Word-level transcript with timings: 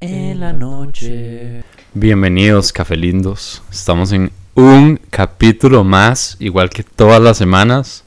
En 0.00 0.40
la 0.40 0.52
noche. 0.52 1.62
Bienvenidos, 1.94 2.72
cafelindos. 2.72 3.62
Estamos 3.70 4.10
en 4.12 4.32
un 4.54 4.98
capítulo 5.10 5.84
más, 5.84 6.36
igual 6.40 6.70
que 6.70 6.82
todas 6.82 7.20
las 7.20 7.38
semanas. 7.38 8.04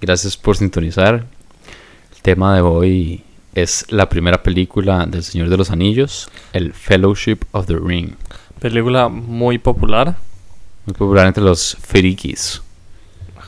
Gracias 0.00 0.36
por 0.36 0.56
sintonizar. 0.56 1.26
El 2.12 2.22
tema 2.22 2.54
de 2.54 2.62
hoy 2.62 3.22
es 3.54 3.84
la 3.90 4.08
primera 4.08 4.42
película 4.42 5.04
del 5.06 5.22
Señor 5.22 5.50
de 5.50 5.56
los 5.56 5.70
Anillos, 5.70 6.30
el 6.52 6.72
Fellowship 6.72 7.40
of 7.52 7.66
the 7.66 7.76
Ring. 7.76 8.14
Película 8.60 9.08
muy 9.08 9.58
popular. 9.58 10.16
Muy 10.86 10.94
popular 10.94 11.26
entre 11.26 11.44
los 11.44 11.76
frikis. 11.80 12.62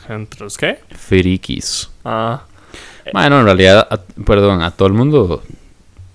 ¿Entre 0.09 0.41
los 0.41 0.57
qué? 0.57 0.79
Frikis. 0.91 1.89
Ah, 2.05 2.43
Bueno, 3.11 3.39
en 3.39 3.45
realidad, 3.45 3.87
a- 3.89 3.99
perdón, 4.23 4.61
a 4.61 4.71
todo 4.71 4.87
el 4.87 4.93
mundo 4.93 5.43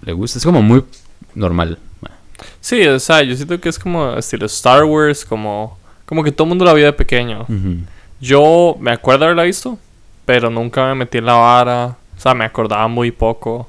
le 0.05 0.13
gusta. 0.13 0.39
Es 0.39 0.45
como 0.45 0.63
muy 0.63 0.83
normal. 1.35 1.79
sí, 2.61 2.87
o 2.87 2.99
sea, 3.01 3.23
yo 3.23 3.35
siento 3.37 3.61
que 3.61 3.69
es 3.69 3.79
como 3.79 4.15
estilo 4.15 4.47
Star 4.47 4.85
Wars, 4.85 5.25
como, 5.25 5.79
como 6.07 6.23
que 6.25 6.33
todo 6.33 6.45
el 6.45 6.49
mundo 6.51 6.65
la 6.65 6.73
vio 6.73 6.87
de 6.87 6.93
pequeño. 6.93 7.47
Yo 8.21 8.77
me 8.81 8.93
acuerdo 8.93 9.25
haberla 9.27 9.43
visto, 9.45 9.79
pero 10.25 10.51
nunca 10.51 10.87
me 10.87 10.95
metí 10.95 11.19
en 11.19 11.27
la 11.27 11.35
vara. 11.35 11.97
O 12.17 12.21
sea, 12.21 12.35
me 12.35 12.45
acordaba 12.45 12.89
muy 12.89 13.11
poco. 13.13 13.69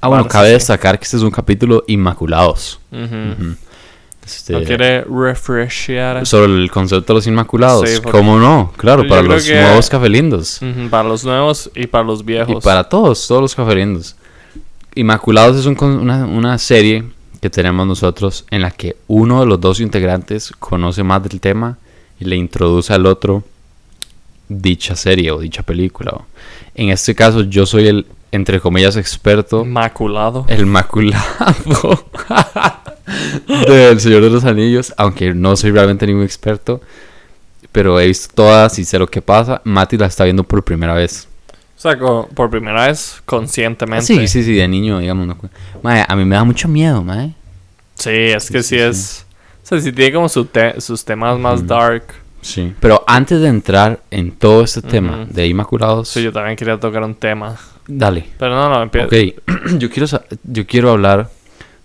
Ah, 0.00 0.08
bueno, 0.08 0.26
cabe 0.28 0.48
destacar 0.50 0.98
que 0.98 1.04
este 1.04 1.16
es 1.16 1.22
un 1.22 1.30
capítulo 1.30 1.84
Inmaculados. 1.86 2.80
Ujú. 2.90 3.56
Este, 4.24 4.52
¿No 4.52 4.62
quiere 4.62 5.02
refreshear? 5.02 6.24
Sobre 6.26 6.52
el 6.54 6.70
concepto 6.70 7.12
de 7.12 7.18
los 7.18 7.26
Inmaculados. 7.26 7.88
Sí, 7.90 8.00
¿Cómo 8.00 8.38
no? 8.38 8.72
Claro, 8.76 9.06
para 9.08 9.22
los 9.22 9.44
que- 9.44 9.60
nuevos 9.60 9.88
cafelindos. 9.88 10.60
Ujú, 10.62 10.88
Para 10.90 11.08
los 11.08 11.24
nuevos 11.24 11.70
y 11.74 11.86
para 11.88 12.04
los 12.04 12.20
Y 12.20 12.24
viejos. 12.24 12.62
para 12.62 12.84
todos, 12.88 13.26
todos 13.26 13.42
los 13.42 13.54
cafelindos. 13.54 14.14
Inmaculados 14.94 15.56
es 15.56 15.66
un 15.66 15.76
una, 15.82 16.24
una 16.26 16.58
serie 16.58 17.04
que 17.40 17.50
tenemos 17.50 17.86
nosotros 17.86 18.44
en 18.50 18.62
la 18.62 18.70
que 18.70 18.94
uno 19.08 19.40
de 19.40 19.46
los 19.46 19.60
dos 19.60 19.80
integrantes 19.80 20.52
conoce 20.58 21.02
más 21.02 21.22
del 21.24 21.40
tema 21.40 21.78
y 22.20 22.24
le 22.24 22.36
introduce 22.36 22.92
al 22.92 23.06
otro 23.06 23.42
dicha 24.48 24.94
serie 24.94 25.30
o 25.32 25.38
dicha 25.40 25.62
película. 25.62 26.20
En 26.74 26.90
este 26.90 27.14
caso 27.14 27.42
yo 27.42 27.66
soy 27.66 27.88
el, 27.88 28.06
entre 28.32 28.58
comillas, 28.60 28.96
experto, 28.96 29.64
Maculado. 29.64 30.44
el 30.48 30.66
maculado 30.66 31.22
del 33.68 34.00
Señor 34.00 34.22
de 34.22 34.30
los 34.30 34.44
Anillos, 34.44 34.92
aunque 34.96 35.34
no 35.34 35.56
soy 35.56 35.70
realmente 35.70 36.06
ningún 36.06 36.24
experto, 36.24 36.80
pero 37.70 37.98
he 38.00 38.06
visto 38.06 38.32
todas 38.34 38.78
y 38.78 38.84
sé 38.84 38.98
lo 38.98 39.06
que 39.06 39.22
pasa. 39.22 39.60
Mati 39.64 39.96
la 39.96 40.06
está 40.06 40.24
viendo 40.24 40.44
por 40.44 40.62
primera 40.64 40.94
vez. 40.94 41.28
O 41.76 41.80
sea, 41.82 41.98
por 41.98 42.48
primera 42.50 42.86
vez 42.86 43.20
conscientemente. 43.24 44.06
Sí, 44.06 44.28
sí, 44.28 44.44
sí, 44.44 44.54
de 44.54 44.68
niño, 44.68 44.98
digamos. 45.00 45.26
No. 45.26 45.36
Mae, 45.82 46.04
a 46.06 46.14
mí 46.16 46.24
me 46.24 46.36
da 46.36 46.44
mucho 46.44 46.68
miedo, 46.68 47.02
mae. 47.02 47.34
Sí, 47.96 48.10
es 48.10 48.50
que 48.50 48.62
Sí, 48.62 48.68
sí, 48.70 48.76
sí, 48.76 48.80
es. 48.82 49.26
O 49.64 49.66
sea, 49.66 49.80
sí 49.80 49.92
tiene 49.92 50.12
como 50.12 50.28
su 50.28 50.44
te- 50.44 50.80
sus 50.80 51.04
temas 51.04 51.38
más 51.38 51.66
dark. 51.66 52.04
Sí. 52.40 52.72
Pero 52.80 53.02
antes 53.06 53.40
de 53.40 53.48
entrar 53.48 54.00
en 54.10 54.32
todo 54.32 54.62
este 54.64 54.82
tema 54.82 55.26
de 55.28 55.46
Inmaculados, 55.46 56.08
Sí, 56.08 56.22
yo 56.22 56.32
también 56.32 56.56
quería 56.56 56.78
tocar 56.78 57.02
un 57.04 57.14
tema. 57.14 57.56
Dale. 57.86 58.24
Pero 58.38 58.54
no, 58.54 58.68
no, 58.68 58.82
empieza. 58.82 59.06
Ok, 59.06 59.14
yo 59.78 59.90
quiero, 59.90 60.06
yo 60.44 60.66
quiero 60.66 60.90
hablar 60.90 61.28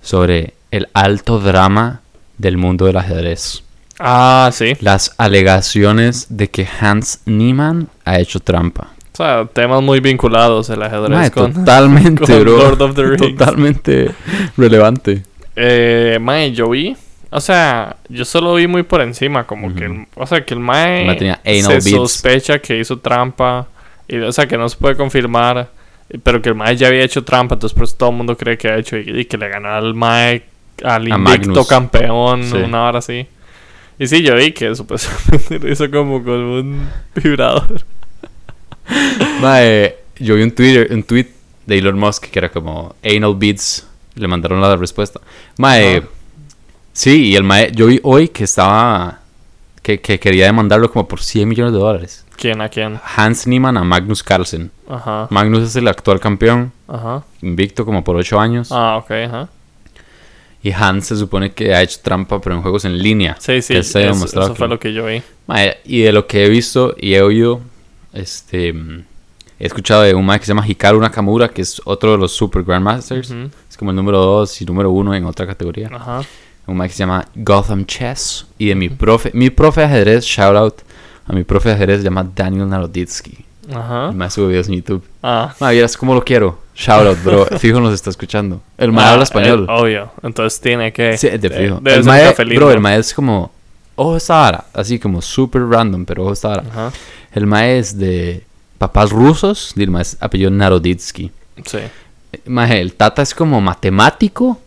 sobre 0.01 0.53
el 0.71 0.87
alto 0.93 1.39
drama 1.39 2.01
del 2.37 2.57
mundo 2.57 2.85
del 2.85 2.97
ajedrez. 2.97 3.63
Ah, 3.99 4.49
sí. 4.53 4.73
Las 4.81 5.15
alegaciones 5.17 6.27
de 6.29 6.49
que 6.49 6.67
Hans 6.79 7.21
Niemann 7.25 7.89
ha 8.05 8.19
hecho 8.19 8.39
trampa. 8.39 8.89
O 9.13 9.17
sea, 9.17 9.45
temas 9.51 9.81
muy 9.81 9.99
vinculados 9.99 10.69
el 10.69 10.83
ajedrez 10.83 11.09
Mae, 11.17 11.31
con, 11.31 11.51
totalmente, 11.51 12.23
con 12.25 12.41
bro. 12.41 12.57
Lord 12.57 12.81
of 12.83 12.95
the 12.95 13.03
Rings. 13.03 13.35
Totalmente 13.35 14.11
relevante. 14.55 15.23
Eh, 15.55 16.19
mae, 16.21 16.51
yo 16.51 16.69
vi. 16.69 16.95
O 17.31 17.41
sea, 17.41 17.95
yo 18.09 18.23
solo 18.23 18.53
vi 18.53 18.67
muy 18.67 18.83
por 18.83 19.01
encima, 19.01 19.45
como 19.45 19.73
que. 19.73 19.85
El- 19.85 20.05
o 20.15 20.27
sea, 20.27 20.45
que 20.45 20.53
el 20.53 20.59
mae. 20.59 21.17
Se 21.43 21.61
beads. 21.63 21.89
sospecha 21.89 22.59
que 22.59 22.77
hizo 22.77 22.99
trampa. 22.99 23.67
Y, 24.07 24.17
o 24.17 24.31
sea, 24.31 24.47
que 24.47 24.57
no 24.57 24.69
se 24.69 24.77
puede 24.77 24.95
confirmar. 24.95 25.69
Pero 26.23 26.41
que 26.41 26.49
el 26.49 26.55
mae 26.55 26.75
ya 26.77 26.87
había 26.87 27.01
hecho 27.03 27.23
trampa, 27.25 27.55
entonces 27.55 27.75
por 27.75 27.83
eso 27.85 27.95
todo 27.97 28.09
el 28.11 28.15
mundo 28.15 28.37
cree 28.37 28.57
que 28.57 28.69
ha 28.69 28.77
hecho. 28.77 28.97
Y, 28.97 29.19
y 29.21 29.25
que 29.25 29.37
le 29.37 29.49
ganó 29.49 29.69
al 29.69 29.93
mae. 29.93 30.43
Al 30.83 31.07
invicto 31.07 31.65
campeón, 31.65 32.43
Sí. 32.43 32.55
una 32.57 32.83
hora 32.85 32.99
así. 32.99 33.25
Y 33.99 34.05
sí, 34.07 34.21
yo 34.21 34.35
vi 34.35 34.51
que 34.51 34.75
supuestamente 34.75 35.57
lo 35.59 35.71
hizo 35.71 35.89
como 35.89 36.23
con 36.23 36.35
un 36.39 36.89
vibrador. 37.15 37.81
Mae, 39.41 39.95
yo 40.19 40.35
vi 40.35 40.43
un 40.43 40.51
Twitter, 40.51 40.87
un 40.91 41.03
tweet 41.03 41.27
de 41.65 41.77
Elon 41.79 41.97
Musk 41.97 42.25
que 42.29 42.39
era 42.39 42.49
como 42.49 42.95
anal 43.03 43.35
beats. 43.35 43.87
Le 44.15 44.27
mandaron 44.27 44.61
la 44.61 44.75
respuesta. 44.75 45.19
Mae, 45.57 46.03
sí, 46.93 47.29
y 47.29 47.35
el 47.35 47.43
mae, 47.43 47.71
yo 47.73 47.87
vi 47.87 47.99
hoy 48.03 48.29
que 48.29 48.43
estaba, 48.45 49.19
que, 49.81 49.99
que 49.99 50.19
quería 50.19 50.45
demandarlo 50.45 50.91
como 50.91 51.07
por 51.07 51.21
100 51.21 51.47
millones 51.47 51.73
de 51.73 51.79
dólares. 51.79 52.25
¿Quién 52.37 52.61
a 52.61 52.69
quién? 52.69 52.99
Hans 53.15 53.47
Niemann 53.47 53.77
a 53.77 53.83
Magnus 53.83 54.23
Carlsen. 54.23 54.71
Ajá. 54.87 55.27
Magnus 55.31 55.63
es 55.63 55.75
el 55.75 55.87
actual 55.87 56.19
campeón, 56.19 56.71
Ajá. 56.87 57.23
invicto 57.41 57.83
como 57.83 58.03
por 58.03 58.15
8 58.15 58.39
años. 58.39 58.69
Ah, 58.71 58.97
ok, 58.97 59.11
ajá. 59.27 59.49
Y 60.61 60.71
Hans 60.71 61.07
se 61.07 61.15
supone 61.15 61.51
que 61.51 61.73
ha 61.73 61.81
hecho 61.81 61.99
trampa, 62.03 62.39
pero 62.41 62.55
en 62.55 62.61
juegos 62.61 62.85
en 62.85 62.97
línea. 62.97 63.35
Sí, 63.39 63.61
sí, 63.61 63.73
que 63.73 63.83
se 63.83 64.07
eso, 64.07 64.25
eso 64.25 64.55
fue 64.55 64.67
lo 64.67 64.79
que 64.79 64.93
yo 64.93 65.05
vi. 65.05 65.21
Y 65.85 66.01
de 66.01 66.11
lo 66.11 66.27
que 66.27 66.45
he 66.45 66.49
visto 66.49 66.95
y 66.97 67.13
he 67.13 67.21
oído, 67.21 67.61
este, 68.13 68.73
mm, 68.73 69.03
he 69.59 69.65
escuchado 69.65 70.01
de 70.03 70.13
un 70.13 70.25
mae 70.25 70.39
que 70.39 70.45
se 70.45 70.49
llama 70.51 70.67
Hikaru 70.67 70.99
Nakamura, 70.99 71.49
que 71.49 71.61
es 71.61 71.81
otro 71.85 72.11
de 72.11 72.17
los 72.17 72.31
Super 72.33 72.63
Grandmasters. 72.63 73.31
Es 73.69 73.77
como 73.77 73.91
el 73.91 73.97
número 73.97 74.19
2 74.19 74.61
y 74.61 74.65
número 74.65 74.91
1 74.91 75.15
en 75.15 75.25
otra 75.25 75.47
categoría. 75.47 75.89
Ajá. 75.91 76.21
Un 76.65 76.75
mae 76.77 76.87
que 76.89 76.93
se 76.93 76.99
llama 76.99 77.25
Gotham 77.33 77.85
Chess. 77.85 78.45
Y 78.57 78.67
de 78.67 78.75
mi 78.75 78.89
profe, 78.89 79.31
mi 79.33 79.49
profe 79.49 79.81
de 79.81 79.87
ajedrez, 79.87 80.25
shout 80.25 80.55
out 80.55 80.81
a 81.27 81.33
mi 81.33 81.43
profe 81.43 81.69
de 81.69 81.75
ajedrez, 81.75 81.97
se 81.99 82.03
llama 82.05 82.23
Daniel 82.35 82.67
Naroditsky. 82.69 83.45
Ajá. 83.73 84.09
El 84.09 84.15
mae 84.15 84.29
sube 84.29 84.47
videos 84.47 84.67
en 84.69 84.75
YouTube. 84.75 85.03
Ah. 85.21 85.53
Mae, 85.59 85.73
vieras 85.73 85.97
cómo 85.97 86.13
lo 86.13 86.23
quiero. 86.23 86.57
Shout 86.73 87.05
out, 87.07 87.23
bro. 87.23 87.45
Fijo 87.59 87.81
nos 87.81 87.93
está 87.93 88.09
escuchando. 88.09 88.61
El 88.77 88.97
Ah, 88.97 89.11
habla 89.11 89.23
español. 89.23 89.65
eh, 89.67 89.71
obvio. 89.73 90.11
Entonces 90.23 90.61
tiene 90.61 90.93
que. 90.93 91.17
Sí, 91.17 91.27
de 91.29 91.49
fijo. 91.49 91.81
el 91.83 92.03
mae, 92.05 92.23
café 92.29 92.45
lindo. 92.45 92.65
bro, 92.65 92.73
el 92.73 92.79
mae 92.79 92.97
es 92.99 93.13
como. 93.13 93.51
Ojo 93.95 94.15
esta 94.15 94.35
vara. 94.35 94.65
Así 94.73 94.99
como 94.99 95.21
super 95.21 95.63
random, 95.63 96.05
pero 96.05 96.23
ojo 96.23 96.33
esta 96.33 96.47
vara. 96.49 96.63
Ajá. 96.69 96.91
El 97.33 97.45
mae 97.47 97.77
es 97.79 97.97
de 97.97 98.45
papás 98.77 99.09
rusos. 99.09 99.73
Y 99.75 99.83
el 99.83 99.93
es 99.97 100.15
apellido 100.21 100.49
Naroditsky. 100.51 101.31
Sí. 101.65 101.79
Mae, 102.45 102.79
el 102.79 102.93
tata 102.93 103.21
es 103.21 103.33
como 103.35 103.59
matemático. 103.59 104.61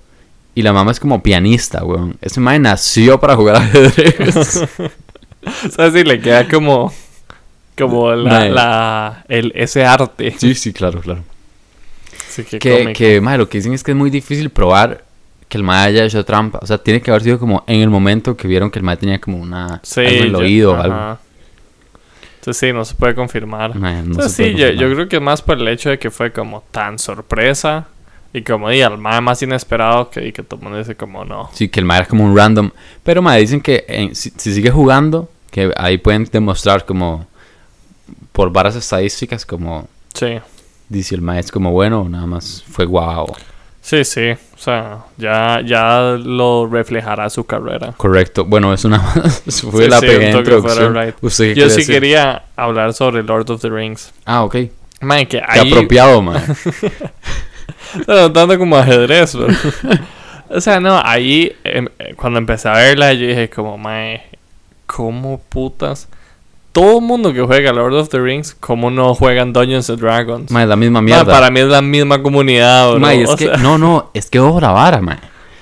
Y 0.54 0.62
la 0.62 0.72
mamá 0.72 0.90
es 0.90 0.98
como 1.00 1.22
pianista, 1.22 1.84
weón. 1.84 2.16
Ese 2.20 2.40
mae 2.40 2.58
nació 2.58 3.18
para 3.20 3.34
jugar 3.36 3.56
ajedrez. 3.56 4.64
O 5.46 5.70
sea, 5.70 5.90
sí, 5.90 6.04
le 6.04 6.20
queda 6.20 6.48
como. 6.48 6.92
Como 7.76 8.12
la, 8.12 8.48
la, 8.48 9.24
el, 9.28 9.52
ese 9.54 9.84
arte. 9.84 10.34
sí, 10.36 10.54
sí, 10.54 10.72
claro, 10.72 11.00
claro. 11.00 11.24
Sí, 12.28 12.44
que, 12.44 12.58
Que, 12.58 12.92
que, 12.92 13.20
mae, 13.20 13.38
lo 13.38 13.48
que 13.48 13.58
dicen 13.58 13.72
es 13.72 13.82
que 13.82 13.92
es 13.92 13.96
muy 13.96 14.10
difícil 14.10 14.50
probar 14.50 15.04
que 15.48 15.58
el 15.58 15.64
mae 15.64 15.88
haya 15.88 16.04
hecho 16.04 16.24
trampa. 16.24 16.58
O 16.62 16.66
sea, 16.66 16.78
tiene 16.78 17.00
que 17.00 17.10
haber 17.10 17.22
sido 17.22 17.38
como 17.38 17.64
en 17.66 17.80
el 17.80 17.90
momento 17.90 18.36
que 18.36 18.46
vieron 18.46 18.70
que 18.70 18.78
el 18.78 18.84
mae 18.84 18.96
tenía 18.96 19.20
como 19.20 19.38
una. 19.38 19.80
Sí, 19.82 20.00
algo 20.00 20.10
en 20.10 20.22
el 20.24 20.34
oído 20.34 20.72
o 20.72 20.76
algo. 20.76 21.18
Entonces 22.36 22.56
sí, 22.56 22.72
no 22.72 22.84
se 22.84 22.94
puede 22.94 23.14
confirmar. 23.14 23.76
No 23.76 23.88
Entonces, 23.88 24.32
se 24.32 24.42
puede 24.44 24.54
sí, 24.54 24.58
yo, 24.58 24.88
yo 24.88 24.94
creo 24.94 25.08
que 25.08 25.20
más 25.20 25.42
por 25.42 25.58
el 25.58 25.68
hecho 25.68 25.90
de 25.90 25.98
que 25.98 26.10
fue 26.10 26.32
como 26.32 26.62
tan 26.70 26.98
sorpresa. 26.98 27.88
Y 28.32 28.42
como 28.42 28.68
di, 28.70 28.80
al 28.82 28.96
mae 28.98 29.20
más 29.20 29.42
inesperado 29.42 30.08
que, 30.10 30.28
y 30.28 30.32
que 30.32 30.42
todo 30.42 30.56
el 30.60 30.62
mundo 30.62 30.78
dice 30.78 30.94
como 30.94 31.24
no. 31.24 31.50
Sí, 31.52 31.68
que 31.68 31.80
el 31.80 31.86
mae 31.86 31.98
era 31.98 32.06
como 32.06 32.24
un 32.24 32.36
random. 32.36 32.70
Pero 33.02 33.22
mae, 33.22 33.40
dicen 33.40 33.60
que 33.60 33.84
en- 33.88 34.14
si, 34.14 34.30
si 34.36 34.54
sigue 34.54 34.70
jugando, 34.70 35.28
que 35.50 35.72
ahí 35.76 35.98
pueden 35.98 36.24
demostrar 36.30 36.84
como 36.86 37.26
por 38.32 38.52
varas 38.52 38.76
estadísticas 38.76 39.44
como 39.44 39.88
Sí. 40.14 40.38
dice 40.88 41.14
el 41.16 41.22
mae 41.22 41.40
es 41.40 41.50
como 41.50 41.72
bueno 41.72 42.08
nada 42.08 42.26
más 42.26 42.62
fue 42.70 42.84
guau. 42.84 43.26
Sí, 43.82 44.04
sí. 44.04 44.30
O 44.54 44.58
sea, 44.58 44.98
ya, 45.16 45.60
ya 45.64 46.16
lo 46.22 46.68
reflejará 46.70 47.30
su 47.30 47.44
carrera. 47.44 47.94
Correcto. 47.96 48.44
Bueno, 48.44 48.72
es 48.74 48.84
una 48.84 49.00
fue 49.00 49.84
Sí, 49.84 49.88
la 49.90 49.98
sí, 49.98 50.06
pequeña 50.06 50.38
introducción. 50.38 50.94
right. 50.94 51.14
¿Usted 51.22 51.54
Yo 51.54 51.68
sí 51.70 51.78
decir? 51.78 51.94
quería 51.94 52.42
hablar 52.56 52.92
sobre 52.92 53.22
Lord 53.22 53.50
of 53.50 53.60
the 53.62 53.70
Rings. 53.70 54.12
Ah, 54.24 54.44
ok. 54.44 54.56
Man, 55.00 55.26
que 55.26 55.42
ahí... 55.44 55.72
apropiado, 55.72 56.20
mae. 56.22 56.40
No 58.06 58.32
tanto 58.32 58.58
como 58.58 58.76
ajedrez, 58.76 59.36
pero... 59.36 59.54
o 60.50 60.60
sea, 60.60 60.80
no, 60.80 61.00
ahí 61.04 61.52
eh, 61.64 61.84
cuando 62.16 62.38
empecé 62.38 62.68
a 62.68 62.72
verla 62.72 63.12
yo 63.12 63.26
dije 63.26 63.48
como, 63.50 63.78
mae, 63.78 64.22
¿cómo 64.86 65.40
putas? 65.48 66.08
Todo 66.72 66.98
el 66.98 67.04
mundo 67.04 67.32
que 67.32 67.42
juega 67.42 67.72
Lord 67.72 67.94
of 67.94 68.08
the 68.10 68.20
Rings, 68.20 68.54
¿cómo 68.58 68.90
no 68.90 69.14
juegan 69.14 69.52
Dungeons 69.52 69.90
and 69.90 70.00
Dragons? 70.00 70.50
Mae, 70.50 70.66
la 70.66 70.76
misma 70.76 71.00
Ma, 71.00 71.04
mierda. 71.04 71.24
para 71.24 71.50
mí 71.50 71.60
es 71.60 71.66
la 71.66 71.82
misma 71.82 72.22
comunidad, 72.22 72.90
bro. 72.90 73.00
Mae, 73.00 73.22
es 73.22 73.30
o 73.30 73.36
que 73.36 73.46
sea, 73.46 73.56
no, 73.56 73.76
no, 73.76 74.10
es 74.14 74.30
que 74.30 74.38
ojo 74.38 74.60
la 74.60 74.70
vara, 74.70 75.00
mae. 75.00 75.18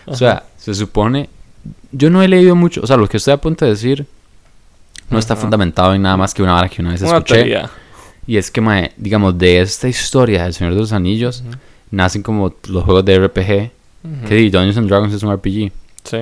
O 0.07 0.15
sea, 0.15 0.45
se 0.57 0.75
supone 0.75 1.29
yo 1.93 2.11
no 2.11 2.23
he 2.23 2.29
leído 2.29 2.55
mucho, 2.55 2.81
o 2.83 2.87
sea, 2.87 2.97
lo 2.97 3.09
que 3.09 3.17
estoy 3.17 3.33
a 3.33 3.39
punto 3.39 3.65
de 3.65 3.73
decir 3.73 4.07
no 5.11 5.19
está 5.19 5.35
Ajá. 5.35 5.43
fundamentado 5.43 5.95
en 5.95 6.03
nada 6.03 6.17
más 6.17 6.35
que 6.35 6.43
una 6.43 6.53
vara 6.53 6.69
que 6.69 6.83
una 6.83 6.91
vez 6.93 7.01
una 7.01 7.13
escuché. 7.17 7.35
teoría. 7.37 7.71
Y 8.27 8.37
es 8.37 8.51
que, 8.51 8.61
mae, 8.61 8.93
digamos, 8.99 9.39
de 9.39 9.61
esta 9.63 9.89
historia 9.89 10.45
del 10.45 10.53
Señor 10.53 10.75
de 10.75 10.81
los 10.81 10.93
Anillos, 10.93 11.43
Ujú. 11.47 11.57
Nacen 11.91 12.23
como 12.23 12.55
los 12.69 12.85
juegos 12.85 13.05
de 13.05 13.19
RPG. 13.19 13.71
Que 14.29 14.51
Dungeons 14.51 14.77
and 14.79 14.89
Dragons 14.89 15.13
es 15.13 15.23
un 15.23 15.33
RPG. 15.35 15.71
Sí. 16.05 16.19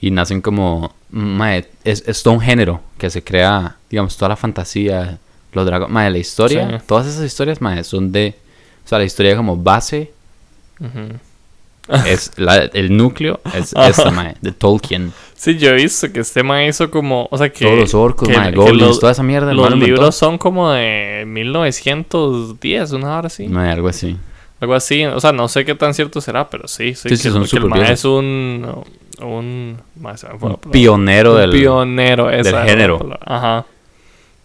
Y 0.00 0.10
nacen 0.10 0.40
como. 0.40 0.94
Mae, 1.10 1.66
es, 1.84 2.02
es 2.06 2.22
todo 2.22 2.34
un 2.34 2.40
género 2.40 2.80
que 2.98 3.08
se 3.10 3.22
crea, 3.22 3.76
digamos, 3.88 4.16
toda 4.16 4.30
la 4.30 4.36
fantasía, 4.36 5.18
los 5.52 5.64
dragones. 5.66 5.92
Mae, 5.92 6.10
la 6.10 6.18
historia, 6.18 6.68
Sí. 6.80 6.84
todas 6.88 7.06
esas 7.06 7.24
historias, 7.24 7.60
mae, 7.60 7.84
son 7.84 8.10
de. 8.10 8.34
O 8.84 8.88
sea, 8.88 8.98
la 8.98 9.04
historia 9.04 9.36
como 9.36 9.56
base 9.56 10.12
Ujú. 10.80 11.16
es 12.06 12.32
la- 12.36 12.64
el 12.64 12.96
núcleo 12.96 13.40
es 13.54 13.72
esta, 13.76 14.10
mae, 14.10 14.34
de 14.40 14.50
Tolkien. 14.52 15.12
Sí, 15.36 15.56
yo 15.56 15.70
he 15.70 15.74
visto 15.74 16.10
que 16.12 16.20
este 16.20 16.42
man 16.42 16.62
hizo 16.64 16.90
como. 16.90 17.28
O 17.30 17.38
sea, 17.38 17.50
que. 17.50 17.64
Todos 17.64 17.78
los 17.78 17.94
orcos, 17.94 18.28
que- 18.28 18.36
mae, 18.36 18.50
que 18.50 18.56
goblins, 18.56 18.80
los- 18.88 19.00
toda 19.00 19.12
esa 19.12 19.22
mierda. 19.22 19.52
Los 19.54 19.72
libros 19.76 20.16
son 20.16 20.36
como 20.38 20.70
de 20.72 21.24
1910, 21.26 22.92
una 22.92 23.16
hora 23.18 23.26
así. 23.28 23.46
Mae, 23.48 23.70
algo 23.70 23.88
así. 23.88 24.16
Algo 24.60 24.74
así. 24.74 25.04
O 25.04 25.20
sea, 25.20 25.32
no 25.32 25.48
sé 25.48 25.64
qué 25.64 25.74
tan 25.74 25.94
cierto 25.94 26.20
será, 26.20 26.48
pero 26.48 26.68
sí. 26.68 26.94
Sí, 26.94 27.08
Sí, 27.10 27.16
sí, 27.16 27.22
que, 27.28 27.30
son 27.30 27.44
que 27.72 27.78
el 27.80 27.90
es 27.90 28.04
un. 28.04 28.84
Un. 29.20 29.78
Un 30.40 30.56
pionero 30.70 31.32
Un 31.34 31.40
del. 31.40 31.50
pionero, 31.50 32.26
del 32.28 32.44
género. 32.66 33.18
Ajá. 33.24 33.66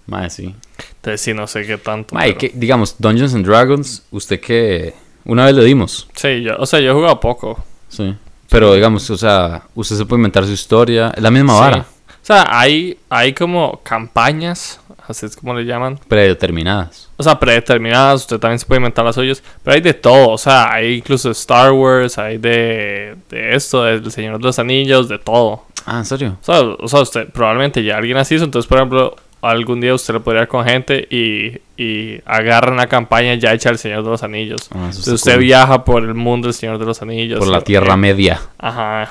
Mae, 0.07 0.29
sí. 0.29 0.55
Entonces 0.95 1.21
sí, 1.21 1.33
no 1.33 1.47
sé 1.47 1.65
qué 1.65 1.77
tanto. 1.77 2.15
Mae, 2.15 2.33
pero- 2.33 2.37
que, 2.39 2.51
digamos, 2.55 2.95
Dungeons 2.99 3.33
and 3.35 3.45
Dragons, 3.45 4.03
usted 4.11 4.39
que. 4.39 4.93
Una 5.25 5.45
vez 5.45 5.55
le 5.55 5.63
dimos. 5.63 6.07
Sí, 6.15 6.41
yo, 6.41 6.55
o 6.57 6.65
sea, 6.65 6.79
yo 6.79 6.91
he 6.91 6.93
jugado 6.93 7.19
poco. 7.19 7.63
Sí. 7.89 8.15
Pero 8.49 8.73
digamos, 8.73 9.07
o 9.11 9.17
sea, 9.17 9.63
usted 9.75 9.95
se 9.95 10.05
puede 10.05 10.19
inventar 10.19 10.45
su 10.45 10.51
historia. 10.51 11.11
Es 11.15 11.21
la 11.21 11.29
misma 11.29 11.53
Sí. 11.53 11.59
vara. 11.59 11.77
O 12.21 12.25
sea, 12.29 12.45
hay, 12.49 12.97
hay 13.09 13.33
como 13.33 13.79
campañas, 13.83 14.79
así 15.09 15.25
es 15.25 15.35
como 15.35 15.53
le 15.53 15.65
llaman. 15.65 15.99
Predeterminadas. 16.07 17.09
O 17.17 17.23
sea, 17.23 17.37
predeterminadas, 17.39 18.21
usted 18.21 18.39
también 18.39 18.59
se 18.59 18.65
puede 18.65 18.79
inventar 18.79 19.03
las 19.05 19.15
suyas. 19.15 19.43
Pero 19.63 19.75
hay 19.75 19.81
de 19.81 19.93
todo, 19.93 20.29
o 20.29 20.37
sea, 20.37 20.71
hay 20.71 20.93
incluso 20.95 21.31
Star 21.31 21.71
Wars, 21.71 22.17
hay 22.17 22.37
de, 22.37 23.15
de 23.29 23.55
esto, 23.55 23.83
del 23.83 24.09
Señor 24.11 24.37
de 24.37 24.43
los 24.45 24.57
Anillos, 24.59 25.09
de 25.09 25.19
todo. 25.19 25.63
Ah, 25.85 25.97
¿en 25.99 26.05
serio? 26.05 26.37
O 26.41 26.45
sea, 26.45 26.61
o 26.61 26.87
sea, 26.87 27.01
usted 27.01 27.27
probablemente 27.29 27.83
ya 27.83 27.97
alguien 27.97 28.17
así 28.17 28.35
hizo, 28.35 28.45
entonces, 28.45 28.67
por 28.69 28.77
ejemplo, 28.77 29.15
algún 29.41 29.79
día 29.81 29.93
usted 29.95 30.13
lo 30.13 30.21
podría 30.21 30.43
ir 30.43 30.47
con 30.49 30.65
gente 30.65 31.07
y, 31.09 31.57
y 31.81 32.21
agarra 32.25 32.71
una 32.71 32.87
campaña 32.87 33.33
ya 33.35 33.53
hecha 33.53 33.69
del 33.69 33.77
Señor 33.79 34.03
de 34.03 34.09
los 34.09 34.21
Anillos. 34.23 34.67
Ah, 34.71 34.75
Entonces 34.89 35.07
usted 35.13 35.33
cool. 35.35 35.43
viaja 35.43 35.83
por 35.85 36.03
el 36.03 36.13
mundo 36.13 36.47
del 36.47 36.53
Señor 36.53 36.77
de 36.77 36.85
los 36.85 37.01
Anillos. 37.01 37.39
Por 37.39 37.47
la 37.47 37.59
y- 37.59 37.63
Tierra 37.63 37.95
Media. 37.97 38.39
Ajá. 38.57 39.09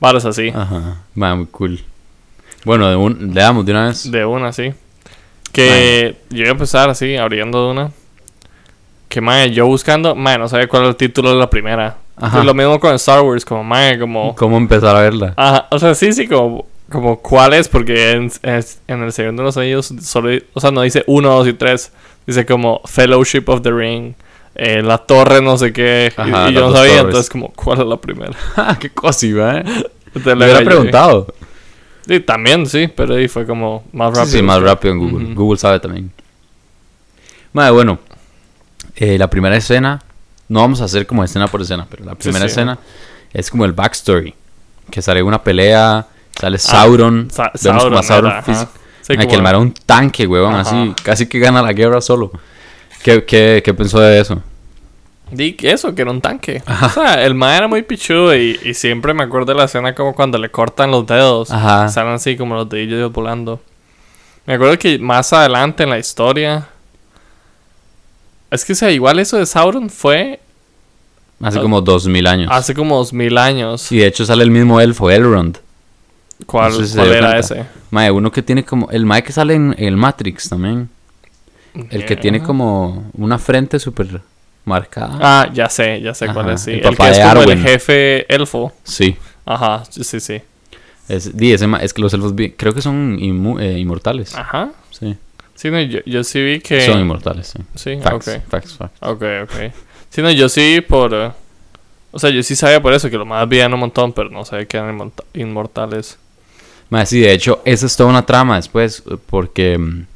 Varas 0.00 0.24
así. 0.24 0.48
Ajá. 0.54 0.98
Va, 1.20 1.34
muy 1.34 1.46
cool. 1.46 1.80
Bueno, 2.64 2.88
de 2.88 2.96
un, 2.96 3.32
le 3.34 3.40
damos 3.40 3.66
de 3.66 3.72
una 3.72 3.86
vez. 3.88 4.10
De 4.10 4.24
una, 4.24 4.52
sí. 4.52 4.72
Que 5.54 6.16
yo 6.30 6.38
iba 6.40 6.48
a 6.48 6.52
empezar 6.52 6.90
así, 6.90 7.16
abriendo 7.16 7.64
de 7.66 7.70
una. 7.72 7.90
Que, 9.08 9.20
mae, 9.20 9.50
yo 9.52 9.66
buscando, 9.66 10.14
mae, 10.14 10.38
no 10.38 10.48
sabía 10.48 10.66
cuál 10.68 10.82
era 10.82 10.90
el 10.90 10.96
título 10.96 11.30
de 11.30 11.36
la 11.36 11.48
primera. 11.48 11.96
Ajá. 12.16 12.42
Y 12.42 12.44
lo 12.46 12.54
mismo 12.54 12.78
con 12.80 12.94
Star 12.94 13.22
Wars, 13.22 13.44
como, 13.44 13.62
mae, 13.64 13.98
como... 13.98 14.34
¿Cómo 14.34 14.56
empezar 14.56 14.94
a 14.96 15.00
verla? 15.00 15.34
Ajá, 15.36 15.66
o 15.70 15.78
sea, 15.78 15.94
sí, 15.94 16.12
sí, 16.12 16.26
como, 16.28 16.66
como 16.90 17.18
cuál 17.20 17.54
es, 17.54 17.68
porque 17.68 18.12
en, 18.12 18.30
en 18.42 19.02
el 19.02 19.12
Señor 19.12 19.34
de 19.34 19.42
los 19.42 19.56
Anillos 19.56 19.92
solo, 20.02 20.30
o 20.52 20.60
sea, 20.60 20.70
no 20.70 20.82
dice 20.82 21.04
uno, 21.06 21.30
dos 21.30 21.46
y 21.48 21.52
tres. 21.54 21.92
Dice 22.26 22.46
como 22.46 22.80
Fellowship 22.86 23.44
of 23.48 23.62
the 23.62 23.70
Ring, 23.70 24.14
eh, 24.54 24.82
la 24.82 24.98
torre 24.98 25.42
no 25.42 25.56
sé 25.58 25.72
qué. 25.72 26.12
y- 26.16 26.20
Ajá, 26.20 26.50
y, 26.50 26.54
yo 26.54 26.60
las 26.60 26.70
no 26.70 26.76
sabía, 26.76 26.90
torres. 26.92 27.04
entonces 27.04 27.30
como, 27.30 27.48
¿cuál 27.52 27.80
es 27.80 27.86
la 27.86 27.96
primera? 27.96 28.32
Qué 28.80 28.90
cosiva, 28.90 29.58
¿eh? 29.58 29.64
Le 29.64 30.20
luego 30.34 30.36
hubiera 30.44 30.60
yo- 30.60 30.64
preguntado. 30.64 31.34
Sí, 32.06 32.20
también, 32.20 32.66
sí, 32.66 32.86
pero 32.88 33.14
ahí 33.14 33.28
fue 33.28 33.46
como 33.46 33.84
más 33.92 34.08
rápido. 34.14 34.26
sí, 34.36 34.42
más 34.42 34.60
rápido 34.60 34.92
en 34.94 35.00
Google. 35.00 35.34
Google 35.34 35.58
sabe 35.58 35.80
también. 35.80 36.10
Madre, 37.52 37.70
bueno. 37.72 37.98
eh, 38.96 39.16
la 39.18 39.28
primera 39.28 39.56
escena. 39.56 40.00
No 40.48 40.60
vamos 40.60 40.80
a 40.82 40.84
hacer 40.84 41.06
como 41.06 41.24
escena 41.24 41.48
por 41.48 41.62
escena, 41.62 41.86
pero 41.90 42.04
la 42.04 42.14
primera 42.14 42.44
sí. 42.46 42.50
escena 42.52 42.78
es 43.32 43.50
como 43.50 43.64
el 43.64 43.72
backstory. 43.72 44.34
Que 44.90 45.00
sale 45.00 45.22
una 45.22 45.42
pelea, 45.42 46.06
sale 46.38 46.58
Sauron. 46.58 47.28
Sa- 47.32 47.50
vemos 47.62 47.84
como 47.84 47.98
a 47.98 48.02
Sauron 48.02 48.30
era, 48.32 48.42
fis- 48.44 48.54
ajá. 48.56 48.68
Sí, 49.00 49.16
como- 49.16 49.28
que 49.28 49.34
el 49.36 49.42
man 49.42 49.50
era 49.50 49.58
un 49.58 49.72
tanque, 49.72 50.26
huevón, 50.26 50.54
Ajá. 50.54 50.60
así. 50.82 50.94
Casi 51.02 51.26
que 51.26 51.38
gana 51.38 51.62
la 51.62 51.72
guerra 51.72 52.00
solo. 52.02 52.30
¿Qué, 53.02 53.24
qué, 53.24 53.62
qué 53.64 53.72
pensó 53.74 53.98
de 54.00 54.20
eso? 54.20 54.42
Di 55.36 55.54
que 55.54 55.70
eso, 55.72 55.94
que 55.94 56.02
era 56.02 56.10
un 56.10 56.20
tanque. 56.20 56.62
O 56.82 56.88
sea, 56.88 57.24
el 57.24 57.34
man 57.34 57.54
era 57.56 57.68
muy 57.68 57.82
pichudo 57.82 58.34
y, 58.36 58.58
y 58.64 58.74
siempre 58.74 59.14
me 59.14 59.22
acuerdo 59.24 59.52
de 59.52 59.58
la 59.58 59.64
escena 59.64 59.94
como 59.94 60.14
cuando 60.14 60.38
le 60.38 60.50
cortan 60.50 60.90
los 60.90 61.06
dedos. 61.06 61.50
Ajá. 61.50 61.88
Salen 61.88 62.14
así 62.14 62.36
como 62.36 62.54
los 62.54 62.68
dedillos 62.68 63.12
volando. 63.12 63.60
Me 64.46 64.54
acuerdo 64.54 64.78
que 64.78 64.98
más 64.98 65.32
adelante 65.32 65.82
en 65.84 65.90
la 65.90 65.98
historia... 65.98 66.68
Es 68.50 68.64
que, 68.64 68.72
o 68.72 68.76
sea, 68.76 68.90
igual 68.90 69.18
eso 69.18 69.36
de 69.36 69.46
Sauron 69.46 69.90
fue 69.90 70.40
Hace 71.42 71.58
Ah, 71.58 71.62
como 71.62 71.80
dos 71.80 72.06
mil 72.06 72.26
años. 72.26 72.48
hace 72.52 72.74
como 72.74 72.96
dos 72.96 73.12
mil 73.12 73.36
años. 73.36 73.90
Y 73.90 73.98
de 73.98 74.06
hecho 74.06 74.24
sale 74.24 74.44
el 74.44 74.50
mismo 74.52 74.80
elfo, 74.80 75.10
Elrond. 75.10 75.58
¿Cuál, 76.46 76.72
no 76.72 76.78
sé 76.78 76.86
si 76.86 76.92
se 76.92 76.98
cuál 76.98 77.10
era 77.12 77.30
cuenta. 77.32 77.38
ese? 77.40 77.66
Mae, 77.90 78.10
uno 78.10 78.30
que 78.30 78.42
tiene 78.42 78.64
como. 78.64 78.88
El 78.90 79.04
Mae 79.06 79.22
que 79.24 79.32
sale 79.32 79.54
en 79.54 79.74
el 79.78 79.96
Matrix 79.96 80.48
también. 80.48 80.88
El 81.90 82.04
que 82.06 82.14
tiene 82.16 82.40
como 82.42 83.10
una 83.14 83.38
frente 83.38 83.80
súper 83.80 84.20
marcada. 84.64 85.18
Ah, 85.20 85.50
ya 85.52 85.68
sé, 85.68 86.00
ya 86.00 86.14
sé 86.14 86.28
cuál 86.32 86.50
es, 86.50 86.62
sí. 86.62 86.72
el 86.72 86.86
El, 86.86 86.96
que 86.96 87.10
es 87.10 87.18
el 87.18 87.58
jefe 87.62 88.34
elfo. 88.34 88.72
Sí. 88.82 89.16
Ajá, 89.46 89.84
sí, 89.90 90.20
sí. 90.20 90.40
Es, 91.08 91.26
ese 91.26 91.68
es 91.82 91.92
que 91.92 92.00
los 92.00 92.14
elfos 92.14 92.32
creo 92.56 92.72
que 92.74 92.80
son 92.80 93.18
inmu- 93.18 93.60
eh, 93.60 93.78
inmortales. 93.78 94.34
Ajá. 94.34 94.70
Sí. 94.90 95.16
Sí, 95.54 95.70
no, 95.70 95.80
yo, 95.80 96.00
yo 96.06 96.24
sí 96.24 96.42
vi 96.42 96.60
que... 96.60 96.80
Son 96.80 96.98
inmortales, 96.98 97.46
sí. 97.48 97.58
Sí, 97.74 97.98
Facts, 98.02 98.28
ok. 98.28 98.42
facts, 98.48 98.74
facts. 98.74 98.96
Ok, 99.02 99.22
ok. 99.44 99.72
Sí, 100.10 100.22
no, 100.22 100.30
yo 100.30 100.48
sí 100.48 100.80
por... 100.86 101.14
eh, 101.14 101.30
o 102.10 102.18
sea, 102.18 102.30
yo 102.30 102.42
sí 102.42 102.56
sabía 102.56 102.80
por 102.82 102.92
eso 102.92 103.08
que 103.10 103.16
los 103.18 103.26
más 103.26 103.48
vivían 103.48 103.72
un 103.74 103.80
montón, 103.80 104.12
pero 104.12 104.30
no 104.30 104.44
sabía 104.44 104.66
que 104.66 104.76
eran 104.78 104.94
inmorta- 104.98 105.24
inmortales. 105.34 106.18
Mae, 106.90 107.06
sí, 107.06 107.20
de 107.20 107.32
hecho, 107.32 107.60
esa 107.64 107.86
es 107.86 107.96
toda 107.96 108.10
una 108.10 108.24
trama 108.26 108.56
después. 108.56 109.02
Porque 109.26 109.76
mm, 109.78 110.06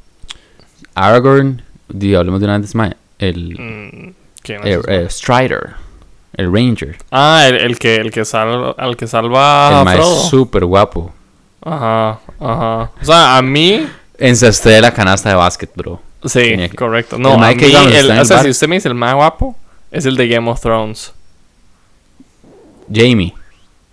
Aragorn, 0.95 1.61
di, 1.87 2.15
hablemos 2.15 2.39
de 2.39 2.45
una 2.45 2.57
vez 2.57 2.75
más. 2.75 2.95
El, 3.17 3.55
Mm, 3.59 4.13
¿quién 4.57 4.67
es 4.67 4.79
eh, 4.87 5.07
Strider, 5.09 5.71
el 6.33 6.51
Ranger. 6.53 6.97
Ah, 7.11 7.45
el, 7.47 7.55
el 7.55 7.79
que, 7.79 7.95
el 7.97 8.11
que 8.11 8.25
salva... 8.25 8.73
Al 8.77 8.95
que 8.97 9.07
salva 9.07 9.69
a 9.69 9.79
el 9.79 9.85
mae 9.85 9.97
Frodo. 9.97 10.23
es 10.23 10.29
súper 10.29 10.65
guapo. 10.65 11.13
Ajá, 11.61 12.19
ajá. 12.39 12.91
O 13.01 13.05
sea, 13.05 13.37
a 13.37 13.41
mí... 13.41 13.85
Encesté 14.17 14.69
de 14.69 14.81
la 14.81 14.93
canasta 14.93 15.29
de 15.29 15.35
básquet, 15.35 15.71
bro. 15.75 16.01
Sí, 16.25 16.39
que- 16.41 16.69
correcto. 16.75 17.17
No, 17.17 17.35
El 17.35 17.43
a 17.43 17.53
mí... 17.53 17.63
el- 17.63 18.19
o 18.19 18.25
sea, 18.25 18.41
si 18.43 18.49
usted 18.49 18.67
me 18.67 18.75
dice 18.75 18.87
el 18.89 18.95
más 18.95 19.15
guapo, 19.15 19.55
es 19.91 20.05
el 20.05 20.15
de 20.17 20.27
Game 20.27 20.49
of 20.49 20.59
Thrones. 20.61 21.13
Jamie. 22.93 23.33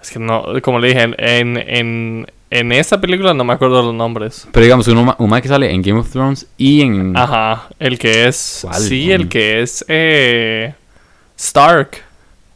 Es 0.00 0.10
que 0.10 0.18
no, 0.18 0.44
como 0.62 0.78
le 0.78 0.88
dije, 0.88 1.02
en, 1.02 1.14
en, 1.18 1.56
en, 1.56 2.26
en 2.50 2.72
esta 2.72 3.00
película 3.00 3.34
no 3.34 3.44
me 3.44 3.52
acuerdo 3.52 3.82
los 3.82 3.94
nombres. 3.94 4.46
Pero 4.52 4.64
digamos, 4.64 4.86
un 4.88 5.28
mae 5.28 5.42
que 5.42 5.48
sale 5.48 5.70
en 5.72 5.82
Game 5.82 5.98
of 6.00 6.10
Thrones 6.10 6.46
y 6.56 6.82
en. 6.82 7.16
Ajá, 7.16 7.68
el 7.78 7.98
que 7.98 8.28
es... 8.28 8.60
¿Cuál, 8.62 8.80
sí, 8.80 9.10
el 9.10 9.28
que 9.28 9.62
es... 9.62 9.84
Eh, 9.88 10.74
Stark. 11.36 12.02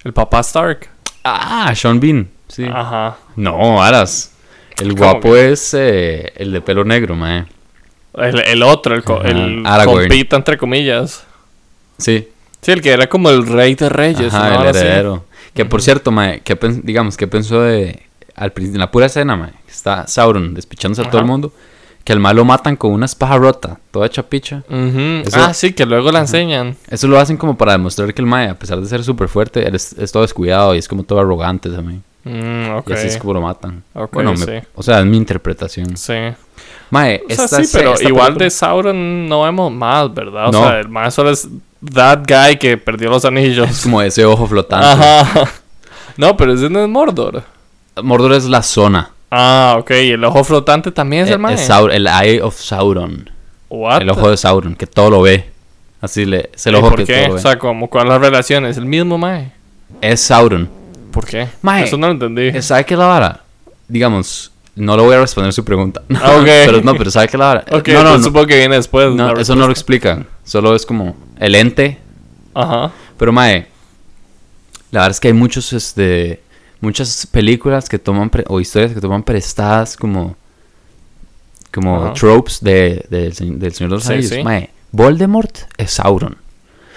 El 0.05 0.13
papá 0.13 0.41
Stark. 0.41 0.89
Ah, 1.25 1.73
Sean 1.75 2.01
Bean. 2.01 2.29
Sí. 2.49 2.65
Ajá. 2.73 3.17
No, 3.37 3.83
Aras. 3.83 4.33
El 4.79 4.95
¿Cómo 4.95 5.13
guapo 5.13 5.37
es 5.37 5.75
eh, 5.75 6.33
el 6.37 6.53
de 6.53 6.61
pelo 6.63 6.85
negro, 6.85 7.15
mae. 7.15 7.45
El, 8.15 8.41
el 8.41 8.63
otro, 8.63 8.95
el, 8.95 9.05
co- 9.05 9.23
el 9.23 9.63
compita 9.85 10.37
entre 10.37 10.57
comillas. 10.57 11.25
Sí. 11.99 12.29
Sí, 12.63 12.73
el 12.73 12.81
que 12.81 12.91
era 12.91 13.09
como 13.09 13.31
el 13.31 13.47
rey 13.47 13.75
de 13.75 13.89
reyes. 13.89 14.33
Ajá, 14.33 14.51
¿no? 14.51 14.65
el 14.67 14.75
sí. 14.75 14.81
heredero. 14.81 15.25
Que 15.55 15.65
por 15.65 15.83
cierto, 15.83 16.11
mae, 16.11 16.41
¿qué 16.41 16.57
pen- 16.57 16.81
digamos, 16.83 17.17
¿qué 17.17 17.27
pensó 17.27 17.61
de. 17.61 18.03
Al 18.41 18.53
principio, 18.53 18.77
en 18.77 18.81
la 18.81 18.91
pura 18.91 19.07
escena, 19.07 19.37
mae, 19.37 19.51
que 19.51 19.71
está 19.73 20.07
Sauron 20.09 20.55
despichándose 20.55 21.03
a 21.03 21.11
todo 21.11 21.21
el 21.21 21.27
mundo. 21.27 21.53
Que 22.03 22.15
al 22.15 22.19
mae 22.21 22.33
lo 22.33 22.47
matan 22.47 22.77
con 22.77 22.93
una 22.93 23.05
espada 23.05 23.37
rota, 23.37 23.79
toda 23.91 24.07
hecha 24.07 24.23
picha. 24.23 24.63
Ujú. 24.71 25.23
Eso- 25.27 25.37
Ah, 25.39 25.53
sí, 25.53 25.75
que 25.75 25.85
luego 25.85 26.11
la 26.11 26.21
enseñan. 26.21 26.75
Eso 26.89 27.07
lo 27.07 27.19
hacen 27.21 27.37
como 27.37 27.57
para 27.59 27.73
demostrar 27.73 28.13
que 28.15 28.23
el 28.23 28.27
mae, 28.27 28.49
a 28.49 28.59
pesar 28.59 28.81
de 28.81 28.87
ser 28.89 29.05
súper 29.05 29.29
fuerte, 29.29 29.67
él 29.69 29.75
es, 29.75 29.93
es 29.93 30.11
todo 30.11 30.23
descuidado 30.23 30.75
y 30.75 30.79
es 30.79 30.89
como 30.89 31.03
todo 31.03 31.21
arrogante 31.21 31.69
también. 31.69 32.03
Mm, 32.25 32.77
ok. 32.79 32.89
Y 32.91 32.93
así 32.95 33.07
es 33.09 33.19
como 33.19 33.35
lo 33.35 33.43
matan. 33.43 33.83
Ok, 33.95 34.13
bueno, 34.15 34.33
me- 34.35 34.65
o 34.75 34.83
sea, 34.83 35.01
es 35.01 35.07
mi 35.07 35.19
interpretación. 35.19 35.95
Sí. 35.99 36.15
Mae, 36.91 37.23
O 37.31 37.35
sea, 37.35 37.45
esta 37.45 37.63
sí, 37.65 37.71
pero 37.73 37.93
esta 37.93 38.09
igual 38.09 38.27
película- 38.29 38.45
de 38.45 38.51
Sauron 38.51 39.29
no 39.29 39.43
vemos 39.43 39.71
más, 39.71 40.13
¿verdad? 40.15 40.49
O 40.49 40.53
No. 40.53 40.63
sea, 40.65 40.81
el 40.81 40.89
más 40.89 41.13
solo 41.15 41.31
es 41.31 41.49
that 41.95 42.21
guy 42.27 42.57
que 42.59 42.79
perdió 42.79 43.11
los 43.11 43.25
anillos. 43.27 43.69
Es 43.69 43.83
como 43.83 44.01
ese 44.01 44.25
ojo 44.25 44.47
flotante. 44.47 44.87
Ajá. 44.87 45.51
No, 46.17 46.37
pero 46.37 46.53
ese 46.55 46.69
no 46.69 46.83
es 46.83 46.89
Mordor. 46.89 47.43
Mordor 48.03 48.33
es 48.35 48.45
la 48.47 48.63
zona. 48.63 49.11
Ah, 49.31 49.77
ok. 49.79 49.91
Y 49.91 50.11
el 50.11 50.25
ojo 50.25 50.43
flotante 50.45 50.91
también 50.91 51.25
es 51.25 51.31
Eh, 51.31 51.35
el 51.35 51.39
mae. 51.39 51.55
es 51.55 51.69
Saur- 51.69 51.93
el 51.93 52.07
Eye 52.07 52.41
of 52.43 52.59
Sauron. 52.61 53.31
What? 53.69 54.03
El 54.03 54.11
ojo 54.11 54.31
de 54.31 54.37
Sauron, 54.37 54.75
que 54.75 54.87
todo 54.87 55.11
lo 55.11 55.23
ve. 55.23 55.49
Así 56.01 56.25
le, 56.25 56.51
es 56.55 56.67
el 56.67 56.75
¿Y 56.75 56.79
ojo 56.79 56.89
por 56.89 56.97
que 56.99 57.05
qué? 57.05 57.19
todo 57.23 57.29
lo 57.29 57.35
O 57.35 57.39
sea, 57.39 57.59
como, 57.59 57.89
¿cuál 57.89 58.07
es 58.07 58.11
la 58.11 58.19
relación? 58.19 58.65
¿Es 58.67 58.77
el 58.77 58.87
mismo 58.87 59.19
mae? 59.19 59.53
es 60.01 60.21
Sauron. 60.21 60.69
¿Por 61.13 61.27
qué? 61.27 61.49
Mae, 61.63 61.85
Eso 61.85 61.97
no 61.97 62.07
lo 62.07 62.13
entendí. 62.15 62.49
Eh, 62.49 62.63
¿Sabe 62.63 62.85
qué 62.85 62.95
es 62.95 62.99
la 62.99 63.07
vara? 63.07 63.41
Digamos, 63.89 64.51
no 64.77 64.97
le 64.97 65.03
voy 65.03 65.15
a 65.15 65.21
responder 65.21 65.53
su 65.53 65.65
pregunta. 65.65 66.03
Ah, 66.15 66.37
ok. 66.41 66.45
pero 66.47 66.81
no, 66.83 66.95
pero 66.95 67.11
sabe 67.11 67.29
que 67.29 67.37
la 67.37 67.47
vara- 67.47 67.65
Ok, 67.71 67.89
no, 67.89 68.03
no, 68.05 68.17
no, 68.19 68.25
supongo 68.25 68.47
que 68.47 68.57
viene 68.57 68.77
después. 68.77 69.13
no, 69.13 69.37
eso 69.37 69.55
no 69.55 69.67
lo 69.67 69.73
explican. 69.73 70.27
Solo 70.45 70.75
es 70.75 70.87
como 70.87 71.17
el 71.39 71.55
ente. 71.55 71.99
Ajá. 72.55 72.91
Pero 73.19 73.33
mae, 73.33 73.67
la 74.91 75.01
verdad 75.01 75.11
es 75.13 75.21
que 75.21 75.29
hay 75.29 75.35
muchos, 75.35 75.73
este, 75.73 76.41
muchas 76.81 77.27
películas 77.27 77.89
que 77.89 77.99
toman 77.99 78.31
pre- 78.31 78.45
o 78.49 78.61
historias 78.61 78.93
que 78.93 79.01
toman 79.01 79.23
prestadas 79.23 79.97
como, 79.97 80.37
como 81.73 82.05
Ajá. 82.07 82.13
tropes 82.15 82.61
de, 82.61 83.05
de- 83.11 83.19
del 83.21 83.35
Se- 83.35 83.45
del 83.45 83.73
Señor 83.73 83.91
de 83.91 83.97
los 83.97 84.05
Sí, 84.05 84.13
Anillos. 84.13 84.31
sí. 84.31 84.43
Mae, 84.43 84.71
Voldemort 84.93 85.57
es 85.77 85.93
Sauron. 85.93 86.37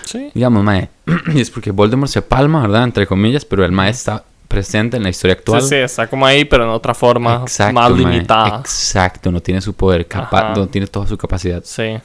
Sí. 0.06 0.32
Digamos, 0.34 0.64
mae, 0.64 0.90
y 1.34 1.42
es 1.42 1.50
porque 1.50 1.72
Voldemort 1.72 2.12
se 2.12 2.22
palma, 2.22 2.62
¿verdad? 2.62 2.84
Entre 2.84 3.06
comillas, 3.08 3.46
pero 3.46 3.64
el 3.66 3.72
mae 3.72 3.90
está 3.92 4.24
presente 4.48 4.98
en 4.98 5.04
la 5.04 5.10
historia 5.10 5.34
actual. 5.36 5.62
Sí, 5.62 5.70
sí, 5.70 5.76
está 5.76 6.08
como 6.08 6.26
ahí, 6.26 6.46
pero 6.46 6.64
en 6.64 6.70
otra 6.70 6.94
forma 6.94 7.42
Exacto, 7.42 7.74
más 7.74 7.90
mae, 7.92 8.00
limitada. 8.00 8.60
Exacto, 8.60 9.32
no 9.32 9.42
tiene 9.42 9.62
su 9.62 9.74
poder, 9.74 10.08
capa- 10.08 10.52
Ajá. 10.52 10.54
no 10.56 10.68
tiene 10.68 10.88
toda 10.88 11.08
su 11.08 11.18
capacidad. 11.18 11.62
Sí. 11.66 11.98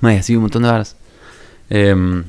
Mae, 0.00 0.18
así 0.18 0.34
un 0.36 0.42
montón 0.42 0.62
de 0.62 0.68
varas. 0.70 0.96
Em, 1.68 2.24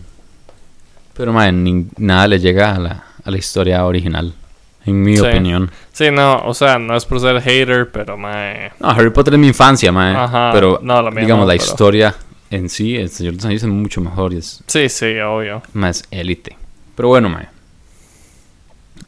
pero, 1.13 1.31
mae, 1.33 1.51
ni- 1.51 1.87
nada 1.97 2.27
le 2.27 2.39
llega 2.39 2.75
a 2.75 2.79
la, 2.79 3.03
a 3.23 3.31
la 3.31 3.37
historia 3.37 3.85
original, 3.85 4.33
en 4.87 5.01
mi 5.03 5.15
Sí. 5.17 5.21
opinión. 5.25 5.69
Sí, 5.91 6.09
no, 6.11 6.41
o 6.45 6.53
sea, 6.53 6.79
no 6.79 6.95
es 6.95 7.05
por 7.05 7.19
ser 7.19 7.39
hater, 7.41 7.89
pero 7.91 8.17
mae. 8.17 8.71
No, 8.79 8.89
Harry 8.89 9.09
Potter 9.11 9.33
es 9.35 9.39
mi 9.39 9.47
infancia, 9.47 9.91
mae. 9.91 10.15
Ajá, 10.15 10.49
pero, 10.53 10.79
no, 10.81 11.01
la 11.01 11.09
digamos, 11.11 11.45
no, 11.45 11.51
la 11.51 11.57
pero- 11.57 11.63
historia 11.65 12.15
en 12.49 12.69
sí, 12.69 12.95
el 12.95 13.09
Señor 13.09 13.33
de 13.33 13.37
los 13.37 13.45
Anillos 13.45 13.63
es 13.63 13.69
mucho 13.69 14.01
mejor 14.01 14.33
y 14.33 14.37
es 14.37 14.63
Sí, 14.67 14.89
sí, 14.89 15.17
obvio. 15.19 15.61
más 15.73 16.03
élite. 16.11 16.57
Pero 16.95 17.09
bueno, 17.09 17.29
mae. 17.29 17.47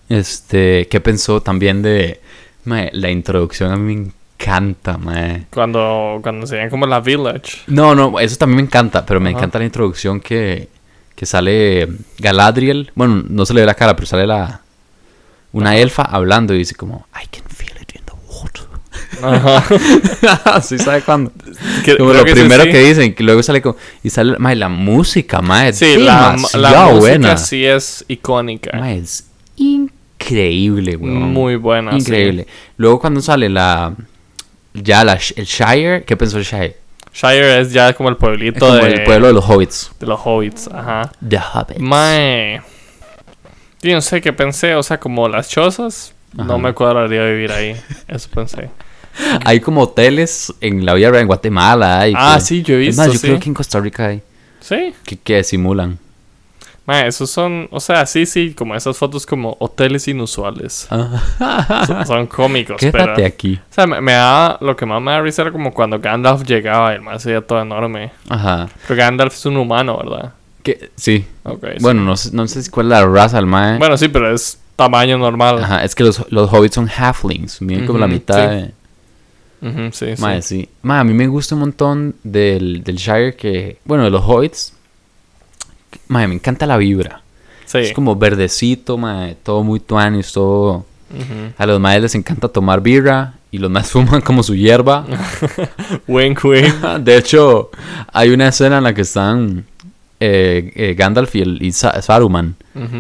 Este, 0.10 0.88
¿qué 0.90 1.00
pensó 1.00 1.42
también 1.42 1.82
de 1.82 2.20
mae, 2.66 2.90
la 2.94 3.10
introducción? 3.10 3.72
A 3.72 3.76
mí 3.78 3.96
me 3.96 4.12
encanta, 4.40 4.98
mae. 4.98 5.46
Cuando, 5.52 6.20
cuando 6.22 6.48
se 6.48 6.68
como 6.70 6.86
la 6.88 7.00
village. 7.00 7.60
No, 7.68 7.94
no, 7.96 8.20
eso 8.20 8.38
también 8.38 8.58
me 8.58 8.62
encanta, 8.64 9.06
pero 9.06 9.20
me 9.20 9.30
Ajá. 9.30 9.38
encanta 9.40 9.60
la 9.60 9.66
introducción 9.66 10.20
que, 10.20 10.68
que 11.16 11.26
sale 11.26 11.88
Galadriel. 12.18 12.92
Bueno, 12.96 13.24
no 13.28 13.46
se 13.46 13.54
le 13.54 13.62
ve 13.62 13.68
la 13.68 13.76
cara, 13.76 13.96
pero 13.96 14.08
sale 14.08 14.26
la 14.26 14.62
una 15.52 15.78
elfa 15.78 16.04
hablando 16.04 16.54
y 16.54 16.60
dice 16.60 16.76
como 16.76 17.06
I 17.16 17.28
can 17.28 17.44
feel 17.50 17.72
it 17.82 17.96
in 17.96 18.02
the 18.06 18.14
water. 18.28 18.66
Ajá. 19.24 20.62
¿Sí 20.62 20.78
sabe 20.78 21.02
cuándo? 21.02 21.32
Que- 21.84 21.98
Como 21.98 22.14
lo 22.14 22.24
que 22.24 22.32
sí, 22.34 22.40
primero 22.40 22.64
sí. 22.64 22.72
que 22.72 22.80
dicen, 22.80 23.14
que 23.16 23.24
luego 23.24 23.42
sale 23.44 23.62
como 23.62 23.76
y 24.04 24.10
sale 24.10 24.38
mae, 24.40 24.56
la 24.56 24.70
música, 24.70 25.42
mae, 25.42 25.74
Sí, 25.74 25.98
la, 25.98 26.36
la 26.54 26.86
música 26.86 26.86
buena. 26.94 27.38
sí 27.38 27.66
es 27.66 28.06
icónica. 28.08 28.78
Mae, 28.78 28.98
es 29.00 29.26
increíble, 29.58 30.96
weón. 30.96 31.34
Muy 31.34 31.56
buena. 31.56 31.92
sí. 31.92 31.98
Increíble. 32.00 32.48
Luego 32.78 33.00
cuando 33.00 33.22
sale 33.22 33.50
la 33.50 33.94
ya 34.74 35.04
la, 35.04 35.14
el 35.36 35.46
Shire, 35.46 36.04
¿qué 36.06 36.16
pensó 36.16 36.38
el 36.38 36.44
Shire? 36.44 36.78
Shire 37.14 37.60
es 37.62 37.74
ya 37.74 37.94
como 37.94 38.10
el 38.10 38.14
Es 38.16 38.20
pueblito 38.20 38.60
como 38.60 38.76
de, 38.76 38.92
el 38.94 39.04
pueblo 39.04 39.28
de 39.28 39.34
los 39.34 39.44
hobbits. 39.46 39.92
de 40.00 40.06
los 40.08 40.20
hobbits. 40.24 40.68
Ajá. 40.72 41.12
The 41.28 41.40
Hobbits. 41.40 41.80
Mae. 41.82 42.62
Yo 43.82 43.94
no 43.94 44.02
sé 44.02 44.22
qué 44.22 44.34
pensé, 44.34 44.76
o 44.76 44.84
sea, 44.84 45.00
como 45.00 45.28
las 45.30 45.50
chozas. 45.50 46.14
Ajá. 46.34 46.44
No 46.44 46.60
me 46.60 46.74
cuadraría 46.74 47.24
vivir 47.26 47.52
ahí. 47.52 47.76
Eso 48.08 48.30
pensé. 48.34 48.70
Hay 49.46 49.60
como 49.60 49.82
hoteles 49.82 50.54
en 50.62 50.86
la 50.86 50.94
vida 50.94 51.20
en 51.20 51.28
Guatemala. 51.28 52.00
hay 52.02 52.14
Ah, 52.16 52.36
que- 52.36 52.42
sí, 52.42 52.62
yo 52.64 52.76
he 52.76 52.82
Es 52.82 52.88
visto. 52.88 53.02
más, 53.04 53.14
yo 53.14 53.20
sí. 53.20 53.28
creo 53.28 53.40
que 53.40 53.50
en 53.50 53.54
Costa 53.56 53.80
Rica 53.80 54.06
hay 54.08 54.22
Sí. 54.60 54.94
que, 55.06 55.18
que 55.18 55.44
simulan. 55.44 55.98
Esos 57.06 57.30
son, 57.30 57.68
o 57.72 57.80
sea, 57.80 58.04
sí, 58.08 58.26
sí, 58.26 58.56
como 58.56 58.74
esas 58.76 58.98
fotos 58.98 59.24
como 59.24 59.56
hoteles 59.60 60.08
inusuales. 60.08 60.88
Son, 61.86 62.06
son 62.08 62.26
cómicos, 62.28 62.78
pero... 62.92 62.92
Quédate 63.06 63.26
aquí. 63.26 63.60
O 63.70 63.74
sea, 63.74 63.86
me, 63.86 64.02
me 64.02 64.14
da, 64.14 64.58
lo 64.60 64.76
que 64.76 64.88
más 64.88 65.00
me 65.00 65.12
da 65.12 65.22
risa 65.22 65.44
era 65.44 65.52
como 65.52 65.72
cuando 65.72 66.00
Gandalf 66.00 66.44
llegaba 66.46 66.92
y 66.92 66.96
el 66.96 67.02
más 67.04 67.24
era 67.28 67.42
todo 67.42 67.62
enorme. 67.62 68.12
Ajá. 68.28 68.70
Pero 68.88 68.98
Gandalf 68.98 69.36
es 69.36 69.46
un 69.46 69.58
humano, 69.58 69.98
¿verdad? 69.98 70.34
Que, 70.78 70.92
sí. 70.96 71.26
Bueno, 71.80 72.04
no 72.04 72.18
sé, 72.18 72.30
no 72.34 72.48
sé 72.48 72.64
si 72.64 72.70
cuál 72.70 72.88
es 72.88 72.90
la 72.92 73.06
raza 73.06 73.38
del 73.38 73.46
mae. 73.46 73.78
Bueno, 73.78 73.98
sí, 73.98 74.08
pero 74.08 74.34
es 74.34 74.60
tamaño 74.76 75.18
normal. 75.18 75.64
Ajá, 75.64 75.84
es 75.84 75.96
que 75.96 76.04
los, 76.04 76.26
los 76.32 76.52
hobbits 76.52 76.76
son 76.76 76.90
halflings. 76.90 77.62
Miren 77.62 77.86
como 77.86 78.00
la 78.00 78.08
mitad 78.08 78.50
sí. 78.50 78.56
de... 78.56 78.74
Ujú, 79.62 79.92
sí, 79.92 80.16
sí. 80.16 80.22
Mae, 80.22 80.42
sí. 80.42 80.70
Mae, 80.82 81.00
a 81.00 81.04
mí 81.04 81.14
me 81.14 81.28
gusta 81.28 81.56
un 81.56 81.62
montón 81.62 82.16
del, 82.24 82.84
del 82.84 82.96
Shire 82.96 83.36
que... 83.36 83.78
Bueno, 83.84 84.06
de 84.06 84.10
los 84.10 84.24
hobbits. 84.24 84.74
Mae, 86.08 86.28
me 86.28 86.36
encanta 86.36 86.66
la 86.66 86.78
vibra. 86.78 87.22
Sí. 87.66 87.80
Es 87.80 87.94
como 87.94 88.16
verdecito, 88.16 88.98
mae. 88.98 89.36
Todo 89.36 89.64
muy 89.64 89.80
tuanis, 89.80 90.32
todo... 90.32 90.86
A 91.58 91.66
los 91.66 91.80
maes 91.80 92.02
les 92.02 92.16
encanta 92.16 92.48
tomar 92.48 92.82
birra. 92.82 93.34
Y 93.52 93.58
los 93.58 93.72
más 93.72 93.90
fuman 93.92 94.22
como 94.22 94.44
su 94.44 94.56
hierba. 94.56 95.06
Wink, 96.08 96.46
wink. 96.46 96.74
De 97.02 97.18
hecho, 97.18 97.72
hay 98.14 98.30
una 98.30 98.50
escena 98.50 98.78
en 98.78 98.84
la 98.84 98.94
que 98.94 99.02
están 99.02 99.66
eh, 100.20 100.72
eh, 100.76 100.94
Gandalf 100.98 101.36
y, 101.36 101.42
el, 101.42 101.62
y 101.64 101.72
Sa- 101.72 102.02
Saruman. 102.02 102.56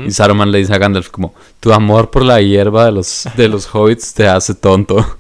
Y 0.05 0.11
Saruman 0.11 0.51
le 0.51 0.57
dice 0.59 0.73
a 0.73 0.77
Gandalf 0.77 1.09
como, 1.09 1.33
tu 1.59 1.71
amor 1.71 2.11
por 2.11 2.23
la 2.25 2.41
hierba 2.41 2.85
de 2.85 2.91
los, 2.91 3.27
de 3.37 3.47
los 3.47 3.65
hobbits 3.73 4.13
te 4.13 4.27
hace 4.27 4.53
tonto. 4.55 5.17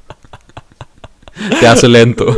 te 1.59 1.67
hace 1.67 1.87
lento. 1.87 2.35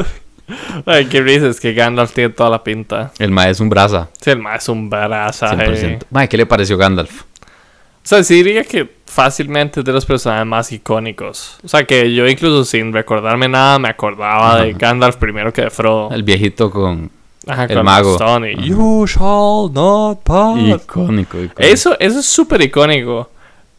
Ay, 0.86 1.06
qué 1.06 1.22
risa, 1.22 1.48
es 1.48 1.60
que 1.60 1.74
Gandalf 1.74 2.14
tiene 2.14 2.30
toda 2.32 2.50
la 2.50 2.64
pinta. 2.64 3.12
El 3.20 3.32
mae 3.32 3.50
es 3.52 3.60
un 3.60 3.70
brasa, 3.70 4.10
Sí, 4.20 4.30
el 4.32 4.40
más 4.40 4.64
es 4.64 4.70
un 4.70 4.90
brazaje. 4.90 5.56
100%. 5.98 6.00
Mae, 6.12 6.28
¿qué 6.28 6.38
le 6.38 6.46
pareció 6.46 6.78
Gandalf? 6.78 7.22
O 7.24 7.24
sea, 8.04 8.24
sí 8.24 8.36
diría 8.36 8.64
que 8.64 8.90
fácilmente 9.06 9.80
es 9.82 9.86
de 9.86 9.94
los 9.94 10.06
personajes 10.06 10.46
más 10.46 10.72
icónicos. 10.72 11.58
O 11.64 11.68
sea, 11.68 11.86
que 11.86 12.14
yo 12.14 12.28
incluso 12.28 12.66
sin 12.66 12.92
recordarme 12.92 13.48
nada 13.48 13.78
me 13.80 13.88
acordaba 13.90 14.62
de. 14.64 14.74
Gandalf 14.74 15.16
primero 15.18 15.54
que 15.54 15.62
de 15.62 15.70
Frodo. 15.70 16.10
El 16.12 16.24
viejito 16.24 16.70
con... 16.72 17.12
Ajá, 17.48 17.66
el 17.66 17.76
con 17.76 17.86
mago. 17.86 18.14
Stone 18.16 18.52
y, 18.52 18.56
Ajá. 18.56 18.66
You 18.66 19.06
shall 19.08 19.72
not 19.74 20.20
pass. 20.24 20.58
Icónico, 20.60 21.38
icónico. 21.38 21.54
Eso, 21.58 21.96
eso 22.00 22.20
es 22.20 22.26
súper 22.26 22.62
icónico. 22.62 23.30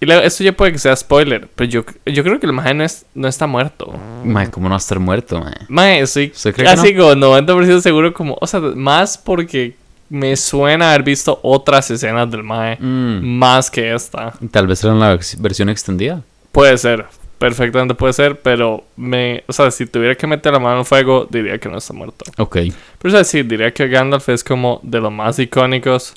Y 0.01 0.07
luego, 0.07 0.23
esto 0.23 0.43
ya 0.43 0.53
puede 0.53 0.73
que 0.73 0.79
sea 0.79 0.97
spoiler, 0.97 1.49
pero 1.55 1.71
yo, 1.71 1.85
yo 2.07 2.25
creo 2.25 2.41
que 2.41 2.47
el 2.47 2.53
maje 2.53 2.75
no, 2.75 2.83
es, 2.83 3.07
no 3.15 3.29
está 3.29 3.47
muerto. 3.47 3.95
Mae, 4.25 4.51
¿cómo 4.51 4.65
no 4.67 4.71
va 4.71 4.77
a 4.77 4.79
estar 4.79 4.99
muerto, 4.99 5.39
mae? 5.39 5.55
Mae, 5.69 6.01
estoy 6.01 6.33
¿Usted 6.35 6.53
cree 6.55 6.67
que 6.67 6.75
casi 6.75 6.97
como 6.97 7.13
90% 7.13 7.81
seguro 7.81 8.13
como... 8.13 8.37
O 8.41 8.47
sea, 8.49 8.59
más 8.59 9.17
porque 9.17 9.77
me 10.09 10.35
suena 10.37 10.89
haber 10.91 11.05
visto 11.05 11.39
otras 11.45 11.89
escenas 11.93 12.29
del 12.33 12.43
maje. 12.43 12.79
Mm, 12.83 13.25
Más 13.39 13.71
que 13.71 13.95
esta. 13.95 14.35
Tal 14.51 14.67
vez 14.67 14.83
era 14.83 14.93
la 14.95 15.15
vers- 15.15 15.37
versión 15.41 15.69
extendida. 15.69 16.21
Puede 16.51 16.77
ser. 16.79 17.07
Perfectamente 17.43 17.95
puede 17.97 18.13
ser, 18.13 18.41
pero 18.41 18.85
me... 18.97 19.43
O 19.49 19.53
sea, 19.53 19.71
si 19.73 19.85
tuviera 19.87 20.15
que 20.15 20.27
meter 20.29 20.53
la 20.53 20.61
mano 20.61 20.75
en 20.75 20.79
el 20.81 20.85
fuego, 20.85 21.27
diría 21.29 21.59
que 21.59 21.69
no 21.69 21.79
está 21.79 21.93
muerto. 21.93 22.25
Ok. 22.39 22.57
Pero 22.57 22.75
o 23.05 23.11
sea, 23.11 23.25
sí, 23.25 23.43
diría 23.43 23.75
que 23.75 23.89
Gandalf 23.89 24.29
es 24.29 24.45
como 24.45 24.79
de 24.85 25.01
los 25.01 25.11
más 25.11 25.39
icónicos. 25.41 26.15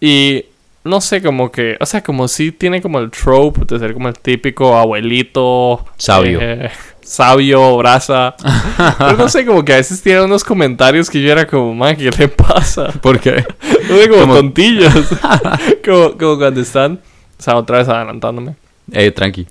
Y 0.00 0.46
no 0.84 1.02
sé, 1.02 1.20
como 1.20 1.52
que, 1.52 1.76
o 1.80 1.84
sea, 1.84 2.02
como 2.02 2.26
sí 2.28 2.50
tiene 2.50 2.80
como 2.80 2.98
el 2.98 3.10
trope 3.10 3.60
de 3.66 3.78
ser 3.78 3.92
como 3.92 4.08
el 4.08 4.18
típico 4.18 4.74
abuelito. 4.76 5.84
Sabio. 5.98 6.38
eh, 6.40 6.70
sabio, 7.02 7.76
brasa. 7.76 8.34
Pero 8.98 9.16
no 9.18 9.28
sé, 9.28 9.44
como 9.44 9.62
que 9.64 9.74
a 9.74 9.76
veces 9.76 10.00
tiene 10.02 10.22
unos 10.22 10.44
comentarios 10.44 11.10
que 11.10 11.20
yo 11.20 11.30
era 11.30 11.46
como, 11.46 11.74
man, 11.74 11.94
¿qué 11.94 12.10
le 12.10 12.28
pasa? 12.28 12.86
¿Por 13.02 13.20
qué? 13.20 13.44
No 13.88 13.96
sé, 13.96 14.08
como, 14.08 14.20
Como- 14.22 14.34
tontillos. 14.34 14.92
como, 15.84 16.16
como 16.18 16.38
cuando 16.38 16.60
están, 16.60 17.00
o 17.38 17.42
sea, 17.42 17.56
otra 17.56 17.78
vez 17.78 17.88
adelantándome. 17.88 18.54
Eh, 18.92 19.10
tranqui. 19.10 19.46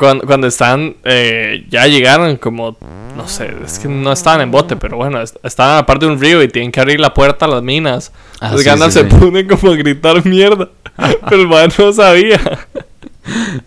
Cuando, 0.00 0.26
cuando 0.26 0.46
están, 0.46 0.96
eh, 1.04 1.66
ya 1.68 1.86
llegaron 1.86 2.36
como, 2.38 2.74
no 3.14 3.28
sé, 3.28 3.54
es 3.62 3.78
que 3.78 3.86
no 3.86 4.10
estaban 4.10 4.40
en 4.40 4.50
bote, 4.50 4.74
pero 4.76 4.96
bueno, 4.96 5.20
est- 5.20 5.36
estaban 5.42 5.74
a 5.74 5.76
la 5.76 5.84
parte 5.86 6.06
de 6.06 6.12
un 6.12 6.18
río 6.18 6.42
y 6.42 6.48
tienen 6.48 6.72
que 6.72 6.80
abrir 6.80 6.98
la 6.98 7.12
puerta 7.12 7.44
a 7.44 7.48
las 7.48 7.62
minas. 7.62 8.10
Ah, 8.40 8.54
sí, 8.56 8.64
se 8.64 8.90
sí. 8.90 9.16
pone 9.18 9.46
como 9.46 9.72
a 9.72 9.76
gritar 9.76 10.24
mierda, 10.24 10.70
pero 11.28 11.42
el 11.42 11.48
man 11.48 11.70
no 11.78 11.92
sabía. 11.92 12.40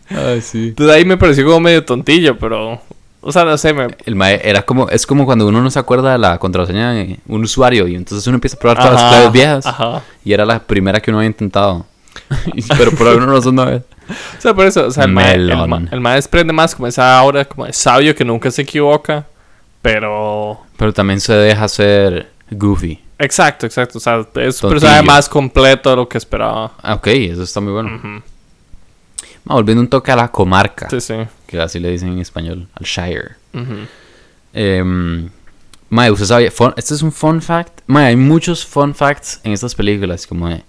Ay, 0.10 0.42
sí. 0.42 0.70
Entonces 0.70 0.96
ahí 0.96 1.06
me 1.06 1.18
pareció 1.18 1.46
como 1.46 1.60
medio 1.60 1.86
tontillo, 1.86 2.36
pero, 2.40 2.82
o 3.22 3.32
sea, 3.32 3.46
no 3.46 3.56
sé, 3.58 3.72
me... 3.74 3.88
El 4.06 4.16
mae 4.16 4.42
era 4.44 4.64
como, 4.64 4.90
es 4.90 5.06
como 5.06 5.26
cuando 5.26 5.46
uno 5.48 5.62
no 5.62 5.70
se 5.70 5.78
acuerda 5.78 6.14
de 6.14 6.18
la 6.18 6.40
contraseña 6.40 6.94
de 6.94 7.20
un 7.28 7.44
usuario 7.44 7.88
y 7.88 7.94
entonces 7.94 8.26
uno 8.26 8.38
empieza 8.38 8.58
a 8.58 8.60
probar 8.60 8.78
todas 8.80 8.94
las 8.94 9.04
claves 9.12 9.32
viejas 9.32 9.66
Ajá. 9.68 10.02
y 10.26 10.34
era 10.34 10.46
la 10.46 10.60
primera 10.60 11.00
que 11.00 11.12
uno 11.12 11.20
había 11.20 11.30
intentado. 11.30 11.86
Pero 12.78 12.92
por 12.92 13.08
alguna 13.08 13.28
razón 13.28 13.56
no 13.56 13.70
es. 13.70 13.84
O 14.38 14.42
sea, 14.42 14.54
por 14.54 14.66
eso, 14.66 14.88
o 14.88 14.92
sea, 14.92 15.04
el 15.06 15.12
mae, 15.12 15.34
el, 15.36 15.46
Melón. 15.48 15.70
ma- 15.70 16.00
mae 16.00 16.16
desprende 16.16 16.54
más 16.54 16.76
como 16.76 16.88
esa 16.88 17.18
aura 17.20 17.46
como 17.46 17.66
de 17.66 17.74
sabio 17.74 18.16
que 18.16 18.24
nunca 18.26 18.50
se 18.52 18.62
equivoca, 18.64 19.26
pero... 19.82 20.60
Pero 20.78 20.94
también 20.94 21.20
se 21.20 21.34
deja 21.34 21.68
ser 21.68 22.30
goofy. 22.52 23.00
Exacto, 23.20 23.66
exacto, 23.66 23.98
o 24.00 24.02
sea, 24.02 24.26
es 24.36 24.62
un 24.64 24.70
personaje 24.72 25.04
más 25.04 25.30
completo 25.30 25.90
de 25.92 25.96
lo 25.96 26.10
que 26.10 26.18
esperaba. 26.18 26.72
Ah, 26.82 26.96
ok, 26.96 27.08
eso 27.08 27.44
está 27.44 27.62
muy 27.62 27.72
bueno. 27.74 27.96
Ujú. 27.96 28.08
Ah, 29.48 29.56
volviendo 29.56 29.82
un 29.82 29.88
toque 29.90 30.12
a 30.12 30.16
la 30.16 30.30
comarca, 30.32 30.90
Sí, 30.90 31.00
sí. 31.02 31.16
que 31.48 31.60
así 31.62 31.80
le 31.80 31.90
dicen 31.92 32.10
en 32.14 32.20
español, 32.20 32.68
al 32.76 32.86
Shire. 32.86 33.32
Ujú. 33.54 33.76
Eh, 34.54 34.84
mae, 35.90 36.12
usted 36.12 36.26
sabe, 36.26 36.50
fun- 36.52 36.74
este 36.78 36.94
es 36.94 37.02
un 37.02 37.12
fun 37.12 37.42
fact. 37.42 37.82
Mae, 37.88 38.08
hay 38.08 38.16
muchos 38.16 38.66
fun 38.66 38.94
facts 38.96 39.40
en 39.44 39.52
estas 39.52 39.76
películas, 39.76 40.26
como 40.28 40.48
de 40.50 40.64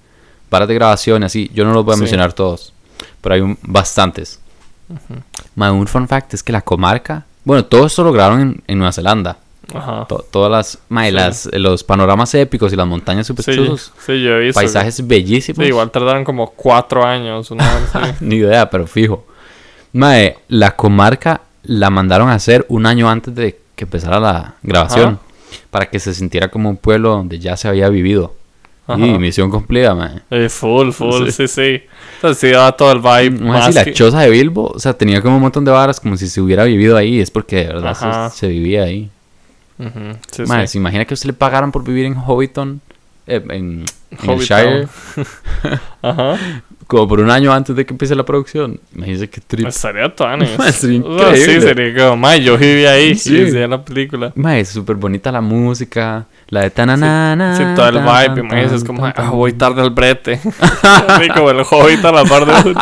varas 0.51 0.69
de 0.69 0.75
grabación 0.75 1.23
así. 1.25 1.51
Yo 1.55 1.65
no 1.65 1.73
los 1.73 1.85
voy 1.85 1.93
a 1.95 1.97
Sí. 1.97 2.01
mencionar 2.03 2.33
todos, 2.33 2.73
pero 3.25 3.35
hay 3.35 3.41
un- 3.41 3.59
bastantes. 3.63 4.39
Mae, 5.57 5.71
un 5.73 5.87
fun 5.89 6.07
fact 6.07 6.35
es 6.35 6.43
que 6.43 6.53
la 6.53 6.61
comarca 6.61 7.25
Bueno, 7.45 7.65
todo 7.65 7.87
esto 7.87 8.05
lo 8.05 8.13
grabaron 8.13 8.41
en, 8.41 8.63
en 8.67 8.79
Nueva 8.79 8.93
Zelanda. 8.93 9.39
Ajá. 9.75 10.05
To- 10.07 10.25
todas 10.31 10.51
las, 10.51 10.79
Sí. 11.07 11.11
las, 11.15 11.49
los 11.55 11.83
panoramas 11.85 12.35
épicos 12.35 12.73
y 12.73 12.77
las 12.77 12.87
montañas 12.87 13.27
super 13.27 13.45
Sí, 13.45 13.55
yo 14.23 14.37
he 14.37 14.41
visto. 14.41 14.61
Paisajes 14.61 15.07
bellísimos. 15.07 15.63
Sí, 15.65 15.69
igual 15.69 15.91
tardaron 15.91 16.23
como 16.23 16.51
cuatro 16.51 17.05
años. 17.05 17.51
Una 17.51 17.65
vez. 17.75 18.15
Ni 18.21 18.37
idea, 18.37 18.69
pero 18.71 18.87
fijo. 18.87 19.27
Mae, 19.95 20.37
la 20.49 20.77
comarca 20.77 21.41
la 21.63 21.89
mandaron 21.91 22.29
a 22.29 22.35
hacer 22.35 22.67
un 22.69 22.85
año 22.87 23.09
antes 23.09 23.35
de 23.35 23.59
que 23.75 23.85
empezara 23.85 24.21
la 24.21 24.55
grabación. 24.63 25.19
Para 25.71 25.87
que 25.87 25.99
se 25.99 26.13
sintiera 26.15 26.49
como 26.49 26.69
un 26.69 26.77
pueblo 26.77 27.11
donde 27.11 27.39
ya 27.39 27.57
se 27.57 27.69
había 27.69 27.89
vivido. 27.89 28.35
Ajá. 28.87 29.07
Y 29.07 29.19
misión 29.19 29.51
cumplida, 29.51 29.95
mae. 29.95 30.21
Eh, 30.31 30.49
full, 30.51 30.91
full, 30.91 31.27
Sí. 31.31 31.33
sí, 31.33 31.49
sí. 31.49 31.83
Sea, 32.21 32.35
sí 32.35 32.49
daba 32.51 32.73
todo 32.73 32.93
el 32.93 32.99
vibe. 32.99 33.41
No 33.43 33.53
más 33.53 33.75
la 33.75 33.85
que- 33.85 33.93
choza 33.95 34.21
de 34.21 34.29
Bilbo, 34.31 34.73
o 34.75 34.79
sea, 34.79 34.93
tenía 34.93 35.23
como 35.23 35.37
un 35.37 35.43
montón 35.43 35.65
de 35.65 35.71
varas 35.71 36.01
como 36.01 36.17
si 36.19 36.29
se 36.29 36.41
hubiera 36.41 36.65
vivido 36.65 36.97
ahí. 36.97 37.19
Es 37.21 37.31
porque 37.31 37.57
de 37.57 37.67
verdad 37.69 38.31
se, 38.33 38.47
vivía 38.49 38.83
ahí. 38.85 39.09
Sí, 40.31 40.43
Mae, 40.47 40.67
sí. 40.67 40.73
¿se 40.73 40.79
imagina 40.79 41.05
que 41.05 41.15
a 41.15 41.17
usted 41.17 41.27
le 41.29 41.33
pagaran 41.33 41.73
por 41.73 41.83
vivir 41.83 42.05
en 42.07 42.15
Hobbiton? 42.17 42.81
Eh, 43.27 43.43
en, 43.49 43.85
en 44.23 44.31
el. 44.31 44.39
Shire. 44.39 44.87
Ajá. 46.03 46.37
Como 46.87 47.09
por 47.09 47.21
un 47.21 47.31
año 47.31 47.51
antes 47.51 47.75
de 47.75 47.87
que 47.87 47.95
empiece 47.95 48.15
la 48.15 48.27
producción. 48.27 48.79
Imagínese 48.95 49.31
qué 49.31 49.41
trip. 49.41 49.67
Estaría 49.67 50.15
tuanis. 50.15 50.51
Sería 50.51 50.59
O 50.59 50.61
sea, 50.63 50.73
sí, 50.73 50.95
increíble. 50.97 51.61
sería 51.63 51.95
como, 52.05 52.17
"Mae, 52.19 52.43
yo 52.43 52.59
viví 52.59 52.85
ahí 52.85 53.15
Sí. 53.15 53.35
y 53.35 53.67
la 53.67 53.83
película. 53.83 54.31
Mae, 54.35 54.61
es 54.61 54.69
súper 54.69 54.97
bonita 54.97 55.33
la 55.33 55.41
música. 55.41 56.27
La 56.49 56.61
de 56.61 56.71
tananana. 56.71 57.57
Sí, 57.57 57.63
todo 57.75 57.89
el 57.89 57.95
tan, 57.95 58.05
vibe, 58.05 58.27
tan, 58.37 58.45
imagínese, 58.45 58.75
es 58.75 58.81
tan, 58.83 58.87
como, 58.87 59.01
tan, 59.03 59.11
ah, 59.13 59.15
tan. 59.15 59.31
voy 59.31 59.53
tarde 59.55 59.81
al 59.81 59.91
brete. 59.91 60.39
Así 60.83 61.29
como 61.31 61.51
el 61.51 61.61
hobbit 61.63 62.05
a 62.05 62.13
la 62.13 62.25
par 62.27 62.45
de 62.45 62.75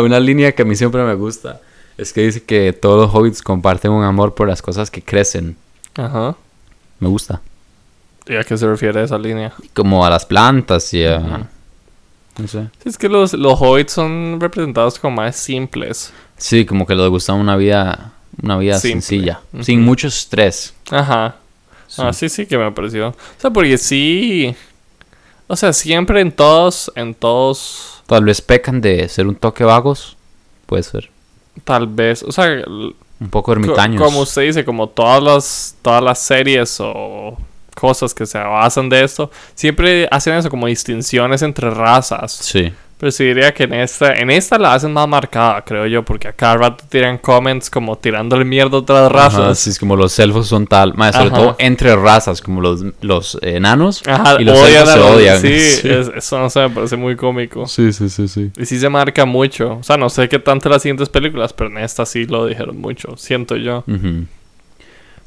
una 0.00 0.18
línea 0.18 0.52
que 0.52 0.62
a 0.62 0.64
mí 0.64 0.74
siempre 0.76 1.04
me 1.04 1.12
gusta. 1.14 1.60
Es 1.98 2.14
que 2.14 2.22
dice 2.22 2.42
que 2.42 2.72
todos 2.72 3.06
los 3.06 3.14
hobbits 3.14 3.42
comparten 3.42 3.90
un 3.92 4.02
amor 4.04 4.34
por 4.34 4.48
las 4.48 4.62
cosas 4.62 4.90
que 4.90 5.02
crecen. 5.02 5.56
Ajá. 5.94 6.34
Me 6.98 7.08
gusta. 7.08 7.42
¿Y 8.26 8.36
a 8.36 8.44
qué 8.44 8.56
se 8.56 8.66
refiere 8.66 9.02
esa 9.02 9.18
línea? 9.18 9.52
Como 9.74 10.04
a 10.04 10.10
las 10.10 10.24
plantas 10.26 10.92
y 10.94 11.04
a... 11.04 11.48
No 12.38 12.46
sé. 12.48 12.68
Sí, 12.82 12.88
es 12.88 12.96
que 12.98 13.08
los, 13.08 13.32
los 13.34 13.60
hobbits 13.60 13.92
son 13.92 14.38
representados 14.40 14.98
como 14.98 15.16
más 15.16 15.36
simples. 15.36 16.12
Sí, 16.36 16.64
como 16.64 16.86
que 16.86 16.94
les 16.94 17.08
gusta 17.08 17.32
una 17.32 17.56
vida... 17.56 18.12
Una 18.42 18.56
vida 18.56 18.78
Simple. 18.78 19.02
sencilla. 19.02 19.40
Sin 19.60 19.82
mucho 19.82 20.06
estrés. 20.08 20.72
Ajá. 20.90 21.36
Sí. 21.88 22.00
Ah, 22.02 22.12
sí, 22.12 22.28
sí 22.30 22.46
que 22.46 22.56
me 22.56 22.70
pareció. 22.72 23.08
O 23.08 23.14
sea, 23.36 23.50
porque 23.50 23.76
sí. 23.76 24.54
O 25.48 25.56
sea, 25.56 25.72
siempre 25.74 26.20
en 26.20 26.32
todos, 26.32 26.90
en 26.94 27.14
todos, 27.14 28.02
Tal 28.06 28.24
vez 28.24 28.40
pecan 28.40 28.80
de 28.80 29.08
ser 29.08 29.26
un 29.26 29.34
toque 29.34 29.64
vagos. 29.64 30.16
Puede 30.66 30.84
ser. 30.84 31.10
tal 31.64 31.86
vez. 31.88 32.22
O 32.22 32.32
sea, 32.32 32.46
Un 32.66 33.28
poco 33.30 33.46
co- 33.46 33.52
ermitaños. 33.52 34.00
como 34.02 34.20
usted 34.20 34.42
dice, 34.42 34.64
como 34.64 34.88
todas 34.88 35.22
las, 35.22 35.76
todas 35.82 36.02
las 36.02 36.18
series 36.20 36.76
o 36.80 37.36
cosas 37.74 38.14
que 38.14 38.26
se 38.26 38.38
basan 38.38 38.88
de 38.88 39.04
esto, 39.04 39.30
siempre 39.54 40.08
hacen 40.10 40.34
eso, 40.34 40.50
como 40.50 40.66
distinciones 40.66 41.42
entre 41.42 41.70
razas. 41.70 42.32
Sí. 42.32 42.72
Pero 42.98 43.12
sí 43.12 43.24
diría 43.24 43.54
que 43.54 43.62
en 43.62 43.72
esta, 43.72 44.12
en 44.12 44.30
esta 44.30 44.58
la 44.58 44.74
hacen 44.74 44.92
más 44.92 45.08
marcada, 45.08 45.62
creo 45.64 45.86
yo, 45.86 46.04
porque 46.04 46.28
a 46.28 46.34
cada 46.34 46.58
rato 46.58 46.84
tiran 46.86 47.16
comments 47.16 47.70
como 47.70 47.96
tirándole 47.96 48.44
mierda 48.44 48.76
a 48.76 48.80
otras 48.80 49.10
razas. 49.10 49.40
Ajá, 49.40 49.54
sí, 49.54 49.70
es 49.70 49.78
como 49.78 49.96
los 49.96 50.18
elfos 50.18 50.48
son 50.48 50.66
tal. 50.66 50.92
Mae, 50.96 51.10
sobre 51.14 51.28
Ajá. 51.28 51.36
todo 51.36 51.56
entre 51.58 51.96
razas, 51.96 52.42
como 52.42 52.60
los, 52.60 52.84
los 53.00 53.38
enanos. 53.40 54.02
Ajá, 54.06 54.36
y 54.38 54.44
los 54.44 54.58
odian 54.58 54.82
elfos 54.86 54.92
se 54.92 55.00
odian. 55.00 55.40
Sí, 55.40 55.58
Sí. 55.80 55.88
es- 55.88 56.10
eso 56.14 56.38
no 56.40 56.50
sé, 56.50 56.60
me 56.60 56.70
parece 56.74 56.96
muy 56.96 57.16
cómico. 57.16 57.66
Sí, 57.66 57.90
sí, 57.94 58.10
sí, 58.10 58.28
sí. 58.28 58.50
Y 58.58 58.66
sí 58.66 58.78
se 58.78 58.90
marca 58.90 59.24
mucho. 59.24 59.78
O 59.80 59.82
sea, 59.82 59.96
no 59.96 60.10
sé 60.10 60.28
qué 60.28 60.38
tanto 60.38 60.68
en 60.68 60.72
las 60.74 60.82
siguientes 60.82 61.08
películas, 61.08 61.54
pero 61.54 61.70
en 61.70 61.78
esta 61.78 62.04
sí 62.04 62.26
lo 62.26 62.44
dijeron 62.44 62.78
mucho, 62.78 63.16
siento 63.16 63.56
yo. 63.56 63.78
Ujú. 63.86 64.26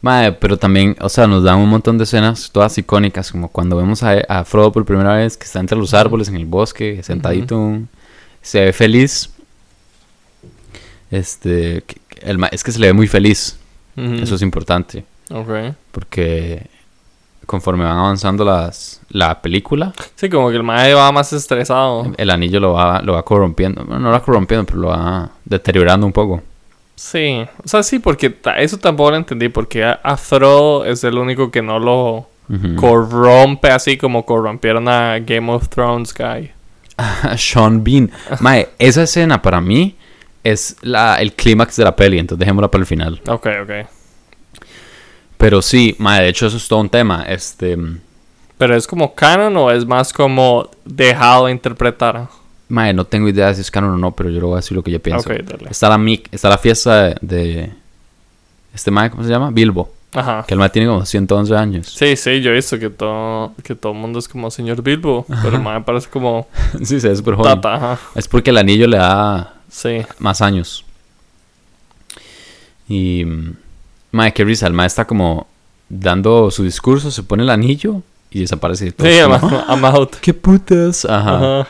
Mae, 0.04 0.34
pero 0.34 0.58
también, 0.58 0.96
o 1.00 1.10
sea, 1.10 1.26
nos 1.28 1.44
dan 1.44 1.58
un 1.60 1.70
montón 1.70 1.98
de 1.98 2.04
escenas 2.04 2.52
todas 2.52 2.78
icónicas, 2.78 3.32
como 3.32 3.48
cuando 3.48 3.76
vemos 3.78 4.04
a, 4.04 4.12
a 4.28 4.44
Frodo 4.44 4.72
por 4.72 4.84
primera 4.86 5.16
vez, 5.16 5.36
que 5.38 5.46
está 5.46 5.60
entre 5.60 5.78
los 5.78 5.94
árboles 5.96 6.28
en 6.28 6.36
el 6.36 6.46
bosque, 6.46 7.02
sentadito, 7.04 7.80
se 8.42 8.66
ve 8.66 8.74
feliz. 8.74 9.32
Este, 11.12 11.84
el 12.22 12.38
es 12.52 12.64
que 12.64 12.72
se 12.72 12.80
le 12.80 12.88
ve 12.88 12.94
muy 12.94 13.08
feliz, 13.08 13.58
eso 13.96 14.36
es 14.36 14.42
importante, 14.42 15.06
Ok. 15.32 15.76
porque 15.92 16.66
conforme 17.46 17.84
van 17.84 17.98
avanzando 17.98 18.44
las, 18.44 19.00
la 19.10 19.42
película, 19.42 19.94
Sí, 20.16 20.30
como 20.30 20.50
que 20.50 20.56
el 20.56 20.64
mae 20.64 20.94
va 20.96 21.12
más 21.12 21.32
estresado. 21.34 22.12
el 22.18 22.30
anillo 22.32 22.60
lo 22.60 22.74
va, 22.74 23.02
lo 23.04 23.14
va 23.14 23.24
corrompiendo, 23.24 23.84
bueno, 23.86 24.00
no 24.00 24.06
lo 24.08 24.14
va 24.14 24.24
corrompiendo, 24.24 24.66
pero 24.66 24.80
lo 24.80 24.88
va 24.90 25.30
deteriorando 25.46 26.06
un 26.08 26.14
poco. 26.14 26.42
Sí, 26.96 27.46
o 27.64 27.68
sea, 27.68 27.84
sí, 27.84 28.00
porque 28.00 28.36
eso 28.58 28.78
tampoco 28.78 29.12
lo 29.12 29.18
entendí, 29.18 29.50
porque 29.50 29.84
a, 29.84 29.94
a 30.04 30.16
Frodo 30.18 30.86
es 30.86 31.04
el 31.04 31.18
único 31.18 31.52
que 31.52 31.62
no 31.62 31.80
lo 31.80 32.28
corrompe 32.76 33.70
así 33.70 33.98
como 33.98 34.26
corrompieron 34.26 34.88
a 34.88 35.20
Game 35.20 35.52
of 35.52 35.70
Thrones 35.70 36.14
guy. 36.14 36.52
Sean 37.38 37.84
Bean. 37.84 38.12
Mae, 38.40 38.70
esa 38.78 39.04
escena 39.04 39.42
para 39.42 39.60
mí 39.60 39.96
es 40.44 40.78
la, 40.82 41.16
el 41.16 41.34
clímax 41.34 41.78
de 41.78 41.84
la 41.84 41.96
peli, 41.96 42.20
entonces 42.20 42.40
dejémosla 42.40 42.70
para 42.70 42.82
el 42.82 42.86
final. 42.86 43.22
Ok, 43.28 43.48
ok. 43.64 43.72
Pero 45.38 45.62
sí, 45.62 45.96
mae, 46.00 46.22
de 46.22 46.30
hecho 46.30 46.48
eso 46.48 46.58
es 46.58 46.68
todo 46.68 46.80
un 46.80 46.90
tema. 46.90 47.24
Este, 47.28 47.78
Pero 48.58 48.76
es 48.76 48.86
como 48.88 49.16
canon 49.16 49.58
o 49.58 49.72
es 49.72 49.86
más 49.86 50.14
como 50.14 50.70
dejado 50.86 51.50
interpretar. 51.50 52.28
Mae, 52.70 52.94
no 52.94 53.06
tengo 53.06 53.28
idea 53.30 53.54
si 53.54 53.62
es 53.62 53.70
canon 53.72 53.92
o 53.92 53.98
no, 53.98 54.12
pero 54.12 54.30
yo 54.30 54.36
le 54.40 54.46
voy 54.46 54.54
a 54.54 54.56
decir 54.58 54.76
lo 54.76 54.84
que 54.84 54.92
yo 54.92 55.00
pienso. 55.00 55.30
Ok, 55.30 55.38
dale. 55.44 55.68
Está 55.70 55.90
la 55.90 55.98
mic, 55.98 56.28
está 56.32 56.50
la 56.50 56.58
fiesta 56.58 57.04
de, 57.04 57.16
de 57.22 57.74
este 58.74 58.90
mae, 58.92 59.10
¿cómo 59.12 59.24
se 59.24 59.30
llama? 59.30 59.52
Bilbo, 59.52 59.92
Ajá. 60.14 60.44
que 60.48 60.54
el 60.54 60.60
mae 60.60 60.70
tiene 60.70 60.88
como 60.88 61.06
111 61.06 61.56
años. 61.56 61.88
Sí, 61.88 62.16
sí, 62.16 62.42
yo 62.42 62.52
he 62.52 62.54
visto 62.56 62.80
que 62.80 62.90
todo, 62.90 63.54
que 63.64 63.76
todo 63.76 63.92
el 63.94 63.98
mundo 64.00 64.20
es 64.20 64.28
como 64.28 64.50
señor 64.52 64.82
Bilbo, 64.82 65.26
pero 65.44 65.58
el 65.58 65.62
mae 65.64 65.82
parece 65.82 66.10
como 66.10 66.48
sí, 66.84 67.00
se 67.00 67.10
ve 67.10 67.16
súper 67.16 67.36
joven. 67.36 67.62
tata, 67.62 67.76
ajá. 67.76 68.00
Es 68.16 68.28
porque 68.28 68.50
el 68.50 68.58
anillo 68.58 68.88
le 68.88 68.98
da 68.98 69.54
Sí. 69.70 70.02
más 70.20 70.42
años. 70.42 70.86
Y 72.88 73.26
mae, 74.12 74.34
qué 74.34 74.44
risa, 74.44 74.68
el 74.68 74.74
mae 74.74 74.88
está 74.88 75.06
como 75.06 75.48
dando 75.90 76.52
su 76.52 76.64
discurso, 76.64 77.12
se 77.12 77.24
pone 77.24 77.44
el 77.44 77.50
anillo 77.50 78.02
y 78.32 78.42
desaparece 78.42 78.86
de 78.86 78.92
todo. 78.92 79.08
Sí, 79.08 79.14
I'm, 79.16 79.32
I'm 79.70 79.86
out. 79.86 80.16
¡Qué 80.22 80.34
putas! 80.34 81.06
Ajá. 81.06 81.36
Ajá. 81.62 81.68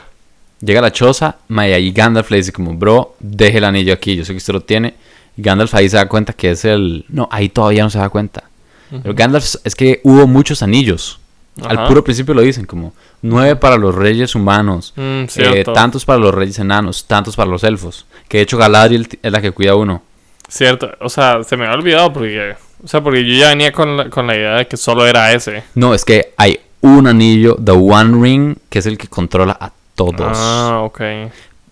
Llega 0.64 0.80
a 0.80 0.84
la 0.84 0.92
choza, 0.92 1.38
mae, 1.48 1.80
y 1.80 1.92
Gandalf 1.92 2.32
le 2.32 2.38
dice 2.38 2.54
como, 2.54 2.74
bro, 2.74 3.16
deje 3.20 3.58
el 3.58 3.66
anillo 3.66 3.94
aquí, 3.94 4.16
yo 4.16 4.24
sé 4.24 4.34
que 4.34 4.38
usted 4.38 4.54
lo 4.54 4.62
tiene. 4.62 4.94
Y 5.36 5.42
Gandalf 5.42 5.74
ahí 5.74 5.90
se 5.90 5.98
da 5.98 6.08
cuenta 6.08 6.34
que 6.34 6.52
es 6.52 6.64
el... 6.64 7.06
No, 7.10 7.28
ahí 7.32 7.50
todavía 7.50 7.84
no 7.84 7.90
se 7.90 7.98
da 7.98 8.10
cuenta. 8.10 8.44
Pero 8.90 9.14
Gandalf 9.16 9.56
es 9.64 9.76
que 9.76 10.00
hubo 10.04 10.28
muchos 10.28 10.62
anillos. 10.62 11.20
Al 11.62 11.86
puro 11.88 12.04
principio 12.04 12.34
lo 12.34 12.42
dicen, 12.42 12.66
como 12.66 12.94
nueve 13.22 13.56
para 13.56 13.78
los 13.78 13.94
reyes 13.94 14.36
humanos, 14.36 14.94
Mm, 14.96 15.26
eh, 15.36 15.64
tantos 15.74 16.06
para 16.06 16.20
los 16.20 16.34
reyes 16.34 16.58
enanos, 16.60 17.06
tantos 17.06 17.36
para 17.36 17.50
los 17.50 17.64
elfos. 17.64 18.06
Que 18.28 18.38
de 18.38 18.44
hecho 18.44 18.58
Galadriel 18.58 19.08
es 19.22 19.32
la 19.32 19.42
que 19.42 19.52
cuida 19.52 19.72
a 19.72 19.76
uno. 19.76 20.02
Cierto. 20.48 20.92
O 21.00 21.10
sea, 21.10 21.44
se 21.44 21.58
me 21.58 21.66
había 21.66 21.78
olvidado 21.78 22.14
porque. 22.14 22.56
O 22.84 22.88
sea, 22.88 23.02
porque 23.02 23.24
yo 23.24 23.34
ya 23.36 23.50
venía 23.50 23.72
con 23.72 23.98
la, 23.98 24.10
con 24.10 24.28
la 24.28 24.36
idea 24.36 24.56
de 24.56 24.68
que 24.68 24.78
solo 24.78 25.06
era 25.06 25.32
ese. 25.32 25.64
No, 25.76 25.94
es 25.94 26.04
que 26.04 26.34
hay 26.38 26.60
un 26.82 27.08
anillo, 27.08 27.56
The 27.64 27.72
One 27.72 28.22
Ring, 28.22 28.56
que 28.70 28.80
es 28.80 28.86
el 28.86 28.98
que 28.98 29.08
controla 29.08 29.58
a 29.60 29.72
todos. 29.96 30.22
Ah, 30.36 30.82
ok. 30.84 31.02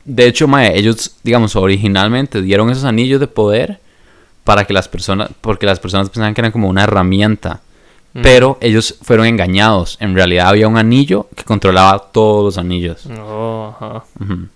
De 0.04 0.26
hecho, 0.26 0.48
mae, 0.48 0.78
ellos, 0.78 1.16
digamos, 1.24 1.56
originalmente 1.56 2.42
dieron 2.42 2.70
esos 2.70 2.86
anillos 2.86 3.20
de 3.20 3.28
poder 3.28 3.80
para 4.44 4.66
que 4.66 4.74
las 4.74 4.88
personas, 4.88 5.30
porque 5.42 5.66
las 5.66 5.80
personas 5.80 6.10
pensaban 6.10 6.34
que 6.34 6.42
eran 6.42 6.52
como 6.52 6.68
una 6.70 6.84
herramienta. 6.84 7.62
Mm. 8.14 8.22
Pero 8.24 8.58
ellos 8.62 8.98
fueron 9.02 9.26
engañados. 9.28 9.98
En 10.02 10.16
realidad 10.16 10.48
había 10.50 10.68
un 10.68 10.78
anillo 10.78 11.28
que 11.36 11.44
controlaba 11.44 12.00
todos 12.12 12.44
los 12.44 12.58
anillos. 12.58 13.06
Oh, 13.20 13.74
ajá. 13.80 14.04
Ujú. 14.20 14.48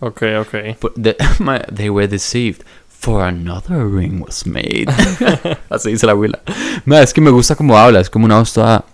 Ok, 0.00 0.22
ok. 0.40 0.54
But 0.80 0.92
the- 1.02 1.16
mae, 1.38 1.60
they 1.74 1.88
were 1.90 2.06
deceived. 2.06 2.62
For 2.88 3.24
another 3.24 3.84
ring 3.88 4.22
was 4.24 4.46
made. 4.46 4.86
Así 5.70 5.90
dice 5.90 6.06
la 6.06 6.12
abuela. 6.12 6.38
Mae, 6.84 7.02
es 7.02 7.12
que 7.12 7.20
me 7.20 7.30
gusta 7.30 7.56
cómo 7.56 7.76
habla. 7.76 7.98
Es 7.98 8.08
como 8.08 8.26
una 8.26 8.38
voz 8.38 8.52
toda... 8.52 8.84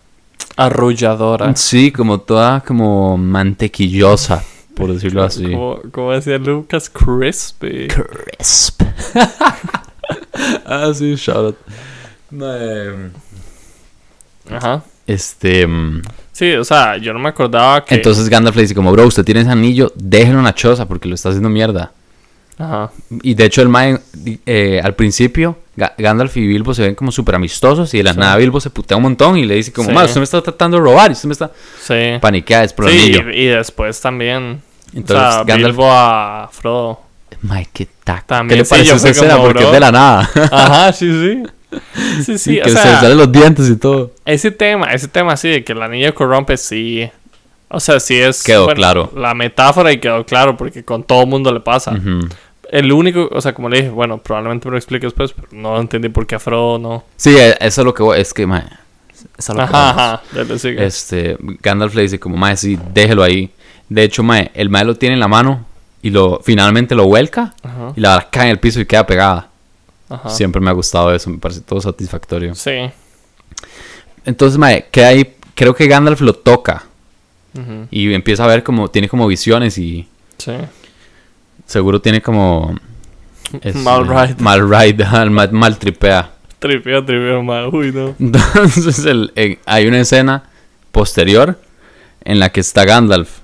Arrulladora. 0.56 1.54
Sí, 1.56 1.92
como 1.92 2.20
toda 2.20 2.60
como 2.60 3.16
mantequillosa, 3.16 4.42
por 4.74 4.92
decirlo 4.92 5.22
así. 5.22 5.44
Como, 5.44 5.80
como 5.92 6.12
decía 6.12 6.38
Lucas, 6.38 6.90
crispy. 6.90 7.88
Crisp. 7.88 8.82
ah, 10.66 10.90
sí, 10.94 11.14
shout 11.14 11.36
out. 11.36 11.56
Mae, 12.30 13.10
Ajá. 14.50 14.82
Este. 15.06 15.66
mm, 15.66 16.02
Sí, 16.38 16.52
o 16.52 16.62
sea, 16.62 16.98
yo 16.98 17.12
no 17.12 17.18
me 17.18 17.30
acordaba 17.30 17.84
que. 17.84 17.96
Entonces 17.96 18.28
Gandalf 18.28 18.54
le 18.54 18.62
dice 18.62 18.74
como, 18.74 18.92
bro, 18.92 19.06
usted 19.06 19.24
tiene 19.24 19.40
ese 19.40 19.50
anillo, 19.50 19.92
déjelo 19.96 20.38
en 20.38 20.44
la 20.44 20.54
choza 20.54 20.86
porque 20.86 21.08
lo 21.08 21.16
está 21.16 21.30
haciendo 21.30 21.48
mierda. 21.48 21.90
Ajá. 22.58 22.90
Y 23.22 23.34
de 23.34 23.44
hecho 23.44 23.62
el 23.62 23.68
Mae, 23.68 23.98
eh, 24.46 24.80
al 24.82 24.94
principio, 24.94 25.58
Ga- 25.76 25.92
Gandalf 25.96 26.36
y 26.36 26.46
Bilbo 26.46 26.74
se 26.74 26.82
ven 26.82 26.94
como 26.96 27.12
súper 27.12 27.36
amistosos 27.36 27.92
y 27.94 27.98
de 27.98 28.04
la 28.04 28.14
Sí. 28.14 28.18
nada 28.18 28.36
Bilbo 28.36 28.60
se 28.60 28.70
putea 28.70 28.96
un 28.96 29.04
montón 29.04 29.36
y 29.38 29.44
le 29.44 29.54
dice 29.54 29.72
como, 29.72 29.88
Sí. 29.88 29.94
"Ma, 29.94 30.04
usted 30.04 30.16
me 30.18 30.24
está 30.24 30.42
tratando 30.42 30.76
de 30.76 30.82
robar 30.82 31.10
y 31.10 31.12
usted 31.12 31.28
me 31.28 31.32
está... 31.34 31.50
Sí. 31.80 32.18
Paniquea, 32.20 32.64
es 32.64 32.74
Sí, 32.88 33.12
y, 33.32 33.42
y 33.42 33.46
después 33.46 34.00
también. 34.00 34.60
Entonces 34.92 35.24
o 35.26 35.30
sea, 35.32 35.44
Gandalf... 35.44 35.76
Bilbo 35.76 35.88
a 35.92 36.48
Frodo. 36.52 37.00
Mae, 37.42 37.68
qué 37.72 37.86
taco. 38.02 38.24
También 38.26 38.56
¿Qué 38.56 38.62
le 38.62 38.64
sí, 38.64 38.70
parece 38.70 38.88
yo 38.88 38.96
esa 38.96 39.08
escena? 39.10 39.36
Porque 39.36 39.62
es 39.62 39.70
de 39.72 39.80
la 39.80 39.92
nada. 39.92 40.28
Ajá, 40.50 40.92
sí, 40.92 41.08
sí. 41.10 41.42
Sí, 42.24 42.38
sí, 42.38 42.54
Y 42.56 42.60
o 42.60 42.64
que 42.64 42.70
se 42.70 42.76
sea, 42.78 42.92
le 42.92 43.00
salen 43.00 43.18
los 43.18 43.30
dientes 43.30 43.68
y 43.68 43.76
todo. 43.76 44.12
ese 44.24 44.50
tema, 44.50 44.86
ese 44.94 45.06
tema 45.06 45.34
así 45.34 45.48
de 45.50 45.62
que 45.64 45.72
el 45.72 45.82
anillo 45.82 46.14
corrompe, 46.14 46.56
sí. 46.56 47.08
O 47.68 47.78
sea, 47.78 48.00
sí 48.00 48.18
es. 48.18 48.42
Quedó 48.42 48.68
claro. 48.68 49.12
La 49.14 49.34
metáfora 49.34 49.92
y 49.92 50.00
quedó 50.00 50.24
claro 50.24 50.56
porque 50.56 50.82
con 50.82 51.02
todo 51.04 51.26
mundo 51.26 51.52
le 51.52 51.60
pasa. 51.60 51.92
Ujú. 51.92 52.26
El 52.70 52.92
único, 52.92 53.28
o 53.32 53.40
sea, 53.40 53.54
como 53.54 53.68
le 53.68 53.78
dije, 53.78 53.88
bueno, 53.90 54.18
probablemente 54.18 54.66
me 54.68 54.72
lo 54.72 54.78
explique 54.78 55.06
después, 55.06 55.32
pero 55.32 55.48
no 55.52 55.80
entendí 55.80 56.08
por 56.10 56.26
qué 56.26 56.34
a 56.34 56.38
Frodo 56.38 56.78
no. 56.78 57.04
Sí, 57.16 57.30
e- 57.36 57.56
eso 57.60 57.80
es 57.80 57.84
lo 57.84 57.94
que 57.94 58.02
voy. 58.02 58.20
Es 58.20 58.34
que, 58.34 58.46
mae. 58.46 58.64
Es 59.36 59.48
lo 59.48 59.54
que 59.56 59.60
Ajá, 59.62 59.72
vamos. 59.72 59.92
ajá. 60.02 60.22
Dale, 60.32 60.58
sigue. 60.58 60.84
Este, 60.84 61.36
Gandalf 61.40 61.94
le 61.94 62.02
dice 62.02 62.20
como, 62.20 62.36
mae, 62.36 62.56
sí, 62.56 62.78
déjelo 62.92 63.22
ahí. 63.22 63.50
De 63.88 64.02
hecho, 64.02 64.22
mae, 64.22 64.50
el 64.54 64.68
mae 64.68 64.84
lo 64.84 64.94
tiene 64.96 65.14
en 65.14 65.20
la 65.20 65.28
mano 65.28 65.64
y 66.02 66.10
lo 66.10 66.40
finalmente 66.44 66.94
lo 66.94 67.06
vuelca 67.06 67.54
Ajá, 67.62 67.92
y 67.96 68.00
la 68.00 68.10
vara 68.10 68.28
cae 68.30 68.44
en 68.44 68.50
el 68.50 68.58
piso 68.58 68.80
y 68.80 68.86
queda 68.86 69.06
pegada. 69.06 69.48
ajá. 70.10 70.28
Siempre 70.28 70.60
me 70.60 70.68
ha 70.70 70.74
gustado 70.74 71.12
eso, 71.14 71.30
me 71.30 71.38
parece 71.38 71.62
todo 71.62 71.80
satisfactorio. 71.80 72.54
Sí. 72.54 72.90
Entonces, 74.24 74.58
mae, 74.58 74.86
queda 74.90 75.08
ahí, 75.08 75.34
creo 75.54 75.74
que 75.74 75.86
Gandalf 75.88 76.20
lo 76.20 76.34
toca 76.34 76.84
ujú, 77.54 77.86
y 77.90 78.12
empieza 78.12 78.44
a 78.44 78.46
ver 78.46 78.62
como, 78.62 78.88
tiene 78.88 79.08
como 79.08 79.26
visiones 79.26 79.78
y 79.78 80.06
Sí. 80.36 80.52
Seguro 81.68 82.00
tiene 82.00 82.20
como... 82.20 82.74
Mal 83.74 84.06
ride. 84.08 84.34
Mal 84.40 84.68
ride, 84.68 85.04
mal, 85.30 85.52
mal 85.52 85.78
tripea. 85.78 86.30
Tripeo, 86.58 87.04
tripeo, 87.04 87.42
mal. 87.42 87.68
Uy, 87.72 87.92
no. 87.92 88.14
Entonces 88.18 89.04
el- 89.04 89.32
en- 89.36 89.58
hay 89.64 89.86
una 89.86 90.00
escena 90.00 90.42
posterior 90.92 91.58
en 92.24 92.40
la 92.40 92.50
que 92.50 92.60
está 92.60 92.84
Gandalf 92.84 93.38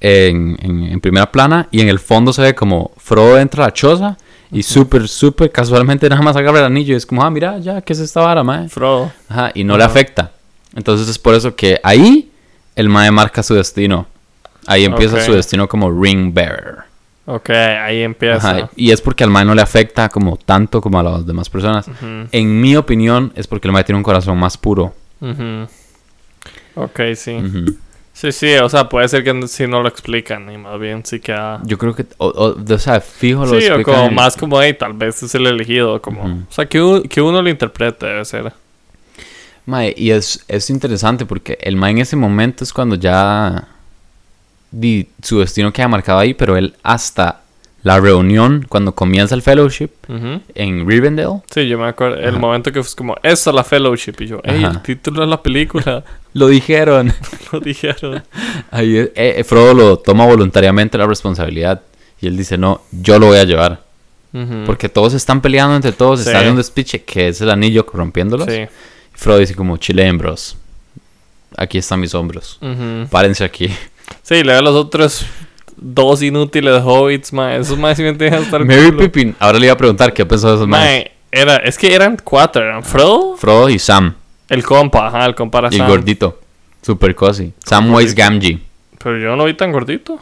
en, 0.00 0.56
en- 0.62 0.82
en 0.84 1.00
primera 1.00 1.30
plana 1.30 1.68
y 1.70 1.80
en 1.80 1.88
el 1.88 1.98
fondo 2.00 2.32
se 2.32 2.42
ve 2.42 2.54
como 2.54 2.92
Frodo 2.96 3.38
entra 3.38 3.64
a 3.64 3.66
la 3.68 3.72
choza 3.72 4.16
y 4.50 4.62
súper, 4.62 5.06
súper 5.06 5.52
casualmente 5.52 6.08
nada 6.08 6.22
más 6.22 6.34
agarra 6.36 6.60
el 6.60 6.64
anillo 6.64 6.94
y 6.94 6.96
es 6.96 7.04
como, 7.06 7.22
ah, 7.22 7.30
mira, 7.30 7.58
ya, 7.58 7.82
¿qué 7.82 7.92
es 7.92 7.98
esta 8.00 8.20
vara, 8.22 8.42
mae? 8.42 8.68
Frodo. 8.68 9.12
Ajá, 9.28 9.50
y 9.54 9.62
no 9.64 9.76
le 9.76 9.84
afecta. 9.84 10.32
Entonces 10.74 11.08
es 11.08 11.18
por 11.18 11.34
eso 11.34 11.54
que 11.54 11.78
ahí 11.84 12.30
el 12.74 12.88
mae 12.88 13.10
marca 13.10 13.42
su 13.42 13.54
destino. 13.54 14.06
Ahí 14.66 14.84
empieza 14.84 15.20
su 15.20 15.32
destino 15.32 15.68
como 15.68 15.90
ring 15.90 16.32
bearer. 16.34 16.78
Ok, 17.26 17.50
ahí 17.50 18.02
empieza. 18.02 18.50
Ajá, 18.50 18.70
y 18.76 18.92
es 18.92 19.00
porque 19.00 19.24
al 19.24 19.30
mae 19.30 19.44
no 19.44 19.54
le 19.54 19.60
afecta 19.62 20.08
como 20.08 20.36
tanto 20.36 20.80
como 20.80 21.00
a 21.00 21.02
las 21.02 21.26
demás 21.26 21.50
personas. 21.50 21.86
En 22.32 22.60
mi 22.60 22.76
opinión 22.76 23.32
es 23.34 23.46
porque 23.48 23.66
el 23.68 23.72
mae 23.72 23.82
tiene 23.84 23.96
un 23.98 24.04
corazón 24.04 24.38
más 24.38 24.56
puro. 24.56 24.94
ujú. 25.20 25.66
Ok, 26.76 27.00
sí. 27.16 27.38
Sí, 28.12 28.32
sí, 28.32 28.54
o 28.56 28.68
sea, 28.68 28.88
puede 28.88 29.08
ser 29.08 29.24
que 29.24 29.46
si 29.48 29.66
no 29.66 29.82
lo 29.82 29.88
explican 29.88 30.50
y 30.50 30.56
más 30.56 30.78
bien 30.80 31.04
sí 31.04 31.20
queda... 31.20 31.60
Yo 31.64 31.76
creo 31.76 31.94
que, 31.94 32.06
o, 32.16 32.28
o- 32.28 32.74
o 32.74 32.78
sea, 32.78 33.00
fijo 33.00 33.44
lo 33.44 33.60
Sí, 33.60 33.68
o 33.68 33.82
como 33.82 34.10
más 34.10 34.36
como, 34.36 34.60
hey, 34.62 34.74
tal 34.78 34.92
vez 34.94 35.22
es 35.22 35.34
el 35.34 35.46
elegido, 35.46 36.00
como... 36.00 36.22
O 36.24 36.52
sea, 36.52 36.66
que, 36.66 37.02
que 37.10 37.20
uno 37.20 37.42
lo 37.42 37.50
interprete 37.50 38.06
debe 38.06 38.24
ser. 38.24 38.52
Mae, 39.66 39.92
y 39.96 40.12
es, 40.12 40.44
es 40.48 40.70
interesante 40.70 41.26
porque 41.26 41.58
el 41.60 41.76
mae 41.76 41.90
en 41.90 41.98
ese 41.98 42.16
momento 42.16 42.62
es 42.64 42.72
cuando 42.72 42.94
ya 42.96 43.68
su 45.22 45.40
destino 45.40 45.72
queda 45.72 45.88
marcado 45.88 46.18
ahí, 46.18 46.34
pero 46.34 46.56
él 46.56 46.74
hasta 46.82 47.40
la 47.82 48.00
reunión, 48.00 48.66
cuando 48.68 48.94
comienza 48.96 49.34
el 49.36 49.42
fellowship 49.42 49.90
Ujú. 50.08 50.40
en 50.56 50.88
Rivendell, 50.88 51.40
Sí, 51.48 51.68
yo 51.68 51.78
me 51.78 51.86
acuerdo, 51.86 52.16
el 52.16 52.30
Ajá. 52.30 52.38
momento 52.38 52.72
que 52.72 52.82
fue 52.82 52.96
como, 52.96 53.14
esa 53.22 53.50
es 53.50 53.54
la 53.54 53.62
fellowship, 53.62 54.14
y 54.20 54.26
yo, 54.26 54.40
Ajá. 54.44 54.56
el 54.72 54.82
título 54.82 55.20
de 55.20 55.28
la 55.28 55.40
película, 55.40 56.02
lo 56.34 56.48
dijeron. 56.48 57.12
lo 57.52 57.60
dijeron. 57.60 58.24
Ahí 58.72 58.96
eh, 58.96 59.12
eh, 59.14 59.44
Frodo 59.44 59.72
lo 59.72 59.98
toma 59.98 60.26
voluntariamente 60.26 60.98
la 60.98 61.06
responsabilidad 61.06 61.80
y 62.20 62.26
él 62.26 62.36
dice, 62.36 62.58
no, 62.58 62.80
yo 62.90 63.18
lo 63.20 63.26
voy 63.26 63.38
a 63.38 63.44
llevar. 63.44 63.84
Ujú. 64.32 64.64
Porque 64.66 64.88
todos 64.88 65.14
están 65.14 65.40
peleando 65.40 65.76
entre 65.76 65.92
todos. 65.92 66.20
Sí. 66.20 66.26
está 66.26 66.38
haciendo 66.40 66.58
un 66.58 66.64
speech 66.64 66.96
que 67.06 67.28
es 67.28 67.40
el 67.40 67.50
anillo 67.50 67.86
corrompiéndolos. 67.86 68.48
Sí. 68.52 68.66
Frodo 69.14 69.38
dice 69.38 69.54
como, 69.54 69.76
chilen, 69.76 70.18
bros. 70.18 70.56
Aquí 71.56 71.78
están 71.78 72.00
mis 72.00 72.14
hombros. 72.14 72.58
Ujú. 72.60 73.06
Párense 73.10 73.44
aquí. 73.44 73.70
Sí, 74.22 74.42
le 74.42 74.52
da 74.52 74.62
los 74.62 74.74
otros 74.74 75.26
dos 75.76 76.22
inútiles 76.22 76.82
hobbits, 76.84 77.32
mae. 77.32 77.58
Esos 77.60 77.78
más 77.78 77.96
sí 77.96 78.02
me 78.02 78.10
hasta 78.28 78.56
el 78.56 78.64
Mary. 78.64 78.92
Pippin, 78.92 79.36
ahora 79.38 79.58
le 79.58 79.66
iba 79.66 79.74
a 79.74 79.76
preguntar 79.76 80.12
qué 80.12 80.24
pensó 80.26 80.48
de 80.48 80.54
esos 80.56 80.68
más. 80.68 80.80
Mae, 80.80 81.12
era, 81.30 81.56
es 81.56 81.76
que 81.78 81.94
eran 81.94 82.16
cuatro, 82.22 82.62
eran 82.62 82.82
Frodo, 82.82 83.36
Frodo 83.36 83.68
y 83.68 83.78
Sam. 83.78 84.14
el 84.48 84.64
compa, 84.64 85.08
ajá, 85.08 85.26
el 85.26 85.34
compa 85.34 85.58
era 85.58 85.68
Y 85.70 85.74
el 85.74 85.80
Sam. 85.80 85.88
gordito. 85.88 86.40
Super 86.82 87.14
cozy. 87.14 87.52
Samwise. 87.64 88.14
Gamgee. 88.14 88.60
Pero 89.02 89.18
yo 89.18 89.28
no 89.30 89.36
lo 89.36 89.44
vi 89.44 89.54
tan 89.54 89.72
gordito. 89.72 90.18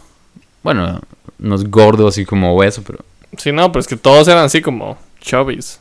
Bueno, 0.63 1.01
no 1.39 1.55
es 1.55 1.71
gordo 1.71 2.09
así 2.09 2.25
como 2.25 2.55
hueso, 2.57 2.83
pero... 2.87 3.01
Sí, 3.37 3.53
no, 3.53 3.71
pero 3.71 3.81
es 3.81 3.87
que 3.87 3.97
todos 3.97 4.27
eran 4.29 4.45
así 4.45 4.63
como 4.63 4.97
chubbies. 5.21 5.79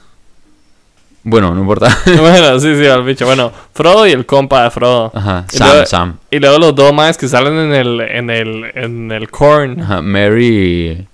Bueno, 1.25 1.53
no 1.55 1.61
importa. 1.61 1.87
bueno, 2.05 2.59
sí, 2.59 2.75
sí, 2.75 2.85
al 2.85 3.03
bicho. 3.03 3.25
Bueno, 3.25 3.51
Frodo 3.73 4.05
y 4.05 4.11
el 4.11 4.25
compa 4.25 4.63
de 4.65 4.71
Frodo. 4.71 5.11
Ajá, 5.15 5.45
Y 5.51 5.57
Sam, 5.57 5.67
luego- 5.69 5.85
Sam. 5.85 6.17
Y 6.31 6.39
luego 6.39 6.59
los 6.59 6.75
dos 6.75 6.93
más 6.93 7.17
que 7.17 7.27
salen 7.27 7.53
en 7.57 7.73
el, 7.73 8.01
en 8.01 8.29
el, 8.29 8.71
en 8.75 9.11
el 9.11 9.29
corn. 9.29 9.79
Ajá, 9.81 10.01
Mary... 10.01 11.07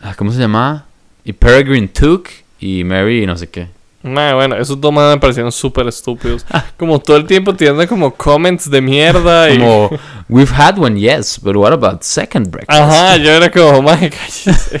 ah, 0.00 0.14
¿Cómo 0.16 0.32
se 0.32 0.38
llamaba? 0.40 0.84
Y 1.24 1.32
Peregrine 1.34 1.88
Took 1.88 2.28
y 2.60 2.84
Mary 2.84 3.26
no 3.26 3.36
sé 3.36 3.48
qué. 3.50 3.68
Mae, 4.02 4.32
bueno, 4.32 4.56
esos 4.56 4.80
dos 4.80 4.92
más 4.92 5.12
me 5.12 5.20
parecieron 5.20 5.52
súper 5.52 5.86
estúpidos. 5.88 6.46
Como 6.78 6.98
todo 7.00 7.16
el 7.18 7.26
tiempo 7.26 7.52
tirando 7.52 7.86
como 7.86 8.14
comments 8.14 8.70
de 8.70 8.80
mierda 8.80 9.50
y... 9.50 9.58
Como, 9.58 9.90
we've 10.28 10.54
had 10.54 10.78
one, 10.78 10.98
yes, 10.98 11.38
but 11.42 11.54
what 11.56 11.72
about 11.72 12.02
second 12.02 12.48
breakfast? 12.50 12.80
Ajá, 12.80 13.16
yo 13.16 13.30
era 13.32 13.50
como, 13.50 13.82
mae, 13.82 14.08
cállese. 14.10 14.78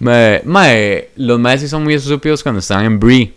Mae, 0.00 0.42
mae, 0.44 1.10
los 1.16 1.38
maes 1.38 1.60
sí 1.60 1.68
son 1.68 1.84
muy 1.84 1.94
estúpidos 1.94 2.42
cuando 2.42 2.58
están 2.60 2.84
en 2.84 2.98
Bree. 3.00 3.34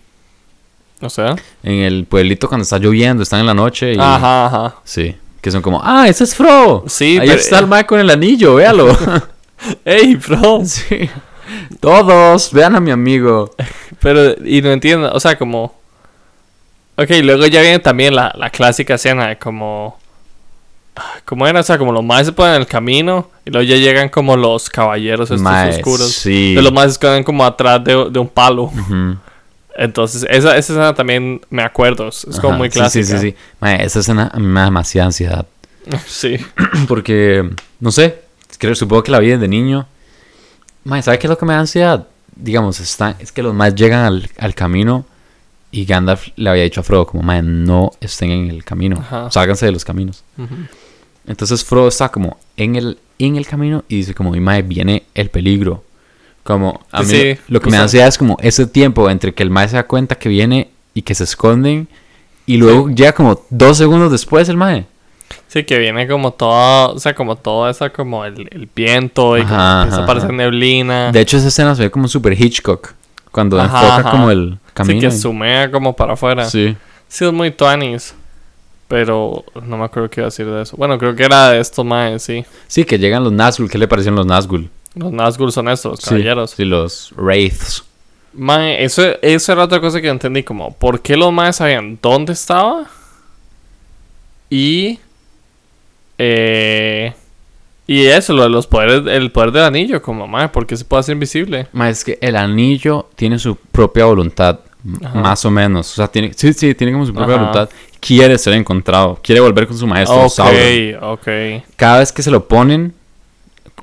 O 1.01 1.09
sea... 1.09 1.35
En 1.63 1.73
el 1.79 2.05
pueblito 2.05 2.47
cuando 2.47 2.63
está 2.63 2.77
lloviendo, 2.79 3.23
están 3.23 3.41
en 3.41 3.45
la 3.45 3.53
noche 3.53 3.93
y... 3.93 3.97
Ajá, 3.99 4.47
ajá. 4.47 4.75
Sí, 4.83 5.15
que 5.41 5.51
son 5.51 5.61
como, 5.61 5.79
ah, 5.83 6.07
ese 6.07 6.23
es 6.23 6.33
Fro. 6.35 6.85
Sí, 6.87 7.17
Ahí 7.19 7.27
pero- 7.27 7.39
está 7.39 7.59
el 7.59 7.67
mae 7.67 7.85
con 7.85 7.99
el 7.99 8.09
anillo, 8.09 8.55
véalo. 8.55 8.97
¡Ey, 9.85 10.15
bro! 10.15 10.61
sí. 10.65 11.09
Todos, 11.79 12.51
vean 12.51 12.75
a 12.75 12.79
mi 12.79 12.91
amigo. 12.91 13.51
Pero, 14.01 14.35
y 14.45 14.61
no 14.61 14.71
entiendo, 14.71 15.11
o 15.13 15.19
sea, 15.19 15.37
como... 15.37 15.75
Ok, 16.97 17.09
luego 17.23 17.45
ya 17.45 17.61
viene 17.61 17.79
también 17.79 18.15
la, 18.15 18.33
la 18.35 18.49
clásica 18.49 18.95
escena 18.95 19.27
de 19.27 19.37
como... 19.37 19.97
¿Cómo 21.25 21.45
era? 21.47 21.59
O 21.59 21.63
sea, 21.63 21.77
como 21.77 21.91
los 21.91 22.03
más 22.03 22.25
se 22.25 22.31
ponen 22.31 22.55
en 22.55 22.61
el 22.61 22.67
camino 22.67 23.29
y 23.45 23.51
luego 23.51 23.63
ya 23.67 23.75
llegan 23.75 24.09
como 24.09 24.35
los 24.37 24.69
caballeros 24.69 25.29
estos 25.29 25.41
Mae, 25.41 25.69
oscuros. 25.69 26.11
sí. 26.11 26.55
De 26.55 26.61
los 26.61 26.71
más 26.71 26.93
se 26.93 26.99
quedan 26.99 27.23
como 27.23 27.45
atrás 27.45 27.83
de, 27.83 28.09
de 28.09 28.19
un 28.19 28.27
palo. 28.27 28.63
Ujú. 28.63 29.17
Entonces, 29.75 30.23
esa, 30.29 30.49
esa 30.49 30.57
escena 30.57 30.93
también 30.95 31.41
me 31.49 31.61
acuerdo. 31.63 32.07
Es, 32.07 32.23
es 32.25 32.37
como 32.39 32.49
Ajá, 32.53 32.57
muy 32.57 32.69
clásica. 32.69 33.05
Sí, 33.05 33.11
sí, 33.11 33.19
sí. 33.31 33.35
Mae, 33.59 33.83
esa 33.85 33.99
escena 33.99 34.31
a 34.33 34.39
mí 34.39 34.45
me 34.47 34.59
da 34.59 34.65
demasiada 34.65 35.05
ansiedad. 35.07 35.45
Sí. 36.05 36.37
Porque, 36.87 37.49
no 37.79 37.91
sé, 37.91 38.21
creo, 38.57 38.75
supongo 38.75 39.03
que 39.03 39.11
la 39.11 39.19
vi 39.19 39.29
desde 39.29 39.47
niño. 39.47 39.87
Mae, 40.83 41.01
¿sabe 41.01 41.19
qué 41.19 41.27
es 41.27 41.29
lo 41.29 41.37
que 41.37 41.45
me 41.45 41.53
da 41.53 41.59
ansiedad? 41.59 42.07
Digamos, 42.35 42.79
está, 42.79 43.15
es 43.19 43.31
que 43.31 43.41
los 43.43 43.53
más 43.53 43.73
llegan 43.75 44.03
al, 44.03 44.29
al 44.37 44.53
camino 44.55 45.05
y 45.71 45.85
Gandalf 45.85 46.27
le 46.35 46.49
había 46.49 46.63
dicho 46.63 46.81
a 46.81 46.83
Frodo 46.83 47.05
como, 47.07 47.23
mae, 47.23 47.41
no 47.41 47.91
estén 48.01 48.31
en 48.31 48.49
el 48.49 48.63
camino. 48.63 48.97
Ajá. 48.99 49.29
Sálganse 49.31 49.65
de 49.65 49.71
los 49.71 49.85
caminos. 49.85 50.23
Ujú. 50.37 50.55
Entonces 51.27 51.63
Frodo 51.63 51.87
está 51.89 52.09
como 52.09 52.37
en 52.55 52.75
el, 52.75 52.97
en 53.19 53.35
el 53.35 53.45
camino 53.45 53.83
y 53.89 53.97
dice 53.97 54.13
como, 54.13 54.35
y 54.35 54.39
mae, 54.39 54.61
viene 54.61 55.03
el 55.13 55.29
peligro. 55.29 55.83
Como, 56.43 56.79
a 56.91 57.01
mí 57.01 57.05
Sí, 57.07 57.33
lo, 57.49 57.55
lo 57.55 57.61
que 57.61 57.69
me 57.69 57.77
ansiedad 57.77 58.07
es 58.07 58.17
como 58.17 58.37
ese 58.41 58.65
tiempo 58.65 59.09
entre 59.09 59.33
que 59.33 59.43
el 59.43 59.49
mae 59.49 59.67
se 59.67 59.75
da 59.75 59.83
cuenta 59.85 60.15
que 60.15 60.29
viene 60.29 60.69
y 60.93 61.01
que 61.01 61.13
se 61.13 61.25
esconden 61.25 61.87
y 62.45 62.55
luego 62.57 62.89
llega 62.89 63.11
como 63.11 63.41
dos 63.49 63.77
segundos 63.77 64.11
después 64.11 64.47
el 64.47 64.55
mae. 64.55 64.85
Sí, 65.49 65.65
que 65.65 65.77
viene 65.77 66.07
como 66.07 66.31
todo, 66.31 66.93
o 66.93 66.99
sea, 66.99 67.13
como 67.13 67.35
todo 67.35 67.69
esa, 67.69 67.89
como 67.89 68.23
el, 68.23 68.47
el 68.51 68.69
viento 68.73 69.37
y 69.37 69.41
como 69.43 69.55
Ajá, 69.55 69.77
empieza 69.81 69.95
a 69.97 69.99
ajá, 69.99 70.03
aparecer 70.05 70.29
ajá. 70.29 70.37
neblina. 70.37 71.11
De 71.11 71.19
hecho 71.19 71.35
esa 71.35 71.49
escena 71.49 71.75
se 71.75 71.83
ve 71.83 71.91
como 71.91 72.07
super 72.07 72.31
Hitchcock 72.41 72.93
cuando 73.31 73.59
Ajá, 73.59 73.77
enfoca 73.81 73.97
ajá. 73.99 74.11
como 74.11 74.31
el 74.31 74.53
sí, 74.53 74.71
camino. 74.73 75.01
que 75.01 75.07
y- 75.07 75.19
sumea 75.19 75.69
como 75.69 75.93
para 75.93 76.13
afuera. 76.13 76.45
Sí, 76.49 76.77
Sí. 77.09 77.25
es 77.25 77.33
muy 77.33 77.51
tuanis. 77.51 78.13
Pero 78.87 79.43
no 79.65 79.77
me 79.77 79.83
acuerdo 79.85 80.09
qué 80.09 80.21
iba 80.21 80.27
a 80.27 80.29
decir 80.31 80.45
de 80.45 80.61
eso. 80.61 80.77
Bueno, 80.77 80.97
creo 80.97 81.13
que 81.15 81.23
era 81.23 81.49
de 81.51 81.59
estos 81.59 81.85
maes, 81.85 82.23
sí. 82.23 82.45
Sí, 82.67 82.85
que 82.85 82.97
llegan 82.97 83.23
los 83.23 83.33
Nazgûl. 83.33 83.69
¿Qué 83.69 83.77
le 83.77 83.87
parecieron 83.87 84.15
los 84.15 84.25
Nazgûl? 84.25 84.69
Los 84.95 85.11
Nazgûl 85.11 85.51
son 85.51 85.67
estos, 85.67 85.91
los 85.91 85.99
Sí, 85.99 86.09
caballeros. 86.09 86.51
Sí, 86.51 86.63
los 86.65 87.11
Wraiths. 87.17 87.83
Mae, 88.33 88.83
eso, 88.83 89.03
eso 89.21 89.51
era 89.51 89.63
otra 89.63 89.81
cosa 89.81 89.99
que 89.99 90.07
entendí, 90.07 90.43
como, 90.43 90.73
¿por 90.73 91.01
qué 91.01 91.17
los 91.17 91.33
maes 91.33 91.57
sabían 91.57 91.97
dónde 92.01 92.33
estaba? 92.33 92.85
Y... 94.49 94.99
Eh, 96.17 97.13
y 97.85 98.05
eso, 98.05 98.33
lo 98.33 98.43
de 98.43 98.49
los 98.49 98.67
poderes, 98.67 99.03
el 99.07 99.31
poder 99.31 99.51
del 99.51 99.63
anillo, 99.63 100.01
como, 100.01 100.27
mae, 100.27 100.49
¿por 100.49 100.65
qué 100.67 100.75
se 100.75 100.83
puede 100.83 101.01
hacer 101.01 101.13
invisible? 101.13 101.67
Ma, 101.71 101.89
es 101.89 102.03
que 102.03 102.17
el 102.21 102.35
anillo 102.35 103.07
tiene 103.15 103.39
su 103.39 103.55
propia 103.55 104.05
voluntad, 104.05 104.59
Ajá. 105.03 105.19
más 105.19 105.45
o 105.45 105.51
menos. 105.51 105.91
O 105.93 105.95
sea, 105.95 106.07
tiene, 106.07 106.33
sí, 106.33 106.51
sí, 106.53 106.75
tiene 106.75 106.91
como 106.93 107.05
su 107.05 107.13
propia 107.13 107.35
Ajá. 107.35 107.43
voluntad. 107.45 107.69
Quiere 107.99 108.37
ser 108.37 108.53
encontrado, 108.53 109.19
quiere 109.23 109.41
volver 109.41 109.67
con 109.67 109.77
su 109.77 109.87
maestro. 109.87 110.25
Ok, 110.25 110.29
Sauron. 110.31 111.03
ok. 111.03 111.27
Cada 111.75 111.99
vez 111.99 112.11
que 112.11 112.21
se 112.23 112.31
lo 112.31 112.47
ponen, 112.47 112.93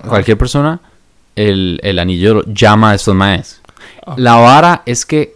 cualquier 0.09 0.39
persona, 0.39 0.81
el, 1.37 1.81
el 1.83 1.99
anillo 1.99 2.43
llama 2.47 2.91
a 2.91 2.95
estos 2.95 3.15
maes. 3.15 3.61
Ah. 4.07 4.15
La 4.17 4.35
vara 4.37 4.83
es 4.87 5.05
que 5.05 5.35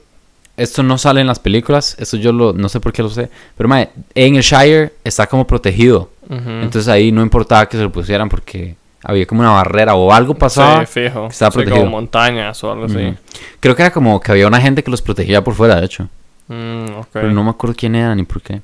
esto 0.56 0.82
no 0.82 0.98
sale 0.98 1.20
en 1.20 1.26
las 1.26 1.38
películas, 1.38 1.96
esto 1.98 2.16
yo 2.16 2.32
lo, 2.32 2.52
no 2.52 2.68
sé 2.68 2.80
por 2.80 2.92
qué 2.92 3.02
lo 3.02 3.10
sé, 3.10 3.30
pero 3.56 3.68
mae, 3.68 3.90
en 4.14 4.36
el 4.36 4.42
Shire 4.42 4.92
está 5.04 5.26
como 5.26 5.46
protegido. 5.46 6.10
Entonces 6.30 6.88
ahí 6.88 7.10
no 7.10 7.22
importaba 7.22 7.66
que 7.68 7.76
se 7.78 7.82
lo 7.82 7.90
pusieran 7.90 8.28
porque 8.28 8.76
había 9.02 9.24
como 9.24 9.40
una 9.40 9.50
barrera 9.52 9.94
o 9.94 10.12
algo 10.12 10.34
pasaba. 10.34 10.84
Sí, 10.84 11.00
fijo. 11.00 11.26
que 11.28 11.32
estaba 11.32 11.50
Sí, 11.50 11.54
protegido. 11.56 11.78
como 11.84 11.90
montañas 11.92 12.62
o 12.64 12.70
algo 12.72 12.84
así. 12.84 13.14
Creo 13.60 13.74
que 13.74 13.82
era 13.82 13.90
como 13.92 14.20
que 14.20 14.32
había 14.32 14.46
una 14.46 14.60
gente 14.60 14.82
que 14.84 14.90
los 14.90 15.00
protegía 15.00 15.42
por 15.42 15.54
fuera, 15.54 15.76
de 15.80 15.86
hecho. 15.86 16.08
Mm, 16.48 16.98
ok. 16.98 17.08
Pero 17.12 17.32
no 17.32 17.44
me 17.44 17.50
acuerdo 17.50 17.76
quién 17.76 17.94
era 17.94 18.14
ni 18.14 18.24
por 18.24 18.42
qué. 18.42 18.60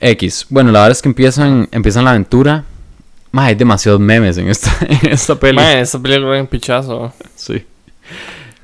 X. 0.00 0.46
Bueno, 0.48 0.72
la 0.72 0.80
verdad 0.80 0.92
es 0.92 1.02
que 1.02 1.08
empiezan, 1.08 1.68
empiezan 1.70 2.04
la 2.04 2.10
aventura. 2.10 2.64
Más 3.32 3.46
hay 3.48 3.54
demasiados 3.54 4.00
memes 4.00 4.38
en 4.38 4.48
esta, 4.48 4.70
en 4.88 5.10
esta 5.12 5.34
peli. 5.34 5.58
Esta 5.60 5.98
película 5.98 6.36
es 6.36 6.40
un 6.40 6.46
pichazo. 6.46 7.12
Sí. 7.36 7.64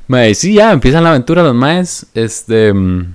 Mae, 0.09 0.35
sí, 0.35 0.55
ya, 0.55 0.73
empiezan 0.73 1.05
la 1.05 1.11
aventura 1.11 1.43
los 1.43 1.55
maes. 1.55 2.07
Este. 2.15 2.73
mm, 2.73 3.15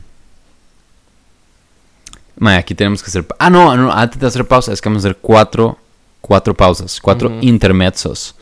Mae, 2.37 2.57
aquí 2.57 2.73
tenemos 2.75 3.03
que 3.03 3.09
hacer. 3.09 3.25
Ah, 3.39 3.49
no, 3.49 3.75
no, 3.75 3.91
antes 3.91 4.19
de 4.19 4.27
hacer 4.27 4.45
pausa, 4.47 4.71
es 4.73 4.81
que 4.81 4.89
vamos 4.89 5.03
a 5.05 5.09
hacer 5.09 5.19
cuatro, 5.21 5.77
cuatro 6.21 6.53
pausas, 6.55 6.99
cuatro 7.01 7.29
Ujú. 7.29 7.37
intermezzos. 7.41 8.35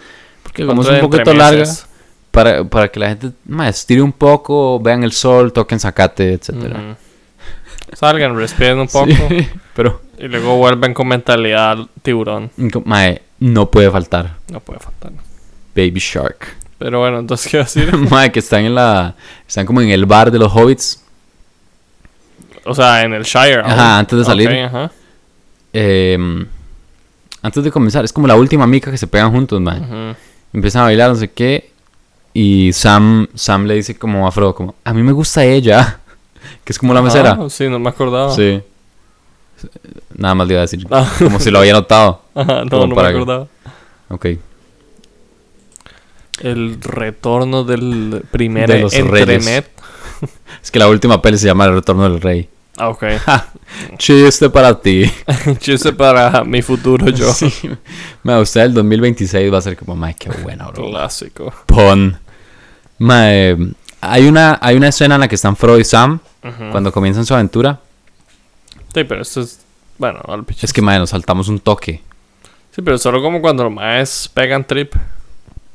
Porque 0.44 0.66
como 0.66 0.82
es 0.82 0.88
un 0.90 1.00
poquito 1.00 1.34
larga. 1.34 1.66
Para, 2.32 2.64
para 2.64 2.88
que 2.90 3.00
la 3.00 3.10
gente 3.10 3.32
mae, 3.46 3.70
estire 3.70 4.02
un 4.02 4.12
poco, 4.14 4.80
vean 4.80 5.04
el 5.04 5.12
sol, 5.12 5.52
toquen 5.54 5.80
zacate, 5.80 6.34
etcétera. 6.34 6.76
Ujú. 6.80 6.96
Salgan, 7.96 8.36
respiren 8.36 8.80
un 8.80 8.88
poco. 8.92 9.08
Sí, 9.08 9.48
pero, 9.76 10.02
Y 10.18 10.28
luego 10.28 10.58
vuelven 10.58 10.94
con 10.94 11.08
mentalidad 11.08 11.78
tiburón. 12.02 12.52
mae, 12.86 13.22
no 13.40 13.70
puede 13.72 13.90
faltar. 13.90 14.36
No 14.52 14.60
puede 14.60 14.80
faltar. 14.80 15.12
Baby 15.76 16.00
Shark. 16.00 16.56
Pero 16.78 17.00
bueno, 17.00 17.20
entonces, 17.20 17.52
¿qué 17.52 17.58
decir? 17.60 17.96
mae, 17.98 18.32
que 18.32 18.40
están 18.40 18.64
en 18.66 18.76
la. 18.76 19.16
Están 19.48 19.66
como 19.66 19.82
en 19.82 19.90
el 19.90 20.06
bar 20.06 20.30
de 20.32 20.40
los 20.40 20.52
hobbits. 20.54 21.04
O 22.66 22.76
sea, 22.76 23.04
en 23.04 23.14
el 23.14 23.24
Shire. 23.24 23.62
Ajá, 23.62 23.98
antes 24.00 24.20
de 24.20 24.26
salir. 24.26 24.48
Ok, 24.50 24.56
ajá. 24.66 24.92
eh, 25.74 26.46
antes 27.42 27.64
de 27.64 27.72
comenzar, 27.72 28.04
es 28.06 28.14
como 28.14 28.28
la 28.28 28.36
última 28.36 28.68
mica 28.68 28.92
que 28.92 28.98
se 28.98 29.08
pegan 29.08 29.32
juntos, 29.32 29.60
mae. 29.62 29.80
Ujú. 29.80 30.16
Empiezan 30.54 30.82
a 30.82 30.86
bailar, 30.86 31.10
no 31.10 31.16
sé 31.16 31.32
qué. 31.32 31.69
Y 32.42 32.72
Sam, 32.72 33.28
Sam 33.36 33.66
le 33.66 33.76
dice 33.76 33.98
como 33.98 34.26
a 34.26 34.32
Frodo, 34.32 34.56
como, 34.56 34.76
a 34.86 34.94
mí 34.94 35.04
me 35.04 35.12
gusta 35.12 35.44
ella. 35.44 36.00
que 36.64 36.72
es 36.72 36.80
como 36.80 36.94
la 36.94 37.02
mesera. 37.02 37.38
Ah, 37.38 37.50
sí, 37.50 37.68
no 37.68 37.80
me 37.80 37.90
acordaba. 37.90 38.34
Sí. 38.34 38.62
Nada 40.16 40.36
más 40.36 40.48
le 40.48 40.54
iba 40.54 40.62
a 40.62 40.64
decir. 40.64 40.88
Ah. 40.90 41.06
Como 41.20 41.38
si 41.42 41.52
lo 41.52 41.60
había 41.60 41.74
notado. 41.74 42.22
Ajá, 42.36 42.64
no, 42.64 42.80
no 42.80 42.88
me 42.88 42.96
para 42.96 43.10
que- 43.10 43.16
acordaba. 43.16 43.48
Ok. 44.08 44.26
El 46.40 46.82
retorno 46.82 47.66
del 47.66 48.24
primer 48.32 48.70
De 48.70 48.80
los. 48.80 48.94
Es 50.64 50.72
que 50.72 50.80
la 50.80 50.88
última 50.88 51.22
peli 51.22 51.38
se 51.38 51.48
llama 51.48 51.66
El 51.66 51.74
Retorno 51.74 52.04
del 52.04 52.22
Rey. 52.22 52.48
Ah, 52.78 52.88
ok. 52.88 53.04
Chiste 53.98 54.50
para 54.50 54.80
ti. 54.80 55.12
Chiste 55.58 55.92
para 55.92 56.46
mi 56.46 56.62
futuro 56.62 57.10
yo. 57.10 57.34
Sí. 57.34 57.52
Me 58.24 58.40
gusta 58.40 58.64
el 58.64 58.74
2026 58.74 59.54
va 59.54 59.58
a 59.58 59.62
ser 59.62 59.76
como, 59.76 59.98
mae, 59.98 60.16
qué 60.18 60.30
buena, 60.42 60.68
bro. 60.68 60.90
Clásico. 60.90 61.54
Pon. 61.66 62.18
Mae, 63.00 63.58
hay 64.02 64.28
una, 64.28 64.58
hay 64.62 64.76
una 64.76 64.90
escena 64.90 65.16
en 65.16 65.22
la 65.22 65.28
que 65.28 65.36
están 65.36 65.56
Frodo 65.56 65.80
y 65.80 65.84
Sam 65.86 66.20
cuando 66.72 66.92
comienzan 66.92 67.26
su 67.26 67.34
aventura. 67.34 67.80
Sí, 68.94 69.04
pero 69.04 69.22
esto 69.22 69.42
es. 69.42 69.60
Bueno, 69.98 70.20
al. 70.28 70.46
Es 70.62 70.72
que, 70.74 70.82
mae, 70.82 71.00
nos 71.00 71.10
saltamos 71.12 71.48
un 71.50 71.60
toque. 71.60 72.02
Sí, 72.76 72.82
pero 72.82 72.98
solo 72.98 73.22
como 73.22 73.42
cuando 73.42 73.64
los 73.66 73.74
maes 73.74 74.30
pegan 74.34 74.66
trip. 74.66 74.94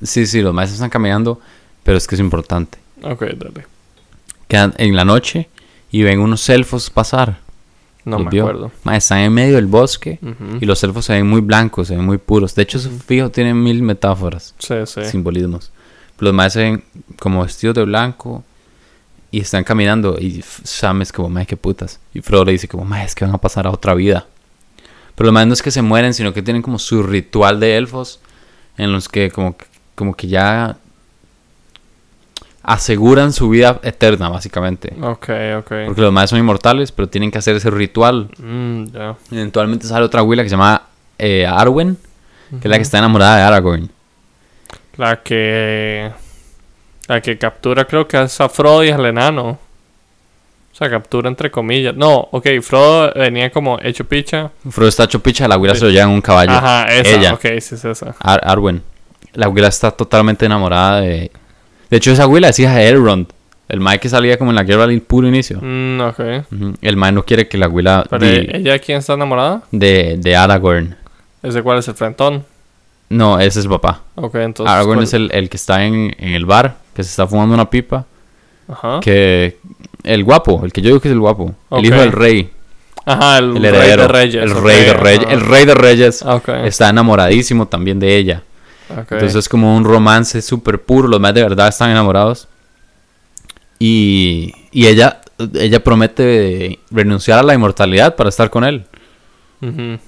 Sí, 0.03 0.27
sí, 0.27 0.41
los 0.41 0.55
maestros 0.55 0.77
están 0.77 0.91
caminando, 0.91 1.41
pero 1.83 1.97
es 1.99 2.07
que 2.07 2.15
es 2.15 2.21
importante. 2.21 2.79
Ok, 3.03 3.23
dale. 3.37 3.67
Quedan 4.49 4.75
en 4.79 4.97
la 4.97 5.05
noche 5.05 5.49
y 5.91 6.03
ven 6.03 6.21
unos 6.21 6.49
elfos 6.49 6.91
pasar. 6.91 7.39
No 8.05 8.17
¿Los 8.19 8.25
me 8.27 8.31
vio? 8.31 8.43
acuerdo. 8.43 8.71
Mae, 8.85 8.99
están 8.99 9.19
en 9.21 9.33
medio 9.33 9.55
del 9.57 9.67
bosque 9.67 10.19
y 10.61 10.67
los 10.67 10.83
elfos 10.85 11.07
se 11.07 11.15
ven 11.15 11.27
muy 11.27 11.41
blancos, 11.41 11.89
se 11.89 11.97
ven 11.97 12.05
muy 12.05 12.19
puros. 12.19 12.55
De 12.55 12.63
hecho, 12.63 12.79
su 12.79 12.91
fijo 12.99 13.31
tiene 13.31 13.55
mil 13.55 13.83
metáforas, 13.83 14.55
Sí, 14.59 14.75
sí. 14.87 15.05
simbolismos. 15.07 15.71
Los 16.19 16.33
maestros 16.33 16.63
se 16.65 16.71
ven 16.71 16.85
como 17.19 17.43
vestidos 17.43 17.75
de 17.75 17.85
blanco 17.85 18.45
y 19.31 19.41
están 19.41 19.65
caminando 19.65 20.17
y 20.21 20.43
Sam 20.43 21.03
es 21.03 21.13
como, 21.13 21.29
mae, 21.29 21.47
qué 21.47 21.57
putas. 21.57 21.99
Y 22.15 22.21
Frodo 22.21 22.45
le 22.45 22.53
dice 22.53 22.69
como, 22.69 22.85
mae, 22.85 23.05
es 23.05 23.15
que 23.15 23.25
van 23.25 23.35
a 23.35 23.39
pasar 23.39 23.67
a 23.67 23.71
otra 23.71 23.95
vida. 23.95 24.27
Pero 25.17 25.27
los 25.27 25.35
maestros 25.35 25.49
no 25.49 25.55
es 25.55 25.63
que 25.63 25.71
se 25.71 25.83
mueren, 25.83 26.15
sino 26.15 26.33
que 26.33 26.43
tienen 26.43 26.63
como 26.63 26.79
su 26.79 27.03
ritual 27.03 27.59
de 27.61 27.77
elfos 27.77 28.21
en 28.79 28.93
los 28.93 29.09
que 29.09 29.31
como, 29.31 29.57
que- 29.57 29.67
como 29.95 30.15
que 30.15 30.27
ya 30.29 30.77
aseguran 32.63 33.33
su 33.33 33.49
vida 33.51 33.79
eterna, 33.83 34.29
básicamente. 34.31 34.95
Ok, 35.03 35.29
ok. 35.59 35.73
Porque 35.87 36.01
los 36.01 36.13
maestros 36.13 36.31
son 36.31 36.39
inmortales, 36.39 36.93
pero 36.93 37.09
tienen 37.09 37.31
que 37.31 37.39
hacer 37.39 37.57
ese 37.57 37.71
ritual. 37.71 38.31
Mm. 38.39 38.85
Eventualmente 39.33 39.87
sale 39.87 40.05
otra 40.05 40.21
abuela 40.21 40.43
que 40.43 40.49
se 40.49 40.55
llama 40.57 40.83
eh, 41.19 41.47
Arwen, 41.47 41.97
que 42.51 42.57
es 42.69 42.71
la 42.71 42.77
que 42.77 42.83
está 42.83 42.99
enamorada 42.99 43.37
de 43.37 43.43
Aragorn. 43.43 43.91
La 44.97 45.23
que. 45.23 46.11
La 47.09 47.21
que 47.21 47.37
captura, 47.37 47.85
creo 47.85 48.09
que 48.09 48.23
es 48.23 48.41
a 48.41 48.49
Frodo 48.49 48.83
y 48.85 48.91
al 48.91 49.05
enano. 49.05 49.59
O 50.73 50.77
sea, 50.77 50.89
captura 50.91 51.29
entre 51.29 51.51
comillas. 51.51 51.95
No, 51.95 52.29
ok, 52.33 52.47
Frodo 52.63 53.13
venía 53.15 53.51
como 53.51 53.79
hecho 53.83 54.05
picha. 54.05 54.51
Frodo 54.71 54.89
está 54.89 55.05
hecho 55.05 55.21
picha, 55.21 55.47
la 55.47 55.55
abuela 55.57 55.75
Sí. 55.75 55.81
se 55.81 55.87
lo 55.87 55.91
lleva 55.93 56.05
en 56.05 56.11
un 56.11 56.21
caballo. 56.21 56.53
Ajá, 56.53 56.85
esa. 56.93 57.17
Ella. 57.17 57.35
Ok, 57.35 57.43
sí 57.61 57.75
es 57.75 57.85
esa. 57.85 58.15
Ar- 58.19 58.41
Arwen. 58.45 58.83
La 59.35 59.47
abuela 59.47 59.69
está 59.69 59.91
totalmente 59.91 60.47
enamorada 60.47 61.01
de... 61.01 61.31
De 61.91 61.97
hecho, 61.97 62.11
esa 62.13 62.23
abuela 62.25 62.49
es 62.49 62.59
hija 62.59 62.75
de 62.77 62.89
Elrond. 62.89 63.27
El 63.69 63.81
mae 63.81 63.99
que 63.99 64.09
salía 64.09 64.37
como 64.39 64.51
en 64.51 64.57
la 64.57 64.63
guerra 64.63 64.85
al 64.85 65.01
puro 65.01 65.27
inicio. 65.29 65.59
Mm, 65.61 66.01
ok. 66.01 66.21
El 66.81 66.97
mae 66.97 67.13
no 67.13 67.25
quiere 67.25 67.49
que 67.49 67.59
la 67.59 67.67
abuela... 67.67 68.05
Pero 68.09 68.25
di- 68.27 68.49
ella, 68.53 68.79
¿quién 68.79 68.99
está 68.99 69.15
enamorada? 69.15 69.63
de, 69.73 70.17
de 70.19 70.37
Aragorn. 70.37 70.97
¿Ese 71.43 71.63
cuál 71.63 71.79
es 71.79 71.89
el 71.89 71.95
frentón? 71.95 72.45
No, 73.09 73.39
ese 73.39 73.59
es 73.61 73.65
el 73.67 73.71
papá. 73.71 74.03
Ok, 74.17 74.35
entonces. 74.37 74.73
Aragorn 74.73 74.97
¿cuál- 74.99 75.05
es 75.05 75.15
el, 75.15 75.31
el 75.33 75.49
que 75.49 75.57
está 75.57 75.85
en, 75.85 76.15
en 76.19 76.35
el 76.35 76.47
bar, 76.47 76.77
que 76.95 77.03
se 77.05 77.11
está 77.11 77.27
fumando 77.27 77.55
una 77.55 77.69
pipa. 77.71 78.07
Ajá. 78.69 79.01
Que... 79.01 79.59
El 80.03 80.23
guapo, 80.25 80.63
el 80.65 80.73
que 80.73 80.83
yo 80.83 80.89
digo 80.89 81.01
que 81.01 81.09
es 81.09 81.13
el 81.13 81.21
guapo. 81.21 81.55
El 81.71 81.85
hijo 81.87 81.97
del 81.97 82.13
rey. 82.13 82.51
Ajá, 83.07 83.39
el, 83.39 83.57
El 83.57 83.63
rey 83.63 83.71
heredero. 83.71 84.03
de 84.03 84.09
Reyes. 84.09 84.43
el 84.43 84.51
rey 84.63 84.85
de 84.85 84.95
reyes. 84.95 85.23
ajá. 85.25 85.33
El 85.35 85.41
rey 85.41 85.65
de 85.67 85.75
reyes 85.75 86.25
está 86.65 86.89
enamoradísimo 86.91 87.67
también 87.69 87.99
de 88.01 88.17
ella. 88.17 88.43
Entonces 88.91 89.35
es 89.35 89.49
como 89.49 89.75
un 89.77 89.85
romance 89.85 90.41
súper 90.43 90.83
puro. 90.83 91.09
Los 91.09 91.21
más 91.21 91.33
de 91.35 91.43
verdad 91.43 91.69
están 91.69 91.91
enamorados. 91.91 92.49
Y, 93.79 94.55
y 94.73 94.87
ella, 94.87 95.21
ella 95.55 95.83
promete 95.83 96.79
renunciar 96.91 97.39
a 97.39 97.43
la 97.43 97.55
inmortalidad 97.55 98.15
para 98.17 98.29
estar 98.29 98.51
con 98.51 98.65
él. 98.65 98.85
Ujú. 99.61 99.99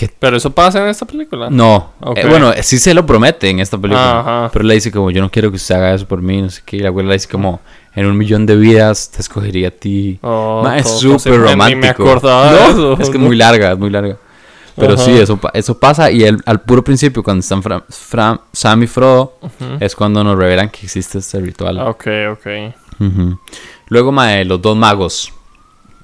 ¿Qué? 0.00 0.10
Pero 0.18 0.38
eso 0.38 0.50
pasa 0.50 0.82
en 0.82 0.88
esta 0.88 1.04
película. 1.04 1.48
No, 1.50 1.92
Ok. 2.00 2.16
eh, 2.18 2.26
bueno, 2.26 2.52
sí 2.62 2.78
se 2.78 2.94
lo 2.94 3.04
promete 3.04 3.50
en 3.50 3.60
esta 3.60 3.76
película. 3.76 4.20
Ajá. 4.20 4.50
Pero 4.50 4.64
le 4.64 4.72
dice 4.74 4.90
como, 4.90 5.10
yo 5.10 5.20
no 5.20 5.30
quiero 5.30 5.50
que 5.50 5.56
usted 5.56 5.74
haga 5.74 5.94
eso 5.94 6.06
por 6.08 6.22
mí, 6.22 6.40
no 6.40 6.48
sé 6.48 6.62
qué. 6.64 6.78
Y 6.78 6.80
la 6.80 6.88
abuela 6.88 7.08
le 7.10 7.16
dice 7.16 7.28
como, 7.28 7.60
en 7.94 8.06
un 8.06 8.16
millón 8.16 8.46
de 8.46 8.56
vidas 8.56 9.10
te 9.10 9.20
escogería 9.20 9.68
a 9.68 9.70
ti. 9.72 10.18
Oh, 10.22 10.62
Ma, 10.64 10.78
es 10.78 10.88
súper 10.88 11.38
romántico. 11.38 11.80
Me 11.80 11.88
acordaba 11.88 12.50
No, 12.50 12.56
de 12.56 12.64
eso. 12.70 12.92
Es 12.98 13.10
que 13.10 13.18
es 13.18 13.22
muy 13.22 13.36
larga, 13.36 13.72
es 13.72 13.78
muy 13.78 13.90
larga. 13.90 14.16
Pero 14.76 14.94
Ajá. 14.94 15.04
sí, 15.04 15.10
eso, 15.18 15.38
eso 15.52 15.78
pasa. 15.78 16.10
Y 16.10 16.22
el, 16.22 16.40
al 16.46 16.62
puro 16.62 16.82
principio, 16.82 17.22
cuando 17.22 17.40
están 17.40 17.62
Fra- 17.62 17.84
Fra- 17.90 18.40
Sam 18.54 18.84
y 18.84 18.86
Frodo, 18.86 19.36
Ujú. 19.42 19.76
es 19.80 19.94
cuando 19.94 20.24
nos 20.24 20.38
revelan 20.38 20.70
que 20.70 20.86
existe 20.86 21.18
este 21.18 21.38
ritual. 21.40 21.78
Ok, 21.80 22.06
ok. 22.32 22.46
Ujú. 23.00 23.38
Luego, 23.88 24.12
mae, 24.12 24.46
los 24.46 24.62
dos 24.62 24.76
magos. 24.78 25.30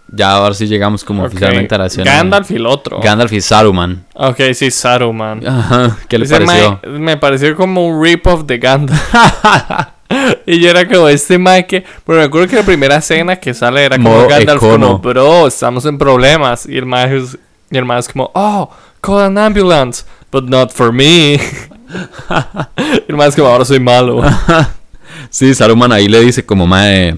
Ya 0.08 0.30
ahora 0.32 0.54
sí 0.54 0.66
llegamos 0.66 1.02
como 1.04 1.24
oficialmente 1.24 1.74
a 1.74 1.78
la 1.78 1.86
escena. 1.86 2.04
Gandalf 2.10 2.50
y 2.50 2.54
el 2.56 2.66
otro. 2.66 3.00
Gandalf 3.00 3.32
y 3.32 3.40
Saruman. 3.40 4.04
ok, 4.14 4.40
sí, 4.54 4.70
Saruman. 4.70 5.46
Ajá, 5.46 5.96
¿Qué 6.08 6.18
le 6.18 6.24
Ese 6.26 6.34
pareció? 6.34 6.80
mae- 6.82 6.98
me 6.98 7.16
pareció 7.16 7.56
como 7.56 7.86
un 7.86 8.02
rip-off 8.04 8.44
de 8.44 8.58
Gandalf. 8.58 9.02
y 10.46 10.60
yo 10.60 10.70
era 10.70 10.86
como 10.86 11.08
este 11.08 11.38
mae 11.38 11.66
que. 11.66 11.84
Pero 12.06 12.18
me 12.20 12.24
acuerdo 12.24 12.48
que 12.48 12.56
la 12.56 12.62
primera 12.62 12.96
escena 12.96 13.36
que 13.36 13.52
sale 13.52 13.84
era 13.84 13.96
como 13.96 14.10
Modo 14.10 14.28
Gandalf, 14.28 14.62
icono. 14.62 14.86
como, 14.86 14.98
bro, 15.00 15.46
estamos 15.48 15.84
en 15.86 15.98
problemas. 15.98 16.66
Y 16.66 16.76
el 16.78 16.86
mae 16.86 17.16
es, 17.18 17.36
y 17.70 17.76
el 17.76 17.84
mae 17.84 17.98
es 17.98 18.08
como, 18.08 18.30
oh, 18.34 18.70
call 19.00 19.20
an 19.24 19.38
ambulance, 19.38 20.04
but 20.30 20.44
not 20.44 20.70
for 20.72 20.92
me. 20.92 21.34
y 21.38 21.40
el 23.08 23.16
mae 23.16 23.28
es 23.28 23.34
como, 23.36 23.48
ahora 23.48 23.64
soy 23.64 23.80
malo. 23.80 24.22
Sí, 25.30 25.52
Saruman 25.54 25.90
ahí 25.92 26.06
le 26.08 26.20
dice 26.20 26.46
como, 26.46 26.66
mae... 26.66 27.16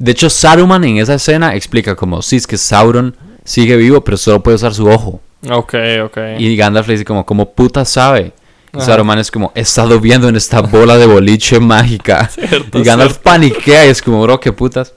De 0.00 0.12
hecho, 0.12 0.30
Saruman 0.30 0.82
en 0.84 0.96
esa 0.96 1.12
escena 1.14 1.54
explica 1.54 1.94
como, 1.94 2.22
sí, 2.22 2.36
es 2.36 2.46
que 2.46 2.56
Sauron 2.56 3.14
sigue 3.44 3.76
vivo, 3.76 4.02
pero 4.02 4.16
solo 4.16 4.42
puede 4.42 4.54
usar 4.56 4.72
su 4.74 4.88
ojo. 4.88 5.20
ok, 5.48 5.74
ok. 6.06 6.18
Y 6.38 6.56
Gandalf 6.56 6.88
le 6.88 6.94
dice 6.94 7.04
como, 7.04 7.26
como 7.26 7.52
puta 7.52 7.84
sabe? 7.84 8.32
Y. 8.72 8.80
Saruman 8.80 9.18
es 9.18 9.30
como, 9.30 9.52
he 9.54 9.60
estado 9.60 10.00
viendo 10.00 10.26
en 10.28 10.36
esta 10.36 10.62
bola 10.62 10.96
de 10.96 11.04
boliche 11.04 11.60
mágica. 11.60 12.28
Cierto, 12.34 12.78
y 12.78 12.82
Gandalf 12.82 13.12
cierto. 13.12 13.22
paniquea 13.30 13.86
y 13.86 13.90
es 13.90 14.00
como, 14.00 14.22
bro, 14.22 14.40
qué 14.40 14.52
putas. 14.52 14.94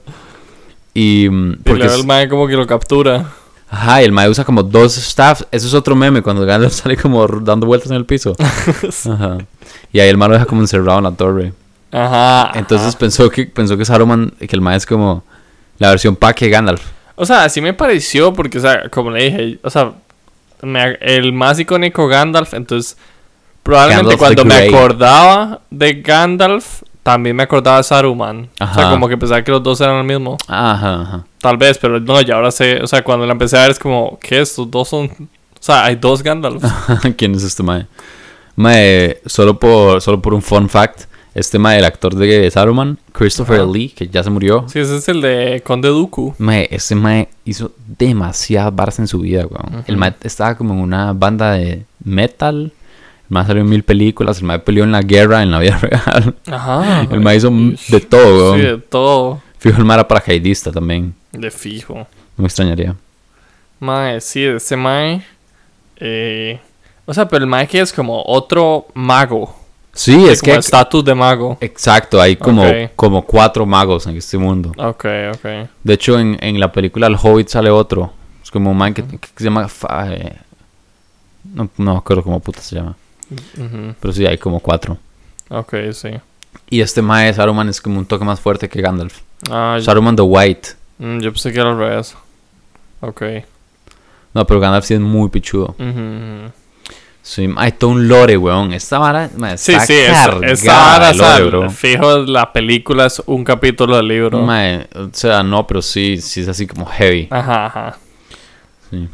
Y... 0.94 1.28
mm, 1.28 1.52
Y 1.52 1.56
Porque 1.56 1.84
luego 1.84 2.00
el 2.00 2.06
mae 2.06 2.28
como 2.28 2.46
que 2.48 2.54
lo 2.54 2.66
captura. 2.66 3.30
Ajá, 3.68 4.00
y 4.00 4.06
el 4.06 4.12
mae 4.12 4.30
usa 4.30 4.44
como 4.44 4.62
dos 4.62 4.94
staffs. 4.94 5.46
Eso 5.50 5.66
es 5.66 5.74
otro 5.74 5.94
meme, 5.94 6.22
cuando 6.22 6.46
Gandalf 6.46 6.72
sale 6.82 6.96
como 6.96 7.26
dando 7.26 7.66
vueltas 7.66 7.90
en 7.90 7.98
el 7.98 8.06
piso. 8.06 8.34
Ajá. 9.10 9.36
Y 9.92 10.00
ahí 10.00 10.08
el 10.08 10.16
mae 10.16 10.28
lo 10.30 10.34
deja 10.34 10.46
como 10.46 10.62
encerrado 10.62 10.96
en 10.98 11.04
la 11.04 11.12
torre. 11.12 11.52
Ajá. 11.94 12.50
Entonces 12.54 12.88
ajá. 12.88 12.98
pensó 12.98 13.30
que 13.30 13.46
pensó 13.46 13.76
que 13.78 13.84
Saruman, 13.84 14.30
que 14.38 14.54
el 14.56 14.60
mae 14.60 14.76
es 14.76 14.86
como 14.86 15.24
la 15.78 15.90
versión 15.90 16.16
pack 16.16 16.40
de 16.40 16.50
Gandalf. 16.50 16.82
O 17.16 17.24
sea, 17.24 17.44
así 17.44 17.60
me 17.60 17.72
pareció 17.74 18.32
porque, 18.32 18.58
o 18.58 18.60
sea, 18.60 18.88
como 18.88 19.10
le 19.10 19.24
dije, 19.24 19.58
o 19.62 19.70
sea, 19.70 19.92
me- 20.62 20.98
el 21.00 21.32
más 21.32 21.58
icónico 21.60 22.08
Gandalf, 22.08 22.54
entonces 22.54 22.96
probablemente 23.62 24.16
Gandalf 24.16 24.20
cuando 24.20 24.44
me 24.44 24.68
acordaba 24.68 25.60
de 25.70 25.94
Gandalf, 26.02 26.82
también 27.04 27.36
me 27.36 27.42
acordaba 27.44 27.76
de 27.76 27.84
Saruman. 27.84 28.48
O 28.60 28.74
sea, 28.74 28.90
como 28.90 29.08
que 29.08 29.16
pensaba 29.16 29.42
que 29.44 29.50
los 29.52 29.62
dos 29.62 29.80
eran 29.80 29.96
el 29.98 30.04
mismo. 30.04 30.36
Ajá, 30.48 31.02
ajá. 31.02 31.24
Tal 31.40 31.56
vez, 31.58 31.78
pero 31.78 32.00
no, 32.00 32.20
ya 32.22 32.34
ahora 32.36 32.50
sé, 32.50 32.80
o 32.82 32.86
sea, 32.86 33.04
cuando 33.04 33.26
la 33.26 33.32
empecé 33.32 33.58
a 33.58 33.62
ver 33.62 33.70
es 33.72 33.78
como, 33.78 34.18
¿qué? 34.20 34.40
Estos 34.40 34.70
dos 34.70 34.88
son, 34.88 35.04
o 35.06 35.28
sea, 35.60 35.84
hay 35.84 35.96
dos 35.96 36.22
Gandalf. 36.22 36.64
¿Quién 37.16 37.34
es 37.34 37.42
este 37.44 37.62
mae? 37.62 37.86
Mae, 38.56 39.20
solo 39.26 39.58
por, 39.58 40.00
solo 40.00 40.20
por 40.22 40.32
un 40.32 40.40
fun 40.42 40.68
fact, 40.68 41.02
este 41.34 41.58
mae, 41.58 41.78
el 41.78 41.84
actor 41.84 42.14
de 42.14 42.50
Saruman, 42.50 42.98
Christopher 43.12 43.60
Ajá. 43.60 43.70
Lee, 43.70 43.88
que 43.90 44.06
ya 44.08 44.22
se 44.22 44.30
murió. 44.30 44.66
Sí, 44.68 44.78
ese 44.78 44.96
es 44.96 45.08
el 45.08 45.20
de 45.20 45.62
Conde 45.66 45.88
Dooku. 45.88 46.34
Mae, 46.38 46.68
este 46.70 46.94
mae 46.94 47.28
hizo 47.44 47.72
demasiadas 47.98 48.74
barras 48.74 48.98
en 49.00 49.08
su 49.08 49.18
vida, 49.20 49.46
weón. 49.46 49.84
El 49.86 49.96
mae 49.96 50.14
estaba 50.22 50.56
como 50.56 50.74
en 50.74 50.80
una 50.80 51.12
banda 51.12 51.52
de 51.52 51.84
metal. 52.04 52.72
El 53.24 53.30
mae 53.30 53.46
salió 53.46 53.62
en 53.62 53.68
mil 53.68 53.82
películas. 53.82 54.38
El 54.38 54.44
mae 54.44 54.60
peleó 54.60 54.84
en 54.84 54.92
la 54.92 55.02
guerra, 55.02 55.42
en 55.42 55.50
la 55.50 55.58
vida 55.58 55.78
real. 55.82 56.36
Ajá. 56.46 57.06
El 57.10 57.20
mae 57.20 57.36
hizo 57.36 57.50
de 57.50 58.00
todo, 58.00 58.52
weón. 58.52 58.60
Sí, 58.60 58.66
de 58.66 58.78
todo. 58.78 59.42
Fijo, 59.58 59.78
el 59.78 59.84
mae 59.84 59.96
era 59.96 60.06
paracaidista 60.08 60.70
también. 60.70 61.14
De 61.32 61.50
fijo. 61.50 61.94
No 61.94 62.06
me 62.36 62.46
extrañaría. 62.46 62.94
Mae, 63.80 64.20
sí, 64.20 64.44
ese 64.44 64.76
Mae. 64.76 65.24
Eh, 65.96 66.60
o 67.06 67.12
sea, 67.14 67.28
pero 67.28 67.44
el 67.44 67.50
Mae 67.50 67.66
que 67.66 67.80
es 67.80 67.92
como 67.92 68.22
otro 68.24 68.86
mago. 68.94 69.54
Sí, 69.94 70.26
es 70.26 70.40
como 70.40 70.54
que... 70.54 70.58
estatus 70.58 71.04
de 71.04 71.14
mago. 71.14 71.56
Exacto, 71.60 72.20
hay 72.20 72.36
como, 72.36 72.64
como 72.96 73.24
cuatro 73.24 73.64
magos 73.64 74.06
en 74.06 74.16
este 74.16 74.36
mundo. 74.36 74.72
Ok, 74.76 75.06
ok. 75.34 75.68
De 75.82 75.94
hecho, 75.94 76.18
en, 76.18 76.36
en 76.40 76.58
la 76.58 76.72
película 76.72 77.06
El 77.06 77.16
Hobbit 77.20 77.48
sale 77.48 77.70
otro. 77.70 78.12
Es 78.42 78.50
como 78.50 78.70
un 78.72 78.76
man 78.76 78.92
que, 78.92 79.02
que 79.04 79.28
se 79.36 79.44
llama... 79.44 79.68
Eh, 80.10 80.36
no, 81.54 81.68
no 81.76 81.96
acuerdo 81.98 82.22
cómo 82.22 82.40
puta 82.40 82.60
se 82.60 82.76
llama. 82.76 82.96
Pero 84.00 84.12
sí, 84.12 84.26
hay 84.26 84.36
como 84.38 84.60
cuatro. 84.60 84.98
Ok, 85.48 85.74
sí. 85.92 86.10
Y 86.70 86.80
este 86.80 87.02
mae 87.02 87.32
Saruman 87.32 87.68
es 87.68 87.80
como 87.80 87.98
un 87.98 88.06
toque 88.06 88.24
más 88.24 88.40
fuerte 88.40 88.68
que 88.68 88.80
Gandalf. 88.80 89.20
Ah, 89.50 89.76
yo, 89.78 89.84
Saruman 89.84 90.16
the 90.16 90.22
White. 90.22 90.70
mm, 90.98 91.18
yo 91.20 91.30
pensé 91.32 91.52
que 91.52 91.60
era 91.60 91.70
al 91.70 91.78
revés. 91.78 92.16
Ok. 93.00 93.22
No, 94.32 94.46
pero 94.46 94.58
Gandalf 94.60 94.84
sí 94.86 94.94
es 94.94 95.00
muy 95.00 95.28
pichudo. 95.28 95.74
Hay 97.56 97.72
todo 97.72 97.90
un 97.90 98.06
lore, 98.08 98.36
weón. 98.36 98.72
Esta 98.72 98.98
vara 98.98 99.28
Sí, 99.56 99.72
está 99.72 99.86
sí, 99.86 99.94
esa, 99.94 100.30
cargada 100.30 100.52
esa 100.52 100.72
vara, 100.72 101.08
de 101.08 101.14
lore, 101.14 101.44
bro. 101.46 101.70
fijo, 101.70 102.18
la 102.18 102.52
película 102.52 103.06
es 103.06 103.22
un 103.26 103.44
capítulo 103.44 103.96
del 103.96 104.08
libro. 104.08 104.40
Mae, 104.42 104.86
o 104.94 105.08
sea, 105.12 105.42
no, 105.42 105.66
pero 105.66 105.80
sí, 105.82 106.20
sí 106.20 106.40
es 106.42 106.48
así 106.48 106.66
como 106.66 106.84
heavy. 106.86 107.28
Ajá, 107.30 107.66
ajá. 107.66 107.98
Sí. 108.90 109.08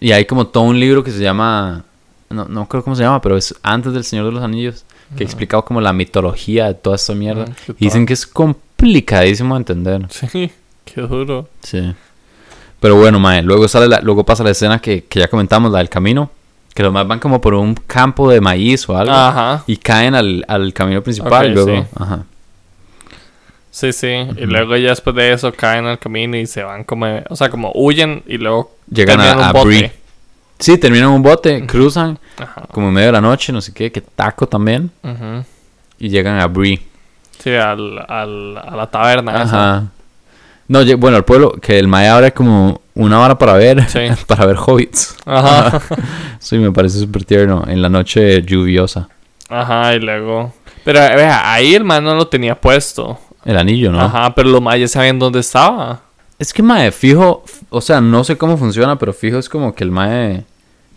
Y 0.00 0.12
hay 0.12 0.24
como 0.26 0.46
todo 0.46 0.64
un 0.64 0.78
libro 0.78 1.02
que 1.02 1.10
se 1.10 1.20
llama... 1.20 1.84
No, 2.28 2.44
no 2.44 2.68
creo 2.68 2.84
cómo 2.84 2.94
se 2.94 3.02
llama, 3.02 3.20
pero 3.20 3.36
es 3.36 3.54
antes 3.62 3.92
del 3.92 4.04
Señor 4.04 4.26
de 4.26 4.32
los 4.32 4.42
Anillos. 4.44 4.84
Que 5.16 5.24
explica 5.24 5.60
como 5.62 5.80
la 5.80 5.92
mitología 5.92 6.66
de 6.68 6.74
toda 6.74 6.94
esta 6.94 7.14
mierda. 7.14 7.46
Y 7.80 7.86
dicen 7.86 8.06
que 8.06 8.12
es 8.12 8.24
complicadísimo 8.26 9.54
de 9.56 9.58
entender. 9.58 10.06
Sí, 10.10 10.52
qué 10.84 11.00
duro. 11.00 11.48
Sí. 11.62 11.92
Pero 12.78 12.94
bueno, 12.96 13.18
mae, 13.18 13.42
luego 13.42 13.66
sale 13.66 13.88
la- 13.88 14.00
luego 14.00 14.24
pasa 14.24 14.44
la 14.44 14.50
escena 14.50 14.78
que, 14.78 15.04
que 15.06 15.18
ya 15.18 15.26
comentamos, 15.28 15.72
la 15.72 15.78
del 15.78 15.88
camino. 15.88 16.30
Que 16.74 16.82
los 16.82 16.92
más 16.92 17.06
van 17.06 17.18
como 17.18 17.40
por 17.40 17.54
un 17.54 17.74
campo 17.74 18.30
de 18.30 18.40
maíz 18.40 18.88
o 18.88 18.96
algo. 18.96 19.12
Ajá. 19.12 19.64
Y 19.66 19.76
caen 19.76 20.14
al, 20.14 20.44
al 20.48 20.72
camino 20.72 21.02
principal 21.02 21.52
luego. 21.52 21.76
sí. 21.80 21.86
Ajá. 21.96 22.24
Sí, 23.70 23.92
sí. 23.92 24.08
Y 24.36 24.46
luego 24.46 24.76
ya 24.76 24.90
después 24.90 25.14
de 25.16 25.32
eso 25.32 25.52
caen 25.52 25.86
al 25.86 25.98
camino 25.98 26.36
y 26.36 26.46
se 26.46 26.62
van 26.62 26.84
como... 26.84 27.06
O 27.28 27.36
sea, 27.36 27.48
como 27.50 27.70
huyen 27.74 28.22
y 28.26 28.36
luego... 28.36 28.72
Llegan 28.90 29.20
a, 29.20 29.36
un 29.36 29.42
a 29.42 29.52
bote. 29.52 29.66
Bree. 29.66 29.92
Sí, 30.58 30.76
terminan 30.76 31.08
un 31.10 31.22
bote, 31.22 31.64
cruzan 31.66 32.18
Ajá. 32.38 32.66
como 32.72 32.88
en 32.88 32.94
medio 32.94 33.06
de 33.06 33.12
la 33.12 33.20
noche, 33.20 33.52
no 33.52 33.60
sé 33.60 33.72
qué, 33.72 33.90
que 33.90 34.00
taco 34.00 34.46
también. 34.46 34.90
Ujú. 35.02 35.44
Y 35.98 36.08
llegan 36.08 36.38
a 36.40 36.46
Bree. 36.48 36.82
Sí, 37.38 37.54
al, 37.54 38.04
al, 38.06 38.58
a 38.58 38.76
la 38.76 38.86
taberna. 38.90 39.42
esa. 39.42 39.76
Ajá. 39.76 39.86
No, 40.68 40.84
bueno, 40.98 41.16
al 41.16 41.24
pueblo, 41.24 41.52
que 41.52 41.78
el 41.78 41.88
Maya 41.88 42.16
abre 42.16 42.32
como 42.32 42.79
una 43.00 43.20
hora 43.20 43.36
para 43.38 43.54
ver, 43.54 43.88
Sí. 43.88 44.00
para 44.26 44.46
ver 44.46 44.56
hobbits. 44.56 45.16
Ajá. 45.24 45.80
Sí, 46.38 46.56
me 46.56 46.72
parece 46.72 46.98
súper 46.98 47.24
tierno, 47.24 47.64
en 47.66 47.82
la 47.82 47.88
noche 47.90 48.42
lluviosa. 48.42 49.08
Ajá, 49.50 49.94
y 49.94 49.98
luego... 50.00 50.54
Pero 50.84 50.98
vea, 50.98 51.52
ahí 51.52 51.74
el 51.74 51.84
man 51.84 52.02
no 52.02 52.14
lo 52.14 52.26
tenía 52.28 52.58
puesto. 52.58 53.18
El 53.44 53.58
anillo, 53.58 53.92
¿no? 53.92 54.00
Ajá, 54.00 54.34
pero 54.34 54.48
los 54.48 54.62
mayas 54.62 54.92
sabían 54.92 55.18
dónde 55.18 55.40
estaba. 55.40 56.00
Es 56.38 56.54
que 56.54 56.62
Mae, 56.62 56.90
fijo, 56.92 57.44
o 57.68 57.80
sea, 57.82 58.00
no 58.00 58.24
sé 58.24 58.38
cómo 58.38 58.56
funciona, 58.56 58.98
pero 58.98 59.12
fijo 59.12 59.38
es 59.38 59.48
como 59.50 59.74
que 59.74 59.84
el 59.84 59.90
Mae, 59.90 60.44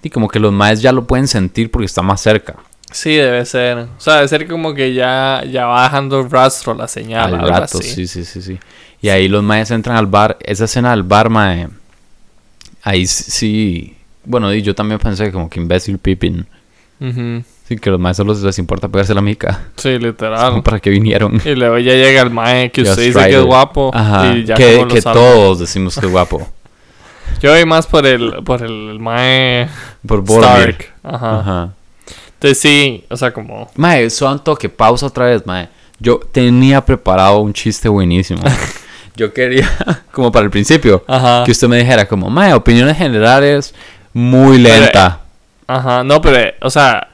y 0.01 0.09
como 0.09 0.29
que 0.29 0.39
los 0.39 0.53
Maes 0.53 0.81
ya 0.81 0.93
lo 0.93 1.05
pueden 1.05 1.27
sentir 1.27 1.69
porque 1.69 1.85
está 1.85 2.01
más 2.01 2.21
cerca. 2.21 2.55
Sí, 2.91 3.13
debe 3.15 3.43
ser. 3.45 3.77
O 3.79 3.87
sea, 3.99 4.15
debe 4.15 4.27
ser 4.29 4.47
como 4.47 4.73
que 4.73 4.93
ya, 4.93 5.43
ya 5.51 5.65
va 5.65 5.83
dejando 5.83 6.21
el 6.21 6.29
rastro, 6.29 6.73
la 6.73 6.87
señal, 6.87 7.33
al 7.35 7.49
rato, 7.49 7.79
así. 7.79 7.83
sí, 7.83 8.07
sí, 8.07 8.23
sí, 8.23 8.41
sí. 8.41 8.59
Y 9.01 9.09
ahí 9.09 9.27
los 9.27 9.43
Maes 9.43 9.71
entran 9.71 9.97
al 9.97 10.07
bar, 10.07 10.37
esa 10.41 10.63
escena 10.65 10.91
del 10.91 11.03
bar, 11.03 11.29
Mae, 11.29 11.67
ahí 12.83 13.05
sí- 13.07 13.95
bueno, 14.25 14.53
y 14.53 14.61
yo 14.61 14.73
también 14.75 14.99
pensé 14.99 15.31
como 15.31 15.49
que 15.49 15.59
imbécil 15.59 15.97
Pippin, 15.97 16.45
Ujú. 17.01 17.43
sí, 17.67 17.75
que 17.77 17.89
los 17.89 17.99
Maes 17.99 18.15
solo 18.17 18.33
les 18.33 18.57
importa 18.59 18.87
pegarse 18.87 19.13
la 19.13 19.21
mica, 19.21 19.63
Sí, 19.75 19.97
literal. 19.97 20.63
para 20.63 20.79
que 20.79 20.89
vinieron. 20.89 21.41
Y 21.43 21.55
luego 21.55 21.77
ya 21.79 21.93
llega 21.93 22.21
el 22.21 22.29
mae 22.29 22.71
que 22.71 22.83
usted 22.83 23.03
dice 23.07 23.19
que 23.29 23.37
es 23.39 23.43
guapo. 23.43 23.91
Ajá, 23.93 24.35
Y 24.35 24.45
ya 24.45 24.55
que, 24.55 24.85
todos 25.01 25.59
decimos 25.59 25.97
que 25.99 26.05
es 26.05 26.11
guapo. 26.11 26.47
Yo 27.41 27.51
voy 27.51 27.65
más 27.65 27.87
por 27.87 28.05
el, 28.05 28.31
por 28.45 28.61
el 28.63 28.99
mae 28.99 29.67
Por 30.07 30.21
Boromir. 30.21 30.69
Stark. 30.69 30.93
Ajá. 31.03 31.39
Ajá. 31.39 31.69
Entonces 32.35 32.59
sí, 32.59 33.03
o 33.09 33.17
sea, 33.17 33.33
como... 33.33 33.69
Mae, 33.75 34.09
santo 34.09 34.55
que 34.55 34.69
pausa 34.69 35.07
otra 35.07 35.25
vez, 35.25 35.45
mae. 35.45 35.67
Yo 35.99 36.19
tenía 36.31 36.83
preparado 36.85 37.39
un 37.39 37.51
chiste 37.53 37.87
buenísimo. 37.89 38.41
Yo 39.15 39.33
quería, 39.33 39.69
como 40.11 40.31
para 40.31 40.45
el 40.45 40.51
principio, 40.51 41.03
Ajá. 41.07 41.43
que 41.45 41.51
usted 41.51 41.67
me 41.67 41.77
dijera 41.77 42.07
como, 42.07 42.29
mae, 42.29 42.53
opiniones 42.53 42.97
generales 42.97 43.73
muy 44.13 44.57
lenta. 44.57 45.21
Ajá. 45.67 46.03
No, 46.03 46.21
pero, 46.21 46.37
eh, 46.37 46.55
o 46.61 46.69
sea, 46.69 47.09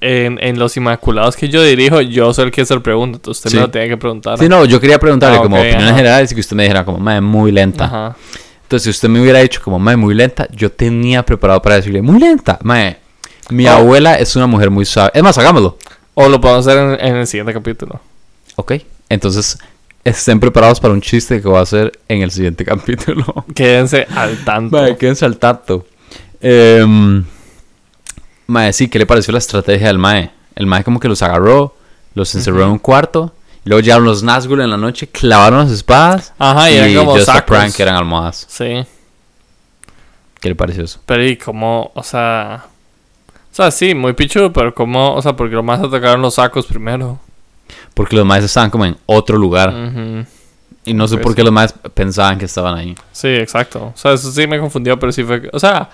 en, 0.00 0.38
en 0.42 0.58
los 0.58 0.76
Inmaculados 0.76 1.36
que 1.36 1.48
yo 1.48 1.62
dirijo, 1.62 2.00
yo 2.00 2.32
soy 2.32 2.46
el 2.46 2.50
que 2.50 2.64
se 2.64 2.74
lo 2.74 2.82
pregunta. 2.82 3.16
Entonces 3.16 3.38
usted 3.40 3.50
Sí. 3.50 3.56
me 3.56 3.62
lo 3.62 3.70
tiene 3.70 3.88
que 3.88 3.96
preguntar. 3.96 4.38
Sí, 4.38 4.48
no, 4.48 4.64
yo 4.64 4.80
quería 4.80 4.98
preguntarle 4.98 5.38
Ah, 5.38 5.42
como 5.42 5.56
opiniones 5.56 5.84
ajá. 5.86 5.96
generales 5.96 6.32
y 6.32 6.34
que 6.34 6.40
usted 6.40 6.56
me 6.56 6.62
dijera 6.62 6.84
como, 6.84 6.98
mae, 6.98 7.20
muy 7.20 7.52
lenta. 7.52 7.84
Ajá. 7.84 8.16
Entonces, 8.62 8.84
si 8.84 8.90
usted 8.90 9.08
me 9.08 9.20
hubiera 9.20 9.40
dicho 9.40 9.60
como, 9.62 9.78
mae, 9.80 9.96
muy 9.96 10.14
lenta, 10.14 10.46
yo 10.52 10.70
tenía 10.70 11.24
preparado 11.24 11.60
para 11.60 11.74
decirle, 11.76 12.00
muy 12.02 12.18
lenta, 12.20 12.58
mae. 12.62 12.98
Mi 13.50 13.66
Oh. 13.66 13.70
abuela 13.72 14.14
es 14.14 14.36
una 14.36 14.46
mujer 14.46 14.70
muy 14.70 14.84
suave. 14.84 15.10
Es 15.12 15.22
más, 15.24 15.36
hagámoslo. 15.36 15.76
O 16.14 16.28
lo 16.28 16.40
podemos 16.40 16.66
hacer 16.66 16.78
en, 17.00 17.06
en 17.08 17.16
el 17.16 17.26
siguiente 17.26 17.52
capítulo. 17.52 18.00
Ok. 18.56 18.74
Entonces, 19.08 19.58
estén 20.04 20.40
preparados 20.40 20.80
para 20.80 20.94
un 20.94 21.00
chiste 21.00 21.40
que 21.40 21.48
voy 21.48 21.58
a 21.58 21.62
hacer 21.62 21.92
en 22.08 22.22
el 22.22 22.30
siguiente 22.30 22.64
capítulo. 22.66 23.44
Quédense 23.54 24.06
al 24.14 24.44
tanto. 24.44 24.96
Quédense 24.96 25.24
al 25.24 25.36
tanto. 25.38 25.86
Em, 26.40 27.24
mae, 28.46 28.72
sí, 28.72 28.88
¿qué 28.88 28.98
le 28.98 29.06
pareció 29.06 29.32
la 29.32 29.38
estrategia 29.38 29.88
del 29.88 29.98
Mae? 29.98 30.30
El 30.54 30.66
Mae 30.66 30.84
como 30.84 31.00
que 31.00 31.08
los 31.08 31.22
agarró, 31.22 31.74
los 32.14 32.34
encerró 32.34 32.64
en 32.64 32.70
un 32.70 32.78
cuarto, 32.78 33.34
y 33.64 33.68
luego 33.68 33.82
llegaron 33.82 34.04
los 34.04 34.24
Nazgûl 34.24 34.62
en 34.62 34.70
la 34.70 34.76
noche, 34.76 35.06
clavaron 35.06 35.60
las 35.60 35.70
espadas, 35.70 36.32
Ajá, 36.38 36.70
y 36.70 36.76
eran 36.76 36.94
como 36.94 37.12
Just 37.12 37.28
a 37.28 37.34
sacos. 37.34 37.56
Prank 37.56 37.78
eran 37.78 37.96
almohadas. 37.96 38.46
Sí. 38.48 38.84
¿Qué 40.40 40.48
le 40.48 40.54
pareció 40.54 40.84
eso? 40.84 41.00
Pero 41.04 41.24
y 41.24 41.36
como, 41.36 41.92
o 41.94 42.02
sea... 42.02 42.64
O 43.52 43.54
sea, 43.54 43.70
sí, 43.70 43.94
muy 43.94 44.14
pichudo, 44.14 44.52
pero 44.52 44.74
como... 44.74 45.14
O 45.14 45.20
sea, 45.20 45.34
porque 45.34 45.54
los 45.56 45.64
más 45.64 45.80
atacaron 45.80 46.22
los 46.22 46.34
sacos 46.34 46.66
primero. 46.66 47.18
Porque 47.94 48.16
los 48.16 48.24
Maes 48.24 48.44
estaban 48.44 48.70
como 48.70 48.86
en 48.86 48.96
otro 49.06 49.36
lugar, 49.38 49.74
y 50.84 50.94
no 50.94 51.06
sé 51.08 51.18
por 51.18 51.34
qué 51.34 51.42
los 51.42 51.52
Maes 51.52 51.74
pensaban 51.94 52.38
que 52.38 52.46
estaban 52.46 52.76
ahí. 52.76 52.94
Sí, 53.12 53.28
exacto. 53.28 53.92
O 53.94 53.96
sea, 53.96 54.12
eso 54.12 54.32
sí 54.32 54.46
me 54.46 54.58
confundió, 54.58 54.98
pero 54.98 55.12
sí 55.12 55.24
fue... 55.24 55.48
O 55.52 55.58
sea... 55.58 55.88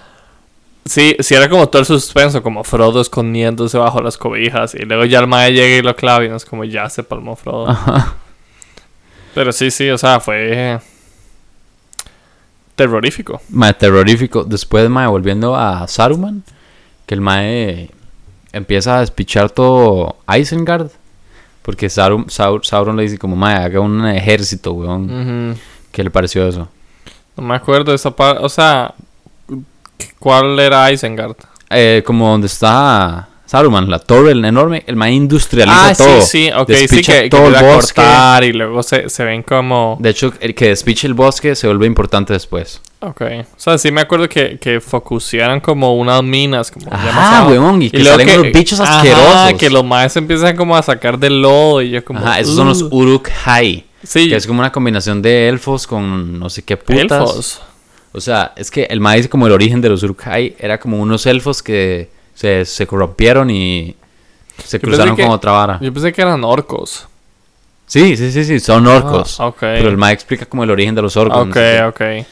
Sí, 0.88 1.16
sí 1.18 1.34
era 1.34 1.48
como 1.48 1.68
todo 1.68 1.80
el 1.80 1.86
suspenso, 1.86 2.44
como 2.44 2.62
Frodo 2.62 3.00
escondiéndose 3.00 3.76
bajo 3.76 4.00
las 4.00 4.16
cobijas. 4.16 4.72
Y 4.76 4.84
luego 4.84 5.04
ya 5.04 5.18
el 5.18 5.26
mae 5.26 5.52
llega 5.52 5.78
y 5.78 5.82
lo 5.82 5.96
clava 5.96 6.24
y 6.24 6.28
no 6.28 6.36
es 6.36 6.44
como 6.44 6.62
ya 6.62 6.88
se 6.88 7.02
palmó 7.02 7.34
Frodo. 7.34 7.68
Ajá. 7.70 8.14
Pero 9.34 9.50
sí, 9.50 9.72
sí, 9.72 9.90
o 9.90 9.98
sea, 9.98 10.20
fue... 10.20 10.78
Terrorífico. 12.76 13.40
Mae, 13.48 13.74
terrorífico. 13.74 14.44
Después, 14.44 14.88
Mae, 14.88 15.08
volviendo 15.08 15.56
a 15.56 15.88
Saruman, 15.88 16.44
que 17.04 17.14
el 17.16 17.20
Mae 17.20 17.90
empieza 18.52 18.98
a 18.98 19.00
despichar 19.00 19.50
todo 19.50 20.18
Isengard. 20.38 20.90
Porque 21.66 21.90
Sauron, 21.90 22.26
Sau- 22.30 22.62
Sauron 22.62 22.96
le 22.96 23.02
dice 23.02 23.18
como, 23.18 23.34
Mae, 23.36 23.56
haga 23.56 23.80
un 23.80 24.06
ejército, 24.06 24.72
weón. 24.72 25.56
¿Qué 25.90 26.04
le 26.04 26.10
pareció 26.10 26.46
eso? 26.46 26.68
No 27.36 27.42
me 27.42 27.56
acuerdo 27.56 27.90
de 27.90 27.96
esa 27.96 28.14
parte. 28.14 28.42
O 28.42 28.48
sea, 28.48 28.94
¿Cuál 30.18 30.58
era 30.60 30.90
Isengard? 30.92 31.34
Eh, 31.70 32.02
como 32.06 32.30
donde 32.30 32.46
está 32.46 33.28
Saruman, 33.46 33.88
la 33.90 33.98
torre 33.98 34.32
el 34.32 34.44
enorme, 34.44 34.84
el 34.86 34.94
mae 34.96 35.12
industrializa 35.12 35.88
Ah, 35.90 35.94
todo. 35.96 36.20
sí, 36.20 36.46
sí, 36.46 36.50
ok, 36.56 36.66
sí, 36.68 36.72
Despicha 36.74 37.12
que, 37.14 37.22
que 37.24 37.30
todo 37.30 37.42
el 37.48 37.54
empieza 37.54 37.72
a 37.72 37.76
bosque. 37.76 37.94
cortar 38.00 38.44
y 38.44 38.52
luego 38.52 38.82
se, 38.82 39.08
se 39.08 39.24
ven 39.24 39.42
como... 39.42 39.96
De 40.00 40.10
hecho, 40.10 40.32
el 40.40 40.54
que 40.54 40.68
despiche 40.68 41.06
el 41.06 41.14
bosque 41.14 41.54
se 41.54 41.66
vuelve 41.66 41.86
importante 41.86 42.32
después. 42.32 42.80
Ok, 43.08 43.20
o 43.22 43.44
sea, 43.56 43.78
sí 43.78 43.92
me 43.92 44.00
acuerdo 44.00 44.28
que, 44.28 44.58
que 44.58 44.80
focusearan 44.80 45.60
como 45.60 45.94
unas 45.96 46.22
minas, 46.24 46.72
como 46.72 46.86
demasiado. 46.86 47.50
weón, 47.50 47.80
y 47.82 47.88
que 47.90 48.02
salen 48.04 48.40
unos 48.40 48.52
bichos 48.52 48.80
ajá, 48.80 48.96
asquerosos. 48.98 49.58
que 49.60 49.70
los 49.70 49.84
maes 49.84 50.16
empiezan 50.16 50.56
como 50.56 50.76
a 50.76 50.82
sacar 50.82 51.16
del 51.16 51.40
lodo 51.40 51.82
y 51.82 51.90
yo 51.90 52.04
como... 52.04 52.18
Ajá, 52.18 52.40
esos 52.40 52.56
son 52.56 52.66
los 52.66 52.82
"Ugh". 52.82 52.92
Uruk-hai. 52.92 53.84
Sí, 54.02 54.28
Que 54.28 54.34
es 54.36 54.46
como 54.46 54.58
una 54.58 54.72
combinación 54.72 55.22
de 55.22 55.48
elfos 55.48 55.86
con 55.86 56.38
no 56.38 56.50
sé 56.50 56.62
qué 56.62 56.76
putas. 56.76 57.12
elfos. 57.12 57.62
O 58.12 58.20
sea, 58.20 58.52
es 58.56 58.70
que 58.72 58.84
el 58.90 58.98
maíz 59.00 59.28
como 59.28 59.46
el 59.46 59.52
origen 59.52 59.80
de 59.80 59.88
los 59.88 60.02
Uruk-hai 60.02 60.56
era 60.58 60.80
como 60.80 60.98
unos 60.98 61.26
elfos 61.26 61.62
que 61.62 62.08
se, 62.34 62.64
se 62.64 62.86
corrompieron 62.88 63.50
y 63.50 63.94
se 64.64 64.80
cruzaron 64.80 65.14
que- 65.14 65.22
con 65.22 65.30
otra 65.30 65.52
vara. 65.52 65.78
Yo 65.80 65.92
pensé 65.92 66.12
que 66.12 66.22
eran 66.22 66.42
orcos. 66.42 67.06
Sí, 67.86 68.16
sí, 68.16 68.32
sí, 68.32 68.44
sí, 68.44 68.58
son 68.58 68.84
orcos. 68.88 69.38
Ah, 69.38 69.46
ok. 69.46 69.58
Pero 69.60 69.88
el 69.90 69.96
mae 69.96 70.12
explica 70.12 70.44
como 70.46 70.64
el 70.64 70.70
origen 70.72 70.94
de 70.96 71.02
los 71.02 71.16
orcos. 71.16 71.36
no 71.46 71.50
Ok, 71.52 71.54
sé 71.56 71.76
qué. 71.94 72.22
ok. 72.22 72.26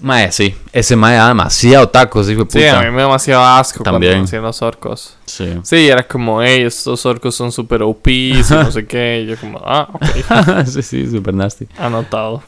Mae, 0.00 0.30
sí. 0.30 0.54
Ese 0.72 0.94
mae 0.94 1.16
da 1.16 1.28
demasiado 1.28 1.88
tacos, 1.88 2.28
hijo 2.28 2.40
de 2.40 2.44
puta. 2.46 2.58
Sí, 2.58 2.66
a 2.66 2.80
mí 2.82 2.90
me 2.90 2.98
da 2.98 3.02
demasiado 3.04 3.42
asco 3.42 3.82
También. 3.82 4.12
cuando 4.12 4.24
hacían 4.26 4.42
los 4.42 4.60
orcos. 4.62 5.16
Sí. 5.24 5.54
Sí, 5.62 5.88
era 5.88 6.06
como, 6.06 6.42
hey, 6.42 6.62
estos 6.64 7.04
orcos 7.06 7.34
son 7.34 7.50
super 7.50 7.82
OPs 7.82 8.06
y 8.08 8.32
no 8.50 8.70
sé 8.70 8.86
qué. 8.86 9.22
Y 9.24 9.26
yo 9.30 9.36
como, 9.38 9.58
ah, 9.64 9.88
ok, 9.92 10.66
sí, 10.66 10.82
sí, 10.82 11.06
super 11.10 11.32
nasty. 11.34 11.66
anotado. 11.78 12.42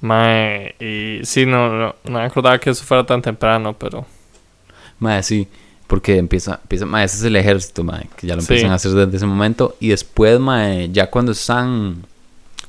Mae, 0.00 0.74
y 0.80 1.24
sí, 1.24 1.46
no, 1.46 1.68
no, 1.70 1.94
no 2.04 2.18
me 2.18 2.24
acordaba 2.24 2.58
que 2.58 2.70
eso 2.70 2.84
fuera 2.84 3.04
tan 3.06 3.22
temprano, 3.22 3.74
pero... 3.78 4.04
Mae, 4.98 5.22
sí. 5.22 5.48
Porque 5.86 6.16
empieza, 6.18 6.60
empieza, 6.62 6.86
mae, 6.86 7.04
ese 7.04 7.18
es 7.18 7.24
el 7.24 7.36
ejército, 7.36 7.84
mae, 7.84 8.08
que 8.16 8.26
ya 8.26 8.34
lo 8.34 8.40
Sí. 8.42 8.52
empiezan 8.54 8.72
a 8.72 8.76
hacer 8.76 8.92
desde 8.92 9.16
ese 9.16 9.26
momento. 9.26 9.76
Y 9.80 9.88
después, 9.88 10.40
mae, 10.40 10.90
ya 10.90 11.10
cuando 11.10 11.32
están 11.32 12.04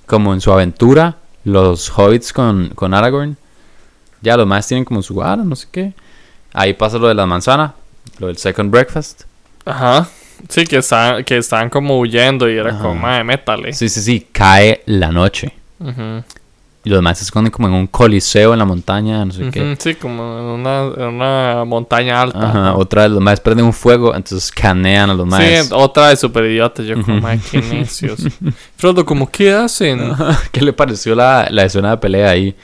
como 0.05 0.33
en 0.33 0.41
su 0.41 0.51
aventura, 0.51 1.17
los 1.43 1.89
hobbits 1.97 2.31
con, 2.33 2.69
con 2.75 2.93
Aragorn, 2.93 3.37
ya 4.21 4.37
los 4.37 4.47
maes 4.47 4.67
tienen 4.67 4.85
como 4.85 5.01
su 5.01 5.15
vara, 5.15 5.43
no 5.43 5.55
sé 5.55 5.67
qué. 5.71 5.93
Ahí 6.53 6.73
pasa 6.73 6.97
lo 6.97 7.07
de 7.07 7.13
la 7.15 7.25
manzana, 7.25 7.73
lo 8.19 8.27
del 8.27 8.37
second 8.37 8.71
breakfast. 8.71 9.23
Ajá. 9.65 10.07
Sí, 10.49 10.65
que 10.65 10.77
estaban, 10.77 11.23
que 11.23 11.37
estaban 11.37 11.69
como 11.69 11.99
huyendo 11.99 12.49
y 12.49 12.57
era 12.57 12.71
Ajá. 12.71 12.79
como, 12.79 12.95
mae, 12.95 13.23
métale. 13.23 13.73
Sí, 13.73 13.89
sí, 13.89 14.01
sí, 14.01 14.27
cae 14.31 14.81
la 14.85 15.11
noche. 15.11 15.53
Ujú. 15.79 16.23
Y 16.83 16.89
los 16.89 17.01
maes 17.01 17.17
se 17.17 17.23
esconden 17.23 17.51
como 17.51 17.67
en 17.67 17.73
un 17.73 17.87
coliseo 17.87 18.53
en 18.53 18.59
la 18.59 18.65
montaña, 18.65 19.25
no 19.25 19.33
sé 19.33 19.49
qué. 19.49 19.75
Sí, 19.79 19.95
como 19.95 20.21
en 20.37 20.45
una, 20.45 20.81
en 20.95 21.15
una 21.15 21.63
montaña 21.65 22.21
alta. 22.21 22.47
Ajá, 22.47 22.75
otra 22.75 23.03
vez 23.03 23.11
los 23.11 23.21
maes 23.21 23.39
prenden 23.39 23.65
un 23.65 23.73
fuego, 23.73 24.13
entonces 24.13 24.51
canean 24.51 25.09
a 25.09 25.15
los 25.15 25.25
maes. 25.25 25.65
Sí, 25.65 25.73
otra 25.73 26.09
de 26.09 26.15
super 26.15 26.45
idiota. 26.45 26.83
Yo 26.83 27.01
como, 27.01 27.19
mae, 27.21 27.39
qué 27.49 27.59
necios. 27.59 28.19
Frodo, 28.77 29.03
como, 29.03 29.31
¿qué 29.31 29.51
hacen? 29.51 30.13
¿Qué 30.51 30.61
le 30.61 30.73
pareció 30.73 31.15
la, 31.15 31.47
la 31.49 31.63
escena 31.63 31.89
de 31.89 31.97
pelea 31.97 32.29
ahí? 32.29 32.55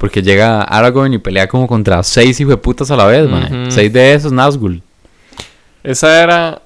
Porque 0.00 0.22
llega 0.22 0.62
Aragorn 0.62 1.12
y 1.12 1.18
pelea 1.18 1.46
como 1.46 1.66
contra 1.68 2.02
seis 2.02 2.40
hijos 2.40 2.52
de 2.52 2.56
putas 2.56 2.90
a 2.90 2.96
la 2.96 3.04
vez, 3.04 3.28
man. 3.28 3.66
Seis 3.70 3.92
de 3.92 4.14
esos 4.14 4.32
Nazgûl. 4.32 4.80
Esa 5.84 6.22
era... 6.22 6.62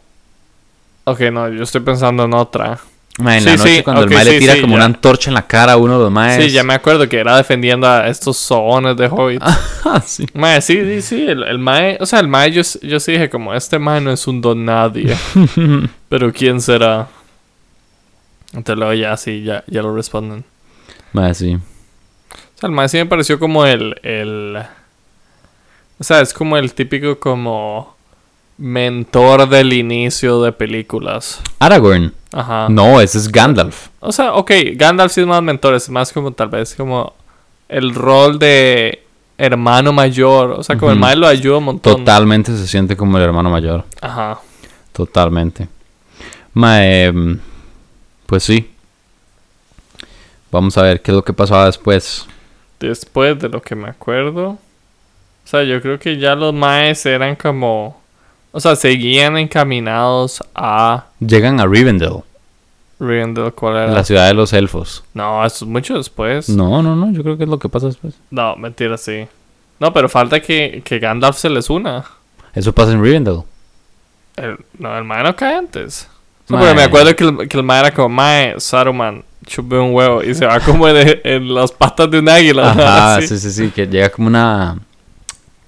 Ok, 1.03 1.21
no, 1.33 1.49
yo 1.49 1.65
estoy 1.65 1.81
pensando 1.81 2.25
en 2.25 2.33
otra. 2.33 2.79
Man, 3.19 3.35
en 3.35 3.41
Sí, 3.43 3.47
la 3.47 3.57
noche 3.57 3.77
sí, 3.77 3.83
cuando 3.83 4.03
el 4.05 4.11
mae 4.11 4.25
le 4.25 4.39
tira 4.39 4.55
como 4.61 4.69
ya. 4.69 4.75
una 4.77 4.85
antorcha 4.85 5.31
en 5.31 5.35
la 5.35 5.47
cara 5.49 5.73
a 5.73 5.77
uno 5.77 5.99
de 5.99 6.05
los 6.05 6.13
maes. 6.13 6.45
Sí, 6.45 6.51
ya 6.51 6.63
me 6.63 6.75
acuerdo 6.75 7.09
que 7.09 7.19
era 7.19 7.37
defendiendo 7.37 7.89
a 7.89 8.07
estos 8.09 8.37
sones 8.37 8.97
de 8.97 9.09
hobbits. 9.09 9.45
Ah, 9.87 10.01
sí. 10.01 10.25
Mae, 10.33 10.63
sí, 10.63 10.81
sí, 10.83 11.03
sí, 11.03 11.27
el, 11.29 11.43
el 11.43 11.59
mae, 11.59 11.99
o 12.01 12.07
sea, 12.07 12.19
el 12.21 12.27
mae 12.27 12.51
yo, 12.51 12.63
yo 12.83 12.99
sí 13.01 13.13
dije 13.13 13.29
como, 13.29 13.53
este 13.53 13.79
mae 13.79 14.01
no 14.01 14.11
es 14.13 14.27
un 14.27 14.41
don 14.41 14.65
nadie, 14.65 15.15
pero 16.09 16.33
¿quién 16.33 16.61
será? 16.63 17.07
Entonces 18.55 18.79
luego 18.79 18.95
ya 18.95 19.15
sí, 19.19 19.43
ya, 19.43 19.63
ya 19.67 19.83
lo 19.83 19.95
responden. 19.95 20.43
Mae, 21.13 21.35
sí. 21.35 21.59
Sea, 22.65 22.69
el 22.69 22.73
mae 22.75 22.89
sí 22.89 22.97
me 22.97 23.05
pareció 23.05 23.39
como 23.39 23.67
el, 23.67 23.95
el, 24.03 24.57
o 25.99 26.03
sea, 26.05 26.23
es 26.23 26.33
como 26.33 26.57
el 26.57 26.73
típico 26.73 27.19
como 27.19 27.95
mentor 28.57 29.47
del 29.51 29.75
inicio 29.75 30.41
de 30.43 30.51
películas. 30.53 31.43
Aragorn. 31.59 32.15
Ajá. 32.33 32.69
No, 32.71 33.03
ese 33.03 33.19
es 33.19 33.31
Gandalf. 33.31 33.89
O 34.01 34.13
sea, 34.13 34.33
ok, 34.33 34.51
Gandalf 34.77 35.13
sí 35.13 35.21
es 35.21 35.27
más 35.27 35.43
mentor, 35.43 35.75
es 35.75 35.91
más 35.91 36.11
como 36.11 36.33
tal 36.33 36.49
vez 36.49 36.75
como 36.75 37.13
el 37.69 37.95
rol 37.95 38.39
de 38.39 39.03
hermano 39.37 39.93
mayor, 39.93 40.53
o 40.53 40.63
sea, 40.63 40.79
como 40.79 40.91
el 40.93 40.97
Ujú. 40.97 41.03
mae 41.07 41.17
lo 41.17 41.27
ayuda 41.27 41.59
un 41.59 41.65
montón. 41.65 41.99
Totalmente 41.99 42.57
se 42.57 42.67
siente 42.67 42.97
como 42.97 43.19
el 43.19 43.25
hermano 43.25 43.51
mayor. 43.51 43.85
Ajá. 44.01 44.41
Totalmente. 44.95 45.69
Mae, 46.55 47.05
em, 47.05 47.39
pues 48.25 48.43
sí. 48.43 48.71
Vamos 50.51 50.79
a 50.79 50.83
ver 50.83 51.03
qué 51.03 51.11
es 51.11 51.15
lo 51.15 51.25
que 51.25 51.35
pasaba 51.35 51.67
después. 51.67 52.27
Después 52.89 53.39
de 53.39 53.49
lo 53.49 53.61
que 53.63 53.75
me 53.75 53.89
acuerdo. 53.89 54.51
O 55.45 55.47
sea, 55.47 55.63
yo 55.63 55.81
creo 55.83 55.99
que 55.99 56.19
ya 56.19 56.35
los 56.35 56.55
maes 56.55 57.05
eran 57.07 57.37
como. 57.37 58.01
O 58.53 58.61
sea, 58.61 58.77
seguían 58.77 59.37
encaminados 59.37 60.43
a 60.55 61.07
Llegan 61.21 61.61
a 61.61 61.67
Rivendell, 61.67 62.23
Rivendell. 63.01 63.53
¿Cuál 63.53 63.77
era? 63.77 63.87
la 63.89 64.05
ciudad 64.05 64.29
de 64.29 64.35
los 64.35 64.53
elfos. 64.53 65.03
No, 65.13 65.45
eso 65.45 65.65
es 65.65 65.71
mucho 65.71 65.97
después. 65.97 66.49
No. 66.49 66.83
No, 66.83 66.95
no, 66.95 66.97
no, 66.97 67.13
yo 67.13 67.23
creo 67.23 67.37
que 67.37 67.45
es 67.45 67.51
lo 67.51 67.59
que 67.59 67.69
pasa 67.69 67.87
después. 67.87 68.15
mentira, 68.57 68.97
sí. 68.97 69.27
No, 69.81 69.93
pero 69.93 70.09
falta 70.09 70.41
que, 70.41 70.83
que 70.85 70.99
Gandalf 70.99 71.37
se 71.37 71.51
les 71.51 71.69
una. 71.69 72.05
Eso 72.55 72.73
pasa 72.73 72.93
en 72.93 73.03
Rivendell. 73.03 73.43
El, 74.37 74.57
no, 74.79 74.97
el 74.97 75.05
mae 75.05 75.23
no 75.25 75.35
cae 75.35 75.57
antes. 75.57 76.09
O 76.45 76.49
sea, 76.49 76.59
porque 76.59 76.75
me 76.75 76.83
acuerdo 76.83 77.17
que 77.17 77.25
el, 77.25 77.49
que 77.49 77.57
el 77.57 77.63
mae 77.63 77.81
era 77.81 77.93
como, 77.93 78.09
mae, 78.09 78.55
Saruman, 78.59 79.25
chupe 79.47 79.77
un 79.79 79.95
huevo. 79.95 80.23
Y 80.23 80.35
se 80.35 80.47
va 80.47 80.61
como 80.61 80.89
en, 80.89 81.21
en 81.25 81.55
las 81.55 81.73
patas 81.73 82.11
de 82.11 82.19
un 82.19 82.29
águila. 82.29 82.71
Ajá, 82.71 83.21
sí, 83.27 83.39
sí, 83.39 83.51
sí, 83.51 83.71
que 83.71 83.87
llega 83.87 84.09
como 84.11 84.29
una 84.29 84.77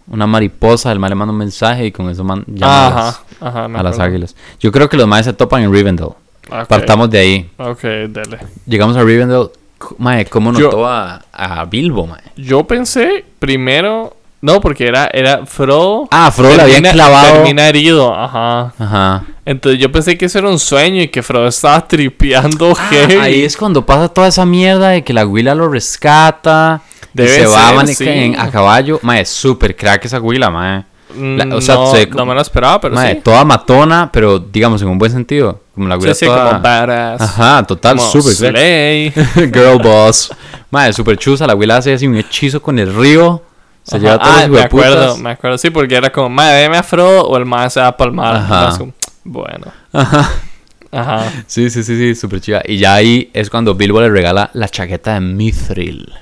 una 0.08 0.26
mariposa, 0.26 0.92
el 0.92 0.98
mal 0.98 1.10
le 1.10 1.16
manda 1.16 1.32
un 1.32 1.38
mensaje 1.38 1.86
y 1.86 1.92
con 1.92 2.08
eso 2.08 2.22
man, 2.22 2.44
llama 2.46 2.86
a 2.86 2.90
las, 2.90 3.20
Ajá, 3.40 4.02
a 4.02 4.04
águilas. 4.04 4.36
Yo 4.60 4.70
creo 4.70 4.88
que 4.88 4.96
los 4.96 5.06
maes 5.06 5.26
se 5.26 5.32
topan 5.32 5.62
en 5.62 5.72
Rivendell. 5.72 6.06
Ok, 6.48 6.68
Partamos 6.68 7.10
de 7.10 7.18
ahí. 7.18 7.50
Ok, 7.58 7.82
dele. 7.82 8.38
Llegamos 8.66 8.96
a 8.96 9.02
Rivendell. 9.02 9.48
Mae, 9.98 10.24
¿cómo 10.26 10.52
Yo- 10.52 10.66
notó 10.66 10.86
a, 10.86 11.22
a 11.32 11.64
Bilbo, 11.64 12.06
mae? 12.06 12.22
Yo 12.36 12.64
pensé 12.64 13.24
primero. 13.38 14.15
No, 14.46 14.60
porque 14.60 14.86
era, 14.86 15.10
era 15.12 15.44
Frodo. 15.44 16.06
Ah, 16.12 16.30
Frodo 16.30 16.54
le 16.54 16.62
habían 16.62 16.84
clavado. 16.84 17.32
Termina 17.34 17.68
herido, 17.68 18.14
ajá. 18.14 18.72
Ajá. 18.78 19.24
Entonces 19.44 19.80
yo 19.80 19.90
pensé 19.90 20.16
que 20.16 20.26
eso 20.26 20.38
era 20.38 20.48
un 20.48 20.60
sueño 20.60 21.02
y 21.02 21.08
que 21.08 21.20
Frodo 21.22 21.48
estaba 21.48 21.86
tripeando 21.88 22.72
Ah, 22.78 22.86
heavy. 22.90 23.14
ahí 23.16 23.44
es 23.44 23.56
cuando 23.56 23.84
pasa 23.84 24.08
toda 24.08 24.28
esa 24.28 24.46
mierda 24.46 24.90
de 24.90 25.02
que 25.02 25.12
la 25.12 25.26
huila 25.26 25.54
lo 25.56 25.68
rescata. 25.68 26.80
y 27.12 27.16
Debe 27.22 27.28
se 27.30 27.46
va 27.46 27.84
ser, 27.86 27.94
sí. 27.96 28.08
en- 28.08 28.38
a 28.38 28.48
caballo. 28.50 29.00
Mae, 29.02 29.22
es 29.22 29.30
súper 29.30 29.74
crack 29.74 30.04
esa 30.04 30.20
huila, 30.20 30.48
mae. 30.50 30.84
Mm, 31.16 31.36
la- 31.38 31.56
o 31.56 31.60
sea, 31.60 31.74
no, 31.76 31.90
se- 31.90 32.06
no 32.06 32.26
me 32.26 32.34
lo 32.34 32.40
esperaba, 32.42 32.80
pero 32.80 32.94
Mae, 32.94 33.14
sí. 33.14 33.20
toda 33.24 33.44
matona, 33.44 34.10
pero 34.12 34.38
digamos 34.38 34.80
en 34.82 34.88
un 34.88 34.98
buen 34.98 35.10
sentido. 35.10 35.60
Como 35.74 35.88
la 35.88 35.96
Sí, 35.96 36.00
huila 36.02 36.14
sí, 36.14 36.26
toda... 36.26 36.48
como 36.50 36.60
badass. 36.60 37.20
Ajá, 37.20 37.62
total, 37.66 37.98
súper 37.98 38.36
crack. 38.36 39.52
Girl 39.54 39.78
boss. 39.82 40.30
Madre, 40.70 40.92
super 40.92 41.16
chusa. 41.16 41.46
La 41.46 41.54
abuela 41.54 41.78
hace 41.78 41.94
así 41.94 42.06
un 42.06 42.16
hechizo 42.16 42.60
con 42.62 42.78
el 42.78 42.94
río. 42.94 43.42
Se 43.86 43.96
Ajá. 43.96 44.04
lleva 44.04 44.18
todos 44.18 44.34
ah, 44.36 44.40
los 44.42 44.50
me 44.50 44.60
acuerdo, 44.62 45.16
me 45.18 45.30
acuerdo. 45.30 45.58
Sí, 45.58 45.70
porque 45.70 45.94
era 45.94 46.10
como, 46.10 46.28
madre, 46.28 46.56
deme 46.62 46.76
a 46.76 46.82
Frodo 46.82 47.22
o 47.28 47.36
el 47.36 47.46
mae 47.46 47.70
se 47.70 47.78
va 47.80 47.86
a 47.88 47.96
palmar. 47.96 48.34
Ajá. 48.36 48.76
Como, 48.78 48.92
Bueno. 49.24 49.66
Ajá. 49.92 50.30
Ajá. 50.90 51.32
Sí, 51.46 51.70
sí, 51.70 51.82
sí, 51.82 51.96
sí, 51.96 52.14
súper 52.14 52.40
chiva. 52.40 52.62
Y 52.64 52.78
ya 52.78 52.94
ahí 52.94 53.30
es 53.32 53.48
cuando 53.50 53.74
Bilbo 53.74 54.00
le 54.00 54.08
regala 54.08 54.50
la 54.54 54.68
chaqueta 54.68 55.14
de 55.14 55.20
Mithril. 55.20 56.12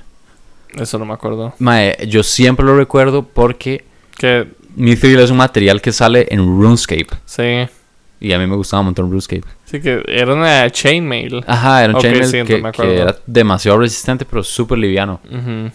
Eso 0.76 0.98
no 0.98 1.04
me 1.06 1.14
acuerdo. 1.14 1.54
Madre, 1.58 1.96
yo 2.08 2.22
siempre 2.22 2.66
lo 2.66 2.76
recuerdo 2.76 3.22
porque 3.24 3.84
Que 4.18 4.46
Mithril 4.76 5.20
es 5.20 5.30
un 5.30 5.36
material 5.38 5.80
que 5.80 5.92
sale 5.92 6.26
en 6.30 6.40
RuneScape. 6.40 7.08
sí. 7.26 7.66
Y 8.20 8.32
a 8.32 8.38
mí 8.38 8.46
me 8.46 8.56
gustaba 8.56 8.80
un 8.80 8.86
montón 8.86 9.10
RuneScape. 9.10 9.42
Sí, 9.66 9.80
que 9.82 10.02
era 10.08 10.32
una 10.32 10.70
chainmail. 10.70 11.44
Ajá, 11.46 11.84
era 11.84 11.90
un 11.90 11.96
Ok, 11.96 12.02
chainmail 12.02 12.24
sí, 12.26 12.42
que, 12.44 12.62
que 12.72 13.00
era 13.00 13.16
demasiado 13.26 13.78
resistente, 13.78 14.24
pero 14.24 14.42
súper 14.42 14.78
liviano. 14.78 15.20
Ujú. 15.30 15.70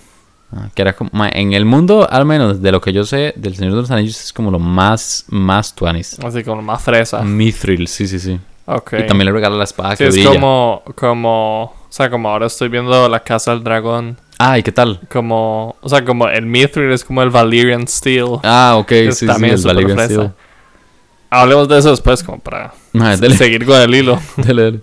Ah, 0.51 0.67
que 0.73 0.81
era 0.81 0.93
como, 0.93 1.11
en 1.31 1.53
el 1.53 1.63
mundo, 1.65 2.07
al 2.09 2.25
menos 2.25 2.61
de 2.61 2.71
lo 2.71 2.81
que 2.81 2.91
yo 2.91 3.03
sé, 3.05 3.33
del 3.35 3.55
Señor 3.55 3.73
de 3.75 3.81
los 3.81 3.91
Anillos 3.91 4.19
es 4.19 4.33
como 4.33 4.49
lo 4.49 4.57
más, 4.59 5.25
más 5.29 5.75
tuanis. 5.75 6.17
Así 6.23 6.43
como 6.43 6.61
más 6.63 6.81
fresa. 6.81 7.21
Mithril, 7.21 7.87
sí, 7.87 8.07
sí, 8.07 8.19
sí. 8.19 8.39
Ok. 8.65 8.93
Y 8.99 9.05
también 9.07 9.25
le 9.25 9.31
regala 9.31 9.55
la 9.57 9.63
espada 9.65 9.91
Sí, 9.95 10.03
que 10.03 10.07
es 10.09 10.15
brilla. 10.15 10.31
como, 10.31 10.81
como, 10.95 11.63
o 11.65 11.75
sea, 11.89 12.09
como 12.09 12.29
ahora 12.29 12.47
estoy 12.47 12.69
viendo 12.69 13.07
la 13.09 13.19
casa 13.19 13.51
del 13.51 13.63
dragón, 13.63 14.17
Ah, 14.41 14.57
¿y 14.57 14.63
qué 14.63 14.71
tal? 14.71 15.01
como, 15.11 15.75
o 15.81 15.89
sea, 15.89 16.03
como 16.05 16.27
el 16.29 16.45
Mithril 16.45 16.91
es 16.93 17.03
como 17.03 17.21
el 17.21 17.29
Valyrian 17.29 17.87
Steel. 17.87 18.39
Ah, 18.43 18.75
ok, 18.77 18.89
sí, 18.89 19.11
sí, 19.11 19.25
también 19.27 19.53
el 19.53 19.59
súper 19.59 19.75
Valyrian 19.75 19.97
fresa. 19.97 20.13
Steel. 20.13 20.31
Hablemos 21.29 21.67
de 21.67 21.77
eso 21.77 21.89
después, 21.91 22.23
como 22.23 22.39
para 22.39 22.73
Ah, 22.99 23.15
seguir 23.17 23.65
con 23.65 23.79
el 23.79 23.93
hilo. 23.93 24.19
dele, 24.37 24.63
dele. 24.63 24.79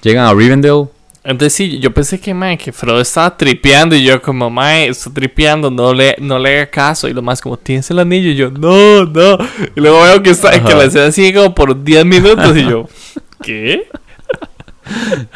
Llegan 0.00 0.26
a 0.26 0.32
Rivendell 0.32 0.86
Entonces 1.24 1.54
sí, 1.54 1.78
yo 1.78 1.90
pensé 1.92 2.20
que, 2.20 2.34
mae, 2.34 2.58
que 2.58 2.70
Frodo 2.70 3.00
estaba 3.00 3.34
tripeando 3.34 3.96
y 3.96 4.04
yo 4.04 4.20
como, 4.20 4.50
mae, 4.50 4.88
está 4.88 5.10
tripeando, 5.10 5.70
no 5.70 5.94
le, 5.94 6.14
no 6.20 6.38
le 6.38 6.56
haga 6.56 6.70
caso. 6.70 7.08
Y 7.08 7.14
lo 7.14 7.22
más 7.22 7.40
como, 7.40 7.56
¿tienes 7.56 7.90
el 7.90 7.98
anillo? 7.98 8.28
Y 8.28 8.36
yo, 8.36 8.50
no, 8.50 9.06
no. 9.06 9.38
Y 9.74 9.80
luego 9.80 10.02
veo 10.02 10.22
que, 10.22 10.30
está, 10.30 10.62
que 10.62 10.74
la 10.74 10.84
escena 10.84 11.10
sigue 11.10 11.32
como 11.32 11.54
por 11.54 11.82
10 11.82 12.04
minutos 12.04 12.54
y 12.54 12.64
yo, 12.64 12.86
¿qué? 13.42 13.88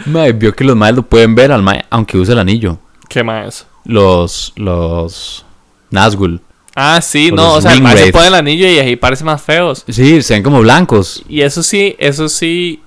Mae, 0.05 0.33
vio 0.33 0.55
que 0.55 0.63
los 0.63 0.77
maes 0.77 0.95
lo 0.95 1.03
pueden 1.03 1.35
ver 1.35 1.53
al 1.53 1.63
mae, 1.63 1.83
aunque 1.89 2.19
use 2.19 2.33
el 2.33 2.39
anillo. 2.39 2.79
¿Qué 3.09 3.25
más? 3.25 3.67
Los, 3.85 4.53
los 4.57 5.47
Nazgûl. 5.91 6.41
Ah, 6.75 7.01
sí, 7.01 7.31
O 7.33 7.35
no, 7.35 7.55
o 7.55 7.61
sea, 7.61 7.73
el 7.73 7.83
mae 7.83 7.97
se 7.97 8.13
pone 8.13 8.29
el 8.29 8.35
anillo 8.35 8.69
y 8.69 8.79
ahí 8.79 8.95
parece 8.95 9.25
más 9.25 9.41
feos. 9.41 9.85
Sí, 9.89 10.21
se 10.23 10.35
ven 10.35 10.43
como 10.43 10.61
blancos. 10.61 11.25
Y 11.29 11.41
eso 11.41 11.63
sí, 11.63 11.97
eso 11.99 12.29
sí, 12.29 12.83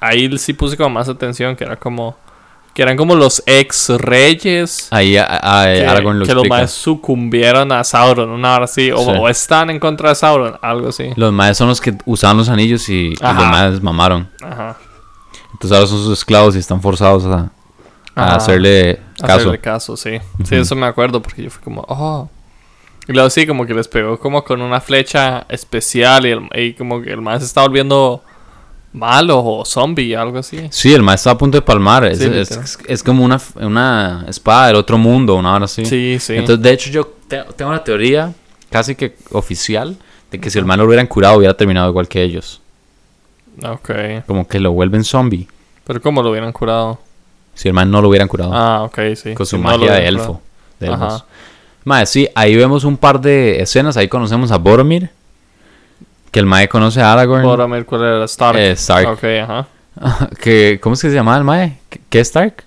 ahí 0.00 0.36
sí 0.36 0.52
puse 0.52 0.76
como 0.76 0.90
más 0.90 1.08
atención, 1.08 1.54
que 1.54 1.64
era 1.64 1.76
como, 1.76 2.18
que 2.80 2.84
eran 2.84 2.96
como 2.96 3.14
los 3.14 3.42
ex 3.44 3.90
reyes. 3.90 4.88
Ahí 4.90 5.14
a, 5.18 5.26
a- 5.28 5.66
que, 5.66 5.86
Aragorn 5.86 6.18
lo 6.18 6.24
que 6.24 6.32
los 6.32 6.44
explica. 6.44 6.56
maes 6.62 6.70
sucumbieron 6.70 7.72
a 7.72 7.84
Sauron, 7.84 8.30
una 8.30 8.54
hora 8.54 8.64
así, 8.64 8.90
o, 8.90 8.96
Sí. 8.96 9.10
o 9.20 9.28
están 9.28 9.68
en 9.68 9.78
contra 9.78 10.08
de 10.08 10.14
Sauron, 10.14 10.56
algo 10.62 10.88
así. 10.88 11.10
Los 11.14 11.30
maes 11.30 11.58
son 11.58 11.68
los 11.68 11.78
que 11.78 11.94
usaban 12.06 12.38
los 12.38 12.48
anillos 12.48 12.88
y, 12.88 13.08
y 13.08 13.16
los 13.20 13.34
maes 13.34 13.82
mamaron. 13.82 14.30
Ajá. 14.42 14.78
Entonces 15.52 15.72
ahora 15.76 15.86
son 15.88 15.98
sus 16.04 16.18
esclavos 16.20 16.56
y 16.56 16.58
están 16.58 16.80
forzados 16.80 17.26
a, 17.26 17.50
hacerle 18.14 18.98
caso. 19.18 19.34
Hacerle 19.34 19.58
caso, 19.60 19.96
sí. 19.98 20.18
Sí, 20.44 20.54
eso 20.54 20.74
me 20.74 20.86
acuerdo 20.86 21.20
porque 21.20 21.42
yo 21.42 21.50
fui 21.50 21.62
como, 21.62 21.84
oh. 21.86 22.30
Y 23.06 23.12
luego 23.12 23.28
sí, 23.28 23.46
como 23.46 23.66
que 23.66 23.74
les 23.74 23.88
pegó 23.88 24.18
como 24.18 24.42
con 24.42 24.62
una 24.62 24.80
flecha 24.80 25.44
especial 25.50 26.24
y, 26.24 26.30
el, 26.30 26.48
y 26.54 26.72
como 26.72 27.02
que 27.02 27.10
el 27.12 27.20
más 27.20 27.40
se 27.40 27.44
está 27.44 27.60
volviendo 27.60 28.24
malo 28.92 29.42
o 29.44 29.64
zombie, 29.64 30.14
algo 30.16 30.38
así. 30.38 30.68
Sí, 30.70 30.92
el 30.92 31.02
maestro 31.02 31.30
está 31.30 31.36
a 31.36 31.38
punto 31.38 31.58
de 31.58 31.62
palmar. 31.62 32.04
Es, 32.06 32.18
Sí, 32.18 32.24
es- 32.24 32.30
literal. 32.50 32.64
es- 32.64 32.78
es 32.86 33.02
como 33.02 33.24
una, 33.24 33.40
una 33.56 34.24
espada 34.28 34.68
del 34.68 34.76
otro 34.76 34.98
mundo, 34.98 35.36
una 35.36 35.54
hora 35.54 35.64
así. 35.66 35.84
Sí, 35.84 36.18
sí. 36.20 36.34
Entonces, 36.34 36.62
de 36.62 36.72
hecho, 36.72 36.90
yo 36.90 37.06
te- 37.28 37.44
tengo 37.56 37.70
una 37.70 37.84
teoría 37.84 38.32
casi 38.70 38.94
que 38.94 39.16
oficial 39.32 39.96
de 40.30 40.40
que 40.40 40.50
si 40.50 40.58
el 40.58 40.64
mal 40.64 40.78
lo 40.78 40.86
hubieran 40.86 41.06
curado, 41.06 41.38
hubiera 41.38 41.54
terminado 41.56 41.88
igual 41.90 42.08
que 42.08 42.22
ellos. 42.22 42.60
ok. 43.64 43.90
Como 44.26 44.46
que 44.48 44.58
lo 44.60 44.72
vuelven 44.72 45.04
zombie. 45.04 45.46
Pero 45.84 46.00
¿cómo 46.00 46.22
lo 46.22 46.30
hubieran 46.30 46.52
curado? 46.52 46.98
Si 47.54 47.68
el 47.68 47.74
mal 47.74 47.90
no 47.90 48.00
lo 48.00 48.08
hubieran 48.08 48.28
curado. 48.28 48.52
Ah, 48.54 48.82
ok, 48.84 48.98
sí. 49.16 49.34
con 49.34 49.44
su 49.44 49.56
no 49.58 49.64
magia 49.64 49.92
de 49.94 50.06
elfo. 50.08 50.40
De 50.78 50.88
Ajá. 50.88 51.24
Mae, 51.84 52.06
sí, 52.06 52.28
ahí 52.34 52.54
vemos 52.56 52.84
un 52.84 52.96
par 52.96 53.20
de 53.20 53.60
escenas. 53.60 53.96
Ahí 53.96 54.08
conocemos 54.08 54.50
a 54.52 54.56
Boromir. 54.58 55.10
Que 56.30 56.40
el 56.40 56.46
Mae 56.46 56.68
conoce 56.68 57.00
a 57.02 57.12
Aragorn. 57.12 57.42
Boromir, 57.42 57.84
¿cuál 57.86 58.02
era? 58.04 58.24
Stark. 58.24 58.58
Eh, 58.58 58.72
Stark. 58.72 59.08
Ok, 59.08 59.24
ajá. 59.42 59.66
que, 60.40 60.78
¿Cómo 60.80 60.94
es 60.94 61.02
que 61.02 61.08
se 61.10 61.14
llamaba 61.14 61.38
el 61.38 61.44
Mae? 61.44 61.78
¿Qué- 61.88 62.00
¿Qué 62.08 62.20
Stark? 62.20 62.64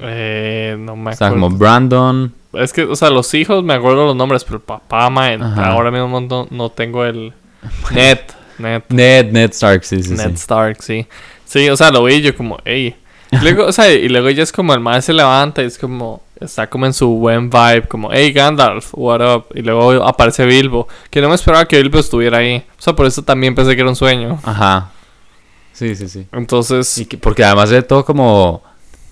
Eh, 0.00 0.76
no 0.78 0.96
me 0.96 1.12
O 1.12 1.14
sea, 1.16 1.28
acuerdo. 1.28 1.46
como 1.46 1.56
Brandon. 1.58 2.34
Es 2.52 2.72
que, 2.72 2.82
o 2.84 2.96
sea, 2.96 3.10
los 3.10 3.32
hijos 3.34 3.62
me 3.64 3.74
acuerdo 3.74 4.06
los 4.06 4.16
nombres, 4.16 4.44
pero 4.44 4.56
el 4.56 4.62
papá, 4.62 5.06
Ajá. 5.06 5.66
ahora 5.70 5.90
mismo 5.90 6.20
no, 6.20 6.46
no 6.50 6.70
tengo 6.70 7.04
el... 7.04 7.32
Ned. 7.94 8.18
Ned. 8.58 8.82
Ned, 8.88 9.32
Ned 9.32 9.50
Stark, 9.50 9.84
sí, 9.84 10.02
sí, 10.02 10.14
Ned 10.14 10.28
sí. 10.30 10.34
Stark, 10.34 10.82
sí. 10.82 11.06
Sí, 11.44 11.68
o 11.68 11.76
sea, 11.76 11.90
lo 11.90 12.04
vi 12.04 12.20
yo 12.22 12.34
como, 12.36 12.58
ey. 12.64 12.96
Y 13.30 13.36
Luego, 13.42 13.66
o 13.66 13.72
sea, 13.72 13.92
y 13.92 14.08
luego 14.08 14.28
ella 14.28 14.42
es 14.42 14.52
como 14.52 14.72
el 14.72 14.80
maestro 14.80 15.12
se 15.12 15.16
levanta 15.16 15.62
y 15.62 15.66
es 15.66 15.76
como, 15.78 16.22
está 16.40 16.68
como 16.68 16.86
en 16.86 16.92
su 16.92 17.08
buen 17.08 17.48
vibe, 17.50 17.88
como, 17.88 18.10
hey 18.12 18.32
Gandalf, 18.32 18.88
what 18.92 19.20
up. 19.36 19.44
Y 19.54 19.62
luego 19.62 20.04
aparece 20.06 20.44
Bilbo, 20.46 20.86
que 21.10 21.20
no 21.20 21.28
me 21.28 21.34
esperaba 21.34 21.66
que 21.66 21.78
Bilbo 21.78 21.98
estuviera 21.98 22.38
ahí. 22.38 22.64
O 22.78 22.82
sea, 22.82 22.94
por 22.94 23.06
eso 23.06 23.22
también 23.22 23.54
pensé 23.54 23.74
que 23.74 23.80
era 23.80 23.90
un 23.90 23.96
sueño. 23.96 24.38
Ajá. 24.44 24.90
Sí, 25.72 25.94
sí, 25.94 26.08
sí. 26.08 26.26
Entonces, 26.32 26.96
Y 26.98 27.06
que- 27.06 27.18
porque 27.18 27.44
además 27.44 27.70
es 27.70 27.86
todo 27.86 28.04
como 28.04 28.62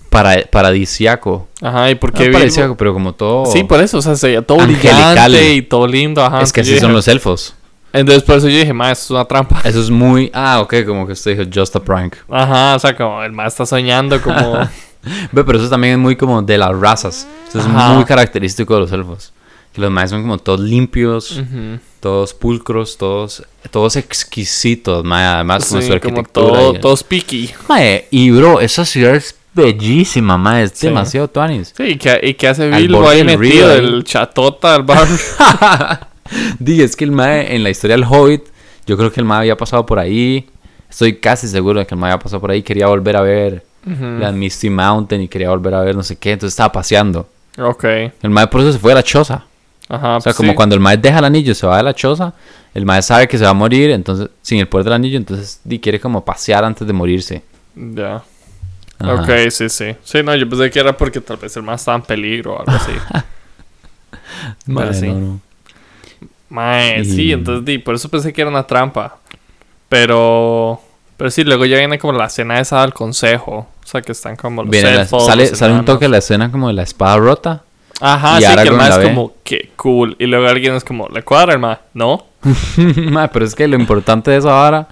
para, 0.09 0.41
paradisiaco. 0.51 1.47
ajá, 1.61 1.89
¿y 1.91 1.95
por 1.95 2.11
No 2.13 2.31
paradisiaco, 2.31 2.75
pero 2.77 2.93
como 2.93 3.13
todo. 3.13 3.45
Sí, 3.47 3.63
por 3.63 3.81
eso, 3.81 3.97
o 3.97 4.01
sea, 4.01 4.15
se 4.15 4.27
veía 4.27 4.41
todo 4.41 4.57
brillante 4.65 5.53
y 5.53 5.61
todo 5.61 5.85
lindo, 5.87 6.23
ajá. 6.23 6.41
es 6.41 6.51
que 6.53 6.61
así 6.61 6.79
son 6.79 6.93
los 6.93 7.07
elfos. 7.07 7.55
Entonces, 7.93 8.23
por 8.23 8.35
eso 8.37 8.49
yo 8.49 8.57
dije, 8.57 8.73
ma, 8.73 8.91
esto 8.91 9.05
es 9.05 9.11
una 9.11 9.23
trampa. 9.25 9.61
Eso 9.63 9.79
es 9.79 9.89
muy. 9.89 10.29
Ah, 10.33 10.59
ok, 10.59 10.83
como 10.85 11.07
que 11.07 11.13
usted 11.13 11.37
dijo, 11.37 11.49
just 11.53 11.75
a 11.77 11.79
prank. 11.79 12.15
Ajá, 12.29 12.75
o 12.75 12.79
sea, 12.79 12.93
como 12.95 13.23
el 13.23 13.31
ma 13.31 13.45
está 13.47 13.65
soñando, 13.65 14.21
como. 14.21 14.57
Ve, 15.31 15.43
pero 15.43 15.57
eso 15.59 15.69
también 15.69 15.93
es 15.93 15.99
muy 15.99 16.15
como 16.15 16.41
de 16.41 16.57
las 16.57 16.77
razas. 16.77 17.27
Eso 17.47 17.59
es 17.59 17.65
Ajá. 17.65 17.93
muy 17.93 18.05
característico 18.05 18.73
de 18.75 18.79
los 18.81 18.91
elfos. 18.91 19.31
Que 19.73 19.81
los 19.81 19.91
maes 19.91 20.09
son 20.09 20.21
como 20.21 20.37
todos 20.37 20.61
limpios, 20.61 21.41
todos 21.99 22.33
pulcros, 22.33 22.97
todos, 22.97 23.43
todos 23.71 23.95
exquisitos, 23.97 25.03
mae, 25.03 25.25
además 25.25 25.67
con 25.69 25.81
Sí, 25.81 25.87
su 25.87 25.99
como 25.99 26.19
arquitectura. 26.19 26.47
todo, 26.47 26.75
y- 26.75 26.79
todos 26.79 27.03
picky. 27.03 27.51
Mae, 27.67 28.07
y 28.09 28.31
bro, 28.31 28.61
esa 28.61 28.85
ciudad 28.85 29.15
es 29.15 29.35
bellísima, 29.53 30.37
mae, 30.37 30.63
es 30.63 30.71
Sí. 30.75 30.87
demasiado 30.87 31.27
tuanis. 31.29 31.73
Sí, 31.75 31.83
¿y 31.83 31.97
qué, 31.97 32.19
y 32.23 32.33
qué 32.35 32.47
hace 32.47 32.69
Bilbo 32.69 33.07
ahí 33.09 33.23
metido? 33.25 33.37
río. 33.39 33.71
El 33.73 34.03
chatota 34.05 34.73
del 34.73 34.83
barrio. 34.83 35.15
Dije, 36.59 36.83
es 36.83 36.95
que 36.95 37.03
el 37.03 37.11
mae 37.11 37.55
en 37.55 37.63
la 37.63 37.69
historia 37.69 37.95
del 37.95 38.05
Hobbit, 38.05 38.43
yo 38.87 38.97
creo 38.97 39.11
que 39.11 39.19
el 39.19 39.25
mae 39.25 39.39
había 39.39 39.57
pasado 39.57 39.85
por 39.85 39.99
ahí. 39.99 40.47
Estoy 40.89 41.17
casi 41.17 41.47
seguro 41.47 41.79
de 41.79 41.85
que 41.85 41.93
el 41.95 41.99
mae 41.99 42.11
había 42.11 42.23
pasado 42.23 42.39
por 42.39 42.51
ahí. 42.51 42.63
Quería 42.63 42.87
volver 42.87 43.15
a 43.17 43.21
ver 43.21 43.65
La 43.85 44.31
Misty 44.31 44.69
Mountain 44.69 45.21
y 45.21 45.27
quería 45.27 45.49
volver 45.49 45.75
a 45.75 45.81
ver 45.81 45.95
no 45.95 46.03
sé 46.03 46.15
qué. 46.15 46.31
Entonces 46.31 46.53
estaba 46.53 46.71
paseando. 46.71 47.29
Ok. 47.57 47.83
El 48.21 48.29
mae 48.31 48.47
por 48.47 48.61
eso 48.61 48.73
se 48.73 48.79
fue 48.79 48.91
a 48.91 48.95
la 48.95 49.03
choza. 49.03 49.45
Ajá. 49.87 50.17
O 50.17 50.21
sea, 50.21 50.31
pues 50.31 50.35
como 50.37 50.51
sí. 50.51 50.55
cuando 50.55 50.73
el 50.75 50.81
mae 50.81 50.97
deja 50.97 51.19
el 51.19 51.25
anillo, 51.25 51.53
se 51.53 51.67
va 51.67 51.77
de 51.77 51.83
la 51.83 51.93
choza. 51.93 52.33
El 52.73 52.85
mae 52.85 53.01
sabe 53.01 53.27
que 53.27 53.37
se 53.37 53.43
va 53.43 53.51
a 53.51 53.53
morir, 53.53 53.91
entonces, 53.91 54.29
sin 54.41 54.59
el 54.59 54.67
poder 54.67 54.85
del 54.85 54.93
anillo, 54.93 55.17
entonces 55.17 55.61
di, 55.63 55.79
quiere 55.79 55.99
como 55.99 56.25
pasear 56.25 56.65
antes 56.65 56.85
de 56.85 56.91
morirse. 56.93 57.43
Ya. 57.75 58.23
Ajá. 58.99 59.13
Ok, 59.13 59.49
sí, 59.49 59.69
sí. 59.69 59.95
Sí, 60.03 60.23
no, 60.23 60.35
yo 60.35 60.49
pensé 60.49 60.69
que 60.71 60.79
era 60.79 60.97
porque 60.97 61.21
tal 61.21 61.37
vez 61.37 61.55
el 61.55 61.63
más 61.63 61.81
estaba 61.81 61.97
en 61.97 62.03
peligro 62.03 62.55
o 62.55 62.59
algo 62.59 62.71
así. 62.71 62.91
Mae, 64.65 64.93
sí. 64.93 65.07
no, 65.07 65.19
no. 65.19 65.39
Mae, 66.49 67.01
Y- 67.01 67.05
sí, 67.05 67.31
entonces 67.31 67.65
di, 67.65 67.77
por 67.77 67.95
eso 67.95 68.09
pensé 68.09 68.33
que 68.33 68.41
era 68.41 68.49
una 68.49 68.65
trampa. 68.65 69.17
Pero. 69.89 70.81
Pero 71.17 71.29
sí, 71.31 71.43
luego 71.43 71.65
ya 71.65 71.77
viene 71.77 71.97
como 71.97 72.13
la 72.13 72.25
escena 72.25 72.59
esa 72.59 72.81
del 72.81 72.93
consejo. 72.93 73.67
O 73.85 73.87
sea, 73.87 74.01
que 74.01 74.11
están 74.13 74.35
como 74.35 74.63
los 74.63 74.71
Viene 74.71 74.95
la- 74.95 75.05
sale, 75.05 75.47
sale 75.55 75.73
un 75.73 75.85
toque 75.85 76.05
de 76.05 76.09
la 76.09 76.17
escena 76.17 76.51
como 76.51 76.67
de 76.69 76.73
la 76.73 76.81
espada 76.83 77.17
rota. 77.17 77.63
Ajá, 78.01 78.39
y 78.39 78.41
sí, 78.41 78.47
que 78.47 78.51
el 78.53 78.59
Aragorn 78.59 78.77
más 78.77 78.89
la 78.89 78.95
es 79.03 79.07
como, 79.09 79.33
qué 79.43 79.71
cool. 79.77 80.15
Y 80.19 80.25
luego 80.25 80.47
alguien 80.47 80.73
es 80.73 80.83
como, 80.83 81.07
¿le 81.07 81.21
cuadra 81.23 81.53
el 81.53 81.59
más? 81.59 81.77
No. 81.93 82.25
Mae, 82.77 83.29
pero 83.29 83.45
es 83.45 83.55
que 83.55 83.67
lo 83.67 83.75
importante 83.77 84.31
de 84.31 84.37
eso 84.37 84.49
ahora 84.49 84.87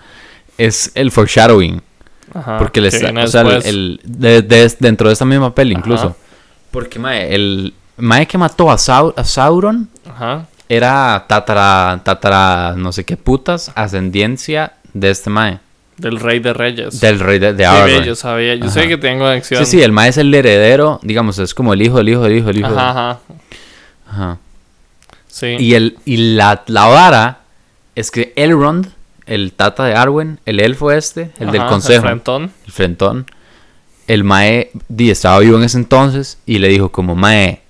es 0.57 0.91
el 0.95 1.11
foreshadowing. 1.11 1.81
Ajá. 2.33 2.57
Porque 2.59 2.79
le 2.81 2.89
que 2.89 2.95
está- 2.97 3.07
viene 3.09 3.23
o 3.23 3.27
sea, 3.27 3.41
el, 3.41 3.99
de- 4.03 4.41
de- 4.43 4.75
dentro 4.79 5.07
de 5.07 5.13
esta 5.13 5.25
misma 5.25 5.53
peli 5.53 5.73
incluso. 5.73 6.05
Ajá. 6.07 6.15
Porque 6.71 6.97
mae, 6.99 7.33
el 7.35 7.73
mae 7.97 8.25
que 8.27 8.37
mató 8.37 8.71
a, 8.71 8.77
Sau- 8.77 9.13
a 9.17 9.23
Sauron 9.23 9.89
Ajá. 10.09 10.45
era 10.69 11.25
tatara, 11.27 11.99
tatara, 12.03 12.73
no 12.77 12.91
sé 12.91 13.03
qué 13.03 13.17
putas, 13.17 13.71
ascendencia 13.75 14.73
de 14.93 15.09
este 15.11 15.29
mae. 15.29 15.59
Del 16.03 16.19
rey 16.19 16.39
de 16.39 16.53
reyes. 16.53 16.99
Del 16.99 17.19
rey 17.19 17.39
de, 17.39 17.53
de 17.53 17.63
sí, 17.63 17.69
Aragorn. 17.69 17.99
ve, 18.01 18.05
yo 18.05 18.15
sabía. 18.15 18.55
Yo 18.55 18.65
Ajá. 18.65 18.73
sé 18.73 18.87
que 18.87 18.97
tengo 18.97 19.23
conexión. 19.23 19.65
Sí, 19.65 19.71
sí, 19.77 19.81
el 19.81 19.91
mae 19.91 20.09
es 20.09 20.17
el 20.17 20.33
heredero, 20.33 20.99
digamos, 21.01 21.39
es 21.39 21.53
como 21.53 21.73
el 21.73 21.81
hijo, 21.81 21.99
el 21.99 22.09
hijo, 22.09 22.25
el 22.25 22.37
hijo, 22.37 22.49
el 22.49 22.59
hijo. 22.59 22.67
Ajá, 22.67 22.89
ajá. 22.89 23.19
Ajá. 24.09 24.37
Sí. 25.27 25.55
Y, 25.57 25.73
el, 25.73 25.97
y 26.05 26.35
la, 26.35 26.63
la 26.67 26.85
vara 26.87 27.39
es 27.95 28.11
que 28.11 28.33
Elrond, 28.35 28.87
el 29.25 29.53
tata 29.53 29.85
de 29.85 29.95
Arwen, 29.95 30.39
el 30.45 30.59
elfo 30.59 30.91
este, 30.91 31.31
el 31.39 31.51
del 31.51 31.65
consejo, 31.65 32.03
El 32.03 32.09
frentón. 32.09 32.51
el 32.65 32.71
frentón, 32.71 33.25
el 34.07 34.23
mae 34.23 34.71
di, 34.89 35.09
estaba 35.09 35.39
vivo 35.39 35.57
en 35.57 35.63
ese 35.63 35.77
entonces 35.77 36.37
y 36.45 36.59
le 36.59 36.67
dijo 36.67 36.91
como 36.91 37.15
mae, 37.15 37.61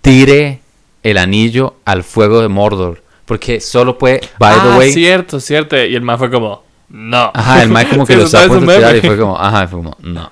tire 0.00 0.60
el 1.02 1.18
anillo 1.18 1.74
al 1.84 2.04
fuego 2.04 2.40
de 2.40 2.48
Mordor. 2.48 3.02
Porque 3.24 3.60
solo 3.60 3.98
puede, 3.98 4.20
by 4.38 4.54
ah, 4.56 4.62
the 4.62 4.78
way, 4.78 4.92
cierto, 4.92 5.40
cierto. 5.40 5.76
Y 5.76 5.96
el 5.96 6.02
más 6.02 6.18
fue 6.18 6.30
como, 6.30 6.62
no. 6.88 7.30
ajá, 7.34 7.62
el 7.62 7.68
mae 7.68 7.88
como 7.88 8.06
que 8.06 8.12
Sí, 8.14 8.18
lo 8.18 8.24
estaba 8.26 8.48
por 8.48 8.60
tirar 8.60 8.96
y 8.96 9.00
fue 9.00 9.18
como, 9.18 9.38
ajá, 9.38 9.66
fue 9.68 9.78
como, 9.78 9.96
no. 10.00 10.30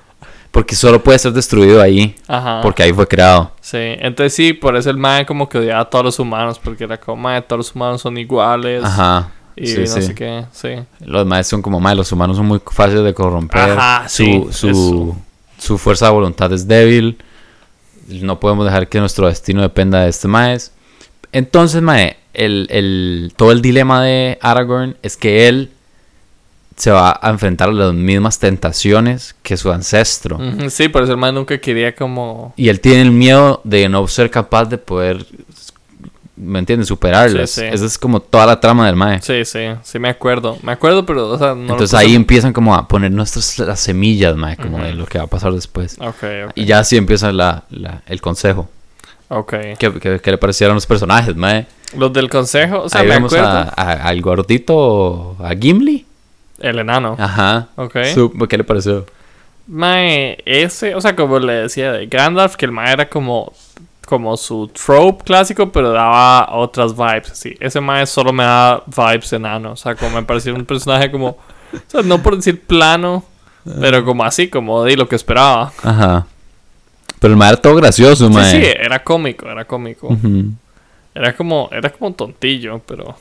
Porque 0.51 0.77
solo 0.77 1.03
puede 1.03 1.19
ser 1.19 1.33
destruido 1.33 1.83
ahí, 1.83 2.15
Ajá. 2.29 2.61
porque 2.63 2.85
ahí 2.85 2.93
fue 2.93 3.09
creado. 3.09 3.51
Sí, 3.61 3.77
entonces 3.81 4.35
sí, 4.35 4.53
por 4.53 4.77
eso 4.77 4.89
el 4.89 4.97
mae 4.97 5.27
como 5.27 5.49
que 5.49 5.59
odiaba 5.59 5.81
a 5.81 5.85
todos 5.87 6.05
los 6.05 6.19
humanos, 6.21 6.61
porque 6.63 6.85
era 6.85 6.97
como, 6.97 7.23
mae, 7.23 7.43
todos 7.43 7.59
los 7.59 7.75
humanos 7.75 8.01
son 8.03 8.17
iguales. 8.19 8.85
Ajá. 8.85 9.33
Y 9.57 9.67
sí, 9.67 9.81
no 9.81 9.87
sí. 9.87 10.03
sé 10.03 10.15
qué, 10.15 10.45
sí. 10.53 10.69
Los 11.01 11.27
maes 11.27 11.47
son 11.49 11.61
como 11.61 11.81
mae, 11.81 11.95
los 11.97 12.11
humanos 12.13 12.37
son 12.37 12.47
muy 12.47 12.61
fáciles 12.65 13.03
de 13.05 13.15
corromper. 13.15 13.71
Ajá, 13.71 14.09
su, 14.09 14.25
sí, 14.25 14.47
su, 14.53 15.17
su 15.59 15.79
fuerza 15.79 16.07
de 16.07 16.13
voluntad 16.13 16.53
es 16.53 16.69
débil. 16.69 17.19
No 18.09 18.39
podemos 18.39 18.65
dejar 18.65 18.89
que 18.89 19.01
nuestro 19.01 19.27
destino 19.27 19.63
dependa 19.63 20.03
de 20.03 20.11
este 20.11 20.29
maes. 20.29 20.73
Entonces, 21.33 21.83
mae, 21.83 22.17
el, 22.33 22.69
el, 22.71 23.33
todo 23.37 23.53
el 23.53 23.63
dilema 23.63 24.03
de 24.03 24.39
Aragorn 24.41 24.97
es 25.03 25.17
que 25.17 25.49
él 25.49 25.71
se 26.77 26.91
va 26.91 27.19
a 27.23 27.31
enfrentar 27.31 27.69
a 27.69 27.73
las 27.73 27.93
mismas 27.95 28.39
tentaciones 28.39 29.35
que 29.43 29.57
su 29.57 29.71
ancestro. 29.71 30.39
Sí, 30.71 30.89
por 30.89 31.03
eso 31.05 31.13
el 31.13 31.19
mae 31.19 31.33
nunca 31.33 31.59
quería 31.59 31.95
como... 31.95 32.53
Y 32.57 32.69
él 32.69 32.81
tiene 32.81 33.03
el 33.03 33.11
miedo 33.13 33.61
de 33.65 33.89
no 33.89 34.07
ser 34.09 34.31
capaz 34.31 34.65
de 34.67 34.79
poder 34.79 35.25
¿me 36.37 36.59
entiendes? 36.59 36.89
Superarlas. 36.89 37.51
Sí, 37.51 37.61
sí. 37.61 37.67
Esa 37.71 37.87
es 37.87 37.97
como 37.97 38.19
toda 38.21 38.45
la 38.47 38.59
trama 38.61 38.87
del 38.87 38.97
mae. 38.97 39.23
Sí, 39.23 39.45
sí, 39.45 39.61
sí 39.85 39.99
me 40.01 40.09
acuerdo. 40.09 40.59
Me 40.63 40.73
acuerdo, 40.73 41.07
pero, 41.07 41.29
o 41.31 41.39
sea, 41.39 41.55
no 41.55 41.73
Entonces 41.73 41.95
ahí 41.95 42.15
empiezan 42.15 42.53
como 42.53 42.75
a 42.75 42.89
poner 42.89 43.13
nuestras 43.13 43.57
las 43.61 43.79
semillas, 43.81 44.35
mae, 44.37 44.57
como 44.57 44.79
de 44.83 44.91
Ujú. 44.91 44.99
lo 44.99 45.07
que 45.07 45.19
va 45.19 45.25
a 45.25 45.29
pasar 45.29 45.53
después. 45.53 45.97
Ok, 46.01 46.25
ok. 46.47 46.53
Y 46.57 46.65
ya 46.65 46.81
así 46.81 46.97
empieza 46.97 47.31
la, 47.31 47.63
la- 47.71 48.03
el 48.07 48.21
consejo. 48.21 48.69
Ok. 49.29 49.55
¿Qué, 49.79 49.93
qué, 50.01 50.21
qué 50.21 50.31
le 50.33 50.39
parecieron 50.39 50.75
los 50.75 50.87
personajes, 50.87 51.37
mae? 51.37 51.67
Los 51.97 52.13
del 52.13 52.29
consejo, 52.29 52.83
o 52.83 52.89
sea, 52.89 53.01
Ahí 53.03 53.07
me 53.07 53.15
vemos 53.15 53.33
acuerdo. 53.33 53.49
a, 53.57 53.63
a- 53.77 54.09
al 54.09 54.21
gordito, 54.21 55.37
a 55.41 55.55
Gimli. 55.55 56.05
El 56.59 56.79
enano. 56.79 57.17
Ajá. 57.19 57.69
Ok. 57.77 57.97
Sup- 58.15 58.47
¿Qué 58.49 58.57
le 58.59 58.65
pareció? 58.65 59.07
Mae, 59.67 60.39
ese, 60.45 60.95
o 60.95 61.01
sea, 61.01 61.17
como 61.17 61.39
le 61.39 61.53
decía 61.55 61.93
de 61.93 62.07
Gandalf, 62.07 62.57
que 62.57 62.67
el 62.67 62.73
Mae 62.73 62.93
era 62.93 63.09
como, 63.09 63.53
como 64.07 64.37
su 64.37 64.69
trope 64.69 65.25
clásico, 65.25 65.73
pero 65.73 65.91
daba 65.91 66.49
otras 66.55 66.95
vibes. 66.97 67.33
Sí, 67.35 67.57
ese 67.61 67.81
Mae 67.81 68.07
solo 68.07 68.33
me 68.33 68.45
da 68.45 68.83
vibes 68.87 69.33
enano. 69.33 69.73
O 69.73 69.77
sea, 69.77 69.95
como 69.95 70.17
me 70.17 70.23
parecía 70.23 70.53
un 70.53 70.65
personaje 70.67 71.11
como, 71.11 71.29
o 71.29 71.39
sea, 71.89 72.03
no 72.03 72.23
por 72.23 72.37
decir 72.37 72.61
plano, 72.63 73.25
pero 73.81 74.05
como 74.05 74.23
así, 74.25 74.49
como 74.49 74.85
de 74.85 74.97
lo 74.97 75.09
que 75.09 75.17
esperaba. 75.17 75.73
Ajá. 75.83 76.27
Pero 77.19 77.33
el 77.33 77.39
mae 77.39 77.49
era 77.53 77.57
todo 77.63 77.75
gracioso, 77.77 78.27
Sí, 78.29 78.33
mae. 78.35 78.51
sí, 78.51 78.63
era 78.79 79.03
cómico, 79.03 79.49
era 79.49 79.65
cómico. 79.65 80.15
Era 81.15 81.35
como, 81.35 81.71
era 81.73 81.89
como 81.91 82.13
tontillo, 82.13 82.81
pero 82.87 83.17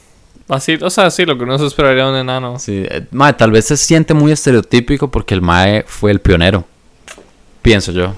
así, 0.49 0.77
o 0.81 0.89
sea, 0.89 1.09
sí, 1.09 1.25
lo 1.25 1.37
que 1.37 1.43
uno 1.43 1.57
se 1.57 1.65
esperaría 1.65 2.05
de 2.05 2.11
un 2.11 2.17
enano. 2.17 2.59
Sí, 2.59 2.85
eh, 2.89 3.05
mae, 3.11 3.33
tal 3.33 3.51
vez 3.51 3.65
se 3.65 3.77
siente 3.77 4.13
muy 4.13 4.31
estereotípico 4.31 5.09
porque 5.09 5.33
el 5.33 5.41
mae 5.41 5.83
fue 5.87 6.11
el 6.11 6.19
pionero. 6.19 6.65
Pienso 7.61 7.91
yo. 7.91 8.13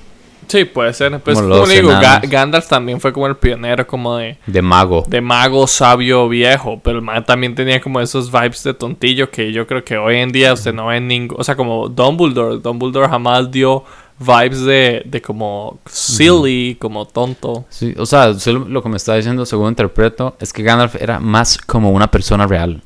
Sí, 0.47 0.63
puede 0.65 0.93
ser. 0.93 1.19
Pues 1.21 1.39
Como 1.39 1.49
como, 1.49 1.65
le 1.65 1.75
digo, 1.75 1.89
Ga-. 1.89 2.21
Gandalf 2.29 2.67
también 2.67 3.01
fue 3.01 3.11
como 3.11 3.25
el 3.27 3.35
pionero, 3.35 3.87
como 3.87 4.17
de, 4.17 4.37
De 4.45 4.61
mago. 4.61 5.03
de 5.07 5.19
mago 5.19 5.65
sabio 5.65 6.29
viejo, 6.29 6.79
pero 6.83 6.97
el 6.99 7.01
man 7.03 7.25
también 7.25 7.55
tenía 7.55 7.81
como 7.81 7.99
esos 7.99 8.31
vibes 8.31 8.63
de 8.63 8.73
tontillo 8.75 9.29
que 9.31 9.51
yo 9.51 9.65
creo 9.65 9.83
que 9.83 9.97
hoy 9.97 10.17
en 10.17 10.31
día 10.31 10.53
usted 10.53 10.73
no 10.73 10.87
ve 10.87 11.01
ningún, 11.01 11.35
o 11.39 11.43
sea, 11.43 11.55
como 11.55 11.89
Dumbledore, 11.89 12.59
Dumbledore 12.59 13.07
jamás 13.07 13.49
dio 13.49 13.83
vibes 14.19 14.61
de, 14.61 15.03
de 15.05 15.21
como 15.21 15.79
silly, 15.85 16.77
como 16.79 17.05
tonto. 17.05 17.65
Sí, 17.69 17.93
o 17.97 18.05
sea, 18.05 18.33
lo 18.45 18.83
que 18.83 18.89
me 18.89 18.97
está 18.97 19.15
diciendo, 19.15 19.45
según 19.45 19.69
interpreto, 19.69 20.35
es 20.39 20.53
que 20.53 20.63
Gandalf 20.63 20.95
era 20.95 21.19
más 21.19 21.57
como 21.57 21.91
una 21.91 22.09
persona 22.09 22.47
real. 22.47 22.81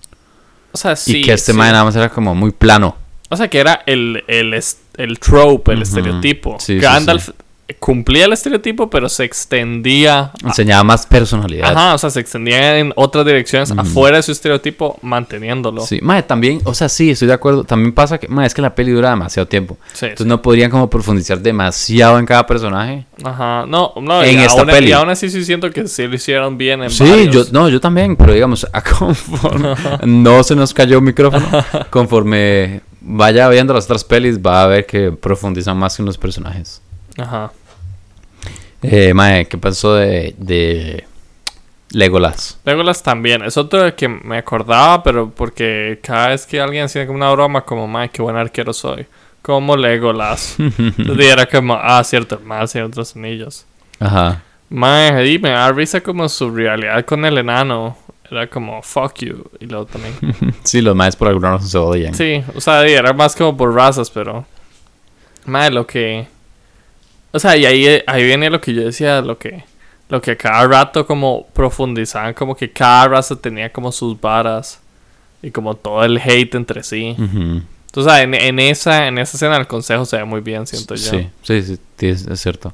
O 0.71 0.77
sea, 0.77 0.95
sí. 0.95 1.17
y 1.17 1.21
que 1.23 1.33
este 1.33 1.51
sí. 1.51 1.57
mae 1.57 1.71
nada 1.71 1.83
más 1.83 1.95
era 1.95 2.09
como 2.09 2.35
muy 2.35 2.51
plano. 2.51 2.95
O 3.29 3.37
sea, 3.37 3.47
que 3.47 3.59
era 3.59 3.83
el, 3.85 4.23
el, 4.27 4.59
el 4.97 5.19
trope, 5.19 5.73
el 5.73 5.83
estereotipo. 5.83 6.57
Sí, 6.59 6.75
sí, 6.75 6.79
Gandalf 6.79 7.29
cumplía 7.77 8.25
el 8.25 8.33
estereotipo, 8.33 8.89
pero 8.89 9.09
se 9.09 9.23
extendía. 9.25 10.19
a- 10.19 10.33
Enseñaba 10.43 10.83
más 10.83 11.05
personalidad. 11.05 11.71
Ajá, 11.71 11.93
o 11.95 11.97
sea, 11.97 12.09
se 12.09 12.19
extendía 12.19 12.79
en 12.79 12.93
otras 12.95 13.25
direcciones 13.25 13.71
Ujú. 13.71 13.81
afuera 13.81 14.17
de 14.17 14.23
su 14.23 14.31
estereotipo, 14.31 14.97
manteniéndolo. 15.01 15.81
Sí, 15.81 15.99
mae, 16.01 16.23
también, 16.23 16.61
o 16.63 16.73
sea, 16.73 16.89
sí, 16.89 17.11
estoy 17.11 17.27
de 17.27 17.33
acuerdo. 17.35 17.63
También 17.63 17.93
pasa 17.93 18.17
que, 18.17 18.27
mae, 18.27 18.47
es 18.47 18.53
que 18.53 18.61
la 18.61 18.73
peli 18.73 18.91
dura 18.91 19.09
demasiado 19.11 19.47
tiempo. 19.47 19.77
Sí, 19.93 20.05
Entonces 20.05 20.27
no 20.27 20.41
podrían 20.41 20.71
como 20.71 20.89
profundizar 20.89 21.39
demasiado 21.39 22.17
en 22.19 22.25
cada 22.25 22.45
personaje. 22.47 23.05
Ajá, 23.23 23.65
no, 23.67 23.93
no, 24.01 24.23
En 24.23 24.39
y, 24.39 24.43
esta 24.43 24.61
aún, 24.61 24.69
peli. 24.69 24.89
y 24.89 24.91
aún 24.93 25.09
así 25.09 25.29
sí 25.29 25.43
siento 25.45 25.69
que 25.71 25.87
sí 25.87 26.07
lo 26.07 26.15
hicieron 26.15 26.57
bien 26.57 26.81
en 26.83 26.89
Sí, 26.89 27.03
varios. 27.07 27.33
yo, 27.33 27.43
no, 27.51 27.69
yo 27.69 27.79
también, 27.79 28.15
pero 28.15 28.33
digamos, 28.33 28.65
a 28.73 28.81
conforme 28.81 29.75
no 30.05 30.43
se 30.43 30.55
nos 30.55 30.73
cayó 30.73 30.97
un 30.99 31.03
micrófono, 31.05 31.45
conforme 31.89 32.81
vaya 33.01 33.47
viendo 33.49 33.73
las 33.73 33.85
otras 33.85 34.03
pelis, 34.03 34.39
va 34.39 34.63
a 34.63 34.67
ver 34.67 34.85
que 34.85 35.11
profundizan 35.11 35.77
más 35.77 35.99
en 35.99 36.05
los 36.05 36.17
personajes. 36.17 36.81
Ajá. 37.19 37.51
Eh, 38.81 39.13
mae, 39.13 39.45
¿qué 39.47 39.57
pasó 39.57 39.95
de, 39.95 40.33
de 40.37 41.05
Legolas? 41.91 42.59
Legolas 42.65 43.03
también, 43.03 43.43
es 43.43 43.57
otro 43.57 43.81
del 43.81 43.95
que 43.95 44.07
me 44.07 44.37
acordaba, 44.37 45.03
pero 45.03 45.29
porque 45.29 45.99
cada 46.01 46.29
vez 46.29 46.45
que 46.45 46.61
alguien 46.61 46.85
hacía 46.85 47.05
como 47.05 47.17
una 47.17 47.31
broma, 47.31 47.61
como, 47.61 47.87
mae, 47.87 48.09
qué 48.09 48.21
buen 48.21 48.35
arquero 48.35 48.73
soy. 48.73 49.05
Como 49.41 49.75
Legolas. 49.75 50.55
Entonces 50.59 51.25
era 51.25 51.45
como, 51.45 51.73
ah, 51.73 52.03
cierto, 52.03 52.39
Señor 52.67 52.89
de 52.89 52.95
los 52.95 53.15
Anillos. 53.15 53.65
Ajá. 53.99 54.43
Mae, 54.69 55.27
y 55.27 55.39
me 55.39 55.49
da 55.49 55.71
risa 55.71 56.01
como 56.01 56.29
su 56.29 56.51
rivalidad 56.51 57.03
con 57.05 57.25
el 57.25 57.37
enano. 57.37 57.97
Era 58.29 58.47
como, 58.47 58.81
fuck 58.83 59.15
you. 59.19 59.49
Y 59.59 59.65
luego 59.65 59.85
también. 59.87 60.13
Sí, 60.63 60.81
los 60.81 60.95
maes 60.95 61.15
por 61.15 61.29
alguna 61.29 61.53
razón 61.53 61.67
se 61.67 61.77
odian. 61.77 62.13
Sí, 62.13 62.43
o 62.53 62.61
sea, 62.61 62.85
era 62.85 63.11
más 63.13 63.35
como 63.35 63.57
por 63.57 63.73
razas, 63.73 64.11
pero. 64.11 64.45
Madre, 65.45 65.71
lo 65.71 65.87
que. 65.87 66.27
O 67.31 67.39
sea, 67.39 67.55
y 67.55 67.65
ahí, 67.65 68.01
ahí 68.07 68.23
viene 68.23 68.49
lo 68.49 68.59
que 68.61 68.73
yo 68.73 68.83
decía, 68.83 69.21
lo 69.21 69.37
que. 69.37 69.63
Lo 70.09 70.19
que 70.21 70.35
cada 70.35 70.65
rato 70.65 71.05
como 71.05 71.45
profundizaban, 71.53 72.33
como 72.33 72.55
que 72.55 72.71
cada 72.71 73.09
raza 73.09 73.35
tenía 73.35 73.71
como 73.71 73.91
sus 73.91 74.19
varas. 74.19 74.79
Y 75.41 75.51
como 75.51 75.75
todo 75.75 76.03
el 76.03 76.17
hate 76.17 76.55
entre 76.55 76.83
sí. 76.83 77.15
Ujú. 77.17 77.61
Entonces, 77.85 78.13
en, 78.23 78.33
en 78.33 78.59
esa, 78.59 79.07
en 79.07 79.17
esa 79.19 79.37
escena 79.37 79.57
el 79.57 79.67
consejo 79.67 80.05
se 80.05 80.17
ve 80.17 80.25
muy 80.25 80.41
bien, 80.41 80.65
siento 80.67 80.95
yo. 80.95 81.11
Sí, 81.11 81.29
sí, 81.43 81.61
sí, 81.61 81.77
sí, 81.97 82.07
es, 82.07 82.39
cierto. 82.39 82.71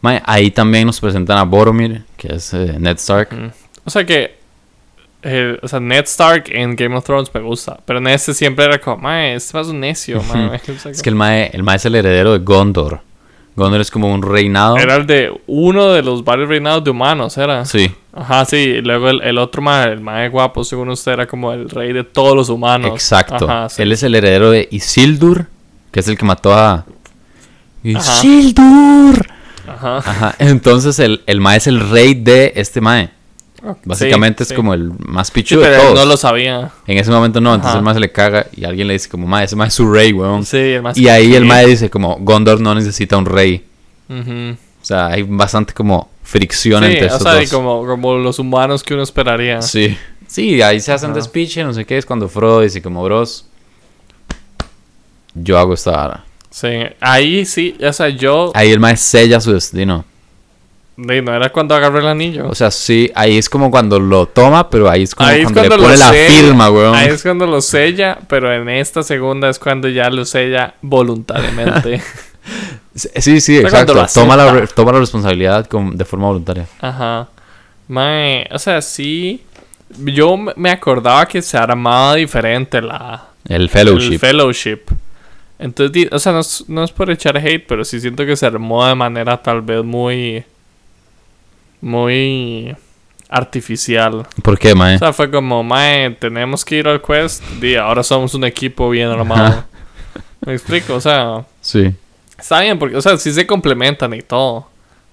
Mae, 0.00 0.20
ahí 0.24 0.50
también 0.50 0.86
nos 0.86 1.00
presentan 1.00 1.38
a 1.38 1.44
Boromir, 1.44 2.02
que 2.16 2.34
es 2.34 2.52
eh, 2.52 2.76
Ned 2.78 2.96
Stark. 2.96 3.32
Mm. 3.32 3.50
O 3.84 3.90
sea 3.90 4.04
que. 4.04 4.36
eh, 5.22 5.58
o 5.62 5.68
sea, 5.68 5.80
Ned 5.80 6.04
Stark 6.04 6.46
en 6.48 6.74
Game 6.76 6.96
of 6.96 7.04
Thrones 7.04 7.30
me 7.32 7.40
gusta. 7.40 7.78
Pero 7.84 8.00
en 8.00 8.08
este 8.08 8.34
siempre 8.34 8.64
era 8.64 8.80
como, 8.80 8.98
mae, 8.98 9.34
este 9.34 9.60
es 9.60 9.66
un 9.68 9.80
necio, 9.80 10.20
mae. 10.22 10.60
Es 10.90 11.00
que 11.00 11.08
el 11.08 11.14
mae, 11.14 11.50
el 11.52 11.62
mae 11.62 11.76
es 11.76 11.84
el 11.86 11.94
heredero 11.94 12.32
de 12.32 12.40
Gondor. 12.40 13.00
Gondor 13.54 13.80
es 13.80 13.90
como 13.90 14.12
un 14.12 14.22
reinado. 14.22 14.76
Era 14.78 14.96
el 14.96 15.06
de 15.06 15.30
uno 15.46 15.92
de 15.92 16.02
los 16.02 16.24
varios 16.24 16.48
reinados 16.48 16.82
de 16.84 16.90
humanos, 16.90 17.36
era. 17.36 17.64
Sí, 17.66 17.90
Ajá, 18.14 18.44
sí. 18.44 18.56
Y 18.56 18.80
luego 18.80 19.08
el, 19.10 19.22
el 19.22 19.38
otro 19.38 19.60
mae, 19.62 19.92
el 19.92 20.00
mae 20.00 20.28
guapo, 20.28 20.64
según 20.64 20.88
usted, 20.90 21.12
era 21.12 21.26
como 21.26 21.52
el 21.52 21.68
rey 21.68 21.92
de 21.92 22.04
todos 22.04 22.34
los 22.34 22.48
humanos. 22.48 22.90
exacto. 22.92 23.44
Ajá, 23.48 23.68
sí. 23.68 23.82
Él 23.82 23.92
es 23.92 24.02
el 24.02 24.14
heredero 24.14 24.50
de 24.50 24.68
Isildur, 24.70 25.46
que 25.90 26.00
es 26.00 26.08
el 26.08 26.16
que 26.16 26.24
mató 26.24 26.54
a... 26.54 26.84
Isildur. 27.82 29.26
Ajá. 29.68 29.98
Ajá. 29.98 30.34
Entonces 30.38 30.98
el, 30.98 31.22
el 31.26 31.40
mae 31.40 31.58
es 31.58 31.66
el 31.66 31.80
rey 31.90 32.14
de 32.14 32.52
este 32.56 32.80
mae. 32.80 33.10
Básicamente 33.84 34.38
Sí, 34.38 34.42
es 34.44 34.48
sí. 34.50 34.54
como 34.54 34.74
el 34.74 34.90
más 35.06 35.28
Sí, 35.28 35.34
pichudo 35.34 35.60
de 35.62 35.74
él 35.74 35.80
todos. 35.80 35.94
no 35.94 36.04
lo 36.04 36.16
sabía. 36.16 36.70
En 36.86 36.98
ese 36.98 37.10
momento 37.10 37.40
no, 37.40 37.54
entonces 37.54 37.78
Ajá. 37.80 37.88
el 37.90 37.94
se 37.94 38.00
le 38.00 38.10
caga 38.12 38.46
y 38.56 38.64
alguien 38.64 38.88
le 38.88 38.94
dice 38.94 39.08
como, 39.08 39.26
mae, 39.26 39.44
ese 39.44 39.54
mae 39.56 39.68
es 39.68 39.74
su 39.74 39.90
rey, 39.92 40.12
weón. 40.12 40.44
Sí, 40.44 40.56
el 40.56 40.82
más 40.82 40.96
Y 40.98 41.08
ahí 41.08 41.34
el 41.34 41.44
mae 41.44 41.66
dice 41.66 41.88
como, 41.90 42.16
Gondor 42.20 42.60
no 42.60 42.74
necesita 42.74 43.16
un 43.16 43.26
rey. 43.26 43.64
O 44.10 44.84
sea, 44.84 45.06
hay 45.06 45.22
bastante 45.22 45.72
como 45.72 46.10
fricción 46.22 46.82
Sí, 46.84 46.90
entre 46.92 47.04
o 47.04 47.08
estos 47.08 47.22
sea, 47.22 47.36
y 47.40 47.44
dos. 47.46 47.52
como, 47.54 47.86
como 47.86 48.14
los 48.18 48.38
humanos 48.38 48.82
que 48.82 48.94
uno 48.94 49.02
esperaría. 49.04 49.62
Sí. 49.62 49.96
Sí, 50.26 50.60
ahí 50.62 50.80
se 50.80 50.92
hacen 50.92 51.12
despiche, 51.12 51.62
no 51.62 51.72
sé 51.74 51.84
qué, 51.84 51.98
es 51.98 52.06
cuando 52.06 52.28
Frodo 52.28 52.62
dice 52.62 52.80
como, 52.82 53.02
bros, 53.04 53.46
yo 55.34 55.58
hago 55.58 55.74
esta 55.74 55.90
vara. 55.92 56.24
Sí, 56.50 56.68
ahí 57.00 57.44
sí, 57.46 57.76
o 57.82 57.92
sea, 57.92 58.08
yo. 58.10 58.50
Ahí 58.54 58.70
el 58.70 58.80
mae 58.80 58.96
sella 58.96 59.40
su 59.40 59.52
destino. 59.52 60.04
No 61.02 61.34
era 61.34 61.50
cuando 61.50 61.74
agarré 61.74 62.00
el 62.00 62.08
anillo. 62.08 62.48
O 62.48 62.54
sea, 62.54 62.70
sí, 62.70 63.10
ahí 63.14 63.36
es 63.38 63.48
como 63.48 63.70
cuando 63.70 63.98
lo 64.00 64.26
toma, 64.26 64.68
pero 64.70 64.88
ahí 64.90 65.02
es 65.02 65.14
como 65.14 65.28
ahí 65.28 65.40
es 65.40 65.44
cuando, 65.44 65.60
cuando 65.60 65.76
le 65.76 65.82
pone 65.84 65.96
la 65.98 66.10
sella. 66.10 66.28
firma, 66.42 66.70
weón. 66.70 66.94
Ahí 66.94 67.08
es 67.08 67.22
cuando 67.22 67.46
lo 67.46 67.60
sella, 67.60 68.18
pero 68.28 68.52
en 68.52 68.68
esta 68.68 69.02
segunda 69.02 69.48
es 69.48 69.58
cuando 69.58 69.88
ya 69.88 70.08
lo 70.10 70.24
sella 70.24 70.74
voluntariamente. 70.82 72.02
Sí, 72.94 73.40
sí, 73.40 73.56
exacto. 73.56 73.94
Toma 74.12 74.36
la, 74.36 74.66
toma 74.66 74.92
la 74.92 74.98
responsabilidad 74.98 75.66
con- 75.66 75.96
de 75.96 76.04
forma 76.04 76.26
voluntaria. 76.26 76.66
Ajá. 76.80 77.28
Mae, 77.88 78.46
o 78.52 78.58
sea, 78.58 78.82
sí. 78.82 79.42
Yo 79.98 80.36
me- 80.36 80.70
acordaba 80.70 81.24
que 81.26 81.40
se 81.40 81.56
armaba 81.56 82.16
diferente 82.16 82.82
la, 82.82 83.28
El 83.48 83.68
fellowship. 83.70 84.12
el 84.12 84.18
fellowship. 84.18 84.80
Entonces, 85.58 86.08
o 86.12 86.18
sea, 86.18 86.32
no 86.32 86.40
es, 86.40 86.64
no 86.68 86.82
es 86.84 86.90
por 86.90 87.10
echar 87.10 87.36
hate, 87.38 87.64
pero 87.66 87.84
sí 87.84 88.00
siento 88.00 88.26
que 88.26 88.36
se 88.36 88.44
armó 88.46 88.84
de 88.86 88.94
manera 88.94 89.40
tal 89.40 89.62
vez 89.62 89.82
muy. 89.84 90.44
Muy. 91.82 92.74
artificial. 93.28 94.26
¿Por 94.42 94.58
qué, 94.58 94.74
mae? 94.74 94.96
O 94.96 94.98
sea, 94.98 95.12
fue 95.12 95.30
como, 95.30 95.62
mae, 95.62 96.10
tenemos 96.18 96.64
que 96.64 96.76
ir 96.76 96.88
al 96.88 97.02
quest. 97.02 97.42
Di, 97.60 97.76
ahora 97.76 98.02
somos 98.02 98.34
un 98.34 98.44
equipo 98.44 98.88
bien 98.88 99.08
armado. 99.08 99.64
Me 100.46 100.54
explico, 100.54 100.94
o 100.94 101.00
sea. 101.00 101.44
sí. 101.60 101.94
Está 102.38 102.60
bien, 102.60 102.76
porque, 102.78 102.96
o 102.96 103.02
sea, 103.02 103.16
sí 103.18 103.32
se 103.32 103.46
complementan 103.46 104.12
y 104.14 104.22
todo. 104.22 104.66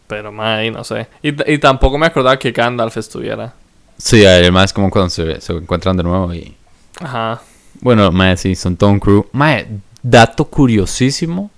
Pero, 0.08 0.32
mae, 0.32 0.72
no 0.72 0.84
sé. 0.84 1.08
Y, 1.22 1.30
y 1.54 1.60
tampoco 1.60 1.98
me 2.00 2.08
acordaba 2.08 2.40
que 2.40 2.52
Gandalf 2.52 2.98
estuviera. 2.98 3.54
Sí, 4.00 4.26
además 4.26 4.66
es 4.66 4.74
como 4.74 4.90
cuando 4.90 5.12
se, 5.12 5.40
se 5.40 5.54
encuentran 5.54 5.96
de 5.96 6.02
nuevo 6.04 6.34
y... 6.34 6.56
Ajá. 7.00 7.40
Bueno, 7.82 8.12
mae, 8.12 8.36
sí, 8.36 8.56
son 8.56 8.76
todo 8.76 8.90
un 8.90 9.00
crew. 9.00 9.28
Mae, 9.32 9.68
dato 10.02 10.46
curiosísimo. 10.46 11.52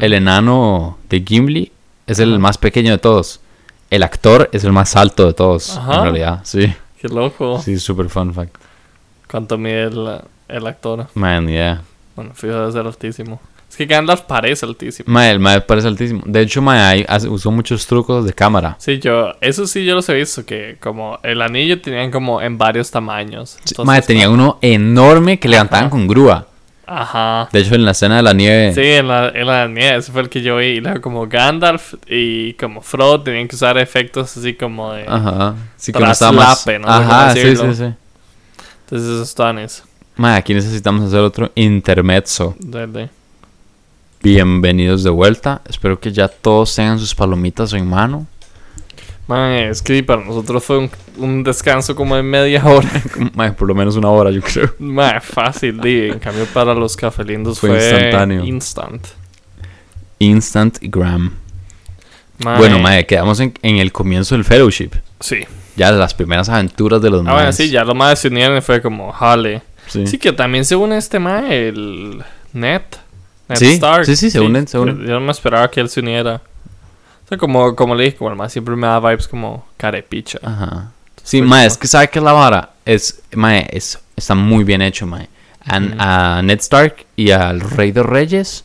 El 0.00 0.14
enano 0.14 0.98
de 1.08 1.20
Gimli 1.20 1.70
es 2.06 2.18
el 2.18 2.38
más 2.40 2.58
pequeño 2.58 2.90
de 2.90 2.98
todos. 2.98 3.40
El 3.90 4.02
actor 4.02 4.48
es 4.52 4.64
el 4.64 4.72
más 4.72 4.96
alto 4.96 5.26
de 5.26 5.34
todos, 5.34 5.76
Ajá. 5.76 5.94
en 5.96 6.02
realidad. 6.02 6.40
Sí, 6.44 6.72
Qué 7.00 7.08
loco. 7.08 7.60
sí, 7.62 7.78
super 7.78 8.08
fun 8.08 8.34
fact. 8.34 8.54
¿Cuánto 9.30 9.56
mide 9.58 9.84
el, 9.84 10.20
el 10.48 10.66
actor? 10.66 11.06
Man, 11.14 11.46
yeah. 11.48 11.82
Bueno, 12.16 12.32
fijo 12.34 12.66
de 12.66 12.72
ser 12.72 12.86
altísimo. 12.86 13.40
Es 13.70 13.76
que 13.76 13.84
Gandalf 13.84 14.22
parece 14.22 14.64
altísimo. 14.64 15.12
Mae, 15.12 15.30
el 15.30 15.38
mae 15.40 15.60
parece 15.60 15.86
altísimo. 15.88 16.22
De 16.24 16.40
hecho, 16.40 16.62
hace- 17.06 17.28
usó 17.28 17.50
muchos 17.50 17.86
trucos 17.86 18.24
de 18.24 18.32
cámara. 18.32 18.74
Sí, 18.78 18.98
yo, 18.98 19.32
eso 19.42 19.66
sí 19.66 19.84
yo 19.84 19.94
los 19.94 20.08
he 20.08 20.14
visto, 20.14 20.44
que 20.46 20.78
como 20.80 21.18
el 21.22 21.40
anillo 21.42 21.80
tenían 21.80 22.10
como 22.10 22.40
en 22.40 22.56
varios 22.56 22.90
tamaños. 22.90 23.58
Entonces, 23.66 24.06
tenía 24.06 24.30
uno 24.30 24.58
enorme 24.62 25.38
que 25.38 25.48
levantaban 25.48 25.84
Ajá. 25.84 25.90
con 25.90 26.06
grúa. 26.08 26.47
Ajá. 26.88 27.48
De 27.52 27.60
hecho, 27.60 27.74
en 27.74 27.84
la 27.84 27.90
escena 27.90 28.16
de 28.16 28.22
la 28.22 28.32
nieve. 28.32 28.72
Sí, 28.72 28.80
en 28.80 29.08
la, 29.08 29.28
en 29.28 29.46
la 29.46 29.68
nieve, 29.68 29.96
ese 29.98 30.10
fue 30.10 30.22
el 30.22 30.30
que 30.30 30.40
yo 30.40 30.56
vi. 30.56 30.66
Y 30.66 30.80
luego 30.80 31.02
como 31.02 31.26
Gandalf 31.26 31.94
y 32.06 32.54
como 32.54 32.80
Frodo 32.80 33.22
tenían 33.22 33.46
que 33.46 33.56
usar 33.56 33.76
efectos 33.76 34.36
así 34.36 34.54
como 34.54 34.92
de... 34.94 35.04
Ajá. 35.06 35.54
Sí, 35.76 35.92
que 35.92 35.98
no. 35.98 36.06
Traslape, 36.06 36.80
Ajá, 36.84 37.34
sí, 37.34 37.56
sí, 37.56 37.74
sí. 37.74 37.94
Entonces 38.84 39.08
esos 39.08 39.34
tanes. 39.34 39.84
Mae, 40.16 40.38
aquí 40.38 40.54
necesitamos 40.54 41.04
hacer 41.04 41.20
otro 41.20 41.52
intermezzo. 41.54 42.56
Dale. 42.58 43.10
Bienvenidos 44.22 45.04
de 45.04 45.10
vuelta. 45.10 45.60
Espero 45.68 46.00
que 46.00 46.10
ya 46.10 46.26
todos 46.26 46.74
tengan 46.74 46.98
sus 46.98 47.14
palomitas 47.14 47.72
en 47.74 47.86
mano. 47.86 48.26
Mae, 49.28 49.68
es 49.68 49.82
que 49.82 50.02
para 50.02 50.24
nosotros 50.24 50.64
fue 50.64 50.78
un, 50.78 50.90
un 51.18 51.44
descanso 51.44 51.94
como 51.94 52.16
de 52.16 52.22
media 52.22 52.64
hora. 52.64 52.88
Mae, 53.34 53.52
por 53.52 53.68
lo 53.68 53.74
menos 53.74 53.94
una 53.96 54.08
hora, 54.08 54.30
yo 54.30 54.40
creo. 54.40 54.74
Mae, 54.78 55.20
fácil, 55.20 55.80
di. 55.80 56.08
En 56.08 56.18
cambio 56.18 56.46
para 56.46 56.74
los 56.74 56.96
cafelindos 56.96 57.60
Fue 57.60 57.68
fue, 57.70 57.78
instantáneo. 57.78 58.44
Instant. 58.44 59.06
Instant 60.18 60.78
Gram. 60.82 61.32
Mae, 62.38 62.58
Bueno, 62.58 62.78
mae, 62.78 63.06
quedamos 63.06 63.38
en, 63.40 63.52
en 63.62 63.76
el 63.76 63.92
comienzo 63.92 64.34
del 64.34 64.44
fellowship. 64.44 64.90
Sí. 65.20 65.40
Ya 65.76 65.92
las 65.92 66.14
primeras 66.14 66.48
aventuras 66.48 67.00
de 67.02 67.10
los 67.10 67.26
Ah, 67.26 67.34
bueno, 67.34 67.52
sí, 67.52 67.70
ya 67.70 67.84
los 67.84 67.94
más 67.94 68.18
se 68.18 68.28
unieron 68.28 68.56
y 68.58 68.60
fue 68.60 68.80
como, 68.82 69.12
jale. 69.12 69.62
Sí. 69.86 70.06
Sí, 70.06 70.18
que 70.18 70.32
también 70.32 70.64
se 70.64 70.74
une 70.76 70.96
este 70.96 71.18
mae, 71.18 71.68
el 71.68 72.22
Ned. 72.52 72.82
Ned 73.48 73.56
Sí, 73.56 73.72
Stark. 73.74 74.04
sí, 74.06 74.16
sí, 74.16 74.30
se 74.30 74.40
unen, 74.40 74.66
se 74.68 74.78
unen. 74.78 75.00
Yo 75.06 75.14
no 75.14 75.20
me 75.20 75.32
esperaba 75.32 75.70
que 75.70 75.80
él 75.80 75.88
se 75.88 76.00
uniera. 76.00 76.40
O 77.28 77.30
sea, 77.30 77.36
como, 77.36 77.76
como 77.76 77.94
le 77.94 78.04
dije, 78.04 78.16
como 78.16 78.30
el 78.30 78.36
mae 78.36 78.48
siempre 78.48 78.74
me 78.74 78.86
da 78.86 79.00
vibes 79.00 79.28
como 79.28 79.66
carepicha. 79.76 80.38
Ajá. 80.42 80.92
Sí, 81.22 81.40
Fue 81.40 81.46
mae, 81.46 81.66
es 81.66 81.76
que 81.76 81.86
sabe 81.86 82.08
que 82.08 82.22
la 82.22 82.32
vara 82.32 82.70
es, 82.86 83.20
mae, 83.34 83.68
es, 83.70 83.98
está 84.16 84.34
muy 84.34 84.64
bien 84.64 84.80
hecho, 84.80 85.06
mae. 85.06 85.28
An-. 85.62 85.94
A 86.00 86.40
Ned 86.42 86.58
Stark 86.60 87.04
y 87.16 87.30
al 87.32 87.60
Rey 87.60 87.92
de 87.92 88.02
Reyes 88.02 88.64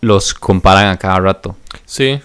los 0.00 0.34
comparan 0.34 0.88
a 0.88 0.96
cada 0.96 1.20
rato. 1.20 1.54
Sí, 1.84 2.20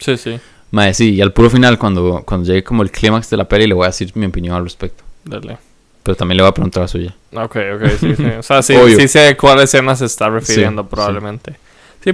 sí, 0.00 0.16
sí. 0.16 0.40
Mae, 0.72 0.92
sí, 0.92 1.14
y 1.14 1.20
al 1.20 1.32
puro 1.32 1.50
final, 1.50 1.78
cuando, 1.78 2.24
cuando 2.26 2.48
llegue 2.48 2.64
como 2.64 2.82
el 2.82 2.90
clímax 2.90 3.30
de 3.30 3.36
la 3.36 3.48
peli, 3.48 3.68
le 3.68 3.74
voy 3.74 3.84
a 3.84 3.90
decir 3.90 4.10
mi 4.16 4.26
opinión 4.26 4.56
al 4.56 4.64
respecto. 4.64 5.04
Dale. 5.24 5.56
Pero 6.02 6.16
también 6.16 6.38
le 6.38 6.42
voy 6.42 6.50
a 6.50 6.54
preguntar 6.54 6.82
la 6.82 6.88
suya. 6.88 7.14
Ok, 7.32 7.56
ok, 7.76 7.88
sí, 8.00 8.16
sí. 8.16 8.24
O 8.24 8.42
sea, 8.42 8.60
sí, 8.62 8.74
Obvio. 8.76 8.98
sí 8.98 9.06
sé 9.06 9.28
a 9.28 9.36
cuál 9.36 9.60
escena 9.60 9.94
se 9.94 10.06
está 10.06 10.28
refiriendo 10.28 10.82
Sí, 10.82 10.88
probablemente. 10.90 11.52
Sí. 11.52 11.58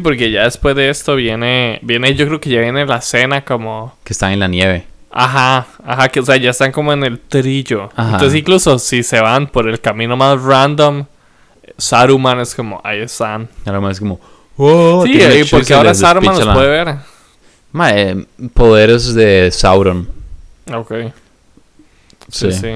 Porque 0.01 0.31
ya 0.31 0.45
después 0.45 0.75
de 0.77 0.91
esto 0.91 1.17
viene, 1.17 1.79
viene, 1.83 2.15
yo 2.15 2.27
creo 2.27 2.41
que 2.41 2.51
ya 2.51 2.61
viene 2.61 2.85
la 2.87 3.01
cena 3.01 3.45
como... 3.45 3.95
Que 4.05 4.13
están 4.13 4.33
en 4.33 4.41
la 4.41 4.49
nieve. 4.49 4.85
Ajá, 5.11 5.67
ajá, 5.85 6.09
que 6.09 6.21
o 6.21 6.25
sea, 6.25 6.37
ya 6.37 6.51
están 6.51 6.73
como 6.73 6.93
en 6.93 7.05
el 7.05 7.21
trillo. 7.21 7.91
Ajá. 7.95 8.13
Entonces 8.15 8.39
incluso 8.39 8.79
si 8.79 9.03
se 9.03 9.21
van 9.21 9.47
por 9.47 9.69
el 9.69 9.81
camino 9.81 10.17
más 10.17 10.43
random, 10.43 11.05
Saruman 11.79 12.41
es 12.41 12.55
como, 12.55 12.81
ahí 12.85 13.01
están. 13.01 13.49
Mae 13.65 13.93
es 13.93 14.01
como... 14.01 14.21
"Oh", 14.57 15.05
sí, 15.07 15.19
porque 15.51 15.75
ahora 15.75 15.95
Saruman 15.95 16.39
los 16.39 16.49
puede 16.55 16.69
ver. 16.69 16.97
Mae, 17.73 18.27
poderes 18.55 19.15
de 19.15 19.51
Sauron. 19.53 20.09
Ok. 20.73 20.93
Sí, 22.31 22.51
Sí. 22.51 22.53
sí. 22.53 22.69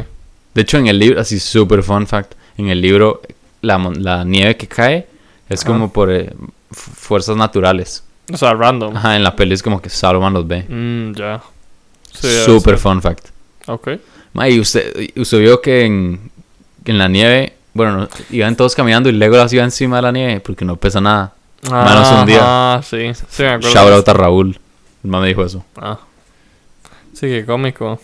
De 0.54 0.62
hecho, 0.62 0.78
en 0.78 0.88
el 0.88 0.98
libro, 0.98 1.20
así 1.20 1.38
super 1.38 1.82
fun 1.82 2.06
fact, 2.06 2.32
en 2.56 2.68
el 2.68 2.80
libro, 2.80 3.22
la, 3.62 3.78
la 3.96 4.24
nieve 4.24 4.56
que 4.56 4.66
cae 4.66 5.06
es 5.48 5.64
como 5.64 5.92
por 5.92 6.10
eh, 6.10 6.32
fuerzas 6.70 7.36
naturales. 7.36 8.04
O 8.32 8.36
sea, 8.36 8.54
random. 8.54 8.96
Ajá, 8.96 9.16
en 9.16 9.22
la 9.22 9.34
peli 9.34 9.54
es 9.54 9.62
como 9.62 9.80
que 9.80 9.88
Saruman 9.88 10.32
los 10.32 10.46
ve. 10.46 10.66
Mm, 10.68 11.12
ya. 11.14 11.40
Sí, 12.12 12.28
debe 12.28 12.44
super 12.44 12.78
fun 12.78 13.00
fact. 13.00 13.28
Ok. 13.66 13.88
Ma, 14.34 14.48
y 14.48 14.60
usted, 14.60 15.10
usted 15.16 15.38
vio 15.38 15.60
que 15.60 15.84
en, 15.84 16.30
en 16.84 16.98
la 16.98 17.08
nieve, 17.08 17.54
bueno, 17.72 17.98
no, 17.98 18.08
iban 18.30 18.56
todos 18.56 18.74
caminando 18.74 19.08
y 19.08 19.12
Legolas 19.12 19.52
iba 19.52 19.64
encima 19.64 19.96
de 19.96 20.02
la 20.02 20.12
nieve 20.12 20.40
porque 20.40 20.64
no 20.64 20.76
pesa 20.76 21.00
nada. 21.00 21.34
Manos 21.70 22.10
hundidas. 22.12 22.42
Ah, 22.44 22.80
sí. 22.82 23.12
Sí, 23.28 23.42
me 23.42 23.48
acuerdo. 23.48 23.74
Shout 23.74 23.92
out 23.92 24.08
a 24.08 24.12
Raúl. 24.12 24.58
El 25.02 25.10
me 25.10 25.26
dijo 25.26 25.44
eso. 25.44 25.64
Ah. 25.76 25.98
Sí, 27.12 27.26
qué 27.26 27.44
cómico. 27.44 28.00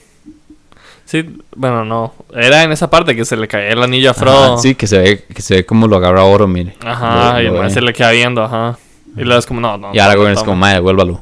Sí, 1.07 1.37
bueno, 1.55 1.85
no. 1.85 2.15
Era 2.35 2.63
en 2.63 2.73
esa 2.73 2.89
parte 2.91 3.15
que 3.15 3.25
se 3.25 3.37
le 3.37 3.47
caía 3.47 3.69
el 3.69 3.83
anillo 3.83 4.11
a 4.11 4.15
Frodo. 4.15 4.55
Ajá, 4.55 4.59
sí, 4.63 4.75
que 4.75 4.87
se 4.87 4.99
ve, 4.99 5.25
que 5.35 5.43
se 5.43 5.57
ve 5.57 5.67
como 5.67 5.87
lo 5.87 5.97
agarra 5.97 6.25
oro, 6.25 6.47
mire. 6.49 6.75
Ajá, 6.85 7.35
Lo- 7.35 7.41
y 7.43 7.45
lo 7.47 7.63
el 7.63 7.71
se 7.71 7.81
le 7.81 7.93
queda 7.93 8.11
viendo, 8.11 8.43
ajá. 8.43 8.79
Y 9.17 9.23
luego 9.23 9.39
es 9.39 9.47
como, 9.47 9.61
no, 9.61 9.77
no. 9.79 9.95
Y 9.95 9.99
ahora 9.99 10.15
no, 10.17 10.29
es 10.29 10.41
como, 10.41 10.57
madre, 10.57 10.77
devuélvalo. 10.77 11.21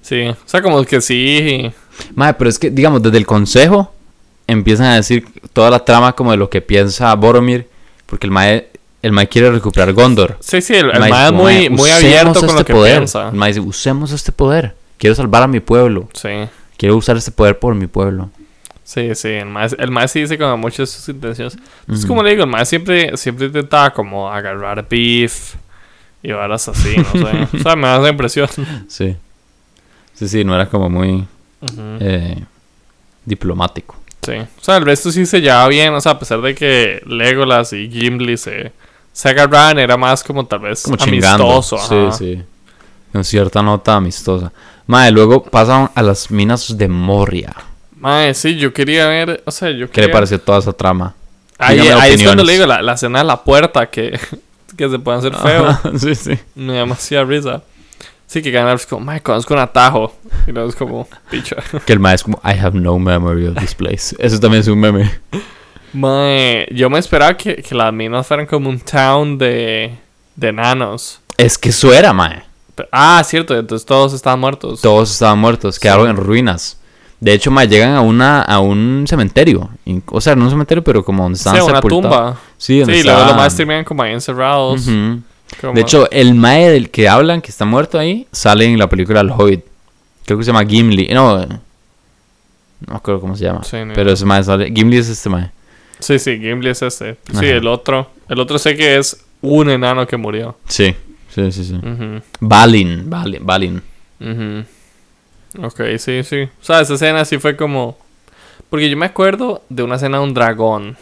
Sí, 0.00 0.22
o 0.28 0.36
sea, 0.46 0.62
como 0.62 0.82
que 0.84 1.00
sí. 1.00 1.70
Madre, 2.14 2.34
pero 2.38 2.48
es 2.50 2.58
que, 2.58 2.70
digamos, 2.70 3.02
desde 3.02 3.18
el 3.18 3.26
consejo 3.26 3.92
empiezan 4.46 4.86
a 4.86 4.94
decir 4.96 5.26
toda 5.52 5.70
la 5.70 5.84
trama 5.84 6.12
como 6.14 6.30
de 6.30 6.36
lo 6.36 6.48
que 6.48 6.60
piensa 6.62 7.12
Boromir, 7.14 7.68
porque 8.06 8.26
el 8.26 8.30
mae, 8.30 8.68
el 9.02 9.10
mae 9.12 9.28
quiere 9.28 9.50
recuperar 9.50 9.92
Gondor. 9.92 10.36
Sí, 10.40 10.62
sí, 10.62 10.74
el, 10.74 10.90
el 10.92 11.00
mae 11.10 11.26
es 11.26 11.32
muy, 11.32 11.52
"Mae, 11.54 11.70
muy 11.70 11.90
abierto 11.90 12.34
con 12.40 12.44
este 12.50 12.58
lo 12.60 12.64
que 12.64 12.72
poder. 12.72 12.96
piensa. 12.98 13.28
El 13.30 13.34
mae 13.34 13.48
dice, 13.50 13.60
usemos 13.60 14.12
este 14.12 14.30
poder. 14.30 14.74
Quiero 14.98 15.16
salvar 15.16 15.42
a 15.42 15.46
mi 15.48 15.60
pueblo. 15.60 16.08
Sí, 16.14 16.28
Quiero 16.78 16.96
usar 16.96 17.16
este 17.16 17.30
poder 17.32 17.58
por 17.58 17.74
mi 17.74 17.86
pueblo. 17.86 18.30
Sí, 18.86 19.14
sí. 19.14 19.28
El 19.28 19.46
man, 19.46 19.68
el 19.78 19.90
man 19.90 20.08
sí 20.08 20.20
dice 20.20 20.38
como 20.38 20.56
muchas 20.56 20.78
de 20.78 20.86
sus 20.86 21.08
intenciones. 21.10 21.58
Es 21.88 21.98
Ujú. 21.98 22.08
como 22.08 22.22
le 22.22 22.30
digo, 22.30 22.44
el 22.44 22.48
man 22.50 22.64
siempre, 22.64 23.14
siempre 23.18 23.46
intentaba 23.46 23.92
como 23.92 24.30
agarrar 24.32 24.86
beef 24.88 25.56
y 26.22 26.32
varas 26.32 26.66
así, 26.68 26.96
no 26.96 27.04
sé. 27.12 27.48
o 27.58 27.62
sea, 27.62 27.76
me 27.76 27.86
da 27.88 27.98
esa 27.98 28.08
impresión. 28.08 28.48
Sí. 28.88 29.14
Sí, 30.14 30.28
sí, 30.28 30.44
no 30.44 30.54
era 30.54 30.66
como 30.68 30.88
muy 30.88 31.26
eh, 32.00 32.42
diplomático. 33.24 33.96
Sí. 34.22 34.32
O 34.32 34.62
sea, 34.64 34.76
el 34.78 34.84
resto 34.86 35.12
sí 35.12 35.26
se 35.26 35.40
llevaba 35.40 35.68
bien. 35.68 35.92
O 35.94 36.00
sea, 36.00 36.12
a 36.12 36.18
pesar 36.18 36.40
de 36.40 36.54
que 36.54 37.02
Legolas 37.06 37.72
y 37.74 37.88
Gimli 37.90 38.36
se, 38.36 38.72
se 39.12 39.28
agarraban, 39.28 39.78
era 39.78 39.96
más 39.96 40.24
como 40.24 40.46
tal 40.46 40.60
vez 40.60 40.82
Como 40.82 40.96
chingando. 40.96 41.44
amistoso. 41.52 41.76
ajá. 41.76 42.12
Sí, 42.12 42.36
sí. 42.36 42.42
Con 43.12 43.24
cierta 43.24 43.62
nota 43.62 43.96
amistosa. 43.96 44.52
Madre, 44.86 45.12
luego 45.12 45.42
pasan 45.44 45.90
a 45.94 46.02
las 46.02 46.30
minas 46.30 46.76
de 46.76 46.88
Moria. 46.88 47.54
Mae, 47.96 48.34
sí, 48.34 48.56
yo 48.56 48.72
quería 48.72 49.06
ver. 49.08 49.42
O 49.46 49.50
sea, 49.50 49.70
yo 49.70 49.90
¿Qué 49.90 50.00
le 50.00 50.06
quería. 50.06 50.12
pareció 50.12 50.40
toda 50.40 50.58
esa 50.58 50.72
trama? 50.72 51.14
Ahí, 51.58 51.80
ahí 51.80 52.12
es 52.14 52.22
cuando 52.22 52.44
le 52.44 52.52
digo 52.52 52.66
la, 52.66 52.82
la 52.82 52.92
escena 52.92 53.20
de 53.20 53.24
la 53.24 53.42
puerta 53.42 53.86
que, 53.86 54.18
que 54.76 54.88
se 54.90 54.98
pueden 54.98 55.20
hacer 55.20 55.34
feo. 55.34 55.78
Sí, 55.98 56.14
sí. 56.14 56.38
Me 56.54 56.74
da 56.74 56.80
demasiada 56.80 57.24
risa. 57.24 57.62
Sí, 58.26 58.42
que 58.42 58.50
Gandalf 58.50 58.82
es 58.82 58.86
como, 58.86 59.06
mae, 59.06 59.22
conozco 59.22 59.54
un 59.54 59.60
atajo. 59.60 60.14
Y 60.46 60.52
luego 60.52 60.68
es 60.68 60.74
como, 60.76 61.08
picha. 61.30 61.56
Que 61.86 61.92
el 61.92 62.00
maestro 62.00 62.32
como, 62.32 62.40
I 62.44 62.58
have 62.58 62.78
no 62.78 62.98
memory 62.98 63.46
of 63.46 63.56
this 63.56 63.74
place. 63.74 64.14
Eso 64.18 64.38
también 64.40 64.60
es 64.60 64.68
un 64.68 64.78
meme. 64.80 65.10
Mae, 65.92 66.66
yo 66.72 66.90
me 66.90 66.98
esperaba 66.98 67.36
que, 67.36 67.62
que 67.62 67.74
las 67.74 67.92
minas 67.92 68.26
fueran 68.26 68.46
como 68.46 68.68
un 68.68 68.80
town 68.80 69.38
de, 69.38 69.94
de 70.34 70.48
enanos. 70.48 71.20
Es 71.38 71.56
que 71.56 71.70
eso 71.70 71.94
era, 71.94 72.12
mae. 72.12 72.42
Ah, 72.92 73.22
cierto, 73.24 73.56
entonces 73.56 73.86
todos 73.86 74.12
estaban 74.12 74.40
muertos. 74.40 74.82
Todos 74.82 75.10
estaban 75.10 75.38
muertos, 75.38 75.78
quedaron 75.78 76.10
en 76.10 76.16
ruinas. 76.16 76.78
De 77.18 77.32
hecho, 77.32 77.50
mae, 77.50 77.66
llegan 77.66 77.94
a 77.94 78.00
una 78.02 78.42
a 78.42 78.60
un 78.60 79.04
cementerio. 79.08 79.70
O 80.06 80.20
sea, 80.20 80.36
no 80.36 80.44
un 80.44 80.50
cementerio, 80.50 80.84
pero 80.84 81.02
como 81.04 81.22
donde 81.22 81.38
sí, 81.38 81.48
estaban 81.48 81.70
una 81.70 81.80
tumba. 81.80 82.38
Sí, 82.58 82.80
donde 82.80 82.96
Sí, 82.98 83.02
luego 83.04 83.18
los 83.18 83.26
estaban- 83.28 83.44
más 83.44 83.56
terminan 83.56 83.84
como 83.84 84.02
ahí 84.02 84.12
encerrados. 84.12 84.84
Como- 85.60 85.74
De 85.74 85.80
hecho, 85.80 86.10
el 86.10 86.34
mae 86.34 86.68
del 86.70 86.90
que 86.90 87.08
hablan, 87.08 87.40
que 87.40 87.50
está 87.50 87.64
muerto 87.64 87.98
ahí, 87.98 88.26
sale 88.32 88.64
en 88.66 88.78
la 88.78 88.88
película 88.88 89.20
El 89.20 89.30
Hobbit. 89.30 89.64
Creo 90.26 90.36
que 90.38 90.44
se 90.44 90.48
llama 90.52 90.66
Gimli. 90.66 91.08
No, 91.14 91.38
no 91.46 91.60
me 92.86 92.94
acuerdo 92.96 93.20
cómo 93.20 93.36
se 93.36 93.44
llama. 93.44 93.62
Sí, 93.64 93.78
pero 93.94 94.10
ese 94.12 94.24
mae 94.26 94.42
sale. 94.44 94.70
Gimli 94.74 94.98
es 94.98 95.08
este 95.08 95.30
mae. 95.30 95.50
sí, 95.98 96.18
sí, 96.18 96.38
Gimli 96.38 96.68
es 96.68 96.82
este. 96.82 97.16
Sí, 97.30 97.36
Ajá. 97.36 97.46
el 97.46 97.66
otro. 97.68 98.10
El 98.28 98.40
otro 98.40 98.58
sé 98.58 98.76
que 98.76 98.98
es 98.98 99.24
un 99.40 99.70
enano 99.70 100.06
que 100.06 100.16
murió. 100.18 100.58
Sí, 100.66 100.94
sí, 101.34 101.50
sí. 101.52 101.64
sí. 101.64 101.80
Balin, 102.40 103.08
Balin, 103.08 103.46
Balin. 103.46 103.82
Ok, 105.62 105.80
sí, 105.98 106.22
sí. 106.22 106.42
O 106.42 106.64
sea, 106.64 106.80
esa 106.80 106.94
escena 106.94 107.24
sí 107.24 107.38
fue 107.38 107.56
como... 107.56 107.96
Porque 108.70 108.90
yo 108.90 108.96
me 108.96 109.06
acuerdo 109.06 109.62
de 109.68 109.82
una 109.82 109.96
escena 109.96 110.18
de 110.18 110.24
un 110.24 110.34
dragón. 110.34 110.96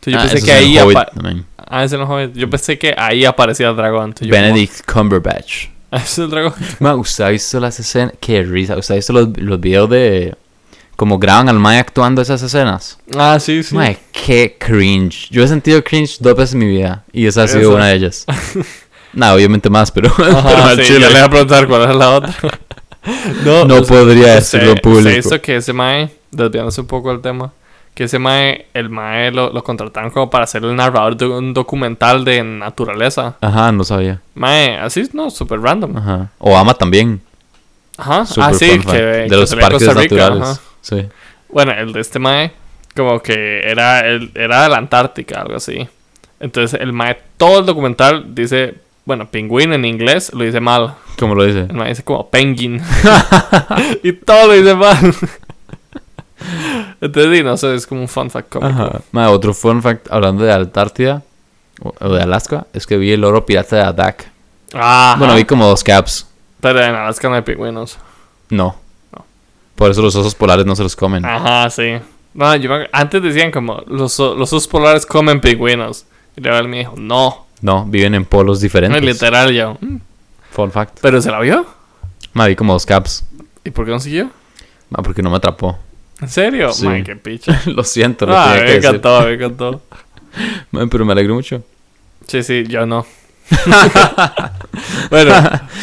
Entonces 0.00 0.12
yo 0.12 0.18
Ah, 0.18 0.22
pensé 0.30 0.42
que 0.46 0.52
ahí... 0.52 0.78
Hobbit 0.78 0.96
apa- 0.96 1.10
también. 1.12 1.44
Ah, 1.56 1.84
ese 1.84 1.96
no 1.98 2.04
es 2.04 2.08
Hobbit. 2.10 2.36
Yo 2.36 2.48
pensé 2.48 2.78
que 2.78 2.94
ahí 2.96 3.24
aparecía 3.24 3.68
el 3.68 3.76
dragón. 3.76 4.04
Entonces 4.10 4.28
yo 4.28 4.34
como, 4.34 4.42
Benedict 4.46 4.90
Cumberbatch. 4.90 5.66
"Ah, 5.90 5.96
es 6.04 6.18
el 6.18 6.30
dragón. 6.30 6.54
Ma, 6.80 6.94
¿usted 6.94 7.24
ha 7.24 7.28
visto 7.30 7.58
las 7.60 7.78
escenas? 7.80 8.12
Qué 8.20 8.42
risa. 8.42 8.76
¿Usted 8.76 8.94
ha 8.94 8.96
visto 8.96 9.12
los, 9.12 9.28
los 9.36 9.60
videos 9.60 9.90
de 9.90 10.34
cómo 10.96 11.18
graban 11.18 11.48
al 11.48 11.58
Mae 11.58 11.78
actuando 11.78 12.22
esas 12.22 12.42
escenas? 12.42 12.98
Ah, 13.16 13.38
sí, 13.40 13.62
sí. 13.62 13.74
Mae, 13.74 13.98
qué 14.12 14.56
cringe. 14.58 15.28
Yo 15.30 15.42
he 15.42 15.48
sentido 15.48 15.82
cringe 15.82 16.18
dos 16.20 16.36
veces 16.36 16.52
en 16.54 16.60
mi 16.60 16.66
vida 16.66 17.04
y 17.12 17.26
esa 17.26 17.42
ha 17.42 17.48
sido 17.48 17.62
Esa. 17.62 17.70
una 17.74 17.86
de 17.88 17.94
ellas. 17.96 18.24
Nada, 19.12 19.34
obviamente 19.34 19.68
más, 19.70 19.90
pero, 19.90 20.12
pero 20.16 20.38
Ajá, 20.38 20.68
al 20.70 20.76
sí, 20.78 20.84
chile. 20.84 21.00
ya 21.00 21.08
le 21.08 21.14
voy 21.14 21.22
a 21.22 21.28
preguntar 21.30 21.66
cuál 21.66 21.90
es 21.90 21.96
la 21.96 22.10
otra. 22.10 22.34
No 23.44 23.62
o 23.62 23.84
sea, 23.84 23.96
podría 23.96 24.34
decirlo 24.34 24.72
en 24.72 24.78
público. 24.78 25.08
sé 25.08 25.18
esto 25.18 25.40
que 25.40 25.56
ese 25.56 25.72
mae, 25.72 26.10
desviándose 26.30 26.80
un 26.80 26.86
poco 26.86 27.10
del 27.10 27.20
tema, 27.20 27.52
que 27.94 28.04
ese 28.04 28.18
mae, 28.18 28.66
el 28.74 28.90
mae 28.90 29.30
lo, 29.30 29.52
lo 29.52 29.64
contrataron 29.64 30.10
como 30.10 30.30
para 30.30 30.46
ser 30.46 30.64
el 30.64 30.76
narrador 30.76 31.16
de 31.16 31.26
un 31.26 31.52
documental 31.52 32.24
de 32.24 32.42
naturaleza. 32.42 33.36
Ajá, 33.40 33.72
no 33.72 33.84
sabía. 33.84 34.20
Mae, 34.34 34.76
así, 34.78 35.08
no, 35.12 35.30
súper 35.30 35.60
random. 35.60 35.96
Ajá. 35.96 36.30
Obama 36.38 36.74
también. 36.74 37.20
Ajá, 37.96 38.24
Super 38.26 38.50
ah, 38.50 38.54
sí, 38.54 38.78
que, 38.78 38.96
de 39.02 39.28
que 39.28 39.36
los 39.36 39.54
parques 39.54 39.80
Rica, 39.80 39.94
naturales. 39.94 40.42
ajá. 40.42 40.60
Sí. 40.80 41.06
Bueno, 41.48 41.72
el 41.72 41.92
de 41.92 42.00
este 42.00 42.18
mae, 42.20 42.52
como 42.94 43.20
que 43.20 43.60
era, 43.68 44.06
el, 44.06 44.30
era 44.34 44.62
de 44.62 44.68
la 44.68 44.76
Antártica, 44.76 45.40
algo 45.40 45.56
así. 45.56 45.88
Entonces, 46.38 46.80
el 46.80 46.92
mae, 46.92 47.18
todo 47.36 47.60
el 47.60 47.66
documental 47.66 48.32
dice, 48.34 48.76
bueno, 49.08 49.26
pingüino 49.30 49.74
en 49.74 49.86
inglés 49.86 50.30
lo 50.34 50.44
dice 50.44 50.60
mal. 50.60 50.94
¿Cómo 51.18 51.34
lo 51.34 51.42
dice? 51.44 51.64
Mae 51.72 51.88
dice 51.88 52.04
como 52.04 52.28
penguin. 52.28 52.78
y 54.02 54.12
todo 54.12 54.48
lo 54.48 54.52
dice 54.52 54.74
mal. 54.74 55.14
Entonces, 57.00 57.38
sí, 57.38 57.42
no 57.42 57.56
sé, 57.56 57.74
es 57.74 57.86
como 57.86 58.02
un 58.02 58.08
fun 58.08 58.30
fact 58.30 58.50
cómico. 58.50 58.68
Ajá. 58.82 59.00
Ma, 59.12 59.30
otro 59.30 59.54
fun 59.54 59.80
fact 59.82 60.08
hablando 60.10 60.44
de 60.44 60.52
Antártida 60.52 61.22
o 61.80 62.08
de 62.14 62.22
Alaska 62.22 62.66
es 62.74 62.86
que 62.86 62.98
vi 62.98 63.10
el 63.12 63.24
oro 63.24 63.46
pirata 63.46 63.76
de 63.76 63.82
Adak. 63.82 64.30
Ajá. 64.74 65.16
Bueno, 65.18 65.34
vi 65.34 65.46
como 65.46 65.66
dos 65.66 65.82
caps. 65.82 66.28
Pero 66.60 66.78
en 66.82 66.94
Alaska 66.94 67.30
no 67.30 67.36
hay 67.36 67.42
pingüinos. 67.42 67.98
No. 68.50 68.76
No. 69.16 69.24
Por 69.74 69.90
eso 69.90 70.02
los 70.02 70.14
osos 70.16 70.34
polares 70.34 70.66
no 70.66 70.76
se 70.76 70.82
los 70.82 70.94
comen. 70.94 71.24
Ajá, 71.24 71.70
sí. 71.70 71.94
No, 72.34 72.54
yo 72.56 72.68
me- 72.68 72.90
antes 72.92 73.22
decían 73.22 73.50
como 73.50 73.82
los 73.86 74.20
osos 74.20 74.68
polares 74.68 75.06
comen 75.06 75.40
pingüinos. 75.40 76.04
Y 76.36 76.42
luego 76.42 76.58
él 76.58 76.68
me 76.68 76.80
dijo, 76.80 76.92
no. 76.98 77.46
No, 77.60 77.84
viven 77.84 78.14
en 78.14 78.24
polos 78.24 78.60
diferentes. 78.60 79.02
literal. 79.02 79.76
"Mm". 79.80 79.96
Fun 80.50 80.70
fact. 80.72 80.98
Pero 81.02 81.20
se 81.20 81.30
la 81.30 81.40
vio. 81.40 81.66
Ma, 82.32 82.46
vi 82.46 82.54
como 82.56 82.72
dos 82.72 82.86
caps. 82.86 83.24
¿Y 83.64 83.70
por 83.70 83.84
qué 83.84 83.90
no 83.90 84.00
siguió? 84.00 84.30
Ma, 84.90 85.02
porque 85.02 85.22
no 85.22 85.30
me 85.30 85.36
atrapó. 85.36 85.78
¿En 86.20 86.28
serio? 86.28 86.72
Sí. 86.72 86.84
Man, 86.86 87.04
qué 87.04 87.16
picha. 87.16 87.60
lo 87.66 87.84
siento, 87.84 88.26
lo 88.26 88.36
Ah, 88.38 88.46
tenía 88.52 88.60
me 88.60 88.66
que 88.66 88.72
decir. 88.74 88.88
encantó, 88.88 89.20
me 89.22 89.32
encantó. 89.34 89.82
Ma, 90.70 90.86
pero 90.88 91.04
me 91.04 91.12
alegro 91.12 91.34
mucho. 91.34 91.62
Sí, 92.26 92.42
sí, 92.42 92.64
yo 92.68 92.86
no. 92.86 93.04
bueno, 95.10 95.32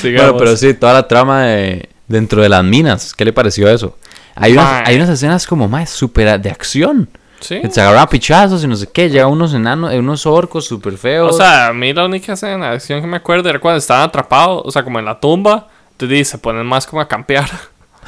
sigamos. 0.01 0.31
Bueno, 0.31 0.37
pero 0.37 0.57
sí, 0.57 0.73
toda 0.73 0.93
la 0.93 1.07
trama 1.07 1.43
de 1.43 1.89
dentro 2.07 2.41
de 2.41 2.49
las 2.49 2.63
minas. 2.63 3.13
¿Qué 3.13 3.25
le 3.25 3.33
pareció 3.33 3.67
eso? 3.69 3.97
Hay 4.35 4.53
unas, 4.53 4.87
hay 4.87 4.95
unas 4.97 5.09
escenas 5.09 5.47
como 5.47 5.67
más 5.67 5.89
súper 5.89 6.39
de 6.41 6.49
acción. 6.49 7.09
Sí. 7.45 7.61
Se 7.69 7.79
agarran 7.81 8.01
a 8.01 8.09
pichazos 8.09 8.63
y 8.63 8.67
no 8.67 8.75
sé 8.75 8.87
qué. 8.91 9.09
Llegan 9.09 9.29
unos 9.29 9.53
enanos, 9.53 9.93
eh, 9.93 9.99
unos 9.99 10.25
orcos 10.25 10.65
súper 10.65 10.97
feos. 10.97 11.35
O 11.35 11.37
sea, 11.37 11.67
a 11.67 11.73
mí 11.73 11.93
la 11.93 12.05
única 12.05 12.33
escena 12.33 12.69
de 12.69 12.75
acción 12.75 13.01
que 13.01 13.07
me 13.07 13.17
acuerdo 13.17 13.49
era 13.49 13.59
cuando 13.59 13.77
estaban 13.77 14.03
atrapados, 14.03 14.63
o 14.65 14.71
sea, 14.71 14.83
como 14.83 14.97
en 14.99 15.05
la 15.05 15.19
tumba. 15.19 15.67
Entonces 15.91 16.27
se 16.27 16.37
ponen 16.37 16.65
más 16.65 16.87
como 16.87 17.01
a 17.01 17.07
campear. 17.07 17.49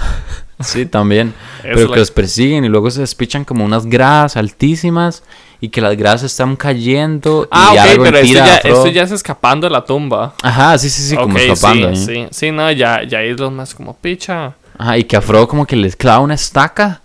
sí, 0.60 0.86
también. 0.86 1.34
Pero 1.62 1.92
que 1.92 2.00
los 2.00 2.12
persiguen 2.12 2.66
y 2.66 2.70
luego 2.70 2.90
se 2.90 3.02
despichan 3.02 3.46
como 3.46 3.64
unas 3.64 3.86
gradas 3.86 4.38
altísimas 4.38 5.24
y 5.62 5.70
que 5.70 5.82
las 5.82 5.96
gradas 5.96 6.24
están 6.24 6.56
cayendo. 6.56 7.48
Ah, 7.52 7.74
y 7.74 7.78
ok, 7.78 7.84
algo 7.84 8.04
pero 8.04 8.18
esto 8.18 8.34
ya, 8.34 8.58
esto 8.58 8.88
ya 8.88 9.04
es 9.04 9.12
escapando 9.12 9.68
de 9.68 9.72
la 9.72 9.84
tumba. 9.84 10.34
Ajá, 10.44 10.78
sí, 10.78 10.90
sí, 10.90 11.02
sí, 11.02 11.16
como 11.16 11.38
escapando. 11.38 11.96
Sí, 11.96 12.12
ahí. 12.12 12.24
sí, 12.24 12.28
sí, 12.32 12.52
no, 12.52 12.72
ya, 12.72 13.04
ya 13.04 13.22
es 13.22 13.40
los 13.40 13.52
más 13.52 13.74
como 13.74 13.96
picha. 13.96 14.54
Ajá, 14.78 14.98
y 14.98 15.04
que 15.04 15.18
a 15.18 15.22
Frodo 15.22 15.48
como 15.48 15.66
que 15.66 15.76
les 15.76 15.96
clava 15.96 16.20
una 16.20 16.36
estaca. 16.36 17.02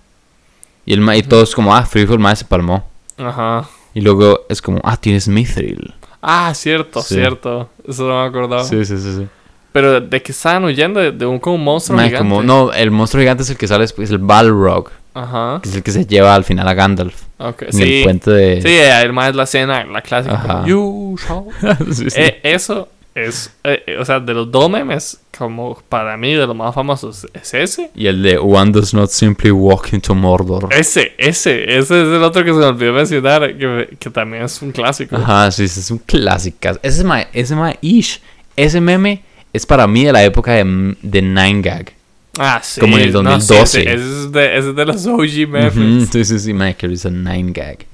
Y, 0.85 0.95
el 0.95 1.15
y 1.17 1.23
todos 1.23 1.55
como, 1.55 1.75
ah, 1.75 1.85
Frigol 1.85 2.19
más 2.19 2.41
se 2.41 2.45
palmó. 2.45 2.85
Ajá. 3.19 3.69
Y 3.95 4.01
luego 4.01 4.41
es 4.49 4.61
como, 4.63 4.81
ah, 4.85 4.97
tienes 4.97 5.29
Mithril. 5.29 5.95
Ah, 6.21 6.53
cierto, 6.55 7.03
Sí. 7.03 7.15
cierto. 7.15 7.69
Eso 7.87 8.07
no 8.09 8.21
me 8.23 8.27
acordaba. 8.29 8.65
Sí, 8.65 8.85
sí, 8.85 8.97
sí, 8.99 9.17
sí. 9.19 9.27
Pero 9.73 10.01
de 10.01 10.23
que 10.23 10.33
estaban 10.33 10.65
huyendo 10.65 11.01
de, 11.01 11.13
de 11.13 11.25
un 11.27 11.39
como 11.39 11.57
un 11.57 11.65
monstruo 11.65 11.97
Ma, 11.97 12.05
gigante. 12.05 12.19
como, 12.29 12.43
no, 12.43 12.73
el 12.73 12.91
monstruo 12.91 13.21
gigante 13.23 13.43
es 13.43 13.51
el 13.51 13.57
que 13.57 13.67
sale 13.67 13.83
después, 13.83 14.11
el 14.11 14.19
Balrog. 14.19 14.91
Ajá. 15.15 15.61
Que 15.63 15.69
es 15.69 15.75
el 15.77 15.83
que 15.83 15.91
se 15.93 16.07
lleva 16.07 16.35
al 16.35 16.45
final 16.45 16.67
a 16.69 16.75
Gandalf. 16.75 17.23
Ok, 17.39 17.63
En 17.63 17.73
sí. 17.73 17.99
el 17.99 18.05
puente 18.05 18.31
de... 18.31 18.63
Sí, 18.63 18.79
además 18.91 19.31
es 19.31 19.37
la 19.37 19.43
escena, 19.45 19.85
la 19.85 20.01
clásica. 20.03 20.35
Ajá. 20.35 20.49
como, 20.63 20.67
You 20.67 21.17
shall. 21.19 21.77
Sí, 21.95 22.11
sí. 22.11 22.21
Eh, 22.21 22.41
eso 22.45 22.89
es, 23.15 23.53
eh, 23.65 23.83
eh, 23.87 23.97
o 23.99 24.05
sea, 24.05 24.21
de 24.21 24.33
los 24.35 24.51
dos 24.51 24.71
memes, 24.71 25.19
como 25.37 25.81
para 25.89 26.17
mí 26.17 26.35
de 26.35 26.47
los 26.47 26.55
más 26.55 26.75
famosos, 26.75 27.27
es 27.33 27.55
ese. 27.55 27.91
Y 27.95 28.07
el 28.07 28.23
de 28.23 28.39
One 28.39 28.71
does 28.71 28.93
not 28.93 29.11
simply 29.11 29.51
walk 29.51 29.93
into 29.93 30.15
Mordor. 30.15 30.69
Ese, 30.73 31.15
ese, 31.19 31.65
ese 31.65 31.79
es 31.79 32.09
el 32.09 32.23
otro 32.23 32.45
que 32.45 32.51
se 32.51 32.59
me 32.59 32.67
olvidó 32.67 32.93
mencionar, 32.93 33.57
que, 33.57 33.97
que 33.99 34.11
también 34.11 34.45
es 34.45 34.61
un 34.61 34.73
clásico. 34.73 35.17
Ajá, 35.17 35.51
sí, 35.51 35.65
es 35.65 35.91
un 35.91 35.99
clásico. 35.99 36.79
Ese 36.83 37.03
ma, 37.03 37.23
ese 37.33 37.55
ma, 37.55 37.75
ish, 37.81 38.21
ese 38.57 38.81
meme 38.81 39.23
es 39.53 39.65
para 39.65 39.87
mí 39.87 40.05
de 40.05 40.13
la 40.13 40.23
época 40.23 40.53
de, 40.53 40.97
de 41.01 41.23
Nine 41.23 41.63
Gag. 41.63 41.93
Ah, 42.39 42.61
sí. 42.63 42.81
Como 42.81 42.99
en 42.99 43.05
el 43.05 43.13
no, 43.13 43.41
sí, 43.41 43.55
2012. 43.55 43.81
ese, 43.81 43.93
es 43.95 44.33
de, 44.33 44.59
ese 44.59 44.69
es 44.71 44.77
de 44.77 44.85
los 44.85 45.07
OG 45.07 45.49
memes. 45.49 46.09
Sí, 46.11 46.25
sí, 46.25 46.39
sí, 46.39 46.53
ma, 46.53 46.73
que 46.75 46.87
risa 46.89 47.11
Nine 47.11 47.53
Gag. 47.53 47.87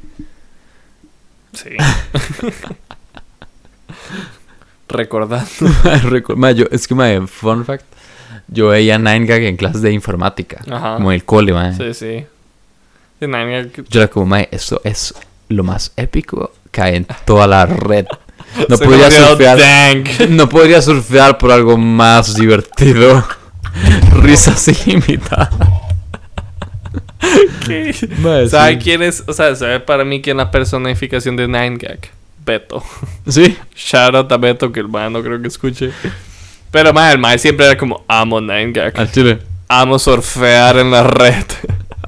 Sí. 1.53 1.71
Recordando. 4.89 5.47
Recu- 6.05 6.37
ma, 6.37 6.53
yo, 6.53 6.65
es 6.71 6.87
que, 6.89 6.95
ma, 6.95 7.27
fun 7.27 7.65
fact, 7.65 7.85
yo 8.49 8.69
veía 8.69 8.99
Nine 8.99 9.27
Gag 9.27 9.43
en 9.43 9.57
clases 9.57 9.83
de 9.83 9.93
informática. 9.93 10.63
Ajá. 10.71 10.97
Como 10.97 11.11
en 11.13 11.17
el 11.17 11.25
cole, 11.25 11.53
ma. 11.53 11.73
Sí, 11.75 11.93
sí. 11.95 12.25
Sí, 13.21 13.27
Nine 13.27 13.65
Gag- 13.73 13.85
Yo 13.89 14.01
era 14.01 14.09
como, 14.09 14.27
ma, 14.27 14.41
esto 14.41 14.81
es 14.85 15.15
lo 15.49 15.65
más 15.65 15.93
épico 15.97 16.53
que 16.71 16.81
hay 16.81 16.97
en 16.97 17.07
toda 17.25 17.47
la 17.47 17.67
red. 17.67 18.07
No 18.69 18.77
se 18.79 18.85
podría 18.85 19.11
surfear. 19.11 19.59
No 20.31 20.49
podría 20.49 20.81
surfear 20.83 21.37
por 21.39 21.53
algo 21.53 21.77
más 21.77 22.35
divertido. 22.35 23.25
Risas 24.23 24.67
ilimitadas. 24.87 25.51
¿Qué? 27.67 27.93
Sí. 27.93 28.09
¿Sabe 28.49 28.79
quién 28.79 29.03
es? 29.03 29.23
O 29.27 29.33
sea, 29.33 29.55
¿sabe 29.55 29.81
para 29.81 30.05
mí 30.05 30.23
quién 30.23 30.39
es 30.39 30.45
la 30.47 30.51
personificación 30.51 31.37
de 31.37 31.47
Nine 31.47 31.77
Gag? 31.77 31.99
Beto. 32.49 32.83
Sí. 33.29 33.57
Shout 33.77 34.15
out 34.15 34.33
a 34.33 34.39
Beto, 34.39 34.73
que 34.73 34.81
el 34.81 34.89
man 34.89 35.13
no 35.13 35.23
creo 35.23 35.41
que 35.41 35.49
escuche. 35.49 35.91
Pero, 36.71 36.95
man, 36.95 37.13
el 37.13 37.19
man 37.19 37.39
siempre 37.39 37.67
era 37.67 37.77
como, 37.77 38.05
amo 38.09 38.41
Nine 38.41 38.73
Gag. 38.73 38.99
Al 38.99 39.13
chile. 39.13 39.39
Amo 39.69 39.99
surfear 39.99 40.79
en 40.79 40.91
la 40.91 41.03
red. 41.03 41.45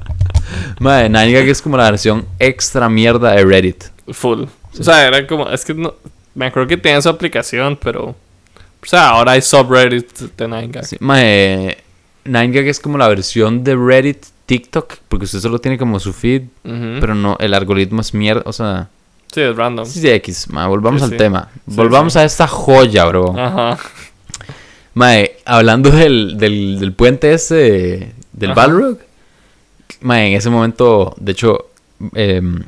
Madre, 0.81 1.11
Nine 1.11 1.33
Gag 1.33 1.49
es 1.49 1.61
como 1.61 1.77
la 1.77 1.91
versión 1.91 2.27
extra 2.39 2.89
mierda 2.89 3.33
de 3.33 3.45
Reddit. 3.45 3.85
Full. 4.09 4.45
O 4.79 4.83
sea, 4.83 5.07
era 5.07 5.27
como, 5.27 5.49
es 5.51 5.65
que 5.65 5.75
no, 5.75 5.95
me 6.35 6.47
acuerdo 6.47 6.69
que 6.69 6.77
tenía 6.79 7.03
su 7.03 7.09
aplicación, 7.11 7.79
pero... 7.83 8.17
O 8.83 8.87
sea, 8.87 9.11
ahora 9.11 9.33
hay 9.33 9.43
subreddit 9.43 10.11
de 10.39 10.49
Nine 10.49 10.69
Gag. 10.69 10.87
Sí, 10.87 10.97
madre, 11.01 11.77
Nine 12.25 12.51
Gag 12.51 12.67
es 12.67 12.81
como 12.81 12.97
la 12.97 13.09
versión 13.09 13.63
de 13.63 13.77
Reddit 13.77 14.25
TikTok, 14.47 14.97
porque 15.09 15.27
usted 15.27 15.41
solo 15.41 15.59
tiene 15.59 15.77
como 15.77 16.01
su 16.01 16.15
feed, 16.15 16.45
Ujú. 16.65 16.99
pero 16.99 17.15
no, 17.15 17.37
el 17.41 17.53
algoritmo 17.53 18.01
es 18.01 18.15
mierda, 18.15 18.43
o 18.47 18.53
sea, 18.53 18.89
Sí, 19.33 19.41
es 19.41 19.55
random. 19.57 19.87
sí, 19.87 20.01
sí, 20.01 20.09
X, 20.11 20.49
madre, 20.51 20.69
volvamos 20.71 21.01
Sí, 21.01 21.05
al 21.05 21.11
sí. 21.11 21.17
tema. 21.17 21.49
Volvamos 21.67 22.17
a 22.17 22.25
esta 22.25 22.47
joya, 22.49 23.05
bro. 23.07 23.35
Ajá. 23.39 23.79
Madre, 24.95 25.37
hablando 25.45 25.91
del, 25.91 26.37
del, 26.37 26.79
del 26.81 26.93
puente 26.93 27.33
ese 27.33 27.55
de- 27.55 28.13
del 28.33 28.51
Ajá. 28.53 28.63
Balrog, 28.63 28.99
madre, 30.01 30.29
en 30.29 30.35
ese 30.37 30.51
momento, 30.51 31.15
de 31.19 31.33
hecho, 31.33 31.67
em, 32.15 32.63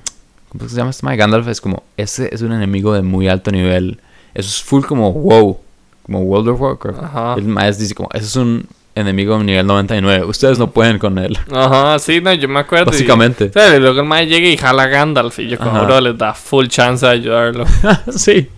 ¿cómo 0.50 0.68
se 0.68 0.76
llama 0.76 0.90
este 0.90 1.04
madre? 1.04 1.18
Gandalf 1.18 1.48
es 1.48 1.60
como, 1.60 1.82
ese 1.96 2.32
es 2.32 2.42
un 2.42 2.52
enemigo 2.52 2.94
de 2.94 3.02
muy 3.02 3.28
alto 3.28 3.50
nivel. 3.50 4.00
Eso 4.34 4.48
es 4.48 4.62
full 4.62 4.84
como 4.84 5.12
wow, 5.12 5.58
como 6.04 6.20
World 6.20 6.48
of 6.50 6.60
Warcraft. 6.60 7.02
Ajá. 7.02 7.34
El 7.36 7.44
maestro 7.48 7.82
dice 7.82 7.94
como, 7.94 8.08
ese 8.12 8.26
es 8.26 8.36
un 8.36 8.66
enemigo 8.94 9.42
nivel 9.42 9.66
99. 9.66 10.24
Ustedes 10.26 10.58
no 10.58 10.70
pueden 10.70 10.98
con 10.98 11.18
él. 11.18 11.38
Ajá, 11.52 11.98
sí, 11.98 12.20
no, 12.20 12.32
yo 12.34 12.48
me 12.48 12.60
acuerdo. 12.60 12.90
y- 12.90 12.92
Básicamente. 12.94 13.46
O 13.46 13.52
sea, 13.52 13.76
y 13.76 13.80
luego 13.80 14.00
el 14.00 14.06
man 14.06 14.26
llega 14.26 14.48
y 14.48 14.56
jala 14.56 14.84
a 14.84 14.86
Gandalf 14.88 15.38
y 15.38 15.48
yo 15.48 15.58
como, 15.58 15.84
bro, 15.84 16.00
les 16.00 16.16
da 16.18 16.34
full 16.34 16.66
chance 16.66 17.04
de 17.06 17.12
ayudarlo. 17.12 17.64
sí. 18.16 18.48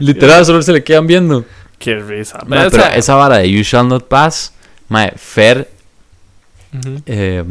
Literal, 0.00 0.44
solo 0.44 0.62
se 0.62 0.72
le 0.72 0.82
quedan 0.82 1.06
viendo. 1.06 1.44
Qué 1.78 1.96
risa. 1.98 2.38
Ma, 2.46 2.56
Pero, 2.56 2.68
o 2.68 2.70
pero 2.70 2.82
sea, 2.84 2.94
esa 2.96 3.14
vara 3.14 3.38
de 3.38 3.50
You 3.50 3.62
Shall 3.62 3.86
Not 3.88 4.06
Pass, 4.08 4.52
mae, 4.88 5.12
Fer, 5.16 5.68
eh, 7.06 7.44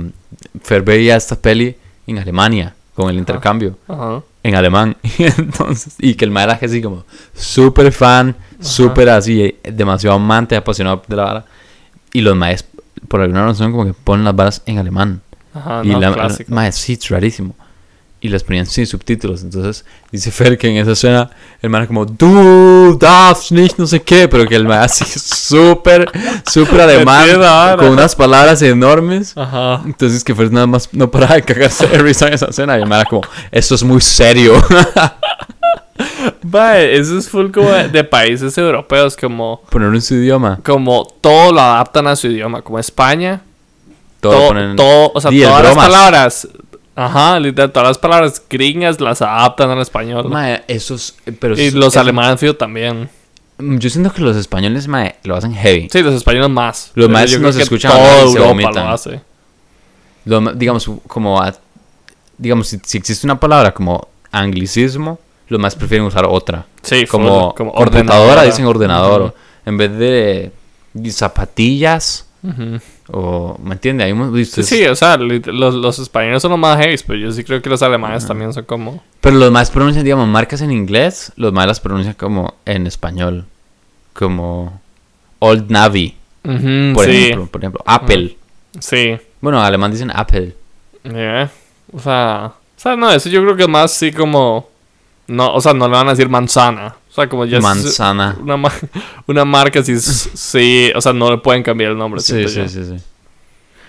Fer 0.61 0.81
veía 0.81 1.15
esta 1.15 1.35
peli 1.35 1.75
en 2.07 2.19
Alemania, 2.19 2.73
con 2.95 3.09
el 3.09 3.17
intercambio, 3.17 3.77
Ajá. 3.87 4.21
en 4.43 4.55
alemán. 4.55 4.95
Y 5.17 5.23
entonces, 5.23 5.95
y 5.99 6.13
que 6.15 6.25
el 6.25 6.31
mae 6.31 6.43
era 6.45 6.59
así 6.61 6.81
como 6.81 7.05
súper 7.35 7.91
fan, 7.91 8.35
súper 8.59 9.09
así, 9.09 9.41
eh, 9.41 9.59
demasiado 9.71 10.15
amante, 10.15 10.55
apasionado 10.55 11.01
de 11.07 11.15
la 11.15 11.23
vara. 11.23 11.45
Y 12.13 12.21
los 12.21 12.35
maes, 12.35 12.65
por 13.07 13.21
alguna 13.21 13.45
razón, 13.45 13.71
como 13.71 13.85
que 13.85 13.93
ponen 13.93 14.25
las 14.25 14.35
varas 14.35 14.61
en 14.65 14.77
alemán. 14.77 15.21
Ajá, 15.53 15.81
y 15.83 15.89
no, 15.89 15.99
la, 15.99 16.13
clásico. 16.13 16.53
sí, 16.71 16.93
es 16.93 17.09
rarísimo. 17.09 17.55
Y 18.21 18.27
les 18.27 18.43
ponían 18.43 18.65
sin 18.65 18.85
subtítulos. 18.85 19.43
Entonces, 19.43 19.85
dice 20.11 20.29
Fer 20.29 20.57
que 20.57 20.67
en 20.67 20.75
esa 20.75 20.91
escena, 20.91 21.29
el 21.61 21.69
man 21.69 21.87
como, 21.87 22.05
du 22.05 22.97
darfst 22.99 23.51
nicht, 23.51 23.77
no 23.77 23.87
sé 23.87 24.01
qué, 24.01 24.27
pero 24.27 24.45
que 24.45 24.55
el 24.55 24.67
man 24.67 24.79
así 24.79 25.05
súper, 25.19 26.11
súper 26.45 26.81
alemán, 26.81 27.77
con 27.77 27.87
unas 27.87 28.15
palabras 28.15 28.61
enormes. 28.61 29.37
Ajá. 29.37 29.81
Entonces 29.85 30.23
que 30.23 30.35
Fer 30.35 30.51
nada 30.51 30.67
más 30.67 30.89
no 30.91 31.09
paraba 31.09 31.35
de 31.35 31.43
cagarse 31.43 31.85
risa 31.97 32.27
en 32.27 32.33
esa 32.33 32.47
escena. 32.47 32.77
Y 32.77 32.81
el 32.81 32.89
man 32.89 32.99
era 32.99 33.09
como, 33.09 33.21
esto 33.51 33.75
es 33.75 33.83
muy 33.83 34.01
serio. 34.01 34.53
Vale, 36.49 36.97
eso 36.97 37.17
es 37.17 37.29
full 37.29 37.51
como 37.51 37.69
de, 37.69 38.03
países 38.03 38.57
europeos, 38.57 39.15
como, 39.15 39.61
Ponerlo 39.69 39.95
en 39.95 40.01
su 40.01 40.15
idioma. 40.15 40.59
como 40.63 41.05
todo 41.21 41.51
lo 41.51 41.59
adaptan 41.61 42.07
a 42.07 42.15
su 42.15 42.27
idioma, 42.27 42.61
como 42.61 42.79
España. 42.79 43.41
Todo, 44.19 44.33
lo 44.33 44.37
Todo, 44.39 44.47
ponen- 44.49 44.75
todo, 44.75 45.11
o 45.13 45.21
sea, 45.21 45.31
todas 45.31 45.63
las 45.63 45.75
palabras. 45.75 46.47
Ajá, 46.95 47.39
literal, 47.39 47.71
todas 47.71 47.87
las 47.89 47.97
palabras 47.97 48.41
gringas 48.49 48.99
las 48.99 49.21
adaptan 49.21 49.69
al 49.69 49.79
español. 49.79 50.27
Mae, 50.29 50.63
esos. 50.67 51.15
eh, 51.25 51.31
Pero 51.31 51.57
y 51.57 51.71
los 51.71 51.93
es- 51.93 51.97
alemanes, 51.97 52.39
fijo, 52.39 52.55
también. 52.55 53.09
Mm, 53.57 53.77
Yo 53.77 53.89
siento 53.89 54.11
que 54.11 54.21
los 54.21 54.35
españoles, 54.35 54.87
mae, 54.89 55.15
lo 55.23 55.35
hacen 55.35 55.53
heavy. 55.53 55.87
Sí, 55.91 56.01
los 56.01 56.13
españoles 56.15 56.49
más. 56.49 56.91
Los 56.95 57.09
más 57.09 57.39
nos 57.39 57.55
escuchan 57.55 57.91
Toda 57.91 58.15
se 58.17 58.21
Europa 58.23 58.47
vomitan. 58.47 58.73
lo 58.85 58.89
hace. 58.89 59.21
Lo 60.25 60.41
digamos, 60.53 60.89
como. 61.07 61.41
a- 61.41 61.55
digamos, 62.37 62.67
si, 62.67 62.79
si 62.83 62.97
existe 62.97 63.25
una 63.27 63.39
palabra 63.39 63.73
como 63.73 64.07
anglicismo, 64.31 65.19
los 65.49 65.59
más 65.59 65.75
prefieren 65.75 66.05
usar 66.07 66.25
otra. 66.25 66.65
Sí, 66.81 67.05
Como, 67.05 67.53
como 67.55 67.73
computadora 67.73 68.01
ordenadora. 68.01 68.43
dicen 68.43 68.65
ordenador. 68.65 69.35
En 69.65 69.77
vez 69.77 69.91
de, 69.97 70.51
zapatillas. 71.11 72.27
O, 73.11 73.57
¿me 73.61 73.73
entiendes? 73.73 74.05
Ahí 74.05 74.11
hemos 74.11 74.31
visto. 74.31 74.63
Sí, 74.63 74.77
sí, 74.77 74.85
o 74.85 74.95
sea, 74.95 75.17
los, 75.17 75.73
los 75.73 75.99
españoles 75.99 76.41
son 76.41 76.51
los 76.51 76.59
más 76.59 76.79
heavy, 76.79 76.95
pero 77.05 77.19
yo 77.19 77.31
sí 77.31 77.43
creo 77.43 77.61
que 77.61 77.69
los 77.69 77.81
alemanes 77.81 78.25
también 78.25 78.53
son 78.53 78.63
como... 78.65 79.03
Pero 79.19 79.37
los 79.37 79.51
más 79.51 79.69
pronuncian, 79.71 80.03
digamos, 80.05 80.27
marcas 80.27 80.61
en 80.61 80.71
inglés, 80.71 81.33
los 81.35 81.51
más 81.51 81.67
las 81.67 81.79
pronuncian 81.79 82.13
como 82.13 82.53
en 82.65 82.87
español. 82.87 83.45
Como 84.13 84.79
Old 85.39 85.69
Navy, 85.69 86.15
por 86.43 87.05
sí, 87.05 87.25
ejemplo. 87.25 87.47
Por 87.47 87.61
ejemplo, 87.61 87.83
Apple. 87.85 88.37
sí. 88.79 89.17
Bueno, 89.41 89.59
en 89.59 89.65
alemán 89.65 89.91
dicen 89.91 90.11
Apple. 90.13 90.55
Yeah. 91.03 91.49
O 91.91 91.99
sea, 91.99 92.53
o 92.79 92.81
sea, 92.81 92.95
no, 92.95 93.11
eso 93.11 93.27
yo 93.29 93.41
creo 93.41 93.55
que 93.57 93.63
es 93.63 93.69
más 93.69 93.91
sí 93.91 94.11
como... 94.11 94.69
No, 95.29 95.53
o 95.53 95.61
sea, 95.61 95.73
no 95.73 95.87
le 95.87 95.93
van 95.93 96.07
a 96.07 96.11
decir 96.11 96.27
manzana. 96.29 96.95
O 97.09 97.13
sea, 97.13 97.27
como 97.29 97.45
ya 97.45 97.57
es 97.57 97.63
Manzana. 97.63 98.35
una, 98.41 98.57
ma- 98.57 98.71
una 99.27 99.45
marca 99.45 99.83
sí, 99.83 99.93
es- 99.93 100.29
sí, 100.33 100.91
o 100.95 101.01
sea, 101.01 101.13
no 101.13 101.29
le 101.31 101.37
pueden 101.37 101.63
cambiar 101.63 101.91
el 101.91 101.97
nombre. 101.97 102.19
Sí, 102.21 102.47
sí, 102.47 102.67
sí, 102.67 102.83
sí. 102.85 102.95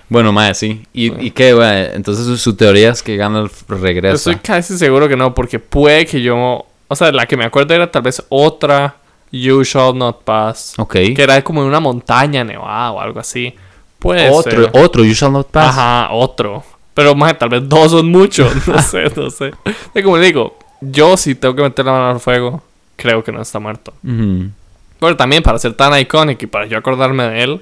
Bueno, 0.09 0.33
mae, 0.33 0.55
sí. 0.55 0.83
¿Y, 0.93 1.09
Sí. 1.11 1.15
y 1.21 1.31
qué, 1.31 1.53
güey? 1.53 1.95
Entonces 1.95 2.27
su, 2.27 2.37
su 2.37 2.55
teoría 2.57 2.91
es 2.91 3.03
que 3.03 3.17
Gandalf 3.17 3.63
regresa. 3.69 4.15
Estoy 4.17 4.37
casi 4.37 4.77
seguro 4.77 5.09
que 5.09 5.17
no, 5.17 5.35
porque 5.35 5.59
puede 5.59 6.05
que 6.07 6.21
yo... 6.21 6.67
O 6.89 6.97
sea, 6.97 7.13
la 7.13 7.27
que 7.27 7.37
me 7.37 7.45
acuerdo 7.45 7.75
era 7.75 7.89
tal 7.91 8.03
vez 8.03 8.21
otra 8.29 8.97
You 9.31 9.63
Shall 9.63 9.97
Not 9.97 10.25
Pass. 10.25 10.75
Ok. 10.79 10.93
Que 11.15 11.23
era 11.23 11.41
como 11.45 11.63
en 11.63 11.69
una 11.69 11.79
montaña 11.79 12.43
nevada 12.43 12.91
o 12.91 13.01
algo 13.01 13.21
así. 13.21 13.55
Puede 14.01 14.29
Otro, 14.31 14.51
ser. 14.65 14.71
otro, 14.83 15.05
You 15.05 15.13
Shall 15.13 15.33
Not 15.33 15.49
Pass. 15.51 15.69
Ajá, 15.79 16.09
otro. 16.13 16.65
Pero 16.95 17.15
más, 17.15 17.39
tal 17.39 17.49
vez 17.51 17.69
dos 17.69 17.93
son 17.93 18.11
muchos. 18.11 18.53
No 18.67 18.83
sé, 18.83 19.05
no 19.15 19.31
sé. 19.31 19.53
Es 19.95 20.03
como 20.05 20.19
digo, 20.19 20.59
yo 20.81 21.17
si 21.17 21.35
tengo 21.35 21.55
que 21.55 21.63
meter 21.63 21.85
la 21.85 21.93
mano 21.93 22.11
al 22.11 22.21
fuego, 22.21 22.63
creo 22.97 23.23
que 23.25 23.33
no 23.33 23.43
está 23.43 23.59
muerto. 23.59 23.93
Ujú. 24.05 24.51
Pero 24.99 25.17
también 25.17 25.43
para 25.43 25.59
ser 25.59 25.75
tan 25.75 25.99
icónico 25.99 26.45
y 26.45 26.47
para 26.47 26.67
yo 26.67 26.79
acordarme 26.79 27.25
de 27.25 27.43
él. 27.43 27.61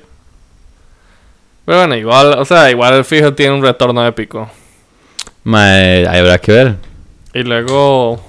Pero 1.65 1.79
bueno, 1.79 1.97
igual, 1.97 2.39
o 2.39 2.45
sea, 2.45 2.71
igual 2.71 2.95
el 2.95 3.05
fijo 3.05 3.35
tiene 3.35 3.55
un 3.55 3.63
retorno 3.63 4.05
épico. 4.07 4.51
Mae, 5.45 6.07
ahí 6.09 6.19
habrá 6.19 6.39
que 6.39 6.53
ver. 6.53 6.77
Y 7.35 7.43
luego. 7.43 8.21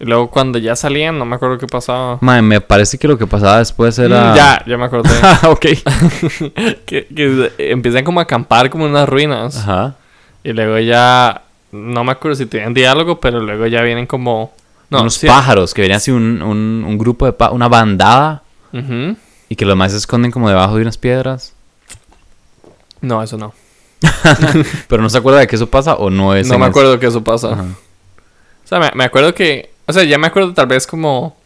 Y 0.00 0.04
luego 0.04 0.28
cuando 0.30 0.58
ya 0.58 0.74
salían, 0.74 1.18
no 1.18 1.24
me 1.24 1.36
acuerdo 1.36 1.58
qué 1.58 1.66
pasaba. 1.66 2.18
Mae, 2.20 2.42
me 2.42 2.60
parece 2.60 2.98
que 2.98 3.06
lo 3.06 3.16
que 3.16 3.26
pasaba 3.28 3.58
después 3.58 3.96
era... 4.00 4.32
Mm, 4.32 4.36
ya, 4.36 4.64
ya 4.66 4.76
me 4.76 4.84
acordé. 4.84 5.10
Ah, 5.22 5.40
ok. 5.44 5.60
que, 6.86 7.06
que 7.06 7.52
empiezan 7.58 8.02
como 8.02 8.18
a 8.18 8.24
acampar 8.24 8.68
como 8.70 8.86
en 8.86 8.90
unas 8.90 9.08
ruinas. 9.08 9.56
Ajá. 9.56 9.94
Y 10.42 10.52
luego 10.52 10.78
ya. 10.80 11.42
No 11.72 12.04
me 12.04 12.12
acuerdo 12.12 12.36
si 12.36 12.46
tenían 12.46 12.74
diálogo, 12.74 13.18
pero 13.20 13.40
luego 13.40 13.66
ya 13.66 13.82
vienen 13.82 14.06
como. 14.06 14.52
No, 14.90 15.00
Unos 15.00 15.14
sí- 15.14 15.26
pájaros 15.26 15.72
que 15.74 15.80
venían 15.82 15.96
así 15.96 16.10
un, 16.10 16.42
un, 16.42 16.84
un 16.86 16.98
grupo 16.98 17.24
de... 17.30 17.34
una 17.50 17.68
bandada. 17.68 18.42
Y 19.48 19.56
que 19.56 19.64
los 19.66 19.76
más 19.76 19.92
se 19.92 19.98
esconden 19.98 20.30
como 20.30 20.48
debajo 20.48 20.76
de 20.76 20.82
unas 20.82 20.96
piedras. 20.98 21.54
No, 23.00 23.22
eso 23.22 23.36
no. 23.36 23.52
Pero 24.88 25.02
no 25.02 25.10
se 25.10 25.18
acuerda 25.18 25.40
de 25.40 25.46
que 25.46 25.56
eso 25.56 25.66
pasa 25.68 25.94
o 25.94 26.10
no 26.10 26.34
es 26.34 26.48
no 26.48 26.58
me 26.58 26.66
acuerdo 26.66 26.98
que 26.98 27.06
eso 27.06 27.22
pasa. 27.22 27.48
O 27.52 28.66
sea, 28.66 28.78
me, 28.80 28.90
me 28.94 29.04
acuerdo 29.04 29.34
que. 29.34 29.70
O 29.86 29.92
sea, 29.92 30.04
ya 30.04 30.18
me 30.18 30.26
acuerdo 30.26 30.52
tal 30.54 30.66
vez 30.66 30.86
como. 30.86 31.36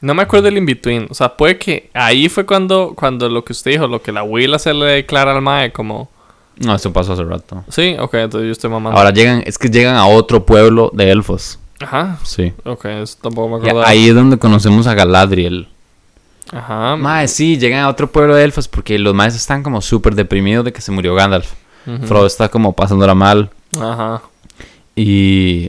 No 0.00 0.14
me 0.14 0.22
acuerdo 0.22 0.44
del 0.44 0.58
in-between. 0.58 1.06
O 1.10 1.14
sea, 1.14 1.36
puede 1.36 1.58
que 1.58 1.90
ahí 1.94 2.28
fue 2.28 2.44
cuando, 2.46 2.94
cuando 2.94 3.28
lo 3.28 3.44
que 3.44 3.52
usted 3.52 3.72
dijo, 3.72 3.86
lo 3.86 4.02
que 4.02 4.12
la 4.12 4.20
abuela 4.20 4.58
se 4.58 4.72
le 4.74 4.84
declara 4.86 5.32
al 5.34 5.42
mae, 5.42 5.72
como. 5.72 6.10
No, 6.58 6.74
eso 6.74 6.92
pasó 6.92 7.12
hace 7.12 7.22
rato. 7.24 7.64
Sí, 7.68 7.96
ok, 7.98 8.14
entonces 8.14 8.46
yo 8.46 8.52
estoy 8.52 8.70
mamando. 8.70 8.98
Ahora 8.98 9.10
llegan, 9.12 9.42
es 9.46 9.58
que 9.58 9.68
llegan 9.68 9.94
a 9.96 10.06
otro 10.06 10.44
pueblo 10.46 10.90
de 10.94 11.10
elfos. 11.10 11.58
Ajá, 11.80 12.18
Sí. 12.24 12.52
ok, 12.64 12.84
eso 12.86 13.18
tampoco 13.20 13.48
me 13.50 13.56
acuerdo. 13.56 13.84
ahí 13.86 14.08
es 14.08 14.14
donde 14.14 14.38
conocemos 14.38 14.86
a 14.86 14.94
Galadriel. 14.94 15.68
Ajá. 16.52 16.96
Mae, 16.96 17.28
sí, 17.28 17.58
llegan 17.58 17.80
a 17.84 17.88
otro 17.88 18.10
pueblo 18.10 18.34
de 18.36 18.44
elfos 18.44 18.68
porque 18.68 18.98
los 18.98 19.12
maes 19.14 19.34
están 19.34 19.62
como 19.62 19.80
súper 19.82 20.14
deprimidos 20.14 20.64
de 20.64 20.72
que 20.72 20.80
se 20.80 20.92
murió 20.92 21.14
Gandalf. 21.14 21.52
ujú. 21.86 22.06
Frodo 22.06 22.26
está 22.26 22.48
como 22.48 22.72
pasándola 22.72 23.14
mal. 23.14 23.50
Ajá. 23.78 24.22
Y 24.94 25.68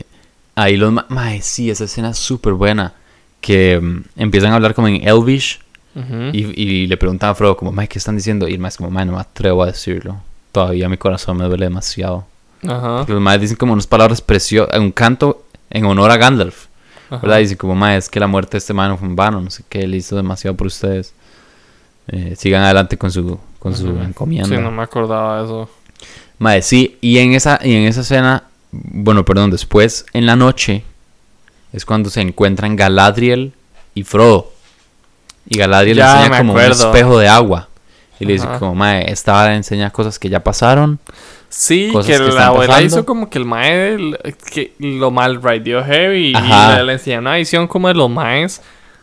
ahí 0.55 0.77
los 0.77 0.91
maes... 0.93 1.09
Mae, 1.09 1.41
sí, 1.41 1.69
esa 1.69 1.83
escena 1.85 2.11
es 2.11 2.17
súper 2.17 2.53
buena. 2.53 2.93
Que 3.41 3.79
mm, 3.81 4.03
empiezan 4.21 4.51
a 4.51 4.55
hablar 4.55 4.73
como 4.73 4.87
en 4.87 5.07
Elvish. 5.07 5.59
ujú. 5.95 6.29
Y, 6.31 6.53
y 6.61 6.87
le 6.87 6.95
preguntan 6.97 7.31
a 7.31 7.35
Frodo 7.35 7.57
como, 7.57 7.71
mae, 7.71 7.87
¿qué 7.87 7.97
están 7.99 8.15
diciendo? 8.15 8.47
Y 8.47 8.53
el 8.53 8.59
mae 8.59 8.69
es 8.69 8.77
como, 8.77 8.89
mae, 8.89 9.05
no 9.05 9.13
me 9.13 9.19
atrevo 9.19 9.63
a 9.63 9.67
decirlo. 9.67 10.21
Todavía 10.57 10.89
mi 10.89 10.97
corazón 10.97 11.37
me 11.37 11.45
duele 11.45 11.65
demasiado. 11.65 12.25
Ajá. 12.67 13.05
Los 13.07 13.21
maes 13.21 13.41
dicen 13.41 13.57
como 13.57 13.73
unas 13.73 13.85
palabras 13.85 14.21
preciosas, 14.21 14.75
un 14.79 14.91
canto 14.91 15.43
en 15.69 15.85
honor 15.85 16.09
a 16.09 16.17
Gandalf. 16.17 16.65
ajá. 17.11 17.17
¿Verdad? 17.21 17.37
Dice 17.37 17.57
como, 17.57 17.75
mae, 17.75 17.97
es 17.97 18.09
que 18.09 18.19
la 18.19 18.25
muerte 18.25 18.53
de 18.53 18.57
este 18.57 18.73
man 18.73 18.97
fue 18.97 19.07
en 19.07 19.15
vano, 19.15 19.39
no 19.39 19.51
sé 19.51 19.63
qué, 19.69 19.81
él 19.81 19.93
hizo 19.93 20.15
demasiado 20.15 20.57
por 20.57 20.65
ustedes. 20.65 21.13
Eh, 22.07 22.35
sigan 22.35 22.63
adelante 22.63 22.97
con 22.97 23.11
su, 23.11 23.37
con 23.59 23.75
su 23.75 23.87
encomienda. 24.01 24.49
Sí, 24.55 24.59
no 24.59 24.71
me 24.71 24.81
acordaba 24.81 25.37
de 25.39 25.45
eso. 25.45 25.69
Mae, 26.39 26.61
sí, 26.63 26.97
y 27.01 27.19
en 27.19 27.33
esa, 27.33 27.59
y 27.63 27.75
en 27.75 27.83
esa 27.83 28.01
escena, 28.01 28.43
bueno, 28.71 29.25
perdón, 29.25 29.51
después, 29.51 30.05
en 30.13 30.25
la 30.25 30.35
noche, 30.35 30.83
es 31.71 31.85
cuando 31.85 32.09
se 32.09 32.21
encuentran 32.21 32.75
Galadriel 32.75 33.53
y 33.93 34.01
Frodo. 34.03 34.51
Y 35.47 35.57
Galadriel 35.57 35.97
le 35.97 36.01
Ya, 36.03 36.17
enseña 36.17 36.37
como 36.39 36.53
acuerdo. 36.53 36.89
un 36.89 36.95
espejo 36.95 37.19
de 37.19 37.27
agua. 37.27 37.69
Y 38.19 38.25
le 38.25 38.33
dice 38.33 38.47
como, 38.59 38.75
mae, 38.75 39.11
esta 39.11 39.33
vara 39.33 39.55
enseña 39.55 39.89
cosas 39.91 40.17
que 40.19 40.29
ya 40.29 40.43
pasaron. 40.43 40.99
Sí, 41.49 41.91
que 41.93 42.01
que 42.13 42.19
la 42.19 42.47
abuela 42.47 42.73
pasando. 42.73 42.85
hizo 42.87 43.05
como 43.05 43.29
que 43.29 43.37
el 43.37 43.45
mae 43.45 43.93
el- 43.95 44.17
que 44.51 44.73
lo 44.79 45.11
mal 45.11 45.41
rideó 45.41 45.83
heavy 45.83 46.31
y 46.31 46.35
Ajá. 46.35 46.77
le, 46.77 46.83
le 46.83 46.93
enseñó 46.93 47.19
una 47.19 47.35
visión 47.35 47.67
como 47.67 47.87
de 47.87 47.93
los 47.93 48.09
maes 48.09 48.61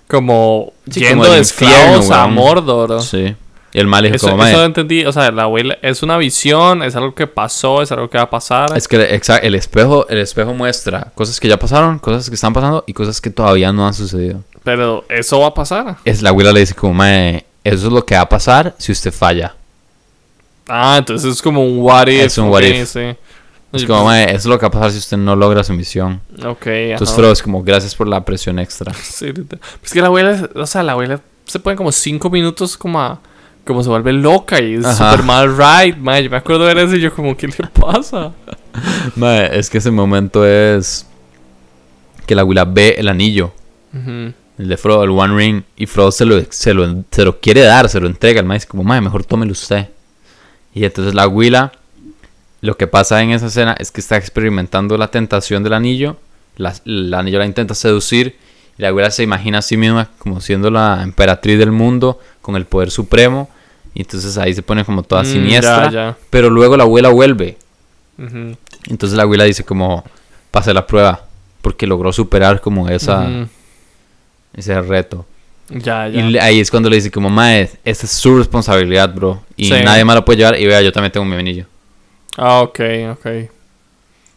como 0.09 0.73
Sí, 0.91 1.01
yendo 1.01 1.23
como 1.25 1.35
de 1.35 1.41
esclavos 1.41 2.11
a. 2.11 2.27
Mordor. 2.27 3.01
Sí. 3.03 3.35
Y 3.73 3.81
el 3.81 3.87
mal 3.89 4.05
Eso, 4.07 4.27
como, 4.29 4.37
mae, 4.37 4.51
eso 4.53 4.61
lo 4.61 4.67
entendí, 4.67 5.05
o 5.05 5.11
sea, 5.13 5.33
la 5.33 5.45
abuela 5.45 5.77
es 5.83 6.03
una 6.05 6.17
visión, 6.17 6.83
es 6.85 6.95
algo 6.95 7.13
que 7.15 7.27
pasó, 7.27 7.83
es 7.83 7.91
algo 7.91 8.09
que 8.09 8.19
va 8.19 8.25
a 8.25 8.31
pasar. 8.31 8.77
Es 8.77 8.87
que 8.87 8.99
exa- 9.19 9.41
el 9.43 9.57
espejo, 9.57 10.07
el 10.09 10.19
espejo 10.19 10.55
muestra 10.55 11.11
cosas 11.17 11.41
que 11.41 11.49
ya 11.49 11.59
pasaron, 11.59 11.99
cosas 11.99 12.29
que 12.29 12.37
están 12.37 12.53
pasando 12.53 12.85
y 12.87 12.93
cosas 12.93 13.21
que 13.21 13.31
todavía 13.31 13.73
no 13.73 13.85
han 13.87 13.95
sucedido. 13.95 14.45
Pero 14.63 15.05
eso 15.09 15.41
va 15.41 15.49
a 15.49 15.55
pasar. 15.55 15.97
Es 16.05 16.23
la 16.23 16.29
abuela 16.29 16.53
le 16.53 16.61
dice 16.61 16.75
como, 16.75 16.95
mae, 16.95 17.45
eso 17.65 17.87
es 17.87 17.93
lo 17.93 18.05
que 18.05 18.15
va 18.15 18.21
a 18.23 18.29
pasar 18.29 18.75
si 18.79 18.93
usted 18.93 19.13
falla. 19.13 19.55
Ah, 20.69 20.97
entonces 20.99 21.33
es 21.33 21.43
como 21.43 21.65
un 21.65 21.79
what 21.81 22.07
if. 22.07 22.23
Es 22.23 22.39
un 22.39 22.49
what 22.49 22.63
if. 22.63 22.89
sí. 22.89 23.17
Es 23.73 23.85
como, 23.87 24.05
mae, 24.05 24.27
eso 24.27 24.37
es 24.37 24.47
lo 24.47 24.57
que 24.59 24.63
va 24.63 24.69
a 24.69 24.71
pasar 24.71 24.93
si 24.93 24.99
usted 24.99 25.17
no 25.17 25.35
logra 25.35 25.65
su 25.65 25.73
misión. 25.73 26.21
Ok, 26.45 26.67
Entonces. 26.67 27.17
Frodo 27.17 27.33
es 27.33 27.43
como, 27.43 27.63
gracias 27.65 27.95
por 27.97 28.07
la 28.07 28.25
presión 28.25 28.59
extra. 28.61 28.93
Sí, 29.03 29.33
es 29.83 29.93
que 29.93 30.01
la 30.01 30.07
abuela, 30.07 30.49
o 30.55 30.67
sea, 30.67 30.85
la 30.85 30.93
abuela 30.93 31.21
se 31.45 31.59
pone 31.59 31.75
como 31.75 31.91
cinco 31.91 32.31
minutos 32.31 32.77
como 32.77 33.01
a, 33.01 33.19
como 33.67 33.83
se 33.83 33.89
vuelve 33.89 34.13
loca 34.13 34.61
y 34.61 34.75
es 34.75 34.87
super 34.87 35.25
mal 35.25 35.57
ride, 35.57 35.97
mae. 35.97 36.23
Yo 36.23 36.31
me 36.31 36.37
acuerdo 36.37 36.65
de 36.67 36.75
ver 36.75 36.85
eso 36.87 36.97
y 36.97 37.01
yo 37.01 37.13
como, 37.13 37.37
¿qué 37.37 37.49
le 37.49 37.55
pasa? 37.73 38.33
Mae, 39.17 39.59
es 39.59 39.71
que 39.71 39.79
ese 39.79 39.91
momento 39.91 40.47
es 40.47 41.07
que 42.27 42.35
la 42.35 42.43
abuela 42.43 42.65
ve 42.65 42.95
el 42.99 43.09
anillo, 43.09 43.53
Ujú. 43.93 44.33
El 44.59 44.69
de 44.69 44.77
Frodo, 44.77 45.05
el 45.05 45.11
One 45.11 45.37
Ring, 45.37 45.63
y 45.77 45.87
Frodo 45.87 46.13
se 46.13 46.25
lo, 46.25 46.41
se 46.51 46.75
lo, 46.75 47.05
se 47.11 47.25
lo 47.25 47.41
quiere 47.41 47.63
dar, 47.63 47.89
se 47.89 48.01
lo 48.01 48.07
entrega. 48.07 48.41
El 48.41 48.47
mae 48.47 48.57
dice 48.59 48.69
como, 48.69 48.85
mae, 48.85 49.01
mejor 49.01 49.25
tómelo 49.25 49.53
usted. 49.53 49.89
Y 50.75 50.85
entonces 50.85 51.15
la 51.15 51.23
abuela, 51.25 51.73
lo 52.61 52.77
que 52.77 52.87
pasa 52.87 53.21
en 53.23 53.31
esa 53.31 53.47
escena 53.47 53.75
es 53.79 53.91
que 53.91 54.01
está 54.01 54.17
experimentando 54.17 54.97
la 54.97 55.09
tentación 55.09 55.63
del 55.63 55.73
anillo. 55.73 56.17
La, 56.57 56.73
el 56.85 57.13
anillo 57.15 57.39
la 57.39 57.47
intenta 57.47 57.75
seducir. 57.75 58.37
Y 58.79 58.83
la 58.83 58.89
abuela 58.89 59.11
se 59.11 59.23
imagina 59.23 59.59
a 59.59 59.63
sí 59.63 59.77
misma 59.77 60.11
como 60.19 60.41
siendo 60.41 60.71
la 60.71 61.01
emperatriz 61.03 61.59
del 61.59 61.71
mundo, 61.73 62.19
con 62.43 62.57
el 62.57 62.65
poder 62.65 62.91
supremo. 62.91 63.49
Y 63.95 64.03
entonces 64.03 64.37
ahí 64.39 64.53
se 64.55 64.63
pone 64.63 64.85
como 64.85 65.03
toda 65.05 65.23
Mm, 65.23 65.27
siniestra. 65.27 65.85
ya, 65.87 65.91
ya. 65.91 66.17
Pero 66.31 66.51
luego 66.51 66.77
la 66.77 66.83
abuela 66.85 67.11
vuelve. 67.11 67.57
Ujú. 68.19 68.57
Entonces 68.89 69.17
la 69.17 69.23
abuela 69.25 69.45
dice 69.45 69.63
como, 69.65 70.05
pase 70.51 70.73
la 70.75 70.87
prueba. 70.87 71.27
Porque 71.63 71.87
logró 71.87 72.13
superar 72.13 72.61
como 72.61 72.89
esa. 72.89 73.29
Ese 74.57 74.81
reto. 74.81 75.27
Ya, 75.71 76.09
ya. 76.09 76.21
Y 76.29 76.39
ahí 76.39 76.61
es 76.61 76.71
cuando 76.71 76.91
le 76.91 76.97
dice 76.97 77.11
como, 77.11 77.31
mae, 77.31 77.71
esta 77.85 78.07
es 78.07 78.13
su 78.13 78.37
responsabilidad, 78.37 79.15
bro. 79.15 79.43
Y 79.57 79.67
Sí. 79.67 79.73
nadie 79.85 80.05
más 80.05 80.17
la 80.17 80.25
puede 80.25 80.39
llevar. 80.39 80.59
Y 80.61 80.67
vea, 80.67 80.83
yo 80.83 80.93
también 80.93 81.13
tengo 81.13 81.25
mi 81.27 81.37
anillo. 81.37 81.67
Ah, 82.37 82.61
ok, 82.63 82.81
ok. 83.13 83.27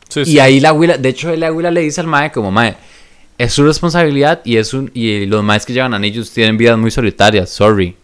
Sí, 0.10 0.24
sí. 0.26 0.32
Y 0.34 0.40
ahí 0.40 0.60
la 0.62 0.70
abuela, 0.70 0.98
de 0.98 1.10
hecho 1.10 1.36
la 1.36 1.48
abuela 1.48 1.70
le 1.70 1.82
dice 1.82 2.00
al 2.00 2.08
mae 2.08 2.32
como, 2.32 2.50
mae, 2.52 2.76
es 3.38 3.52
su 3.54 3.64
responsabilidad 3.66 4.40
y 4.46 4.56
es 4.58 4.74
un 4.74 4.90
y 4.94 5.26
los 5.26 5.44
maes 5.44 5.66
que 5.66 5.74
llevan 5.74 5.94
anillos 5.94 6.32
tienen 6.32 6.58
vidas 6.58 6.78
muy 6.78 6.92
solitarias, 6.92 7.50
sorry. 7.50 7.96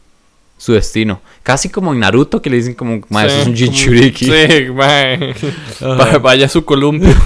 su 0.58 0.74
destino. 0.74 1.22
Casi 1.44 1.70
como 1.70 1.94
en 1.94 2.00
Naruto 2.00 2.42
que 2.42 2.50
le 2.50 2.58
dicen 2.58 2.74
como, 2.74 3.02
mae, 3.10 3.28
eso 3.28 3.42
es 3.42 3.48
un 3.48 3.56
Jinchuriki. 3.56 4.26
Sí, 4.26 4.66
mae. 4.74 5.34
Va- 5.82 6.18
Vaya 6.20 6.46
a 6.46 6.50
su 6.50 6.64
columpio. 6.66 7.14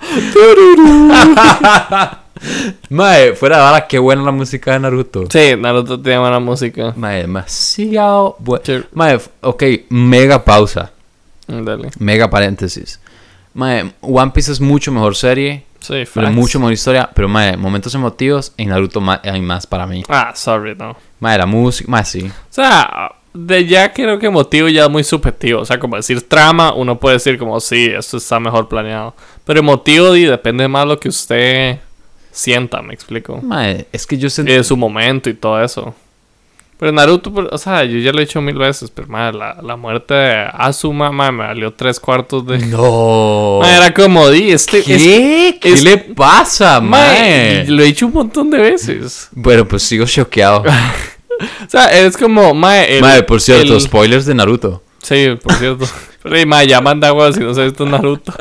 Mae, 2.90 3.34
fuera 3.34 3.56
de 3.58 3.62
ahora, 3.64 3.86
qué 3.86 3.98
buena 3.98 4.22
la 4.22 4.30
música 4.30 4.72
de 4.72 4.80
Naruto. 4.80 5.24
sí, 5.30 5.54
Naruto 5.58 6.00
tiene 6.00 6.18
buena 6.18 6.38
música. 6.40 6.92
Mae, 6.96 7.22
demasiado 7.22 8.36
buena. 8.38 8.64
Sí. 8.64 8.82
Mae, 8.92 9.18
ok, 9.40 9.62
mega 9.90 10.44
pausa. 10.44 10.92
Dale. 11.46 11.90
Mega 11.98 12.28
paréntesis. 12.30 13.00
Mae, 13.54 13.92
One 14.00 14.32
Piece 14.32 14.52
es 14.52 14.60
mucho 14.60 14.92
mejor 14.92 15.14
serie. 15.16 15.64
Sí, 15.80 15.92
Pero 16.12 16.26
facts. 16.26 16.34
mucho 16.34 16.58
mejor 16.58 16.72
historia. 16.72 17.08
Pero, 17.14 17.28
mae, 17.28 17.56
momentos 17.56 17.94
emotivos 17.94 18.52
en 18.56 18.70
Naruto 18.70 19.00
ma- 19.00 19.20
hay 19.24 19.40
más 19.40 19.66
para 19.66 19.86
mí. 19.86 20.02
Ah, 20.08 20.32
sorry, 20.34 20.74
no. 20.74 20.96
Mae, 21.20 21.38
la 21.38 21.46
música, 21.46 21.88
mae, 21.90 22.04
sí. 22.04 22.24
O 22.26 22.30
sea, 22.52 23.12
de 23.32 23.66
ya 23.66 23.92
creo 23.92 24.18
que 24.18 24.28
motivo 24.28 24.68
ya 24.68 24.84
es 24.84 24.90
muy 24.90 25.04
subjetivo. 25.04 25.60
O 25.60 25.64
sea, 25.64 25.78
como 25.78 25.96
decir 25.96 26.26
trama, 26.28 26.72
uno 26.74 26.98
puede 26.98 27.16
decir 27.16 27.38
como, 27.38 27.60
sí, 27.60 27.86
esto 27.86 28.16
está 28.16 28.40
mejor 28.40 28.68
planeado. 28.68 29.14
Pero 29.44 29.60
emotivo 29.60 30.16
y 30.16 30.24
depende 30.24 30.66
más 30.66 30.86
lo 30.86 30.98
que 30.98 31.08
usted 31.08 31.78
sienta, 32.36 32.82
me 32.82 32.92
explico. 32.94 33.40
Mae, 33.42 33.86
es 33.92 34.06
que 34.06 34.18
yo 34.18 34.26
Y 34.26 34.30
sentí. 34.30 34.52
de 34.52 34.62
su 34.64 34.76
momento 34.76 35.30
y 35.30 35.34
todo 35.34 35.62
eso. 35.62 35.94
Pero 36.78 36.92
Naruto, 36.92 37.32
pues, 37.32 37.48
o 37.50 37.56
sea, 37.56 37.84
yo 37.84 37.98
ya 37.98 38.12
lo 38.12 38.18
he 38.18 38.26
dicho 38.26 38.38
mil 38.42 38.56
veces, 38.58 38.90
pero 38.94 39.08
madre, 39.08 39.38
la, 39.38 39.62
la 39.62 39.76
muerte 39.76 40.12
de 40.12 40.46
Asuma, 40.52 41.10
madre, 41.10 41.32
me 41.32 41.44
valió 41.46 41.72
tres 41.72 41.98
cuartos 41.98 42.46
de... 42.46 42.58
No. 42.58 43.58
Madre, 43.62 43.76
era 43.76 43.94
como, 43.94 44.28
di, 44.28 44.50
este... 44.52 44.80
es- 44.80 44.84
¿Qué? 44.84 45.58
¿Qué 45.58 45.72
es- 45.72 45.82
le 45.82 45.96
pasa, 45.96 46.78
madre, 46.82 47.64
lo 47.68 47.82
he 47.82 47.86
dicho 47.86 48.04
un 48.06 48.12
montón 48.12 48.50
de 48.50 48.58
veces. 48.58 49.28
Bueno, 49.32 49.66
pues 49.66 49.82
sigo 49.84 50.04
choqueado. 50.06 50.64
O 51.38 51.68
sea, 51.68 51.86
es 51.98 52.16
como, 52.16 52.54
madre... 52.54 52.96
el- 52.96 53.02
Mae, 53.02 53.22
por 53.22 53.40
cierto, 53.42 53.74
el- 53.74 53.80
spoilers 53.80 54.24
de 54.26 54.34
Naruto. 54.34 54.82
Sí, 55.02 55.28
por 55.42 55.52
cierto. 55.54 55.86
Pero, 56.22 56.46
madre, 56.46 56.66
ya 56.68 56.80
manda 56.80 57.08
agua 57.08 57.30
si 57.32 57.40
no 57.40 57.50
ha 57.50 57.64
visto 57.64 57.84
Naruto. 57.86 58.32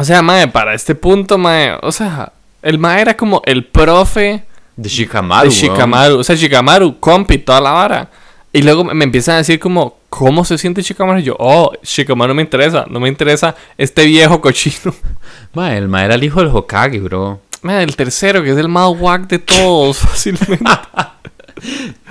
O 0.00 0.04
sea, 0.04 0.22
madre, 0.22 0.48
para 0.48 0.72
este 0.72 0.94
punto, 0.94 1.36
madre, 1.36 1.76
o 1.82 1.92
sea, 1.92 2.32
el 2.62 2.78
madre 2.78 3.02
era 3.02 3.16
como 3.18 3.42
el 3.44 3.66
profe... 3.66 4.44
De 4.74 4.88
Shikamaru. 4.88 5.50
de 5.50 5.54
weón. 5.54 5.74
Shikamaru. 5.74 6.18
O 6.20 6.24
sea, 6.24 6.36
Shikamaru, 6.36 6.98
compi, 6.98 7.36
toda 7.36 7.60
la 7.60 7.72
vara. 7.72 8.10
Y 8.50 8.62
luego 8.62 8.82
me 8.82 9.04
empiezan 9.04 9.34
a 9.34 9.38
decir 9.38 9.60
como, 9.60 9.98
¿cómo 10.08 10.42
se 10.46 10.56
siente 10.56 10.80
Shikamaru? 10.80 11.18
Y 11.18 11.24
yo, 11.24 11.36
oh, 11.38 11.72
Shikamaru 11.82 12.28
no 12.28 12.34
me 12.34 12.40
interesa. 12.40 12.86
No 12.88 12.98
me 12.98 13.10
interesa 13.10 13.54
este 13.76 14.06
viejo 14.06 14.40
cochino. 14.40 14.94
Mae, 15.52 15.76
el 15.76 15.88
mae 15.88 16.06
era 16.06 16.14
el 16.14 16.24
hijo 16.24 16.40
del 16.40 16.48
Hokage, 16.48 16.98
bro. 17.00 17.38
Mira, 17.60 17.82
el 17.82 17.94
tercero, 17.94 18.42
que 18.42 18.52
es 18.52 18.56
el 18.56 18.68
más 18.68 18.88
wack 18.98 19.26
de 19.26 19.38
todos, 19.38 19.98
fácilmente. 19.98 20.64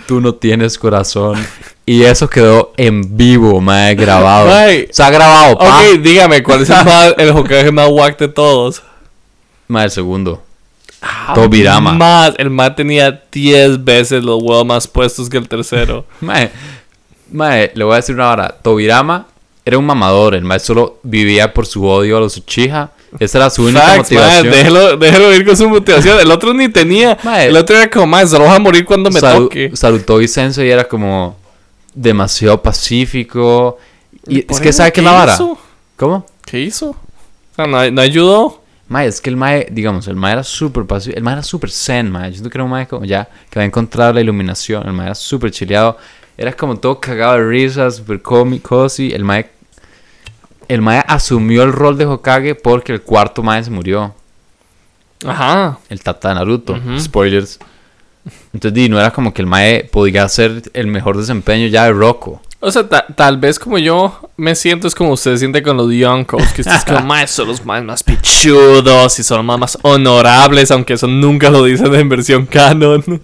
Tú 0.05 0.21
no 0.21 0.35
tienes 0.35 0.77
corazón. 0.77 1.43
Y 1.91 2.03
eso 2.03 2.29
quedó 2.29 2.71
en 2.77 3.17
vivo, 3.17 3.59
mae, 3.59 3.95
grabado. 3.95 4.47
Mae. 4.47 4.87
Se 4.91 5.01
ha 5.01 5.09
grabado, 5.09 5.57
pa. 5.57 5.65
ok, 5.65 5.97
dígame, 6.01 6.43
¿cuál 6.43 6.61
es 6.61 6.69
el, 6.69 6.75
más, 6.85 7.15
el 7.17 7.29
Hokage 7.31 7.71
más 7.71 7.89
wack 7.89 8.19
de 8.19 8.27
todos? 8.27 8.83
Mae, 9.67 9.85
el 9.85 9.89
segundo. 9.89 10.43
Tobirama. 11.33 11.93
Más, 11.93 12.33
el 12.37 12.51
más 12.51 12.75
tenía 12.75 13.23
10 13.31 13.83
veces 13.83 14.23
los 14.23 14.39
huevos 14.39 14.67
más 14.67 14.87
puestos 14.87 15.29
que 15.31 15.37
el 15.37 15.47
tercero. 15.49 16.05
Mae, 16.21 16.51
mae, 17.31 17.71
le 17.73 17.83
voy 17.83 17.93
a 17.93 17.95
decir 17.95 18.13
una 18.13 18.29
hora. 18.29 18.55
Tobirama 18.61 19.25
era 19.65 19.79
un 19.79 19.85
mamador. 19.87 20.35
El 20.35 20.43
mae 20.43 20.59
solo 20.59 20.99
vivía 21.01 21.51
por 21.55 21.65
su 21.65 21.83
odio 21.87 22.17
a 22.17 22.19
los 22.19 22.37
Uchiha. 22.37 22.91
Esa 23.19 23.39
era 23.39 23.49
su 23.49 23.63
única 23.63 23.81
Facts, 23.81 24.11
mae, 24.11 24.19
motivación. 24.21 24.51
déjelo, 24.53 24.97
déjelo 24.97 25.33
ir 25.33 25.43
con 25.43 25.57
su 25.57 25.67
motivación. 25.67 26.19
El 26.19 26.29
otro 26.29 26.53
ni 26.53 26.69
tenía. 26.69 27.17
Mae. 27.23 27.47
El 27.47 27.57
otro 27.57 27.75
era 27.77 27.89
como, 27.89 28.05
más, 28.05 28.29
solo 28.29 28.45
vas 28.45 28.57
a 28.57 28.59
morir 28.59 28.85
cuando 28.85 29.09
me 29.09 29.19
Saru- 29.19 29.45
toque. 29.45 29.71
Sarutobi 29.73 30.27
Sensei 30.27 30.69
era 30.69 30.83
como 30.87 31.38
demasiado 31.93 32.61
pacífico. 32.61 33.77
Y 34.27 34.45
es 34.51 34.59
que 34.59 34.73
sabe 34.73 34.91
que 34.91 35.01
la 35.01 35.11
vara. 35.11 35.33
hizo? 35.33 35.57
¿Cómo? 35.95 36.25
¿Qué 36.45 36.59
hizo? 36.59 36.89
O 36.91 37.55
sea, 37.55 37.67
no, 37.67 37.89
no 37.91 38.01
ayudó. 38.01 38.61
Mae, 38.87 39.07
es 39.07 39.21
que 39.21 39.29
el 39.29 39.37
Mae, 39.37 39.67
digamos, 39.71 40.07
el 40.07 40.15
Mae 40.15 40.33
era 40.33 40.43
súper 40.43 40.85
pacífico. 40.85 41.17
El 41.17 41.23
Mae 41.23 41.33
era 41.33 41.43
súper 41.43 41.69
zen, 41.69 42.09
Mae. 42.09 42.29
Yo 42.29 42.37
siento 42.37 42.49
que 42.49 42.57
era 42.57 42.63
un 42.63 42.71
Mae 42.71 42.87
como 42.87 43.05
ya 43.05 43.29
que 43.49 43.59
había 43.59 43.67
encontrado 43.67 44.13
la 44.13 44.21
iluminación. 44.21 44.85
El 44.87 44.93
Mae 44.93 45.07
era 45.07 45.15
súper 45.15 45.51
chileado. 45.51 45.97
Era 46.37 46.53
como 46.53 46.77
todo 46.77 46.99
cagado 46.99 47.35
de 47.35 47.45
risa, 47.47 47.91
súper 47.91 48.21
cómico. 48.21 48.87
Y 48.97 49.13
el 49.13 49.23
Mae. 49.23 49.49
El 50.67 50.81
Mae 50.81 51.03
asumió 51.07 51.63
el 51.63 51.71
rol 51.71 51.97
de 51.97 52.05
Hokage 52.05 52.55
porque 52.55 52.93
el 52.93 53.01
cuarto 53.01 53.43
Mae 53.43 53.63
se 53.63 53.69
murió. 53.69 54.15
Ajá. 55.25 55.79
El 55.89 56.01
Tata 56.01 56.29
de 56.29 56.35
Naruto. 56.35 56.79
Spoilers. 56.99 57.59
Entonces, 58.53 58.73
di, 58.73 58.89
no 58.89 58.99
era 58.99 59.11
como 59.11 59.33
que 59.33 59.41
el 59.41 59.47
Mae 59.47 59.83
podía 59.83 60.23
hacer 60.23 60.63
el 60.73 60.87
mejor 60.87 61.17
desempeño 61.17 61.67
ya 61.67 61.85
de 61.85 61.91
Rocco. 61.93 62.41
O 62.61 62.71
sea, 62.71 62.89
ta- 62.89 63.05
tal 63.15 63.37
vez 63.37 63.57
como 63.57 63.77
yo 63.77 64.29
me 64.35 64.53
siento 64.53 64.87
es 64.87 64.93
como 64.95 65.11
usted 65.13 65.31
se 65.31 65.37
siente 65.37 65.63
con 65.63 65.77
los 65.77 65.89
Yonkos, 65.93 66.43
que 66.53 66.61
ustedes 66.61 66.83
como, 66.83 66.99
más 67.05 67.31
son 67.31 67.47
los 67.47 67.65
más, 67.65 67.83
más 67.83 68.03
pichudos 68.03 69.17
y 69.19 69.23
son 69.23 69.37
los 69.37 69.45
más, 69.45 69.59
más 69.59 69.77
honorables, 69.81 70.69
aunque 70.71 70.93
eso 70.93 71.07
nunca 71.07 71.49
lo 71.49 71.63
dicen 71.63 71.93
en 71.95 72.09
versión 72.09 72.45
canon. 72.45 73.03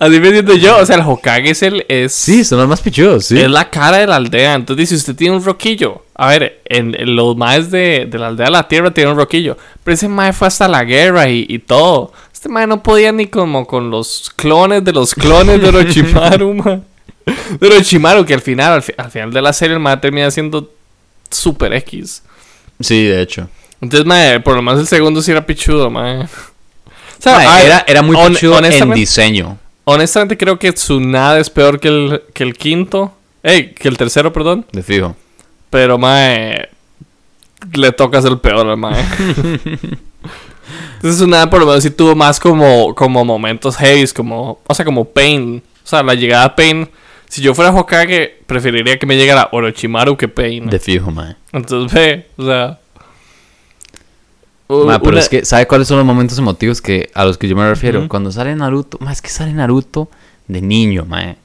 Así 0.00 0.20
me 0.20 0.30
siento 0.30 0.54
yo, 0.54 0.76
o 0.78 0.84
sea, 0.84 0.96
el 0.96 1.02
Hokage 1.02 1.50
es 1.50 1.62
el... 1.62 1.86
Es, 1.88 2.12
Sí, 2.12 2.44
son 2.44 2.58
los 2.58 2.68
más 2.68 2.80
pichudos, 2.82 3.24
sí. 3.26 3.40
Es 3.40 3.48
la 3.50 3.70
cara 3.70 3.98
de 3.98 4.06
la 4.06 4.16
aldea. 4.16 4.54
Entonces, 4.54 4.90
si 4.90 4.94
usted 4.96 5.14
tiene 5.16 5.36
un 5.36 5.44
roquillo, 5.44 6.02
a 6.14 6.28
ver, 6.28 6.60
en, 6.66 6.94
en 7.00 7.16
los 7.16 7.34
maes 7.36 7.70
de, 7.70 8.06
de 8.10 8.18
la 8.18 8.26
aldea 8.28 8.46
de 8.46 8.52
la 8.52 8.68
tierra 8.68 8.90
tienen 8.92 9.12
un 9.14 9.18
roquillo, 9.18 9.56
pero 9.82 9.94
ese 9.94 10.08
mae 10.08 10.34
fue 10.34 10.48
hasta 10.48 10.68
la 10.68 10.84
guerra 10.84 11.30
y, 11.30 11.46
y 11.48 11.60
todo. 11.60 12.12
Este 12.44 12.52
mae 12.52 12.66
no 12.66 12.82
podía 12.82 13.10
ni 13.10 13.26
como 13.28 13.66
con 13.66 13.90
los 13.90 14.30
clones 14.36 14.84
de 14.84 14.92
los 14.92 15.14
clones 15.14 15.62
de 15.62 15.68
Orochimaru, 15.68 16.52
mae. 16.62 16.82
De 17.58 17.66
Orochimaru, 17.68 18.26
que 18.26 18.34
al 18.34 18.42
final, 18.42 18.74
al, 18.74 18.82
fi- 18.82 18.92
al 18.98 19.10
final 19.10 19.32
de 19.32 19.40
la 19.40 19.50
serie, 19.54 19.72
el 19.72 19.80
mae 19.80 19.96
termina 19.96 20.30
siendo 20.30 20.70
super 21.30 21.72
X. 21.72 22.22
Sí, 22.80 23.04
de 23.04 23.22
hecho. 23.22 23.48
Entonces, 23.80 24.04
mae, 24.04 24.40
por 24.40 24.56
lo 24.56 24.60
menos 24.60 24.78
el 24.78 24.86
segundo 24.86 25.22
sí 25.22 25.30
era 25.30 25.46
pichudo, 25.46 25.88
mae. 25.88 26.24
O 27.18 27.22
sea, 27.24 27.62
era, 27.64 27.82
era 27.88 28.02
muy 28.02 28.14
pichudo 28.28 28.62
en 28.62 28.90
diseño. 28.92 29.56
Honestamente 29.84 30.36
creo 30.36 30.58
que 30.58 30.70
Tsunade 30.70 31.40
es 31.40 31.48
peor 31.48 31.80
que 31.80 31.88
el, 31.88 32.22
que 32.34 32.42
el 32.42 32.54
quinto. 32.58 33.14
Ey, 33.42 33.72
que 33.72 33.88
el 33.88 33.96
tercero, 33.96 34.30
perdón. 34.34 34.66
De 34.70 34.82
fijo. 34.82 35.16
Pero, 35.70 35.96
mae, 35.96 36.68
le 37.72 37.92
toca 37.92 38.20
ser 38.20 38.32
el 38.32 38.38
peor 38.40 38.66
al 38.68 38.76
mae. 38.76 39.02
Entonces, 40.96 41.26
nada, 41.28 41.48
por 41.50 41.60
lo 41.60 41.66
menos 41.66 41.82
sí 41.82 41.90
tuvo 41.90 42.14
más 42.14 42.40
como, 42.40 42.94
como 42.94 43.24
momentos 43.24 43.76
heavy, 43.76 44.06
como, 44.08 44.60
o 44.66 44.74
sea, 44.74 44.84
como 44.84 45.04
Pain. 45.04 45.62
O 45.84 45.86
sea, 45.86 46.02
la 46.02 46.14
llegada 46.14 46.44
a 46.44 46.56
Pain. 46.56 46.88
Si 47.28 47.42
yo 47.42 47.54
fuera 47.54 47.70
Hokage, 47.72 48.38
preferiría 48.46 48.98
que 48.98 49.06
me 49.06 49.16
llegara 49.16 49.48
Orochimaru 49.52 50.16
que 50.16 50.28
Pain. 50.28 50.66
De 50.70 50.78
fijo, 50.78 51.10
mae. 51.10 51.36
Entonces, 51.52 51.92
ve, 51.92 52.26
o 52.36 52.44
sea. 52.46 52.78
u- 54.68 54.84
Ma, 54.86 54.98
pero 54.98 55.12
una- 55.12 55.20
es 55.20 55.28
que, 55.28 55.44
¿sabe 55.44 55.66
cuáles 55.66 55.88
son 55.88 55.98
los 55.98 56.06
momentos 56.06 56.38
emotivos 56.38 56.80
que, 56.80 57.10
a 57.14 57.24
los 57.24 57.36
que 57.38 57.48
yo 57.48 57.56
me 57.56 57.68
refiero? 57.68 58.08
Cuando 58.08 58.30
sale 58.32 58.54
Naruto, 58.54 58.98
ma, 59.00 59.12
es 59.12 59.20
que 59.20 59.28
sale 59.30 59.52
Naruto 59.52 60.08
de 60.48 60.60
niño, 60.62 61.04
mae. 61.06 61.36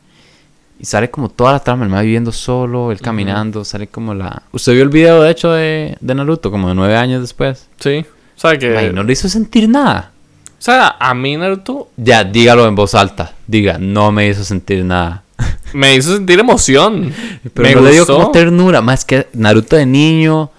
Y 0.80 0.86
sale 0.86 1.09
como 1.09 1.28
toda 1.28 1.51
la 1.53 1.59
trama, 1.59 1.84
el 1.84 1.89
mae 1.89 2.05
viviendo 2.05 2.32
solo, 2.32 2.91
él 2.93 3.01
caminando, 3.01 3.65
sale 3.65 3.88
como 3.88 4.13
la... 4.13 4.43
¿Usted 4.53 4.72
vio 4.74 4.84
el 4.84 4.89
video, 4.89 5.22
de 5.24 5.32
hecho, 5.32 5.51
de, 5.51 5.97
de 5.99 6.15
Naruto, 6.15 6.51
como 6.51 6.70
de 6.70 6.76
nueve 6.76 6.95
años 6.95 7.20
después? 7.22 7.67
Sí. 7.82 8.05
O 8.40 8.42
sea, 8.42 8.58
que. 8.58 8.92
No 8.94 9.04
le 9.04 9.12
hizo 9.12 9.28
sentir 9.28 9.68
nada. 9.68 10.12
O 10.58 10.62
sea, 10.62 10.96
a 10.98 11.14
mí 11.14 11.36
Naruto 11.36 11.90
Ya, 11.98 12.24
dígalo 12.24 12.68
en 12.70 12.76
voz 12.76 12.96
alta. 12.96 13.34
Diga, 13.48 13.78
no 13.80 14.14
me 14.14 14.30
hizo 14.30 14.46
sentir 14.46 14.86
nada. 14.86 15.24
me 15.74 15.94
hizo 15.96 16.14
sentir 16.16 16.40
emoción. 16.40 17.14
Pero 17.54 17.68
me 17.68 17.76
no 17.76 17.82
le 17.82 17.92
dio 17.92 18.06
como 18.08 18.32
ternura. 18.32 18.82
Más 18.82 19.04
que 19.04 19.28
Naruto 19.34 19.76
de 19.76 19.86
niño, 19.86 20.52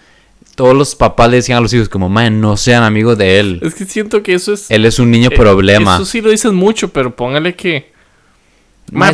todos 0.57 0.76
los 0.76 0.95
papás 0.95 1.31
le 1.31 1.37
decían 1.37 1.57
a 1.57 1.61
los 1.62 1.72
hijos 1.72 1.89
como, 1.89 2.11
mae, 2.11 2.31
no 2.31 2.59
sean 2.59 2.83
amigos 2.83 3.16
de 3.16 3.41
él. 3.41 3.61
Es 3.62 3.74
que 3.74 3.87
siento 3.87 4.23
que 4.23 4.35
eso 4.35 4.52
es. 4.52 4.70
Él 4.70 4.85
es 4.85 4.98
un 4.98 5.11
niño 5.11 5.31
Eh, 5.32 5.36
problema. 5.36 5.94
Eso 5.94 6.05
sí 6.05 6.20
lo 6.20 6.28
dices 6.28 6.52
mucho, 6.52 6.89
pero 6.93 7.16
póngale 7.16 7.55
que. 7.55 7.90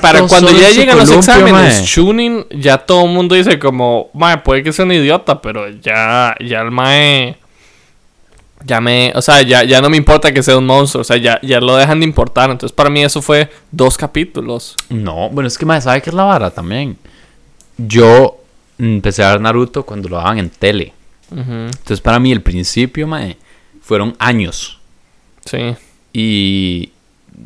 Para 0.03 0.23
cuando 0.27 0.51
ya 0.51 0.71
llegan 0.73 0.99
los 0.99 1.11
exámenes. 1.13 1.85
Chunin, 1.85 2.47
ya 2.51 2.79
todo 2.79 3.05
el 3.05 3.13
mundo 3.13 3.37
dice 3.37 3.61
como, 3.61 4.11
mae, 4.13 4.39
puede 4.39 4.65
que 4.65 4.73
sea 4.73 4.85
un 4.85 4.93
idiota, 4.93 5.41
pero 5.41 5.69
ya, 5.69 6.35
ya 6.45 6.63
el 6.63 6.71
mae, 6.73 7.37
ya 8.67 8.81
me, 8.81 9.13
o 9.15 9.23
sea, 9.23 9.43
ya, 9.43 9.63
ya 9.65 9.81
no 9.81 9.89
me 9.89 9.97
importa 9.97 10.33
que 10.33 10.43
sea 10.43 10.59
un 10.59 10.67
monstruo, 10.67 11.03
o 11.03 11.05
sea, 11.05 11.17
ya, 11.17 11.39
ya 11.43 11.61
lo 11.61 11.77
dejan 11.77 12.01
de 12.01 12.07
importar. 12.07 12.51
Entonces 12.51 12.75
para 12.75 12.91
mí 12.91 13.03
eso 13.05 13.23
fue 13.23 13.49
dos 13.71 13.97
capítulos. 13.97 14.75
No, 14.89 15.31
bueno, 15.31 15.47
es 15.47 15.57
que 15.57 15.65
mae, 15.65 15.81
¿sabe 15.81 16.03
qué 16.03 16.11
es 16.11 16.15
la 16.17 16.25
vara 16.25 16.51
también? 16.51 16.97
Yo 17.79 18.39
empecé 18.79 19.23
a 19.23 19.33
ver 19.33 19.41
Naruto 19.41 19.85
cuando 19.85 20.09
lo 20.09 20.17
daban 20.17 20.39
en 20.39 20.51
tele. 20.51 20.93
Entonces, 21.31 22.01
para 22.01 22.21
mí, 22.21 22.31
el 22.31 22.41
principio, 22.41 23.07
mae, 23.07 23.37
fueron 23.83 24.15
años. 24.19 24.79
Sí. 25.45 25.75
Y. 26.13 26.91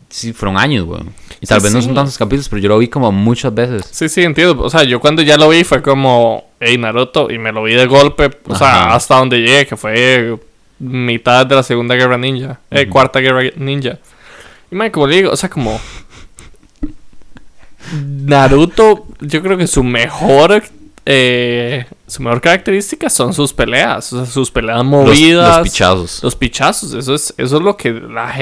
Sí, 0.09 0.33
fueron 0.33 0.57
años, 0.59 0.87
weón. 0.87 1.13
Y 1.41 1.47
tal 1.47 1.61
Sí, 1.61 1.65
vez 1.65 1.75
no 1.75 1.81
sí. 1.81 1.87
son 1.87 1.95
tantos 1.95 2.17
capítulos, 2.19 2.49
pero 2.49 2.61
yo 2.63 2.69
lo 2.69 2.79
vi 2.79 2.89
como 2.89 3.11
muchas 3.11 3.53
veces. 3.55 3.89
Sí, 3.91 4.09
sí, 4.09 4.23
entiendo. 4.23 4.63
O 4.63 4.71
sea, 4.71 4.85
yo 4.85 5.01
cuando 5.01 5.23
ya 5.23 5.37
lo 5.37 5.49
vi 5.49 5.65
fue 5.65 5.83
como, 5.83 6.45
hey, 6.61 6.77
Naruto, 6.79 7.31
y 7.31 7.39
me 7.39 7.53
lo 7.53 7.63
vi 7.65 7.75
de 7.75 7.87
golpe, 7.87 8.31
o 8.47 8.55
sea, 8.55 8.95
hasta 8.95 9.17
donde 9.17 9.39
llegué, 9.39 9.67
que 9.67 9.77
fue 9.77 10.39
mitad 10.81 11.47
de 11.47 11.55
la 11.55 11.63
Segunda 11.63 11.95
Guerra 11.95 12.19
Ninja, 12.19 12.59
eh. 12.71 12.89
Cuarta 12.89 13.21
Guerra 13.21 13.43
Ninja. 13.57 13.99
Y 14.71 14.77
le 14.77 15.17
digo, 15.17 15.31
o 15.31 15.37
sea, 15.37 15.49
como, 15.49 15.81
Naruto, 17.93 19.07
yo 19.21 19.43
creo 19.43 19.57
que 19.57 19.67
su 19.67 19.83
mejor 19.83 20.63
eh, 21.07 21.87
su 22.07 22.23
mejor 22.23 22.41
característica 22.41 23.09
son 23.09 23.33
sus 23.33 23.53
peleas, 23.53 24.13
o 24.13 24.19
sea, 24.19 24.27
sus 24.27 24.51
peleas 24.51 24.85
movidas, 24.85 25.59
los 25.59 25.69
pichazos. 25.69 26.23
los 26.23 26.37
pichazos, 26.37 26.93
eso 26.93 27.15
es 27.15 27.35
eso 27.37 27.57
es 27.57 27.63
lo 27.63 27.77
que 27.77 27.93
la 27.93 28.33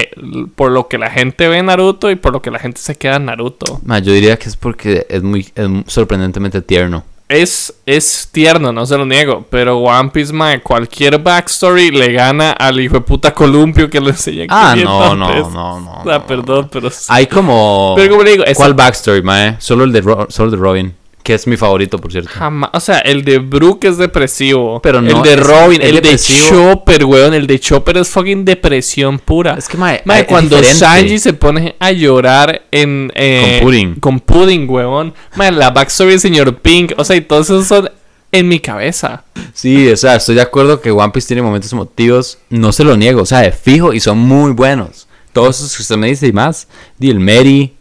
por 0.54 0.72
lo 0.72 0.88
que 0.88 0.98
la 0.98 1.08
gente 1.08 1.48
ve 1.48 1.62
Naruto 1.62 2.10
y 2.10 2.16
por 2.16 2.32
lo 2.32 2.42
que 2.42 2.50
la 2.50 2.58
gente 2.58 2.80
se 2.80 2.96
queda 2.96 3.16
en 3.16 3.26
Naruto. 3.26 3.80
Ma, 3.84 4.00
yo 4.00 4.12
diría 4.12 4.36
que 4.36 4.48
es 4.48 4.56
porque 4.56 5.06
es 5.08 5.22
muy 5.22 5.48
es 5.54 5.68
sorprendentemente 5.86 6.60
tierno. 6.60 7.04
Es, 7.28 7.74
es 7.84 8.28
tierno, 8.32 8.72
no 8.72 8.86
se 8.86 8.96
lo 8.96 9.04
niego, 9.04 9.44
pero 9.50 9.76
One 9.78 10.08
Piece, 10.10 10.32
mae, 10.32 10.62
cualquier 10.62 11.18
backstory 11.18 11.90
le 11.90 12.10
gana 12.12 12.52
al 12.52 12.80
hijo 12.80 12.94
de 12.94 13.00
puta 13.02 13.34
columpio 13.34 13.90
que 13.90 14.00
le 14.00 14.10
enseña 14.10 14.46
Ah, 14.48 14.70
500 14.74 14.94
no, 14.94 15.14
no, 15.14 15.50
no, 15.50 15.80
no. 15.80 16.04
No, 16.04 16.26
perdón, 16.26 16.70
pero... 16.72 16.90
sí. 16.90 17.04
Hay 17.10 17.26
como. 17.26 17.92
Pero 17.96 18.10
como 18.10 18.22
le 18.22 18.30
digo, 18.30 18.44
¿Cuál 18.54 18.72
backstory, 18.72 19.20
mae? 19.22 19.56
Solo 19.60 19.84
el 19.84 19.92
de, 19.92 20.00
Ro- 20.00 20.26
solo 20.30 20.46
el 20.46 20.50
de 20.52 20.56
Robin. 20.56 20.94
Que 21.22 21.34
es 21.34 21.46
mi 21.46 21.56
favorito, 21.58 21.98
por 21.98 22.10
cierto. 22.10 22.30
Jamás, 22.32 22.70
o 22.72 22.80
sea, 22.80 23.00
el 23.00 23.22
de 23.22 23.38
Brook 23.38 23.84
es 23.84 23.98
depresivo. 23.98 24.80
Pero 24.80 25.02
no, 25.02 25.10
El 25.10 25.22
de 25.22 25.36
Robin, 25.36 25.82
es 25.82 25.88
el 25.88 26.00
de. 26.00 26.16
Chopper, 26.16 27.04
weón. 27.04 27.34
El 27.34 27.46
de 27.46 27.60
Chopper 27.60 27.98
es 27.98 28.08
fucking 28.08 28.44
depresión 28.46 29.18
pura. 29.18 29.54
Es 29.58 29.68
que, 29.68 29.76
mae. 29.76 30.00
Mae, 30.04 30.20
es 30.20 30.26
cuando 30.26 30.56
diferente. 30.56 30.78
Sanji 30.78 31.18
se 31.18 31.34
pone 31.34 31.76
a 31.78 31.92
llorar 31.92 32.62
en... 32.70 33.12
eh, 33.14 33.58
Con 33.60 33.66
Pudding. 33.68 33.94
Con 33.96 34.20
Pudding, 34.20 34.70
weón. 34.70 35.12
Mae, 35.36 35.52
la 35.52 35.70
backstory 35.70 36.12
del 36.12 36.20
señor 36.20 36.56
Pink. 36.60 36.92
O 36.96 37.04
sea, 37.04 37.16
y 37.16 37.20
todos 37.20 37.46
esos 37.50 37.66
son 37.66 37.90
en 38.32 38.48
mi 38.48 38.60
cabeza. 38.60 39.24
Sí, 39.52 39.88
o 39.90 39.96
sea, 39.96 40.16
estoy 40.16 40.34
de 40.36 40.42
acuerdo 40.42 40.80
que 40.80 40.90
One 40.90 41.10
Piece 41.12 41.26
tiene 41.28 41.42
momentos 41.42 41.72
emotivos. 41.72 42.38
No 42.48 42.72
se 42.72 42.84
lo 42.84 42.96
niego, 42.96 43.22
o 43.22 43.26
sea, 43.26 43.40
de 43.40 43.52
fijo 43.52 43.92
y 43.92 44.00
son 44.00 44.18
muy 44.18 44.52
buenos. 44.52 45.08
Todos 45.34 45.58
esos 45.58 45.76
que 45.76 45.82
usted 45.82 45.96
me 45.96 46.06
dice 46.08 46.26
y 46.26 46.32
más. 46.32 46.68
Di 46.96 47.10
el 47.10 47.20
Mary. 47.20 47.74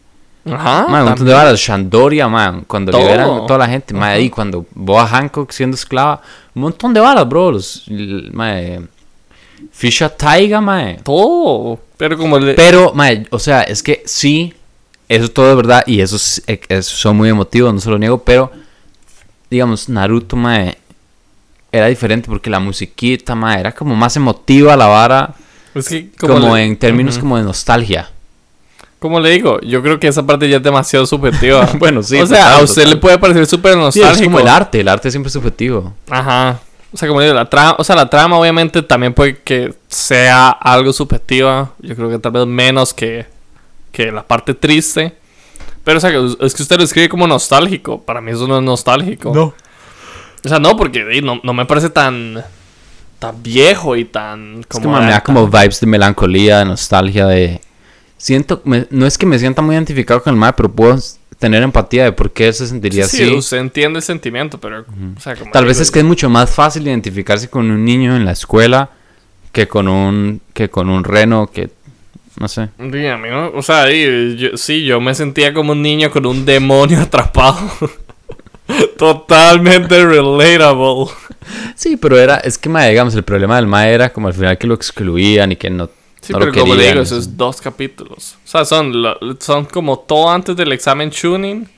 Ajá. 0.44 0.86
Man, 0.88 1.02
un 1.02 1.08
montón 1.10 1.26
de 1.26 1.32
varas. 1.34 1.58
Shandoria, 1.60 2.28
man. 2.28 2.64
Cuando 2.66 2.92
Todo. 2.92 3.02
liberan 3.02 3.30
a 3.30 3.46
toda 3.46 3.58
la 3.58 3.68
gente. 3.68 3.92
Man, 3.94 4.10
ahí 4.10 4.30
cuando 4.30 4.66
Boa 4.74 5.06
Hancock 5.06 5.50
siendo 5.52 5.74
esclava. 5.74 6.20
Un 6.54 6.62
montón 6.62 6.94
de 6.94 7.00
varas, 7.00 7.28
bro. 7.28 7.52
Los, 7.52 7.84
mae, 8.32 8.80
Fisher 9.72 10.10
Taiga, 10.10 10.60
mae. 10.60 10.98
Todo. 11.04 11.78
Pero 11.96 12.16
como 12.16 12.38
le... 12.38 12.54
Pero, 12.54 12.92
mae, 12.94 13.26
o 13.30 13.38
sea, 13.38 13.62
es 13.62 13.82
que 13.82 14.02
sí, 14.06 14.54
eso 15.08 15.28
todo 15.30 15.50
es 15.50 15.56
verdad 15.56 15.82
y 15.86 16.00
esos 16.00 16.40
eh, 16.46 16.60
esos 16.68 16.98
son 16.98 17.16
muy 17.16 17.28
emotivos, 17.28 17.74
no 17.74 17.80
se 17.80 17.90
lo 17.90 17.98
niego, 17.98 18.18
pero 18.22 18.52
digamos, 19.50 19.88
Naruto, 19.88 20.36
mae, 20.36 20.78
era 21.72 21.86
diferente 21.86 22.28
porque 22.28 22.50
la 22.50 22.60
musiquita, 22.60 23.34
mae, 23.34 23.58
era 23.60 23.72
como 23.72 23.96
más 23.96 24.14
emotiva 24.16 24.76
la 24.76 24.86
vara, 24.86 25.34
es 25.74 25.88
que 25.88 26.10
como, 26.12 26.54
le- 26.54 26.64
en 26.64 26.76
términos 26.76 27.18
como 27.18 27.36
de 27.36 27.42
nostalgia. 27.42 28.10
Como 28.98 29.20
le 29.20 29.30
digo, 29.30 29.60
yo 29.60 29.82
creo 29.82 30.00
que 30.00 30.08
esa 30.08 30.26
parte 30.26 30.48
ya 30.48 30.56
es 30.56 30.62
demasiado 30.62 31.06
subjetiva. 31.06 31.68
Bueno, 31.78 32.02
sí, 32.02 32.18
O 32.20 32.26
sea, 32.26 32.56
a 32.56 32.62
usted 32.62 32.86
le 32.86 32.96
puede 32.96 33.18
parecer 33.18 33.46
súper 33.46 33.74
Sí, 33.74 33.78
nostálgico. 33.78 34.14
es 34.14 34.22
como 34.22 34.40
el 34.40 34.48
arte, 34.48 34.80
el 34.80 34.88
arte 34.88 35.10
siempre 35.10 35.28
es 35.28 35.32
subjetivo. 35.34 35.94
Ajá. 36.10 36.58
O 36.92 36.96
sea, 36.96 37.06
como 37.06 37.20
digo, 37.20 37.34
la 37.34 37.44
trama, 37.48 37.76
o 37.78 37.84
sea, 37.84 37.94
la 37.94 38.08
trama 38.08 38.38
obviamente 38.38 38.82
también 38.82 39.12
puede 39.12 39.38
que 39.38 39.74
sea 39.88 40.48
algo 40.48 40.92
subjetiva. 40.92 41.72
Yo 41.80 41.94
creo 41.94 42.08
que 42.08 42.18
tal 42.18 42.32
vez 42.32 42.46
menos 42.46 42.94
que, 42.94 43.26
que 43.92 44.10
la 44.10 44.26
parte 44.26 44.54
triste. 44.54 45.14
Pero, 45.84 45.98
o 45.98 46.00
sea, 46.00 46.10
que 46.10 46.34
es 46.46 46.54
que 46.54 46.62
usted 46.62 46.78
lo 46.78 46.84
escribe 46.84 47.08
como 47.08 47.26
nostálgico. 47.26 48.00
Para 48.00 48.20
mí 48.20 48.30
eso 48.32 48.48
no 48.48 48.56
es 48.56 48.62
nostálgico. 48.64 49.30
O 49.30 50.48
sea, 50.48 50.58
no, 50.58 50.76
porque 50.76 51.20
no, 51.22 51.40
no 51.42 51.52
me 51.52 51.66
parece 51.66 51.90
tan, 51.90 52.42
tan 53.18 53.42
viejo 53.42 53.94
y 53.96 54.04
tan... 54.04 54.60
Es 54.60 54.66
Como 54.66 54.84
que 54.86 54.88
mae, 54.92 55.06
me 55.06 55.10
da 55.12 55.20
como 55.22 55.46
vibes 55.46 55.80
de 55.80 55.86
melancolía, 55.86 56.58
de 56.60 56.64
nostalgia, 56.64 57.26
de... 57.26 57.60
Siento, 58.18 58.60
me- 58.64 58.86
no 58.90 59.06
es 59.06 59.16
que 59.16 59.24
me 59.26 59.38
sienta 59.38 59.62
muy 59.62 59.74
identificado 59.74 60.22
con 60.22 60.34
el 60.34 60.38
mae, 60.38 60.52
pero 60.52 60.70
puedo 60.70 60.98
tener 61.38 61.62
empatía 61.62 62.04
de 62.04 62.12
por 62.12 62.32
qué 62.32 62.48
él 62.48 62.54
se 62.54 62.66
sentiría 62.66 63.06
Sí, 63.06 63.22
así. 63.22 63.32
usted 63.34 63.58
entiende 63.58 63.98
el 64.00 64.02
sentimiento, 64.02 64.58
pero... 64.58 64.80
o 65.16 65.20
sea, 65.20 65.36
como 65.36 65.52
Tal 65.52 65.62
digo, 65.62 65.68
vez 65.68 65.80
es 65.80 65.90
que 65.92 66.00
es 66.00 66.04
mucho 66.04 66.28
más 66.28 66.50
fácil 66.50 66.86
identificarse 66.88 67.48
con 67.48 67.70
un 67.70 67.84
niño 67.84 68.16
en 68.16 68.24
la 68.24 68.32
escuela 68.32 68.90
que 69.52 69.66
con 69.68 69.86
un 69.88 70.40
que 70.52 70.68
con 70.68 70.90
un 70.90 71.04
reno 71.04 71.48
que 71.52 71.70
no 72.40 72.48
sé. 72.48 72.68
Di, 72.78 73.06
a 73.06 73.16
mí 73.16 73.28
no- 73.30 73.50
o 73.54 73.62
sea, 73.62 73.88
yo- 73.90 74.56
sí, 74.56 74.84
yo 74.84 75.00
me 75.00 75.14
sentía 75.14 75.54
como 75.54 75.72
un 75.72 75.80
niño 75.82 76.10
con 76.10 76.26
un 76.26 76.44
demonio 76.44 77.00
atrapado. 77.02 77.56
Totalmente 78.98 80.04
relatable. 80.04 81.06
Sí, 81.74 81.96
pero 81.96 82.18
era 82.18 82.36
es 82.38 82.58
que 82.58 82.68
mae, 82.68 82.90
digamos 82.90 83.14
el 83.14 83.22
problema 83.22 83.56
del 83.56 83.66
mae 83.66 83.92
era 83.92 84.12
como 84.12 84.28
al 84.28 84.34
final 84.34 84.58
que 84.58 84.66
lo 84.66 84.74
excluían 84.74 85.52
y 85.52 85.56
que 85.56 85.70
no 85.70 85.88
Sí, 86.20 86.32
no 86.32 86.40
pero 86.40 86.52
como 86.52 86.74
le 86.74 86.88
digo, 86.88 87.02
eso. 87.02 87.16
esos 87.16 87.36
dos 87.36 87.60
capítulos. 87.60 88.36
O 88.44 88.48
sea, 88.48 88.64
son, 88.64 89.02
lo- 89.02 89.18
son 89.40 89.64
como 89.66 89.98
todo 89.98 90.30
antes 90.30 90.56
del 90.56 90.72
examen 90.72 91.10
tuning. 91.10 91.68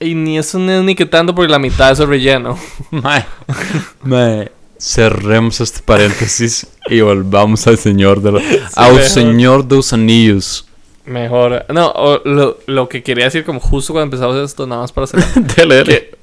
Y 0.00 0.14
ni 0.14 0.36
eso 0.38 0.58
ni, 0.58 0.78
ni 0.82 0.94
que 0.94 1.06
tanto 1.06 1.34
porque 1.34 1.50
la 1.50 1.58
mitad 1.58 1.92
es 1.92 1.98
relleno. 2.00 2.58
Mae, 2.90 3.24
mae, 4.02 4.50
cerremos 4.78 5.60
este 5.60 5.80
paréntesis 5.80 6.66
y 6.88 7.00
volvamos 7.00 7.66
al 7.66 7.78
señor 7.78 8.20
de 8.20 8.32
los 8.32 8.42
al 8.76 8.92
mejor. 8.94 9.08
señor 9.08 9.64
de 9.66 9.76
los 9.76 9.92
anillos. 9.92 10.66
Mejor. 11.06 11.64
No, 11.68 11.90
o 11.94 12.20
lo, 12.24 12.58
lo 12.66 12.88
que 12.88 13.02
quería 13.02 13.26
decir 13.26 13.44
como 13.44 13.60
justo 13.60 13.92
cuando 13.92 14.06
empezamos 14.16 14.36
esto, 14.36 14.66
nada 14.66 14.82
más 14.82 14.92
para 14.92 15.04
hacer... 15.04 15.22
Dele, 15.56 15.74
dele. 15.76 15.84
que, 15.84 16.18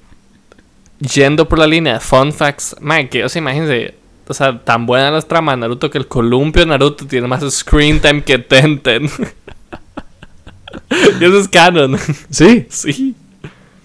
yendo 1.07 1.47
por 1.47 1.57
la 1.59 1.67
línea 1.67 1.99
fun 1.99 2.33
facts, 2.33 2.75
man, 2.81 3.07
que, 3.07 3.23
o 3.23 3.29
sea, 3.29 3.39
imagínense, 3.39 3.95
o 4.31 4.33
sea, 4.33 4.63
tan 4.63 4.85
buena 4.85 5.11
las 5.11 5.27
tramas 5.27 5.55
de 5.55 5.61
Naruto 5.61 5.89
que 5.89 5.97
el 5.97 6.07
columpio 6.07 6.61
de 6.61 6.67
Naruto 6.67 7.05
tiene 7.05 7.27
más 7.27 7.43
screen 7.53 7.99
time 7.99 8.23
que 8.23 8.39
Tenten. 8.39 9.03
y 11.19 11.23
eso 11.23 11.39
es 11.39 11.47
canon. 11.49 11.97
Sí, 12.29 12.65
sí, 12.69 13.15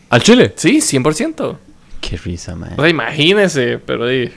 al 0.08 0.22
chile. 0.22 0.52
sí, 0.56 0.78
100%. 0.78 1.56
Qué 2.00 2.16
risa, 2.16 2.54
mae. 2.54 2.74
O 2.76 2.76
sea, 2.76 2.88
imagínese, 2.88 3.80
pero 3.84 4.06
di, 4.06 4.30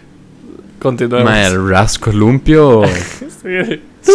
continuemos. 0.79 1.31
Mae, 1.31 1.45
el 1.45 1.69
rasco 1.69 2.11
lumpio. 2.11 2.83
Sí. 4.01 4.05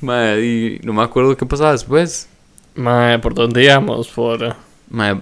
mae, 0.00 0.44
y 0.44 0.80
no 0.82 0.92
me 0.92 1.02
acuerdo 1.02 1.36
qué 1.36 1.46
pasaba 1.46 1.72
después. 1.72 2.28
Mae, 2.74 3.18
¿por 3.18 3.34
dónde 3.34 3.62
íbamos? 3.62 4.08
Por... 4.08 4.56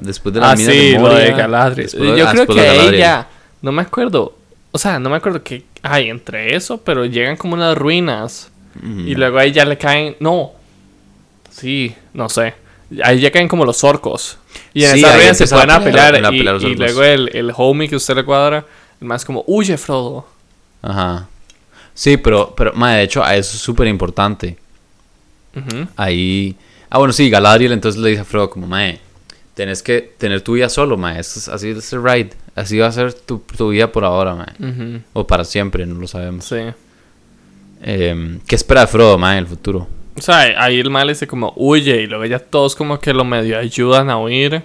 Después 0.00 0.34
de 0.34 0.40
la 0.40 0.50
Ah, 0.52 0.56
mina 0.56 0.70
sí, 0.70 0.76
de 0.92 0.92
lo 0.98 1.08
de 1.08 1.14
Moria, 1.30 1.36
Galadriel. 1.36 1.90
de- 1.90 2.16
Yo 2.18 2.26
creo 2.30 2.46
que 2.46 2.60
de 2.60 2.68
ahí 2.68 2.98
ya... 2.98 3.28
No 3.62 3.72
me 3.72 3.82
acuerdo. 3.82 4.36
O 4.70 4.78
sea, 4.78 4.98
no 4.98 5.08
me 5.10 5.16
acuerdo 5.16 5.42
qué 5.42 5.64
hay 5.82 6.08
entre 6.10 6.54
eso, 6.54 6.78
pero 6.78 7.04
llegan 7.04 7.36
como 7.36 7.54
unas 7.54 7.76
ruinas. 7.76 8.50
Y 8.82 9.14
luego 9.14 9.38
ahí 9.38 9.52
ya 9.52 9.64
le 9.64 9.78
caen. 9.78 10.16
No. 10.20 10.52
Sí, 11.50 11.94
no 12.12 12.28
sé. 12.28 12.54
Ahí 13.02 13.18
ya 13.20 13.30
caen 13.32 13.48
como 13.48 13.64
los 13.64 13.82
orcos. 13.82 14.38
Y 14.74 14.84
en 14.84 14.92
Sí, 14.92 14.98
esa 14.98 15.16
ruina 15.16 15.34
se 15.34 15.46
pueden 15.48 15.70
a 15.70 15.76
a 15.76 15.80
pelear, 15.82 16.14
a 16.14 16.18
y, 16.18 16.38
pelear 16.38 16.60
luego 16.60 17.02
el, 17.02 17.30
el 17.34 17.52
homie 17.56 17.88
que 17.88 17.96
usted 17.96 18.14
le 18.14 18.24
cuadra, 18.24 18.64
más 19.00 19.24
como, 19.24 19.42
huye, 19.46 19.76
Frodo. 19.78 20.28
Ajá. 20.82 21.26
Sí, 21.94 22.18
pero, 22.18 22.54
pero, 22.54 22.74
mae, 22.74 22.98
de 22.98 23.02
hecho, 23.04 23.24
a 23.24 23.34
eso 23.34 23.56
es 23.56 23.62
súper 23.62 23.86
importante. 23.88 24.58
Ahí. 25.96 26.54
Ah, 26.90 26.98
bueno, 26.98 27.12
sí, 27.12 27.28
Galadriel 27.30 27.72
entonces 27.72 28.00
le 28.00 28.10
dice 28.10 28.20
a 28.22 28.24
Frodo, 28.24 28.50
como, 28.50 28.66
mae, 28.66 29.00
tenés 29.56 29.82
que 29.82 30.12
tener 30.18 30.42
tu 30.42 30.52
vida 30.52 30.68
solo, 30.68 30.98
mae. 30.98 31.18
Es, 31.18 31.48
así 31.48 31.70
es 31.70 31.92
el 31.94 32.04
ride. 32.04 32.30
Así 32.54 32.78
va 32.78 32.88
a 32.88 32.92
ser 32.92 33.14
tu, 33.14 33.38
tu 33.38 33.70
vida 33.70 33.90
por 33.90 34.04
ahora, 34.04 34.34
mae. 34.34 34.54
Ujú. 34.60 35.02
O 35.14 35.26
para 35.26 35.44
siempre, 35.44 35.86
no 35.86 35.98
lo 35.98 36.06
sabemos. 36.06 36.44
Sí. 36.44 36.58
Eh, 37.82 38.38
¿Qué 38.46 38.54
espera 38.54 38.82
de 38.82 38.86
Frodo, 38.86 39.16
mae, 39.16 39.38
en 39.38 39.44
el 39.44 39.46
futuro? 39.46 39.88
O 40.14 40.20
sea, 40.20 40.40
ahí 40.62 40.78
el 40.78 40.90
mal 40.90 41.08
dice 41.08 41.26
como, 41.26 41.54
huye. 41.56 42.02
Y 42.02 42.06
luego 42.06 42.26
ya 42.26 42.38
todos 42.38 42.76
como 42.76 43.00
que 43.00 43.14
lo 43.14 43.24
medio 43.24 43.58
ayudan 43.58 44.10
a 44.10 44.18
huir. 44.18 44.62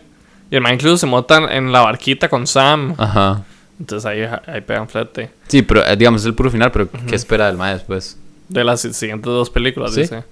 Y 0.51 0.55
el 0.57 0.61
mal 0.61 0.73
incluso 0.73 0.97
se 0.97 1.05
monta 1.05 1.37
en 1.55 1.71
la 1.71 1.79
barquita 1.79 2.27
con 2.27 2.45
Sam. 2.45 2.93
Ajá. 2.97 3.45
Entonces 3.79 4.05
ahí, 4.05 4.27
ahí 4.45 4.59
pegan 4.59 4.89
flete. 4.89 5.31
Sí, 5.47 5.61
pero 5.61 5.85
eh, 5.85 5.95
digamos, 5.95 6.21
es 6.21 6.27
el 6.27 6.35
puro 6.35 6.51
final, 6.51 6.69
pero 6.69 6.89
¿qué 7.07 7.15
espera 7.15 7.47
del 7.47 7.55
mae 7.55 7.75
después? 7.75 8.19
De 8.49 8.65
las 8.65 8.81
siguientes 8.81 9.25
dos 9.25 9.49
películas, 9.49 9.93
¿Sí? 9.93 10.01
dice. 10.01 10.25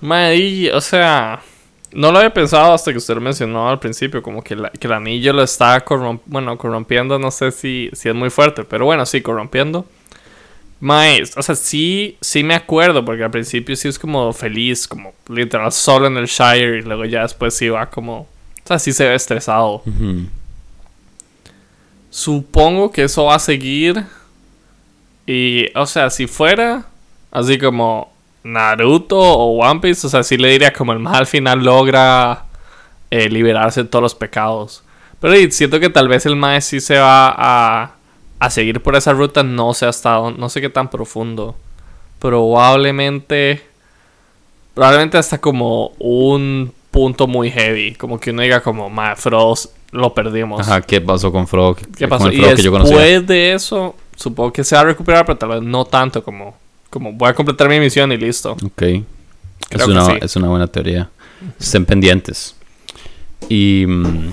Mae, 0.00 0.36
y, 0.36 0.68
o 0.68 0.80
sea, 0.80 1.40
no 1.92 2.12
lo 2.12 2.18
había 2.18 2.32
pensado 2.34 2.72
hasta 2.74 2.92
que 2.92 2.98
usted 2.98 3.14
lo 3.14 3.20
mencionó 3.20 3.68
al 3.68 3.78
principio, 3.78 4.22
como 4.22 4.42
que, 4.42 4.56
la- 4.56 4.70
que 4.70 4.86
el 4.86 4.92
anillo 4.92 5.32
lo 5.32 5.42
está 5.42 5.84
bueno, 6.26 6.58
corrompiendo, 6.58 7.18
no 7.18 7.30
sé 7.30 7.50
si, 7.50 7.90
si 7.92 8.08
es 8.08 8.14
muy 8.14 8.30
fuerte, 8.30 8.64
pero 8.64 8.84
bueno, 8.84 9.04
sí, 9.06 9.20
corrompiendo. 9.22 9.86
Mae, 10.80 11.22
o 11.36 11.42
sea, 11.42 11.56
sí, 11.56 12.16
sí 12.20 12.44
me 12.44 12.54
acuerdo, 12.54 13.04
porque 13.04 13.24
al 13.24 13.30
principio 13.32 13.74
sí 13.74 13.88
es 13.88 13.98
como 13.98 14.32
feliz, 14.32 14.86
como 14.86 15.12
literal 15.28 15.72
solo 15.72 16.06
en 16.06 16.16
el 16.16 16.26
Shire, 16.26 16.78
y 16.78 16.82
luego 16.82 17.04
ya 17.04 17.22
después 17.22 17.54
sí 17.56 17.68
va 17.68 17.86
como, 17.90 18.20
o 18.20 18.28
sea, 18.64 18.78
sí 18.78 18.92
se 18.92 19.08
ve 19.08 19.14
estresado. 19.16 19.82
Supongo 22.10 22.90
que 22.92 23.04
eso 23.04 23.24
va 23.24 23.34
a 23.36 23.38
seguir. 23.38 24.04
Y, 25.26 25.66
o 25.76 25.84
sea, 25.86 26.10
si 26.10 26.26
fuera 26.26 26.86
así 27.30 27.58
como 27.58 28.12
Naruto 28.52 29.18
o 29.18 29.58
One 29.64 29.80
Piece, 29.80 30.06
o 30.06 30.10
sea, 30.10 30.22
sí 30.22 30.36
le 30.36 30.48
diría 30.48 30.72
como 30.72 30.92
el 30.92 30.98
más 30.98 31.16
al 31.18 31.26
final 31.26 31.62
logra 31.64 32.44
eh, 33.10 33.28
liberarse 33.28 33.82
de 33.82 33.88
todos 33.88 34.02
los 34.02 34.14
pecados. 34.14 34.82
Pero 35.20 35.36
y, 35.36 35.50
siento 35.50 35.80
que 35.80 35.90
tal 35.90 36.08
vez 36.08 36.26
el 36.26 36.36
mae 36.36 36.60
sí 36.60 36.80
se 36.80 36.98
va 36.98 37.28
a, 37.36 37.90
a 38.38 38.50
seguir 38.50 38.82
por 38.82 38.94
esa 38.96 39.12
ruta, 39.12 39.42
no 39.42 39.74
sé 39.74 39.86
hasta 39.86 40.12
dónde- 40.12 40.38
no 40.40 40.48
sé 40.48 40.60
qué 40.60 40.68
tan 40.70 40.88
profundo. 40.88 41.56
Probablemente. 42.20 43.62
probablemente 44.74 45.18
hasta 45.18 45.38
como 45.38 45.88
un 45.98 46.72
punto 46.90 47.26
muy 47.26 47.50
heavy. 47.50 47.94
Como 47.94 48.18
que 48.20 48.30
uno 48.30 48.42
diga 48.42 48.60
como, 48.62 48.88
ma, 48.90 49.16
Frodo 49.16 49.54
lo 49.92 50.14
perdimos. 50.14 50.60
Ajá, 50.60 50.80
¿qué 50.82 51.00
pasó 51.00 51.32
con 51.32 51.46
Frodo? 51.48 51.74
¿Qué 51.74 52.08
con 52.08 52.18
pasó? 52.18 52.28
el 52.28 52.34
Y 52.34 52.38
Frodo 52.38 52.56
que 52.56 52.62
yo 52.62 52.70
conocía? 52.72 52.96
después 52.98 53.26
de 53.26 53.52
eso, 53.54 53.96
supongo 54.16 54.52
que 54.52 54.62
se 54.64 54.74
va 54.76 54.82
a 54.82 54.84
recuperar, 54.84 55.26
pero 55.26 55.38
tal 55.38 55.48
vez 55.50 55.62
no 55.62 55.84
tanto 55.84 56.22
como, 56.22 56.54
como 56.90 57.12
voy 57.12 57.28
a 57.28 57.34
completar 57.34 57.68
mi 57.68 57.78
misión 57.80 58.10
y 58.12 58.16
listo. 58.16 58.52
Ok. 58.64 58.82
Es 59.70 59.86
una, 59.86 60.04
sí. 60.06 60.12
es 60.22 60.36
una 60.36 60.48
buena 60.48 60.66
teoría. 60.66 61.10
Estén 61.60 61.84
pendientes. 61.84 62.54
Y. 63.48 63.84
mm, 63.86 64.32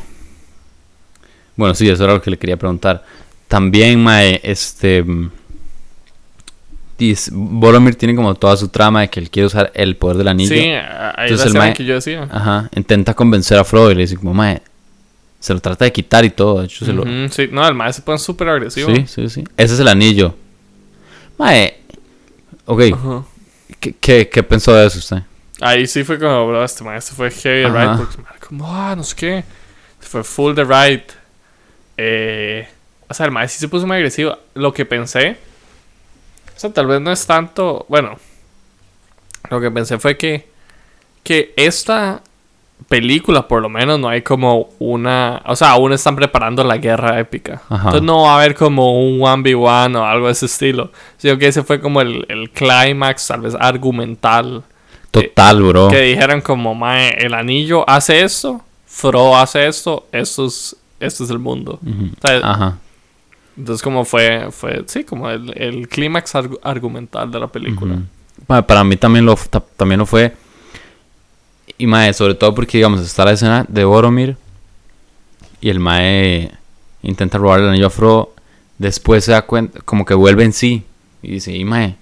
bueno, 1.56 1.76
sí, 1.76 1.88
eso 1.90 2.04
era 2.04 2.14
lo 2.14 2.22
que 2.22 2.32
le 2.32 2.38
quería 2.38 2.58
preguntar. 2.58 3.04
También, 3.48 4.02
Mae, 4.02 4.40
este. 4.44 5.04
mm, 5.04 5.32
Boromir 7.32 7.96
tiene 7.96 8.16
como 8.16 8.36
toda 8.36 8.56
su 8.56 8.70
trama 8.70 9.02
de 9.02 9.10
que 9.10 9.20
él 9.20 9.30
quiere 9.30 9.48
usar 9.48 9.72
el 9.76 9.98
poder 9.98 10.18
del 10.18 10.30
anillo. 10.30 10.56
Sí, 10.56 10.62
ahí 10.70 11.26
es 11.26 11.32
Entonces 11.32 11.48
el 11.48 11.54
mae- 11.60 11.74
que 11.74 11.84
yo 11.86 11.96
decía. 11.96 12.28
Ajá. 12.32 12.70
Intenta 12.76 13.14
convencer 13.14 13.58
a 13.58 13.64
Frodo 13.66 13.92
y 13.92 13.96
le 13.96 14.02
dice, 14.02 14.16
como, 14.16 14.34
Mae, 14.34 14.62
se 15.40 15.54
lo 15.54 15.60
trata 15.60 15.84
de 15.86 15.92
quitar 15.92 16.24
y 16.24 16.30
todo. 16.30 16.60
De 16.62 16.66
hecho, 16.66 16.86
se 16.86 16.94
lo. 16.94 17.04
Sí, 17.30 17.50
no, 17.52 17.68
el 17.68 17.76
maestro 17.76 18.02
se 18.02 18.06
pone 18.06 18.18
súper 18.18 18.48
agresivo. 18.50 18.90
Sí, 18.96 19.06
sí, 19.08 19.30
sí. 19.30 19.44
Ese 19.58 19.74
es 19.74 19.80
el 19.80 19.88
anillo. 19.90 20.36
Mae. 21.38 21.80
Ok. 22.66 22.82
Ajá. 22.94 23.24
¿Qué, 23.80 23.96
qué, 24.00 24.30
qué 24.30 24.44
pensó 24.44 24.74
de 24.74 24.86
eso 24.86 25.00
usted? 25.00 25.24
Ahí 25.62 25.88
sí 25.88 26.04
fue 26.04 26.20
como, 26.20 26.48
bro, 26.48 26.64
este 26.64 26.84
maestro 26.84 27.16
fue 27.16 27.32
heavy 27.32 27.62
de 27.62 27.70
ride. 27.70 27.98
Porque, 27.98 28.46
como, 28.48 28.74
ah, 28.74 28.96
no 28.96 29.04
sé 29.04 29.16
qué. 29.16 29.44
Fue 30.00 30.24
full 30.24 30.54
de 30.54 30.64
ride. 30.64 31.06
Eh, 31.98 32.68
o 33.08 33.14
sea, 33.14 33.26
el 33.26 33.32
maestro 33.32 33.56
sí 33.56 33.60
se 33.62 33.68
puso 33.70 33.88
muy 33.88 33.96
agresivo. 33.96 34.38
Lo 34.54 34.74
que 34.74 34.86
pensé. 34.86 35.38
O 36.56 36.60
sea, 36.60 36.72
tal 36.74 36.88
vez 36.88 37.02
no 37.02 37.12
es 37.12 37.26
tanto. 37.26 37.86
Bueno. 37.88 38.18
Lo 39.50 39.62
que 39.62 39.72
pensé 39.72 39.98
fue 39.98 40.18
que. 40.18 40.50
Que 41.24 41.54
esta 41.56 42.22
película, 42.90 43.48
por 43.48 43.62
lo 43.62 43.70
menos, 43.70 44.00
no 44.00 44.10
hay 44.10 44.22
como 44.22 44.70
una. 44.80 45.42
O 45.46 45.56
sea, 45.56 45.72
aún 45.72 45.94
están 45.94 46.16
preparando 46.16 46.64
la 46.64 46.78
guerra 46.78 47.20
épica. 47.20 47.62
Ajá. 47.70 47.76
Entonces 47.86 48.04
no 48.04 48.24
va 48.24 48.34
a 48.34 48.38
haber 48.38 48.56
como 48.56 49.00
un 49.08 49.20
1v1 49.20 49.96
o 49.98 50.06
algo 50.06 50.26
de 50.28 50.34
ese 50.34 50.46
estilo. 50.46 50.92
Sino 51.18 51.38
que 51.38 51.48
ese 51.48 51.64
fue 51.64 51.80
como 51.80 52.02
el, 52.02 52.26
el 52.30 52.50
clímax, 52.52 53.28
tal 53.28 53.42
vez 53.42 53.56
argumental. 53.60 54.64
Total, 55.12 55.62
bro. 55.64 55.88
Que 55.88 56.02
dijeran 56.02 56.42
como, 56.42 56.76
mae, 56.76 57.10
el 57.26 57.34
anillo 57.34 57.90
hace 57.90 58.22
esto, 58.22 58.62
Frodo 58.86 59.36
hace 59.38 59.66
esto, 59.68 60.08
esto 60.12 60.46
es, 60.46 60.76
esto 61.00 61.24
es 61.24 61.30
el 61.30 61.40
mundo. 61.40 61.80
Ujú. 61.82 62.12
O 62.22 62.28
sea, 62.28 62.38
Ajá. 62.44 62.78
Entonces 63.58 63.82
como 63.82 64.04
fue, 64.04 64.50
fue 64.52 64.84
sí, 64.88 65.06
como 65.06 65.30
el, 65.30 65.54
el 65.58 65.88
clímax 65.88 66.36
argu- 66.36 66.60
argumental 66.62 67.32
de 67.32 67.40
la 67.40 67.48
película. 67.48 67.96
Para 68.46 68.84
mí 68.84 68.98
también 68.98 69.26
lo, 69.26 69.36
ta- 69.36 69.64
también 69.78 70.00
lo 70.00 70.06
fue. 70.06 70.34
Y 71.78 71.88
mae, 71.88 72.14
sobre 72.14 72.36
todo 72.36 72.54
porque, 72.56 72.78
digamos, 72.78 73.02
está 73.02 73.26
la 73.26 73.32
escena 73.34 73.66
de 73.68 73.84
Boromir. 73.84 74.38
Y 75.62 75.70
el 75.70 75.80
mae 75.80 76.52
intenta 77.04 77.38
robar 77.38 77.60
el 77.60 77.70
anillo 77.70 77.88
a 77.88 77.90
Frodo. 77.90 78.34
Después 78.78 79.24
se 79.26 79.32
da 79.32 79.42
cuenta, 79.44 79.80
como 79.82 80.06
que 80.06 80.14
vuelve 80.14 80.44
en 80.44 80.54
sí. 80.54 80.84
Y 81.22 81.32
dice, 81.32 81.52
y 81.56 81.66
mae, 81.66 81.96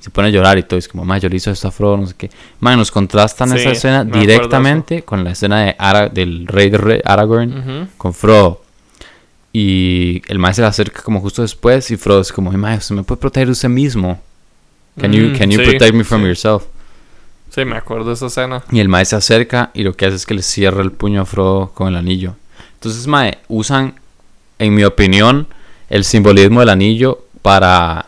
se 0.00 0.10
pone 0.10 0.28
a 0.28 0.30
llorar 0.30 0.58
y 0.58 0.62
todo. 0.62 0.78
Es 0.78 0.88
como, 0.88 1.04
mae, 1.04 1.20
yo 1.20 1.28
le 1.28 1.36
hice 1.36 1.50
esto 1.50 1.68
a 1.68 1.70
Frodo, 1.70 1.96
no 1.96 2.06
sé 2.06 2.14
qué. 2.18 2.30
Mae, 2.60 2.76
nos 2.76 2.90
contrastan 2.90 3.50
Sí, 3.50 3.56
esa 3.58 3.70
escena 3.70 4.04
directamente 4.04 5.02
con 5.02 5.24
la 5.24 5.30
escena 5.30 5.64
de 5.64 5.76
Ara- 5.78 6.08
del 6.08 6.46
rey 6.46 6.70
de 6.70 7.00
Aragorn 7.04 7.88
con 7.96 8.12
Frodo. 8.14 8.62
Y 9.52 10.20
el 10.26 10.38
mae 10.38 10.52
se 10.52 10.62
le 10.62 10.66
acerca 10.66 11.02
como 11.02 11.20
justo 11.20 11.42
después. 11.42 11.90
Y 11.90 11.96
Frodo 11.96 12.20
es 12.20 12.32
como, 12.32 12.50
mae, 12.52 12.78
usted 12.78 12.94
me 12.94 13.04
puede 13.04 13.20
proteger 13.20 13.48
usted 13.50 13.68
mismo. 13.68 14.20
Can 15.00 15.12
you, 15.12 15.28
Mm, 15.30 15.36
can 15.38 15.50
you 15.50 15.58
sí, 15.58 15.64
protect 15.64 15.94
me 15.94 16.04
from 16.04 16.22
sí. 16.22 16.26
yourself? 16.26 16.64
Sí, 17.54 17.64
me 17.64 17.76
acuerdo 17.76 18.08
de 18.08 18.14
esa 18.14 18.26
escena. 18.26 18.64
Y 18.72 18.80
el 18.80 18.88
mae 18.88 19.04
se 19.04 19.14
acerca 19.14 19.70
y 19.74 19.84
lo 19.84 19.94
que 19.94 20.06
hace 20.06 20.16
es 20.16 20.26
que 20.26 20.34
le 20.34 20.42
cierra 20.42 20.82
el 20.82 20.90
puño 20.90 21.22
a 21.22 21.24
Frodo 21.24 21.70
con 21.72 21.86
el 21.86 21.94
anillo. 21.94 22.34
Entonces, 22.74 23.06
mae, 23.06 23.38
usan, 23.46 23.94
en 24.58 24.74
mi 24.74 24.82
opinión, 24.82 25.46
el 25.88 26.04
simbolismo 26.04 26.60
del 26.60 26.70
anillo 26.70 27.26
para 27.42 28.06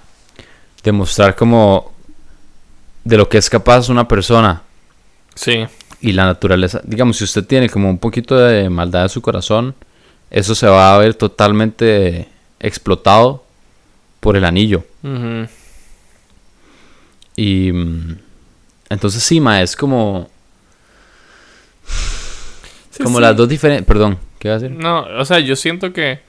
demostrar 0.82 1.36
como 1.36 1.92
de 3.04 3.16
lo 3.16 3.28
que 3.28 3.38
es 3.38 3.48
capaz 3.48 3.88
una 3.88 4.08
persona 4.08 4.62
Sí, 5.36 5.64
y 6.00 6.12
la 6.12 6.24
naturaleza. 6.24 6.80
Digamos, 6.82 7.18
si 7.18 7.24
usted 7.24 7.44
tiene 7.44 7.68
como 7.68 7.88
un 7.88 7.98
poquito 7.98 8.36
de 8.36 8.68
maldad 8.68 9.04
en 9.04 9.08
su 9.10 9.22
corazón, 9.22 9.74
eso 10.30 10.56
se 10.56 10.66
va 10.66 10.94
a 10.94 10.98
ver 10.98 11.14
totalmente 11.14 12.26
explotado 12.58 13.44
por 14.18 14.36
el 14.36 14.44
anillo. 14.44 14.84
Y 17.36 17.70
mm, 17.70 18.16
entonces 18.90 19.22
sí, 19.22 19.40
mae, 19.40 19.62
es 19.62 19.74
como 19.76 20.28
Sí, 22.90 23.02
como 23.02 23.18
sí. 23.18 23.22
las 23.22 23.36
dos 23.36 23.48
diferentes, 23.48 23.86
perdón, 23.86 24.18
¿qué 24.38 24.48
va 24.48 24.54
a 24.54 24.58
decir? 24.58 24.76
No, 24.76 25.00
o 25.18 25.24
sea, 25.24 25.38
yo 25.40 25.54
siento 25.54 25.92
que, 25.92 26.20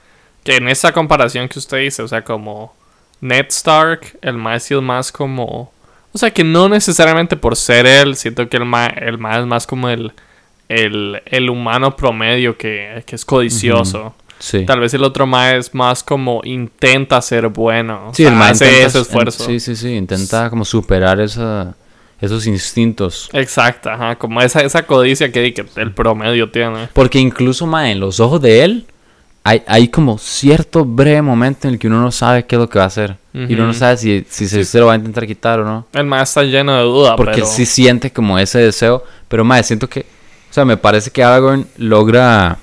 que 0.43 0.57
en 0.57 0.67
esa 0.67 0.91
comparación 0.91 1.47
que 1.47 1.59
usted 1.59 1.77
dice, 1.79 2.01
o 2.03 2.07
sea, 2.07 2.23
como 2.23 2.75
Ned 3.21 3.45
Stark, 3.49 4.17
el 4.21 4.33
más 4.37 4.63
sí 4.63 4.73
es 4.75 4.81
más 4.81 5.11
como... 5.11 5.71
O 6.13 6.17
sea, 6.17 6.31
que 6.31 6.43
no 6.43 6.67
necesariamente 6.67 7.37
por 7.37 7.55
ser 7.55 7.85
él, 7.85 8.15
siento 8.15 8.49
que 8.49 8.57
el 8.57 8.65
más, 8.65 8.89
el 8.97 9.17
más 9.17 9.39
es 9.39 9.45
más 9.45 9.67
como 9.67 9.87
el, 9.89 10.11
el, 10.67 11.21
el 11.25 11.49
humano 11.49 11.95
promedio 11.95 12.57
que, 12.57 13.03
que 13.05 13.15
es 13.15 13.23
codicioso. 13.23 14.13
Sí. 14.39 14.65
Tal 14.65 14.79
vez 14.79 14.93
el 14.93 15.03
otro 15.03 15.25
más 15.25 15.53
es 15.53 15.73
más 15.73 16.03
como 16.03 16.41
intenta 16.43 17.21
ser 17.21 17.47
bueno. 17.49 18.09
o 18.09 18.13
Sí, 18.13 18.23
sea, 18.23 18.31
el 18.31 18.37
mae 18.37 18.51
hace 18.51 18.65
intenta- 18.65 18.87
ese 18.87 18.99
esfuerzo. 19.01 19.45
Sí, 19.45 19.59
sí, 19.59 19.75
sí, 19.75 19.93
intenta 19.95 20.49
como 20.49 20.65
superar 20.65 21.19
esa, 21.21 21.75
esos 22.19 22.47
instintos. 22.47 23.29
Exacto, 23.33 23.89
ajá, 23.89 24.15
como 24.15 24.41
esa, 24.41 24.61
esa 24.61 24.83
codicia 24.83 25.31
que, 25.31 25.53
que 25.53 25.65
el 25.75 25.91
promedio 25.93 26.49
tiene. 26.49 26.89
Porque 26.93 27.19
incluso, 27.19 27.67
mae, 27.67 27.91
en 27.91 27.99
los 27.99 28.19
ojos 28.19 28.41
de 28.41 28.63
él 28.63 28.85
hay, 29.43 29.63
hay 29.67 29.87
como 29.87 30.17
cierto 30.17 30.83
breve 30.83 31.21
momento 31.21 31.67
en 31.67 31.75
el 31.75 31.79
que 31.79 31.87
uno 31.87 32.01
no 32.01 32.11
sabe 32.11 32.45
qué 32.45 32.55
es 32.55 32.59
lo 32.59 32.69
que 32.69 32.79
va 32.79 32.85
a 32.85 32.87
hacer. 32.87 33.17
Y 33.33 33.53
uno 33.53 33.67
no 33.67 33.73
sabe 33.73 33.97
si, 33.97 34.25
si 34.27 34.47
se, 34.47 34.65
se 34.65 34.79
lo 34.79 34.87
va 34.87 34.93
a 34.93 34.95
intentar 34.95 35.27
quitar 35.27 35.59
o 35.59 35.63
no. 35.63 35.85
El 35.93 36.05
más 36.05 36.29
está 36.29 36.41
lleno 36.41 36.75
de 36.75 36.81
duda, 36.81 37.15
Porque 37.15 37.33
pero... 37.33 37.45
él 37.45 37.51
sí 37.51 37.67
siente 37.67 38.11
como 38.11 38.39
ese 38.39 38.57
deseo. 38.57 39.03
Pero, 39.27 39.45
mae, 39.45 39.63
siento 39.63 39.87
que... 39.87 40.07
O 40.49 40.53
sea, 40.53 40.65
me 40.65 40.75
parece 40.75 41.11
que 41.11 41.23
Aragorn 41.23 41.67
logra... 41.77 42.57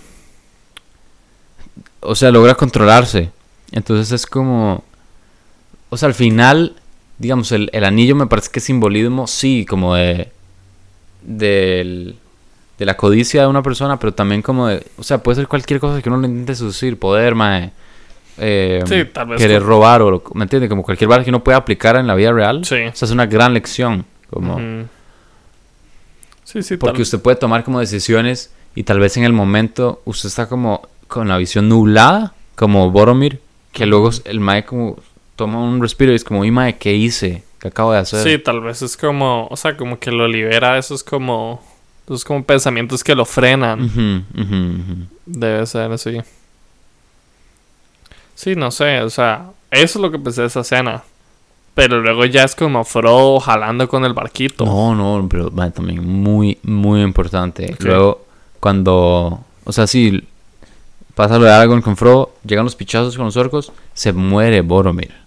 O 2.00 2.16
sea, 2.16 2.32
logra 2.32 2.56
controlarse. 2.56 3.30
Entonces 3.70 4.10
es 4.10 4.26
como... 4.26 4.82
O 5.90 5.96
sea, 5.96 6.08
al 6.08 6.14
final, 6.14 6.74
digamos, 7.18 7.52
el, 7.52 7.70
el 7.72 7.84
anillo 7.84 8.16
me 8.16 8.26
parece 8.26 8.50
que 8.50 8.58
es 8.58 8.64
simbolismo, 8.64 9.26
sí, 9.26 9.64
como 9.68 9.94
de... 9.94 10.30
Del, 11.22 12.16
de 12.78 12.84
la 12.84 12.96
codicia 12.96 13.42
de 13.42 13.46
una 13.46 13.62
persona, 13.62 13.98
pero 13.98 14.12
también 14.12 14.42
como 14.42 14.66
de... 14.68 14.84
O 14.98 15.02
sea, 15.02 15.18
puede 15.22 15.36
ser 15.36 15.48
cualquier 15.48 15.80
cosa 15.80 16.02
que 16.02 16.08
uno 16.08 16.18
le 16.20 16.28
intente 16.28 16.54
seducir, 16.54 16.98
poder, 16.98 17.34
mae. 17.34 17.70
eh, 18.38 18.82
Sí, 18.86 19.04
tal 19.12 19.28
vez 19.28 19.38
querer 19.38 19.62
robar 19.62 20.02
o... 20.02 20.10
lo- 20.10 20.22
¿Me 20.34 20.42
entiendes? 20.42 20.68
Como 20.68 20.82
cualquier 20.82 21.08
bala 21.08 21.24
que 21.24 21.30
uno 21.30 21.42
puede 21.42 21.56
aplicar 21.56 21.96
en 21.96 22.06
la 22.06 22.14
vida 22.14 22.32
real. 22.32 22.64
Sí. 22.64 22.74
O 22.74 22.94
sea, 22.94 23.06
es 23.06 23.10
una 23.12 23.26
gran 23.26 23.54
lección. 23.54 24.04
Como... 24.30 24.58
Sí, 26.44 26.62
sí, 26.62 26.76
Porque 26.76 26.94
tal- 26.96 27.02
usted 27.02 27.20
puede 27.20 27.36
tomar 27.36 27.64
como 27.64 27.80
decisiones 27.80 28.52
y 28.74 28.82
tal 28.82 29.00
vez 29.00 29.16
en 29.16 29.24
el 29.24 29.32
momento 29.32 30.02
usted 30.04 30.28
está 30.28 30.46
como 30.48 30.82
con 31.08 31.28
la 31.28 31.38
visión 31.38 31.68
nublada, 31.68 32.34
como 32.54 32.90
Boromir, 32.90 33.40
que 33.72 33.86
luego 33.86 34.10
el 34.24 34.40
Mae 34.40 34.64
como 34.64 34.98
toma 35.36 35.62
un 35.62 35.80
respiro 35.80 36.12
y 36.12 36.16
es 36.16 36.24
como, 36.24 36.44
y 36.44 36.50
Mae, 36.50 36.76
¿qué 36.76 36.94
hice? 36.94 37.42
¿Qué 37.58 37.68
acabo 37.68 37.92
de 37.92 37.98
hacer? 37.98 38.22
Sí, 38.22 38.38
tal 38.38 38.60
vez 38.60 38.82
es 38.82 38.96
como, 38.96 39.46
o 39.50 39.56
sea, 39.56 39.76
como 39.76 39.98
que 39.98 40.10
lo 40.10 40.28
libera, 40.28 40.78
esos 40.78 41.02
como, 41.02 41.62
esos 42.04 42.24
como 42.24 42.44
pensamientos 42.44 43.02
que 43.02 43.14
lo 43.14 43.24
frenan. 43.24 44.26
Debe 45.26 45.66
ser 45.66 45.90
así. 45.92 46.18
Sí, 48.34 48.54
no 48.56 48.70
sé, 48.70 49.00
o 49.00 49.10
sea, 49.10 49.50
eso 49.70 49.98
es 49.98 50.02
lo 50.02 50.10
que 50.10 50.18
pensé 50.18 50.42
de 50.42 50.48
esa 50.48 50.60
escena. 50.60 51.02
Pero 51.74 52.00
luego 52.00 52.24
ya 52.24 52.44
es 52.44 52.54
como 52.54 52.84
Frodo 52.84 53.40
jalando 53.40 53.88
con 53.88 54.04
el 54.04 54.12
barquito. 54.12 54.64
No, 54.64 54.94
no, 54.94 55.28
pero 55.28 55.50
también 55.50 56.06
muy, 56.06 56.58
muy 56.62 57.02
importante. 57.02 57.74
Luego, 57.80 58.26
cuando, 58.60 59.40
o 59.64 59.72
sea, 59.72 59.88
sí, 59.88 60.22
pasa 61.16 61.38
lo 61.38 61.46
de 61.46 61.52
Aragorn 61.52 61.82
con 61.82 61.96
Frodo, 61.96 62.34
llegan 62.44 62.64
los 62.64 62.76
pichazos 62.76 63.16
con 63.16 63.24
los 63.24 63.36
orcos, 63.36 63.72
se 63.92 64.12
muere 64.12 64.60
Boromir. 64.60 65.23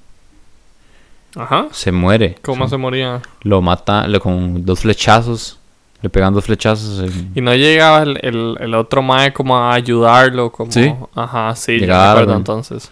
Ajá. 1.38 1.68
Se 1.72 1.92
muere. 1.92 2.38
¿Cómo 2.42 2.66
Sí. 2.66 2.72
se 2.72 2.78
moría? 2.78 3.22
Lo 3.44 3.62
mata 3.62 4.08
le- 4.08 4.20
con 4.20 4.66
dos 4.66 4.80
flechazos. 4.82 5.60
Le 6.02 6.10
pegan 6.10 6.34
dos 6.34 6.46
flechazos. 6.46 7.00
en- 7.00 7.32
Y 7.36 7.42
no 7.42 7.54
llegaba 7.56 8.04
el, 8.04 8.20
el, 8.22 8.58
el 8.60 8.74
otro 8.76 9.02
mae 9.02 9.34
como 9.34 9.58
a 9.58 9.74
ayudarlo, 9.74 10.52
como... 10.52 10.72
Sí. 10.72 10.94
Ajá, 11.16 11.56
sí, 11.56 11.74
ya 11.74 11.80
me 11.80 11.82
Llegaba 11.82 12.04
acuerdo 12.12 12.32
Aragorn. 12.34 12.40
entonces. 12.42 12.92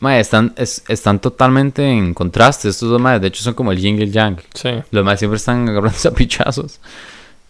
Mae, 0.00 0.20
están, 0.20 0.52
es- 0.56 0.84
están 0.88 1.18
totalmente 1.18 1.82
en 1.88 2.14
contraste 2.14 2.68
estos 2.68 2.88
dos 2.90 3.00
maes. 3.00 3.20
De 3.20 3.28
hecho, 3.28 3.42
son 3.42 3.54
como 3.54 3.72
el 3.72 3.78
yin 3.78 3.98
y 3.98 4.02
el 4.02 4.12
yang. 4.12 4.38
Sí. 4.54 4.70
Los 4.90 5.04
maes 5.04 5.18
siempre 5.18 5.36
están 5.38 5.68
agarrándose 5.68 6.06
a 6.08 6.10
pichazos. 6.12 6.78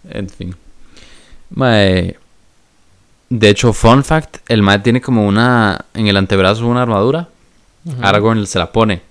En 0.09 0.29
fin. 0.29 0.55
Mae. 1.51 2.17
De 3.31 3.51
hecho, 3.51 3.73
fun 3.75 4.05
fact: 4.05 4.39
el 4.49 4.63
mae 4.63 4.79
tiene 4.79 5.01
como 5.01 5.27
una. 5.27 5.85
En 5.95 6.07
el 6.07 6.17
antebrazo 6.17 6.67
una 6.67 6.83
armadura. 6.83 7.29
Ujú. 7.85 7.97
Aragorn 8.03 8.47
se 8.47 8.59
la 8.59 8.73
pone. 8.73 9.03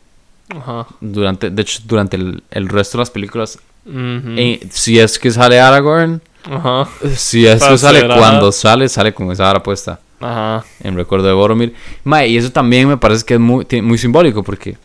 Ajá. 0.50 0.88
Durante, 1.02 1.50
de 1.50 1.62
hecho, 1.62 1.82
durante 1.86 2.16
el, 2.18 2.44
el 2.52 2.70
resto 2.70 2.98
de 2.98 3.02
las 3.02 3.12
películas. 3.12 3.60
Eh, 3.90 4.60
si 4.70 5.00
es 5.00 5.18
que 5.18 5.32
sale 5.32 5.60
Aragorn, 5.60 6.22
Ajá. 6.50 6.88
si 7.16 7.46
es 7.48 7.60
Para 7.60 7.72
que 7.72 7.78
sale 7.78 8.06
cuando 8.06 8.52
sale, 8.52 8.90
sale 8.90 9.14
con 9.14 9.32
esa 9.32 9.44
vara 9.44 9.64
puesta. 9.64 10.00
Ajá. 10.20 10.66
En 10.82 10.96
recuerdo 10.96 11.28
de 11.28 11.34
Boromir. 11.34 11.74
Mae, 12.04 12.28
y 12.28 12.38
eso 12.38 12.52
también 12.52 12.88
me 12.88 12.98
parece 12.98 13.24
que 13.26 13.36
es 13.36 13.40
muy, 13.40 13.66
muy 13.82 13.98
simbólico 13.98 14.44
porque 14.44 14.78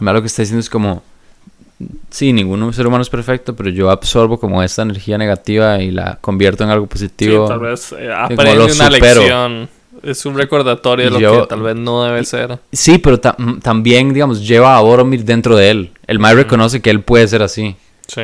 mae, 0.00 0.12
lo 0.14 0.20
que 0.20 0.26
está 0.26 0.42
diciendo 0.42 0.60
es 0.60 0.68
como, 0.68 1.02
sí, 2.10 2.32
ningún 2.32 2.72
ser 2.74 2.86
humano 2.86 3.02
es 3.02 3.08
perfecto, 3.10 3.54
pero 3.56 3.70
yo 3.70 3.90
absorbo 3.90 4.38
como 4.40 4.62
esta 4.62 4.82
energía 4.82 5.16
negativa 5.16 5.80
y 5.80 5.90
la 5.90 6.18
convierto 6.20 6.64
en 6.64 6.70
algo 6.70 6.86
Sí, 6.86 6.90
positivo. 6.90 7.46
tal 7.48 7.60
vez 7.60 7.92
eh, 7.98 8.12
aprende 8.12 8.64
una 8.74 8.90
lección. 8.90 9.68
Es 10.02 10.24
un 10.24 10.36
recordatorio 10.36 11.06
de 11.06 11.10
lo 11.10 11.20
Yo- 11.20 11.40
que 11.42 11.46
tal 11.48 11.62
vez 11.62 11.76
no 11.76 12.04
debe 12.04 12.24
ser. 12.24 12.58
Sí, 12.72 12.98
pero 12.98 13.18
ta- 13.18 13.36
también, 13.62 14.12
digamos, 14.14 14.46
lleva 14.46 14.76
a 14.76 14.80
Boromir 14.80 15.24
dentro 15.24 15.56
de 15.56 15.70
él. 15.70 15.90
El 16.06 16.18
Mae 16.18 16.34
reconoce 16.34 16.80
que 16.80 16.90
él 16.90 17.02
puede 17.02 17.26
ser 17.28 17.42
así. 17.42 17.76
Sí. 18.06 18.22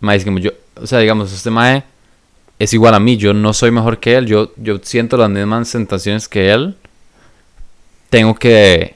Mae, 0.00 0.16
es 0.16 0.24
yo, 0.24 0.50
o 0.80 0.86
sea, 0.86 0.98
digamos, 0.98 1.32
este 1.32 1.50
Mae 1.50 1.84
es 2.58 2.72
igual 2.72 2.94
a 2.94 3.00
mí. 3.00 3.16
Yo 3.18 3.32
no 3.34 3.52
soy 3.52 3.70
mejor 3.70 3.98
que 3.98 4.16
él. 4.16 4.26
Yo, 4.26 4.52
yo 4.56 4.78
siento 4.82 5.16
las 5.16 5.30
mismas 5.30 5.68
sensaciones 5.68 6.28
que 6.28 6.50
él. 6.52 6.76
Tengo 8.10 8.34
que. 8.34 8.94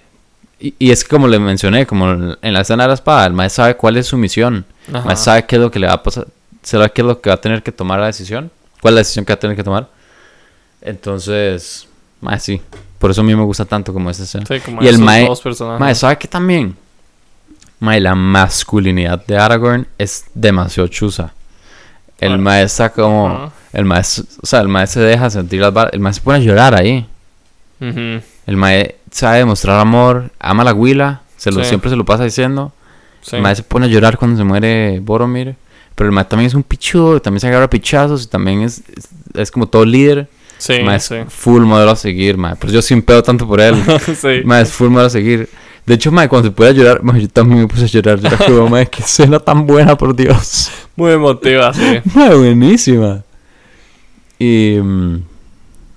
Y, 0.58 0.74
y 0.78 0.90
es 0.90 1.04
que 1.04 1.10
como 1.10 1.26
le 1.28 1.38
mencioné, 1.38 1.86
como 1.86 2.36
en 2.40 2.52
la 2.52 2.60
escena 2.60 2.84
de 2.84 2.88
la 2.88 2.94
espada, 2.94 3.26
el 3.26 3.32
Mae 3.32 3.50
sabe 3.50 3.76
cuál 3.76 3.96
es 3.98 4.06
su 4.06 4.16
misión. 4.16 4.64
El. 4.88 5.04
Mae 5.04 5.16
sabe 5.16 5.44
qué 5.46 5.56
es 5.56 5.62
lo 5.62 5.70
que 5.70 5.78
le 5.78 5.86
va 5.86 5.94
a 5.94 6.02
pasar. 6.02 6.26
Sabe 6.62 6.90
qué 6.90 7.00
es 7.02 7.06
lo 7.06 7.20
que 7.20 7.30
va 7.30 7.34
a 7.34 7.40
tener 7.40 7.62
que 7.62 7.72
tomar 7.72 8.00
la 8.00 8.06
decisión. 8.06 8.50
¿Cuál 8.80 8.92
es 8.92 8.96
la 8.96 9.00
decisión 9.00 9.24
que 9.24 9.32
va 9.32 9.36
a 9.36 9.40
tener 9.40 9.56
que 9.56 9.64
tomar? 9.64 9.88
Entonces, 10.82 11.86
Mae, 12.20 12.38
sí. 12.40 12.60
Por 12.98 13.10
eso 13.10 13.22
a 13.22 13.24
mí 13.24 13.34
me 13.34 13.44
gusta 13.44 13.64
tanto 13.64 13.92
como 13.92 14.10
esta 14.10 14.24
escena. 14.24 14.44
Sí, 14.46 14.60
como 14.60 14.82
y 14.82 14.88
el 14.88 14.98
Mae, 14.98 15.26
dos 15.26 15.40
personajes. 15.40 15.80
Mae, 15.80 15.94
¿sabe 15.94 16.18
qué 16.18 16.28
también? 16.28 16.76
Mae, 17.78 17.98
la 18.00 18.14
masculinidad 18.14 19.24
de 19.26 19.38
Aragorn 19.38 19.86
es 19.98 20.26
demasiado 20.34 20.86
chusa. 20.88 21.32
El 22.18 22.34
Ah. 22.34 22.38
Mae 22.38 22.62
está 22.64 22.90
como... 22.90 23.50
El 23.72 23.84
Mae, 23.86 24.00
o 24.00 24.46
sea, 24.46 24.60
el 24.60 24.68
Mae 24.68 24.86
se 24.86 25.00
deja 25.00 25.30
sentir 25.30 25.60
las 25.60 25.72
varas. 25.72 25.92
El 25.94 26.00
Mae 26.00 26.12
se 26.12 26.20
pone 26.20 26.38
a 26.38 26.40
llorar 26.42 26.74
ahí. 26.74 27.06
El 27.80 28.56
Mae 28.56 28.96
sabe 29.10 29.38
demostrar 29.38 29.78
amor, 29.80 30.30
ama 30.38 30.62
a 30.62 30.66
la 30.66 30.74
huila, 30.74 31.22
se 31.36 31.50
lo, 31.50 31.62
Sí. 31.62 31.68
siempre 31.70 31.88
se 31.90 31.96
lo 31.96 32.04
pasa 32.04 32.24
diciendo. 32.24 32.72
Sí. 33.22 33.36
El 33.36 33.42
Mae 33.42 33.56
se 33.56 33.62
pone 33.62 33.86
a 33.86 33.88
llorar 33.88 34.18
cuando 34.18 34.36
se 34.36 34.44
muere 34.44 35.00
Boromir. 35.00 35.56
Pero 35.94 36.08
el 36.08 36.14
Mae 36.14 36.24
también 36.24 36.48
es 36.48 36.54
un 36.54 36.62
pichudo, 36.62 37.20
también 37.22 37.40
se 37.40 37.48
agarra 37.48 37.70
pichazos 37.70 38.24
y 38.24 38.26
también 38.26 38.62
es, 38.62 38.82
es, 38.96 39.08
es 39.34 39.50
como 39.50 39.66
todo 39.66 39.84
líder. 39.84 40.28
Sí, 40.60 40.74
es 40.74 41.04
sí. 41.04 41.14
full 41.28 41.62
modelo 41.62 41.90
a 41.92 41.96
seguir, 41.96 42.36
Mae. 42.36 42.54
Pero 42.56 42.72
yo 42.72 42.82
sin 42.82 43.02
pedo 43.02 43.22
tanto 43.22 43.46
por 43.48 43.60
él. 43.60 43.74
sí. 44.20 44.42
Es 44.60 44.72
full 44.72 44.88
modelo 44.90 45.06
a 45.06 45.10
seguir. 45.10 45.48
De 45.86 45.94
hecho, 45.94 46.12
Mae, 46.12 46.28
cuando 46.28 46.48
se 46.48 46.54
puede 46.54 46.74
llorar, 46.74 47.02
mae, 47.02 47.22
yo 47.22 47.28
también 47.28 47.62
me 47.62 47.66
puse 47.66 47.84
a 47.84 47.86
llorar. 47.88 48.20
Yo 48.20 48.28
era 48.28 48.36
como, 48.36 48.68
Mae, 48.70 48.86
qué 48.88 49.02
escena 49.02 49.40
tan 49.40 49.66
buena, 49.66 49.96
por 49.96 50.14
Dios. 50.14 50.70
Muy 50.94 51.12
emotiva, 51.12 51.72
sí. 51.74 52.00
Mae, 52.14 52.34
buenísima. 52.36 53.24
Y, 54.38 54.78
mm, 54.80 55.22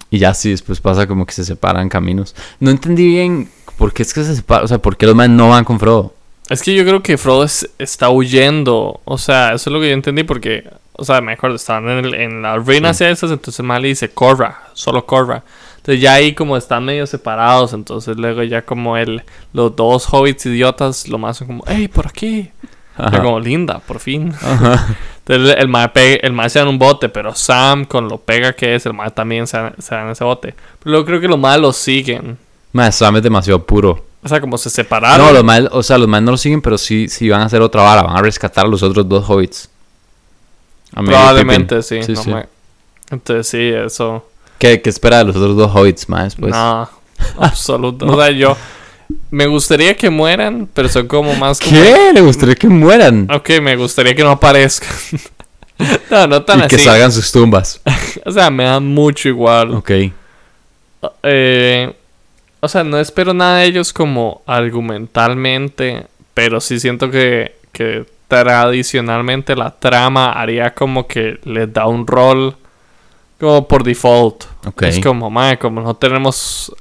y 0.10 0.18
ya 0.19 0.34
sí, 0.34 0.49
después 0.52 0.80
pasa 0.80 1.06
como 1.07 1.26
que 1.26 1.34
se 1.34 1.44
separan 1.45 1.90
caminos. 1.90 2.35
No 2.60 2.72
entendí 2.72 3.06
bien 3.07 3.49
por 3.77 3.94
qué 3.94 4.03
es 4.03 4.14
que 4.14 4.23
se 4.23 4.35
separan, 4.35 4.65
o 4.65 4.68
sea, 4.68 4.77
por 4.80 4.95
qué 4.98 5.06
los 5.06 5.15
Mae 5.15 5.27
no 5.30 5.49
van 5.49 5.65
con 5.65 5.80
Frodo. 5.80 6.14
Es 6.49 6.61
que 6.61 6.73
yo 6.73 6.84
creo 6.84 7.02
que 7.03 7.18
Frodo 7.18 7.44
es- 7.44 7.69
está 7.77 8.10
huyendo. 8.10 9.02
O 9.06 9.18
sea, 9.18 9.53
eso 9.53 9.69
es 9.69 9.73
lo 9.73 9.80
que 9.80 9.90
yo 9.90 9.94
entendí 9.94 10.23
porque, 10.23 10.64
o 10.94 11.03
sea, 11.06 11.22
me 11.22 11.34
acuerdo, 11.34 11.56
estaban 11.56 11.90
en, 11.90 12.06
el- 12.06 12.14
en 12.15 12.41
las 12.41 12.65
ruinas 12.65 13.02
esas, 13.02 13.32
entonces 13.32 13.64
Mal 13.65 13.84
dice, 13.84 14.10
corra, 14.10 14.64
solo 14.74 15.06
corra. 15.06 15.44
Entonces 15.78 16.02
ya 16.02 16.14
ahí 16.14 16.34
como 16.34 16.56
están 16.56 16.86
medio 16.86 17.06
separados, 17.06 17.74
entonces 17.74 18.15
luego 18.18 18.41
ya 18.44 18.61
como 18.61 18.95
el, 18.98 19.24
los 19.52 19.76
dos 19.76 20.06
hobbits 20.11 20.45
idiotas 20.45 21.07
lo 21.10 21.18
más 21.18 21.38
son 21.38 21.48
como, 21.48 21.64
hey, 21.68 21.88
por 21.88 22.07
aquí. 22.07 22.52
Ya 22.98 23.22
como, 23.24 23.40
linda, 23.40 23.80
por 23.80 23.99
fin. 23.99 24.32
Ajá. 24.40 24.95
Entonces 25.26 25.56
el 25.57 25.68
mae, 25.68 25.90
el 26.22 26.32
mae 26.32 26.48
se 26.49 26.60
da 26.60 26.64
en 26.64 26.70
un 26.70 26.78
bote, 26.78 27.10
pero 27.10 27.34
Sam, 27.34 27.86
con 27.86 28.07
lo 28.07 28.20
pega 28.20 28.53
que 28.53 28.76
es, 28.76 28.86
el 28.86 28.94
mae 28.94 29.10
también 29.10 29.48
se 29.48 29.57
da, 29.57 29.74
se 29.80 29.95
da 29.95 30.03
en 30.03 30.10
ese 30.10 30.24
bote. 30.24 30.53
Pero 30.80 30.91
luego 30.91 31.06
creo 31.06 31.20
que 31.20 31.28
los 31.28 31.40
mae 31.40 31.57
lo 31.57 31.74
siguen. 31.74 32.38
Mae, 32.72 32.91
Sam 32.91 33.15
es 33.18 33.24
demasiado 33.24 33.65
puro. 33.65 34.06
O 34.22 34.28
sea, 34.30 34.40
como 34.40 34.57
se 34.60 34.70
separaron. 34.70 35.26
No, 35.26 35.34
los 35.34 35.44
Mae, 35.44 35.68
o 35.72 35.82
sea, 35.82 35.98
los 35.98 36.07
Mae 36.07 36.22
no 36.22 36.32
lo 36.32 36.38
siguen, 36.38 36.61
pero 36.61 36.78
sí, 36.78 37.07
sí 37.10 37.30
van 37.30 37.41
a 37.41 37.45
hacer 37.45 37.61
otra 37.61 37.82
vara. 37.82 38.03
Van 38.03 38.15
a 38.18 38.22
rescatar 38.22 38.65
a 38.65 38.68
los 38.68 38.84
otros 38.84 39.10
dos 39.10 39.26
hobbits. 39.28 39.70
Probablemente 40.94 41.78
Pippin. 41.78 42.03
sí. 42.03 42.03
Sí, 42.03 42.14
no 42.14 42.24
sí. 42.24 42.30
me- 42.34 42.45
Entonces 43.11 43.48
sí, 43.48 43.60
eso. 43.70 44.28
¿Qué, 44.57 44.82
qué 44.82 44.90
espera 44.90 45.18
de 45.20 45.26
los 45.26 45.36
otros 45.36 45.56
dos 45.57 45.72
hobbits, 45.74 46.07
Mae, 46.10 46.26
después? 46.26 46.52
no, 46.52 46.90
absoluto. 47.40 48.06
O 48.06 48.15
sea, 48.20 48.32
yo 48.32 48.56
me 49.32 49.45
gustaría 49.48 49.95
que 49.95 50.10
mueran, 50.10 50.68
pero 50.74 50.88
son 50.90 51.07
como 51.07 51.34
más 51.36 51.60
como. 51.60 51.72
¿Qué? 51.72 52.11
¿Le 52.14 52.22
gustaría 52.22 52.56
que 52.56 52.68
mueran? 52.68 53.28
Ok, 53.32 53.49
me 53.61 53.76
gustaría 53.76 54.15
que 54.15 54.24
no 54.24 54.32
aparezcan. 54.32 54.90
no, 56.11 56.28
no 56.28 56.44
tan 56.44 56.64
y 56.64 56.68
que 56.68 56.76
así. 56.78 56.86
salgan 56.86 57.11
sus 57.11 57.32
tumbas. 57.32 57.82
O 58.26 58.32
sea, 58.32 58.49
me 58.49 58.64
da 58.64 58.80
mucho 58.80 59.28
igual. 59.28 59.72
Ok. 59.76 59.91
Eh, 61.24 61.94
o 62.61 62.68
sea, 62.70 62.84
no 62.84 62.98
espero 62.99 63.34
nada 63.34 63.57
de 63.57 63.65
ellos 63.65 63.91
como 63.91 64.41
argumentalmente, 64.45 66.07
pero 66.34 66.61
sí 66.61 66.80
siento 66.80 67.11
que, 67.11 67.56
que 67.74 68.06
tradicionalmente 68.41 69.55
la 69.55 69.72
trama 69.72 70.31
haría 70.31 70.73
como 70.73 71.07
que 71.07 71.39
les 71.43 71.72
da 71.72 71.85
un 71.85 72.07
rol 72.07 72.55
como 73.39 73.68
por 73.68 73.84
default. 73.84 74.45
Es 74.81 74.99
como, 74.99 75.30
mae, 75.30 75.60
como 75.60 75.81
no 75.81 75.95
tenemos 75.95 76.73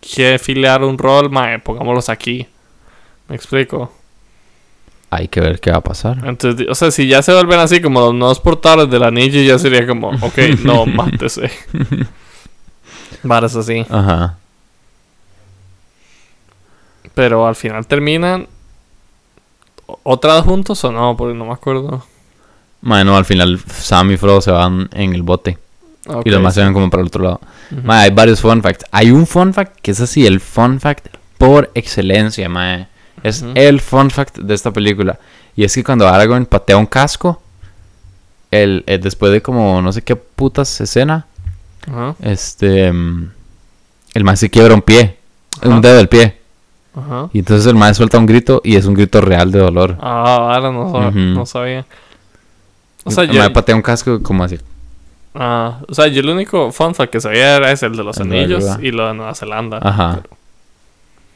que 0.00 0.34
afiliar 0.34 0.84
un 0.84 0.96
rol, 0.96 1.30
mae, 1.30 1.58
pongámoslos 1.58 2.08
aquí. 2.08 2.46
¿Me 3.28 3.34
explico? 3.34 3.92
Hay 5.10 5.28
que 5.28 5.40
ver 5.40 5.60
qué 5.60 5.70
va 5.72 5.78
a 5.78 5.82
pasar. 5.82 6.18
Entonces, 6.24 6.66
o 6.68 6.74
sea, 6.74 6.90
si 6.90 7.06
ya 7.08 7.20
se 7.22 7.32
vuelven 7.32 7.58
así 7.58 7.80
como 7.82 8.00
los 8.00 8.14
nuevos 8.14 8.40
portales 8.40 8.88
del 8.88 9.02
anillo, 9.02 9.40
ya 9.42 9.58
sería 9.58 9.86
como, 9.86 10.08
ok, 10.20 10.38
no, 10.64 10.86
mátese. 10.86 11.50
Varas 13.22 13.56
así. 13.56 13.84
Ajá. 13.90 14.38
Pero 17.14 17.46
al 17.46 17.56
final 17.56 17.86
terminan 17.86 18.48
otra 20.02 20.34
vez 20.34 20.44
juntos 20.44 20.82
o 20.84 20.92
no, 20.92 21.16
porque 21.16 21.34
no 21.34 21.46
me 21.46 21.52
acuerdo. 21.52 22.04
Bueno, 22.80 23.16
al 23.16 23.24
final 23.24 23.60
Sam 23.78 24.10
y 24.12 24.16
Frodo 24.16 24.40
se 24.40 24.50
van 24.50 24.88
en 24.92 25.14
el 25.14 25.22
bote. 25.22 25.58
Y 26.24 26.30
los 26.30 26.40
más 26.42 26.54
sí. 26.54 26.60
se 26.60 26.64
van 26.64 26.74
como 26.74 26.90
para 26.90 27.02
el 27.02 27.06
otro 27.06 27.22
lado. 27.22 27.40
Mae, 27.70 28.04
hay 28.06 28.10
varios 28.10 28.40
fun 28.40 28.60
facts. 28.60 28.84
Hay 28.90 29.10
un 29.12 29.26
fun 29.26 29.54
fact 29.54 29.78
que 29.80 29.92
es 29.92 30.00
así, 30.00 30.26
el 30.26 30.40
fun 30.40 30.80
fact 30.80 31.06
por 31.38 31.70
excelencia, 31.74 32.48
mae. 32.48 32.88
Es 33.22 33.44
el 33.54 33.80
fun 33.80 34.10
fact 34.10 34.38
de 34.38 34.52
esta 34.54 34.72
película. 34.72 35.18
Y 35.54 35.62
es 35.64 35.72
que 35.74 35.84
cuando 35.84 36.08
Aragorn 36.08 36.46
patea 36.46 36.76
un 36.76 36.86
casco, 36.86 37.40
el, 38.50 38.82
el- 38.86 39.00
después 39.00 39.30
de 39.30 39.42
como 39.42 39.80
no 39.80 39.92
sé 39.92 40.02
qué 40.02 40.16
putas 40.16 40.80
escena, 40.80 41.26
este 42.20 42.92
mm, 42.92 43.30
el 44.14 44.24
mae 44.24 44.36
se 44.36 44.50
quiebra 44.50 44.74
un 44.74 44.82
pie, 44.82 45.18
un 45.62 45.80
dedo 45.80 45.96
del 45.96 46.08
pie. 46.08 46.40
Ajá. 46.94 47.28
Y 47.32 47.38
entonces 47.40 47.66
el 47.66 47.74
mae 47.74 47.94
suelta 47.94 48.18
un 48.18 48.26
grito 48.26 48.60
y 48.64 48.76
es 48.76 48.84
un 48.86 48.94
grito 48.94 49.20
real 49.20 49.50
de 49.52 49.58
dolor. 49.60 49.96
Ah, 50.00 50.52
ahora 50.54 50.70
no, 50.72 50.92
sab- 50.92 51.08
Ujú. 51.08 51.18
no 51.18 51.46
sabía. 51.46 51.84
O 53.04 53.10
sea, 53.10 53.24
el 53.24 53.30
yo, 53.30 53.40
mae 53.40 53.50
patea 53.50 53.74
un 53.74 53.82
casco 53.82 54.22
como 54.22 54.44
así. 54.44 54.58
ah, 55.34 55.78
o 55.88 55.94
sea, 55.94 56.06
yo 56.08 56.20
el 56.20 56.28
único 56.28 56.70
fun 56.72 56.94
fact 56.94 57.12
que 57.12 57.20
sabía 57.20 57.56
era 57.56 57.72
ese, 57.72 57.86
el 57.86 57.96
de 57.96 58.04
los 58.04 58.16
El 58.18 58.24
anillos 58.32 58.64
y 58.80 58.90
lo 58.90 59.08
de 59.08 59.14
Nueva 59.14 59.34
Zelanda. 59.34 59.78
Ajá. 59.82 60.20
Pero- 60.22 60.36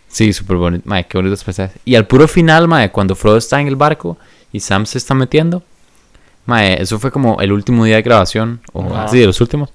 Sí, 0.09 0.33
súper 0.33 0.57
bonito. 0.57 0.85
Mae, 0.89 1.05
qué 1.07 1.19
bonito 1.19 1.35
especial. 1.35 1.71
Y 1.85 1.95
al 1.97 2.07
puro 2.07 2.27
final, 2.29 2.69
mae, 2.69 2.91
cuando 2.91 3.15
Frodo 3.15 3.37
está 3.37 3.61
en 3.61 3.67
el 3.67 3.77
barco 3.77 4.17
y 4.53 4.61
Sam 4.61 4.87
se 4.87 4.99
está 4.99 5.15
metiendo, 5.15 5.63
mae, 6.47 6.81
eso 6.81 6.99
fue 6.99 7.11
como 7.11 7.41
el 7.41 7.53
último 7.53 7.85
día 7.85 7.97
de 7.97 8.03
grabación, 8.03 8.61
o 8.73 8.85
Ajá. 8.85 9.05
así, 9.05 9.19
de 9.19 9.27
los 9.27 9.41
últimos. 9.41 9.71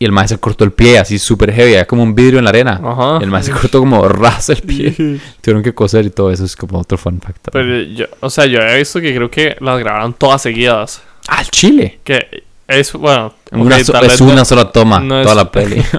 Y 0.00 0.04
el 0.04 0.12
mae 0.12 0.28
se 0.28 0.38
cortó 0.38 0.62
el 0.64 0.70
pie 0.72 0.98
así 0.98 1.18
súper 1.18 1.52
heavy, 1.52 1.74
era 1.74 1.84
como 1.84 2.02
un 2.04 2.14
vidrio 2.14 2.38
en 2.38 2.44
la 2.44 2.50
arena. 2.50 2.80
Ajá. 2.84 3.18
Y 3.20 3.24
el 3.24 3.30
mae 3.30 3.42
se 3.42 3.50
cortó 3.50 3.80
como 3.80 4.06
ras 4.08 4.48
el 4.50 4.62
pie. 4.62 4.92
Tuvieron 5.40 5.62
que 5.62 5.74
coser 5.74 6.04
y 6.06 6.10
todo 6.10 6.30
eso 6.30 6.44
es 6.44 6.54
como 6.54 6.78
otro 6.78 6.96
fun 6.96 7.20
fact. 7.20 7.48
Pero 7.52 7.82
yo, 7.82 8.06
o 8.20 8.30
sea, 8.30 8.46
yo 8.46 8.60
había 8.62 8.74
visto 8.76 9.00
que 9.00 9.14
creo 9.14 9.30
que 9.30 9.56
las 9.60 9.78
grabaron 9.80 10.12
todas 10.14 10.40
seguidas. 10.42 11.02
Ah, 11.26 11.40
el 11.40 11.48
chile. 11.50 11.98
Que 12.04 12.44
es, 12.68 12.92
bueno, 12.92 13.34
Una 13.50 13.76
ok, 13.76 13.82
so- 13.82 14.00
es 14.02 14.20
una 14.20 14.44
sola 14.44 14.70
toma, 14.70 15.00
no 15.00 15.20
toda 15.22 15.32
es- 15.32 15.36
la 15.36 15.50
peli. 15.50 15.82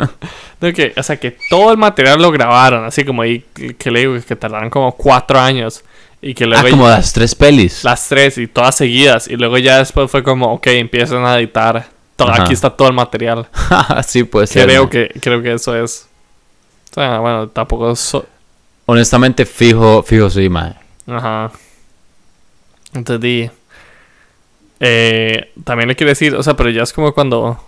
No, 0.61 0.73
que, 0.73 0.91
o 0.97 1.03
sea, 1.03 1.15
que 1.17 1.37
todo 1.49 1.71
el 1.71 1.77
material 1.77 2.21
lo 2.21 2.31
grabaron, 2.33 2.83
así 2.83 3.05
como 3.05 3.21
ahí 3.21 3.45
que 3.77 3.89
le 3.91 4.01
digo 4.01 4.17
que 4.27 4.35
tardaron 4.35 4.69
como 4.69 4.91
cuatro 4.91 5.39
años. 5.39 5.85
Y 6.21 6.33
que 6.33 6.43
ah, 6.43 6.47
luego 6.47 6.69
como 6.71 6.89
las 6.89 7.13
tres 7.13 7.33
pelis. 7.33 7.85
las 7.85 8.09
tres 8.09 8.37
y 8.37 8.45
todas 8.47 8.75
seguidas. 8.75 9.29
Y 9.29 9.37
luego 9.37 9.57
ya 9.57 9.77
después 9.77 10.11
fue 10.11 10.21
como, 10.21 10.51
ok, 10.51 10.67
empiezan 10.67 11.23
a 11.25 11.39
editar. 11.39 11.87
Todo, 12.25 12.31
aquí 12.43 12.53
está 12.53 12.69
todo 12.69 12.87
el 12.87 12.93
material. 12.93 13.47
sí, 14.07 14.23
puede 14.23 14.47
ser. 14.47 14.65
Creo 14.67 14.89
que, 14.89 15.09
creo 15.21 15.41
que 15.41 15.53
eso 15.53 15.75
es. 15.75 16.07
O 16.91 16.93
sea, 16.95 17.19
bueno, 17.19 17.47
tampoco 17.49 17.95
so- 17.95 18.25
Honestamente, 18.85 19.45
fijo, 19.45 20.01
fijo 20.03 20.29
sí, 20.29 20.49
mae. 20.49 20.73
Ajá. 21.07 21.51
Entendí. 22.93 23.49
Eh, 24.79 25.51
también 25.63 25.89
le 25.89 25.95
quiero 25.95 26.09
decir, 26.09 26.35
o 26.35 26.41
sea, 26.43 26.55
pero 26.55 26.69
ya 26.69 26.83
es 26.83 26.93
como 26.93 27.13
cuando 27.13 27.59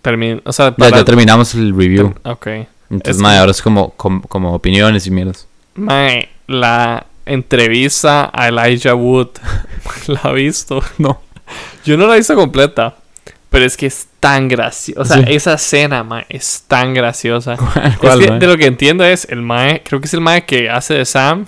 termina. 0.00 0.40
O 0.44 0.52
sea, 0.52 0.70
Ya, 0.70 0.76
para- 0.76 0.96
ya 0.98 1.04
terminamos 1.04 1.54
el 1.54 1.76
review. 1.76 2.14
Ok. 2.24 2.46
Entonces, 2.90 3.16
Es 3.16 3.22
mae, 3.22 3.38
ahora 3.38 3.50
es 3.52 3.62
como, 3.62 3.90
como, 3.90 4.22
como 4.22 4.54
opiniones 4.54 5.06
y 5.06 5.10
mierdas. 5.10 5.46
Mae, 5.74 6.28
la 6.46 7.06
entrevista 7.24 8.30
a 8.32 8.48
Elijah 8.48 8.94
Wood 8.94 9.28
la 10.06 10.20
ha 10.24 10.32
visto. 10.32 10.82
No. 10.98 11.20
Yo 11.84 11.96
no 11.98 12.06
la 12.06 12.14
he 12.14 12.18
visto 12.18 12.34
completa. 12.34 12.94
Pero 13.52 13.64
es 13.66 13.76
que 13.76 13.86
es 13.86 14.08
tan 14.18 14.48
graciosa. 14.48 15.00
O 15.00 15.04
sea, 15.04 15.18
Sí. 15.18 15.24
esa 15.34 15.54
escena, 15.54 16.02
mae, 16.02 16.26
es 16.28 16.64
tan 16.66 16.92
graciosa. 16.94 17.56
¿Cuál, 18.00 18.20
es 18.22 18.26
que 18.30 18.32
de 18.38 18.46
lo 18.48 18.56
que 18.56 18.66
entiendo 18.66 19.04
es, 19.04 19.26
el 19.30 19.42
mae, 19.42 19.82
creo 19.84 20.00
que 20.00 20.06
es 20.08 20.14
el 20.14 20.20
mae 20.20 20.44
que 20.44 20.68
hace 20.70 20.94
de 20.94 21.04
Sam, 21.04 21.46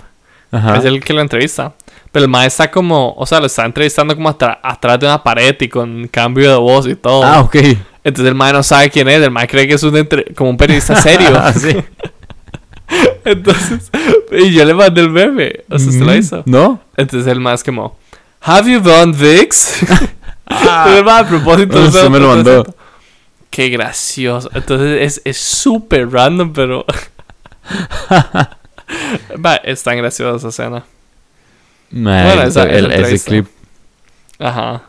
Ajá. 0.51 0.77
es 0.77 0.85
el 0.85 1.03
que 1.03 1.11
lo 1.13 1.19
entrevista. 1.21 1.73
Pero 2.13 2.25
el 2.25 2.31
mae 2.31 2.47
está 2.47 2.71
como, 2.71 3.13
o 3.17 3.25
sea, 3.25 3.41
lo 3.41 3.47
está 3.47 3.65
entrevistando 3.65 4.15
como 4.15 4.29
atra- 4.29 4.59
atrás 4.63 4.99
de 4.99 5.05
una 5.07 5.21
pared 5.21 5.53
y 5.59 5.67
con 5.67 6.07
cambio 6.07 6.49
de 6.49 6.55
voz 6.57 6.87
y 6.87 6.95
todo. 6.95 7.23
Ah, 7.25 7.41
ok. 7.41 7.55
Entonces 8.03 8.29
el 8.29 8.35
mae 8.35 8.53
no 8.53 8.61
sabe 8.63 8.89
quién 8.89 9.09
es, 9.09 9.21
el 9.21 9.31
mae 9.31 9.47
cree 9.47 9.67
que 9.67 9.73
es 9.73 9.83
un 9.83 9.97
entre- 9.97 10.33
como 10.35 10.51
un 10.51 10.57
periodista 10.57 10.95
serio. 11.01 11.29
Ah, 11.35 11.51
sí. 11.51 11.75
Entonces, 13.25 13.91
y 14.31 14.51
yo 14.51 14.63
le 14.63 14.73
mandé 14.73 15.01
el 15.01 15.09
meme. 15.09 15.61
O 15.69 15.79
sea, 15.79 15.91
¿se 15.91 15.99
lo 15.99 16.11
Mm, 16.13 16.17
hizo? 16.17 16.43
¿No? 16.45 16.79
Entonces 16.95 17.27
el 17.31 17.39
mae 17.39 17.55
es 17.55 17.63
como, 17.63 17.97
¿Have 18.41 18.71
you 18.71 18.79
done 18.79 19.11
VIX? 19.11 19.79
El 20.49 21.03
mae 21.03 21.21
a 21.21 21.27
propósito. 21.27 21.77
Ah, 21.77 21.87
o 21.87 21.91
sea, 21.91 22.01
se 22.03 22.09
me 22.09 22.19
lo 22.19 22.27
mandó. 22.29 22.75
Qué 23.49 23.69
gracioso. 23.69 24.49
Entonces 24.53 25.01
es 25.01 25.21
es 25.25 25.37
súper 25.37 26.11
random, 26.11 26.53
pero. 26.53 26.85
Va, 29.43 29.55
es 29.57 29.81
tan 29.83 29.97
graciosa 29.97 30.37
esa 30.37 30.49
escena. 30.49 30.83
Mae, 31.91 32.25
Bueno, 32.25 32.41
esa- 32.43 32.63
el- 32.63 32.91
esa 32.91 33.07
ese 33.09 33.25
clip. 33.25 33.47
Ajá. 34.39 34.83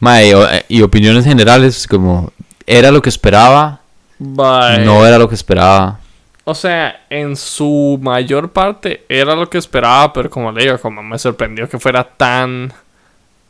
Mae, 0.00 0.28
y, 0.28 0.34
o- 0.34 0.48
y 0.68 0.82
opiniones 0.82 1.24
generales, 1.24 1.86
como, 1.86 2.32
¿era 2.66 2.90
lo 2.90 3.02
que 3.02 3.08
esperaba? 3.08 3.80
Bye. 4.18 4.84
No 4.84 5.06
era 5.06 5.18
lo 5.18 5.28
que 5.28 5.34
esperaba. 5.34 5.98
O 6.44 6.54
sea, 6.54 7.04
en 7.10 7.36
su 7.36 7.98
mayor 8.02 8.52
parte 8.52 9.04
era 9.08 9.34
lo 9.34 9.48
que 9.48 9.58
esperaba, 9.58 10.12
pero 10.12 10.28
como 10.30 10.52
le 10.52 10.64
digo, 10.64 10.78
como 10.78 11.02
me 11.02 11.18
sorprendió 11.18 11.68
que 11.68 11.78
fuera 11.78 12.04
tan 12.04 12.72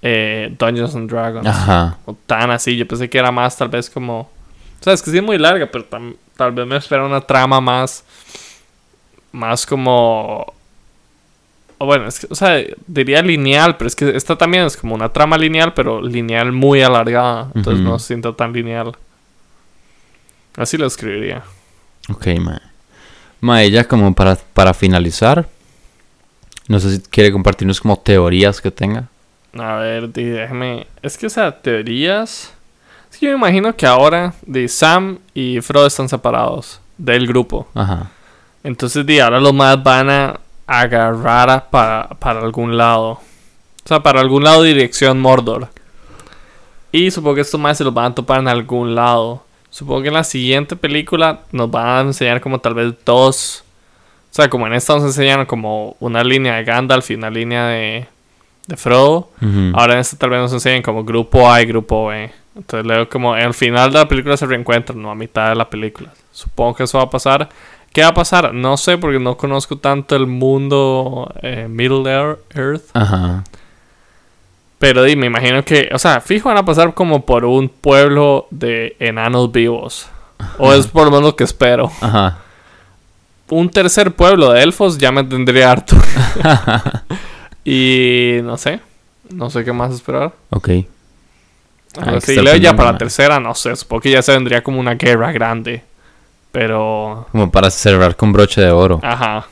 eh, 0.06 0.54
Dungeons 0.58 0.94
and 0.94 1.10
Dragons. 1.10 1.46
Ajá. 1.46 1.96
O 2.04 2.14
tan 2.26 2.50
así. 2.50 2.76
Yo 2.76 2.86
pensé 2.86 3.08
que 3.08 3.18
era 3.18 3.32
más, 3.32 3.56
tal 3.56 3.68
vez 3.70 3.88
como. 3.88 4.20
O 4.20 4.84
sea, 4.84 4.92
es 4.92 5.00
que 5.02 5.10
sí 5.10 5.16
es 5.16 5.22
muy 5.22 5.38
larga, 5.38 5.66
pero 5.72 5.88
tam- 5.88 6.14
tal 6.36 6.52
vez 6.52 6.66
me 6.66 6.76
espera 6.76 7.06
una 7.06 7.22
trama 7.22 7.58
más. 7.60 8.04
Más 9.32 9.64
como. 9.64 10.52
O 11.78 11.86
bueno, 11.86 12.06
es 12.06 12.20
que, 12.20 12.26
o 12.30 12.34
sea, 12.34 12.62
diría 12.86 13.22
lineal, 13.22 13.76
pero 13.78 13.88
es 13.88 13.96
que 13.96 14.14
esta 14.14 14.36
también 14.36 14.64
es 14.64 14.76
como 14.76 14.94
una 14.94 15.08
trama 15.08 15.38
lineal, 15.38 15.72
pero 15.74 16.02
lineal 16.02 16.52
muy 16.52 16.82
alargada. 16.82 17.50
Entonces 17.54 17.82
no 17.82 17.98
se 17.98 18.08
siente 18.08 18.30
tan 18.34 18.52
lineal. 18.52 18.92
Así 20.56 20.76
lo 20.76 20.86
escribiría. 20.86 21.42
Ok, 22.10 22.26
mae. 22.40 22.60
Mae, 23.40 23.70
ya 23.70 23.84
como 23.88 24.14
para, 24.14 24.36
para 24.36 24.72
finalizar, 24.72 25.48
no 26.68 26.78
sé 26.78 26.96
si 26.96 27.00
quiere 27.02 27.32
compartirnos 27.32 27.80
como 27.80 27.98
teorías 27.98 28.60
que 28.60 28.70
tenga. 28.70 29.08
A 29.58 29.76
ver, 29.76 30.08
déjeme. 30.08 30.86
Es 31.02 31.16
que, 31.16 31.26
o 31.26 31.30
sea, 31.30 31.60
teorías. 31.60 32.52
Es 33.10 33.18
que 33.18 33.26
yo 33.26 33.32
me 33.32 33.38
imagino 33.38 33.74
que 33.76 33.86
ahora 33.86 34.34
de 34.42 34.66
Sam 34.68 35.18
y 35.34 35.60
Frodo 35.60 35.86
están 35.86 36.08
separados 36.08 36.80
del 36.98 37.26
grupo. 37.26 37.68
Ajá. 37.74 38.10
Entonces, 38.64 39.06
di, 39.06 39.20
ahora 39.20 39.40
los 39.40 39.54
más 39.54 39.82
van 39.82 40.10
a 40.10 40.40
agarrar 40.66 41.50
a 41.50 41.70
para, 41.70 42.08
para 42.18 42.40
algún 42.40 42.76
lado. 42.76 43.10
O 43.84 43.88
sea, 43.88 44.02
para 44.02 44.20
algún 44.20 44.44
lado 44.44 44.62
dirección 44.62 45.20
Mordor. 45.20 45.68
Y 46.90 47.10
supongo 47.10 47.36
que 47.36 47.40
estos 47.42 47.60
más 47.60 47.76
se 47.76 47.84
los 47.84 47.92
van 47.92 48.12
a 48.12 48.14
topar 48.14 48.40
en 48.40 48.48
algún 48.48 48.94
lado. 48.94 49.44
Supongo 49.68 50.02
que 50.02 50.08
en 50.08 50.14
la 50.14 50.24
siguiente 50.24 50.76
película 50.76 51.40
nos 51.52 51.70
van 51.70 51.86
a 51.86 52.00
enseñar 52.00 52.40
como 52.40 52.60
tal 52.60 52.74
vez 52.74 52.94
dos. 53.04 53.64
O 54.30 54.34
sea, 54.34 54.48
como 54.48 54.66
en 54.66 54.72
esta 54.72 54.94
nos 54.94 55.04
enseñaron 55.04 55.46
como 55.46 55.96
una 56.00 56.24
línea 56.24 56.56
de 56.56 56.64
Gandalf 56.64 57.10
y 57.10 57.14
una 57.14 57.30
línea 57.30 57.66
de, 57.66 58.06
de 58.66 58.76
Frodo. 58.76 59.30
Ahora 59.74 59.94
en 59.94 59.98
esta 60.00 60.16
tal 60.16 60.30
vez 60.30 60.40
nos 60.40 60.52
enseñan 60.52 60.82
como 60.82 61.04
grupo 61.04 61.50
A 61.50 61.60
y 61.62 61.66
grupo 61.66 62.06
B. 62.08 62.30
Entonces 62.56 62.86
leo 62.86 63.08
como 63.08 63.34
al 63.34 63.52
final 63.54 63.92
de 63.92 63.98
la 63.98 64.08
película 64.08 64.36
se 64.36 64.46
reencuentran, 64.46 65.00
no 65.02 65.10
a 65.10 65.14
mitad 65.14 65.48
de 65.50 65.54
la 65.56 65.68
película. 65.68 66.10
Supongo 66.32 66.74
que 66.76 66.84
eso 66.84 66.98
va 66.98 67.04
a 67.04 67.10
pasar. 67.10 67.48
¿Qué 67.92 68.02
va 68.02 68.08
a 68.08 68.14
pasar? 68.14 68.52
No 68.54 68.76
sé 68.76 68.98
porque 68.98 69.18
no 69.20 69.36
conozco 69.36 69.76
tanto 69.78 70.16
el 70.16 70.26
mundo 70.26 71.32
eh, 71.42 71.66
Middle 71.68 72.10
Ear- 72.10 72.38
Earth. 72.54 72.84
Ajá. 72.94 73.44
Pero 74.78 75.02
di, 75.04 75.14
me 75.16 75.26
imagino 75.26 75.64
que, 75.64 75.88
o 75.92 75.98
sea, 75.98 76.20
fijo 76.20 76.48
van 76.48 76.58
a 76.58 76.64
pasar 76.64 76.92
como 76.94 77.24
por 77.24 77.44
un 77.44 77.68
pueblo 77.68 78.46
de 78.50 78.96
enanos 78.98 79.50
vivos. 79.52 80.08
O 80.58 80.72
es 80.72 80.86
por 80.88 81.04
lo 81.04 81.10
menos 81.10 81.24
lo 81.26 81.36
que 81.36 81.44
espero. 81.44 81.90
Ajá. 82.00 82.38
Un 83.48 83.68
tercer 83.70 84.12
pueblo 84.12 84.50
de 84.52 84.62
elfos 84.62 84.98
ya 84.98 85.12
me 85.12 85.22
tendría 85.24 85.70
harto. 85.70 85.96
y 87.64 88.38
no 88.42 88.56
sé. 88.58 88.80
No 89.30 89.50
sé 89.50 89.64
qué 89.64 89.72
más 89.72 89.92
esperar. 89.92 90.32
Ok. 90.50 90.68
El 90.68 90.86
Luego 92.42 92.56
ya 92.58 92.74
para 92.74 92.92
la 92.92 92.98
tercera, 92.98 93.38
no 93.40 93.54
sé, 93.54 93.74
supongo 93.76 94.02
que 94.02 94.10
ya 94.10 94.20
se 94.22 94.32
vendría 94.32 94.62
como 94.62 94.80
una 94.80 94.94
guerra 94.94 95.30
grande. 95.32 95.82
Pero, 96.52 97.26
Como 97.32 97.50
para 97.50 97.70
cerrar 97.70 98.16
con 98.16 98.32
broche 98.32 98.60
de 98.60 98.70
oro. 98.70 99.00
ajá. 99.02 99.46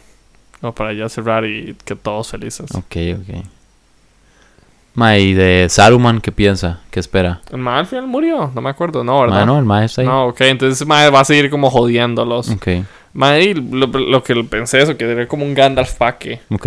No, 0.60 0.72
para 0.72 0.92
ya 0.92 1.08
cerrar 1.08 1.44
y 1.44 1.74
que 1.84 1.96
todos 1.96 2.28
felices. 2.28 2.70
Ok, 2.76 2.96
ok. 3.20 3.44
Mae, 4.94 5.20
¿y 5.20 5.34
de 5.34 5.66
Saruman 5.68 6.20
qué 6.20 6.30
piensa? 6.30 6.80
¿Qué 6.92 7.00
espera? 7.00 7.40
El 7.50 7.58
mae 7.58 7.80
al 7.80 7.86
final 7.86 8.06
murió, 8.06 8.52
no 8.54 8.60
me 8.60 8.70
acuerdo, 8.70 9.02
no, 9.02 9.22
¿verdad? 9.22 9.38
Mae, 9.38 9.46
no, 9.46 9.58
el 9.58 9.64
mae 9.64 9.86
está 9.86 10.02
ahí. 10.02 10.06
No, 10.06 10.26
ok, 10.26 10.40
entonces 10.42 10.86
mae 10.86 11.10
va 11.10 11.20
a 11.20 11.24
seguir 11.24 11.50
como 11.50 11.70
jodiéndolos. 11.70 12.50
Ok, 12.50 12.68
Mae, 13.14 13.42
y 13.42 13.54
lo, 13.54 13.86
lo 13.86 14.22
que 14.22 14.34
pensé 14.44 14.80
eso, 14.82 14.96
que 14.96 15.04
sería 15.06 15.26
como 15.26 15.44
un 15.44 15.54
Gandalf 15.54 15.94
paque. 15.94 16.40
ok. 16.50 16.66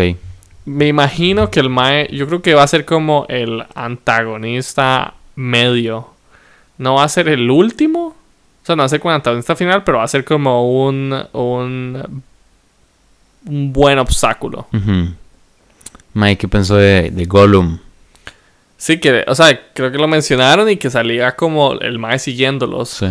Me 0.66 0.88
imagino 0.88 1.52
que 1.52 1.60
el 1.60 1.70
Mae, 1.70 2.08
yo 2.12 2.28
creo 2.28 2.42
que 2.42 2.56
va 2.56 2.64
a 2.64 2.68
ser 2.68 2.86
como 2.86 3.26
el 3.30 3.64
antagonista 3.76 5.14
medio. 5.36 6.10
No 6.78 6.96
va 6.96 7.04
a 7.04 7.10
ser 7.10 7.30
el 7.30 7.50
último. 7.52 8.08
O 8.08 8.66
sea, 8.66 8.76
no 8.76 8.82
va 8.82 8.86
a 8.88 8.90
ser 8.90 9.00
como 9.00 9.12
el 9.12 9.18
antagonista 9.18 9.56
final, 9.56 9.84
pero 9.84 10.00
va 10.00 10.04
a 10.04 10.08
ser 10.08 10.26
como 10.26 10.88
un. 10.88 11.16
un. 11.34 12.24
un 13.46 13.74
buen 13.74 14.00
obstáculo. 14.00 14.68
Ujú. 14.74 15.14
Mae, 16.14 16.38
¿qué 16.38 16.48
pensó 16.48 16.76
de, 16.78 17.12
de 17.12 17.26
Gollum? 17.26 17.78
Sí, 18.78 19.00
que, 19.00 19.24
o 19.28 19.36
sea, 19.36 19.72
creo 19.74 19.92
que 19.92 19.98
lo 19.98 20.08
mencionaron 20.08 20.70
y 20.70 20.78
que 20.78 20.90
salía 20.90 21.36
como 21.36 21.74
el 21.74 22.00
Mae 22.00 22.18
siguiéndolos. 22.18 22.90
Sí. 22.90 23.08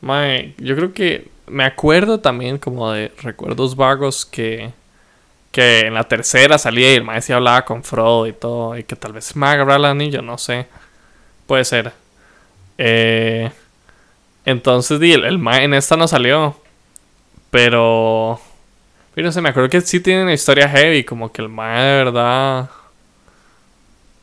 Mae, 0.00 0.54
yo 0.58 0.74
creo 0.74 0.92
que 0.92 1.28
me 1.46 1.64
acuerdo 1.64 2.20
también 2.20 2.58
como 2.58 2.90
de 2.92 3.12
recuerdos 3.22 3.76
vagos 3.76 4.24
que 4.24 4.72
que 5.50 5.80
en 5.80 5.94
la 5.94 6.04
tercera 6.04 6.58
salía 6.58 6.92
y 6.92 6.96
el 6.96 7.04
maestro 7.04 7.36
hablaba 7.36 7.64
con 7.64 7.82
Frodo 7.82 8.26
y 8.26 8.32
todo 8.32 8.76
y 8.76 8.84
que 8.84 8.96
tal 8.96 9.12
vez 9.12 9.34
me 9.36 9.46
agarrar 9.46 9.78
el 9.78 9.86
anillo, 9.86 10.22
no 10.22 10.38
sé. 10.38 10.66
Puede 11.46 11.64
ser. 11.64 11.92
Eh, 12.76 13.50
entonces, 14.44 15.00
el, 15.00 15.24
el 15.24 15.38
mae 15.38 15.64
en 15.64 15.74
esta 15.74 15.96
no 15.96 16.06
salió. 16.08 16.56
Pero 17.50 18.40
pero 19.14 19.26
no 19.26 19.32
sé, 19.32 19.40
me 19.40 19.48
acuerdo 19.48 19.70
que 19.70 19.80
sí 19.80 20.00
tiene 20.00 20.22
una 20.22 20.34
historia 20.34 20.68
heavy, 20.68 21.02
como 21.02 21.32
que 21.32 21.42
el 21.42 21.48
mae 21.48 21.82
de 21.82 22.04
verdad 22.04 22.70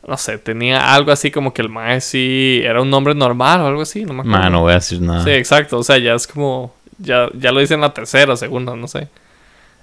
no 0.06 0.16
sé, 0.16 0.38
tenía 0.38 0.94
algo 0.94 1.10
así 1.10 1.30
como 1.30 1.52
que 1.52 1.62
el 1.62 1.68
mae 1.68 2.00
sí 2.00 2.60
era 2.62 2.80
un 2.80 2.88
nombre 2.88 3.14
normal 3.14 3.60
o 3.60 3.66
algo 3.66 3.82
así, 3.82 4.04
no 4.04 4.14
me 4.14 4.20
acuerdo. 4.20 4.50
No 4.50 4.60
voy 4.60 4.72
a 4.72 4.76
decir 4.76 5.00
nada. 5.00 5.24
Sí, 5.24 5.30
exacto. 5.30 5.78
O 5.78 5.82
sea, 5.82 5.98
ya 5.98 6.14
es 6.14 6.26
como. 6.26 6.74
Ya, 6.98 7.28
ya 7.34 7.52
lo 7.52 7.60
hice 7.60 7.74
en 7.74 7.80
la 7.80 7.92
tercera 7.92 8.32
o 8.32 8.36
segunda, 8.36 8.76
no 8.76 8.86
sé. 8.86 9.08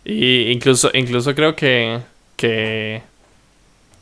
Y 0.05 0.51
incluso, 0.51 0.89
incluso 0.93 1.33
creo 1.35 1.55
que. 1.55 1.99
Que. 2.35 3.01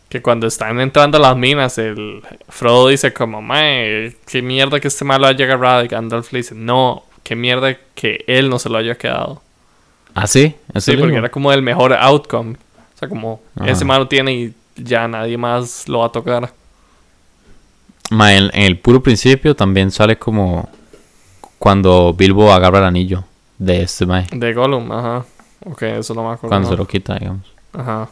Que 0.09 0.21
cuando 0.21 0.45
están 0.47 0.81
entrando 0.81 1.17
a 1.17 1.21
las 1.21 1.37
minas, 1.37 1.77
el 1.77 2.21
Frodo 2.49 2.89
dice 2.89 3.13
como, 3.13 3.41
mae, 3.41 4.13
qué 4.27 4.41
mierda 4.41 4.81
que 4.81 4.89
este 4.89 5.05
malo 5.05 5.25
haya 5.25 5.45
agarrado. 5.45 5.85
Y 5.85 5.87
Gandalf 5.87 6.33
le 6.33 6.39
dice, 6.39 6.53
no, 6.53 7.05
qué 7.23 7.35
mierda 7.35 7.77
que 7.95 8.25
él 8.27 8.49
no 8.49 8.59
se 8.59 8.67
lo 8.67 8.77
haya 8.77 8.95
quedado. 8.95 9.41
¿Ah, 10.13 10.27
sí? 10.27 10.53
¿Eso 10.73 10.91
Sí, 10.91 10.97
porque 10.97 11.15
era 11.15 11.29
como 11.29 11.53
el 11.53 11.61
mejor 11.61 11.93
outcome. 11.93 12.55
O 12.95 12.97
sea, 12.99 13.07
como 13.07 13.41
Ajá. 13.55 13.71
ese 13.71 13.85
malo 13.85 14.09
tiene 14.09 14.33
y 14.33 14.53
ya 14.75 15.07
nadie 15.07 15.37
más 15.37 15.87
lo 15.87 15.99
va 15.99 16.07
a 16.07 16.11
tocar. 16.11 16.51
Mae, 18.09 18.37
en, 18.37 18.43
en 18.53 18.63
el 18.63 18.77
puro 18.79 19.01
principio 19.01 19.55
también 19.55 19.91
sale 19.91 20.17
como 20.17 20.69
cuando 21.57 22.13
Bilbo 22.13 22.51
agarra 22.51 22.79
el 22.79 22.85
anillo 22.85 23.23
de 23.57 23.83
este 23.83 24.05
Mae. 24.05 24.25
De 24.31 24.53
Gollum, 24.53 24.91
ajá. 24.91 25.25
Ok, 25.65 25.81
eso 25.83 26.13
no 26.13 26.23
me 26.23 26.33
acuerdo. 26.33 26.49
Cuando 26.49 26.69
no. 26.69 26.73
se 26.75 26.77
lo 26.77 26.87
quita, 26.87 27.15
digamos. 27.15 27.45
Ajá. 27.73 28.09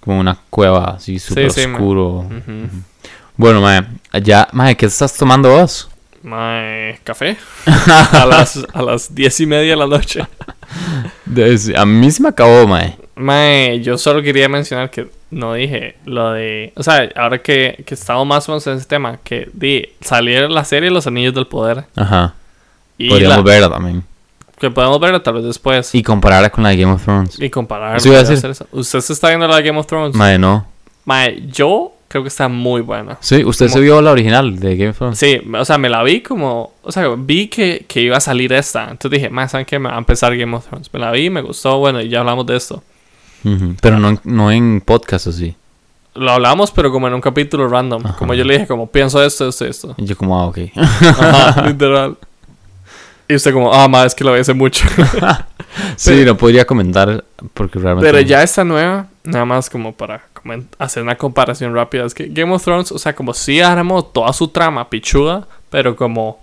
Como 0.00 0.20
una 0.20 0.36
cueva 0.50 0.92
así 0.96 1.18
súper 1.18 1.50
sí, 1.50 1.66
mae. 1.66 1.74
oscuro. 1.74 2.06
Ujú. 2.18 2.68
Bueno, 3.36 3.60
Mae, 3.60 3.86
ya, 4.22 4.48
Mae, 4.52 4.76
¿qué 4.76 4.86
estás 4.86 5.14
tomando 5.14 5.50
vos? 5.50 5.88
Mae, 6.22 6.98
café. 7.04 7.36
a, 7.66 8.24
las, 8.26 8.58
a 8.72 8.82
las 8.82 9.14
diez 9.14 9.38
y 9.40 9.46
media 9.46 9.70
de 9.72 9.76
la 9.76 9.86
noche. 9.86 10.26
A 11.76 11.84
mí 11.86 12.10
se 12.10 12.22
me 12.22 12.28
acabó, 12.28 12.66
Mae. 12.66 12.96
Mae, 13.14 13.80
yo 13.80 13.98
solo 13.98 14.22
quería 14.22 14.48
mencionar 14.48 14.90
que 14.90 15.08
no 15.30 15.54
dije 15.54 15.96
lo 16.04 16.32
de. 16.32 16.72
O 16.76 16.82
sea, 16.82 17.08
ahora 17.16 17.38
que, 17.42 17.82
que 17.86 17.94
estamos 17.94 18.26
más 18.26 18.48
o 18.48 18.52
menos 18.52 18.66
en 18.66 18.76
ese 18.76 18.86
tema, 18.86 19.18
que 19.22 19.48
di, 19.52 19.88
saliera 20.00 20.48
la 20.48 20.64
serie 20.64 20.90
Los 20.90 21.06
Anillos 21.06 21.34
del 21.34 21.46
Poder. 21.46 21.84
Ajá. 21.96 22.34
Y 22.98 23.08
Podríamos 23.08 23.38
la- 23.38 23.42
verla 23.42 23.70
también. 23.70 24.04
Que 24.58 24.70
podemos 24.70 24.98
verla 25.00 25.22
tal 25.22 25.34
vez 25.34 25.44
después. 25.44 25.94
Y, 25.94 25.98
Y 25.98 26.02
compararla 26.02 26.50
con 26.50 26.64
la 26.64 26.70
de 26.70 26.76
Game 26.78 26.92
of 26.92 27.04
Thrones. 27.04 27.38
comparar. 27.52 27.96
Eso 27.96 28.08
iba 28.08 28.18
a 28.18 28.20
podría 28.20 28.34
decir. 28.36 28.50
hacer 28.50 28.50
eso. 28.50 28.66
¿Usted 28.72 29.00
se 29.00 29.12
está 29.12 29.28
viendo 29.28 29.46
la 29.46 29.56
de 29.56 29.62
Game 29.62 29.78
of 29.78 29.86
Thrones? 29.86 30.14
Mae, 30.16 30.38
no. 30.38 30.66
Mae, 31.04 31.42
yo 31.52 31.92
creo 32.08 32.22
que 32.22 32.28
está 32.28 32.48
muy 32.48 32.80
buena. 32.80 33.18
Sí, 33.20 33.44
usted 33.44 33.68
se 33.68 33.80
vio 33.80 34.00
la 34.00 34.12
original 34.12 34.58
de 34.58 34.76
Game 34.76 34.90
of 34.90 34.96
Thrones. 34.98 35.18
Sí, 35.18 35.40
o 35.58 35.64
sea, 35.64 35.76
me 35.76 35.88
la 35.90 36.02
vi 36.02 36.20
como. 36.22 36.72
O 36.82 36.90
sea, 36.90 37.08
vi 37.18 37.48
que, 37.48 37.84
que 37.86 38.00
iba 38.00 38.16
a 38.16 38.20
salir 38.20 38.52
esta. 38.54 38.84
Entonces 38.90 39.10
dije, 39.10 39.28
más, 39.30 39.50
¿saben 39.50 39.66
qué? 39.66 39.78
Me 39.78 39.88
va 39.90 39.96
a 39.96 39.98
empezar 39.98 40.34
Game 40.36 40.56
of 40.56 40.66
Thrones. 40.66 40.88
Me 40.92 41.00
la 41.00 41.10
vi, 41.10 41.28
me 41.28 41.42
gustó, 41.42 41.78
bueno, 41.78 42.00
y 42.00 42.08
ya 42.08 42.20
hablamos 42.20 42.46
de 42.46 42.56
esto. 42.56 42.82
Pero 43.80 43.98
no, 43.98 44.08
en- 44.08 44.20
no 44.24 44.50
en 44.50 44.80
podcast 44.80 45.26
así. 45.28 45.54
Lo 46.14 46.32
hablamos, 46.32 46.70
pero 46.72 46.90
como 46.90 47.06
en 47.08 47.14
un 47.14 47.20
capítulo 47.20 47.68
random. 47.68 48.06
Ajá. 48.06 48.16
Como 48.16 48.32
yo 48.34 48.42
le 48.42 48.54
dije, 48.54 48.66
como 48.66 48.86
pienso 48.90 49.22
esto, 49.22 49.46
esto, 49.48 49.66
esto. 49.66 49.94
Y 49.98 50.06
yo 50.06 50.16
como, 50.16 50.40
ah, 50.40 50.46
ok. 50.46 50.58
Ajá, 50.74 51.62
literal. 51.68 52.16
Y 53.28 53.34
usted 53.34 53.52
como, 53.52 53.72
ah, 53.72 53.88
más, 53.88 54.06
es 54.06 54.14
que 54.14 54.24
lo 54.24 54.32
vi 54.32 54.40
hace 54.40 54.54
mucho. 54.54 54.86
sí, 55.96 56.10
Pero- 56.10 56.32
no 56.32 56.36
podría 56.36 56.64
comentar 56.64 57.24
porque 57.54 57.78
realmente... 57.78 58.08
Pero 58.10 58.20
ya 58.20 58.42
esta 58.42 58.64
nueva, 58.64 59.06
nada 59.24 59.44
más 59.44 59.68
como 59.68 59.92
para 59.92 60.22
hacer 60.78 61.02
una 61.02 61.16
comparación 61.16 61.74
rápida, 61.74 62.04
es 62.04 62.14
que 62.14 62.28
Game 62.28 62.52
of 62.52 62.62
Thrones, 62.62 62.92
o 62.92 62.98
sea, 62.98 63.14
como 63.14 63.34
si 63.34 63.60
armó 63.60 64.04
toda 64.04 64.32
su 64.32 64.48
trama 64.48 64.88
pichuda, 64.88 65.46
pero 65.70 65.96
como 65.96 66.38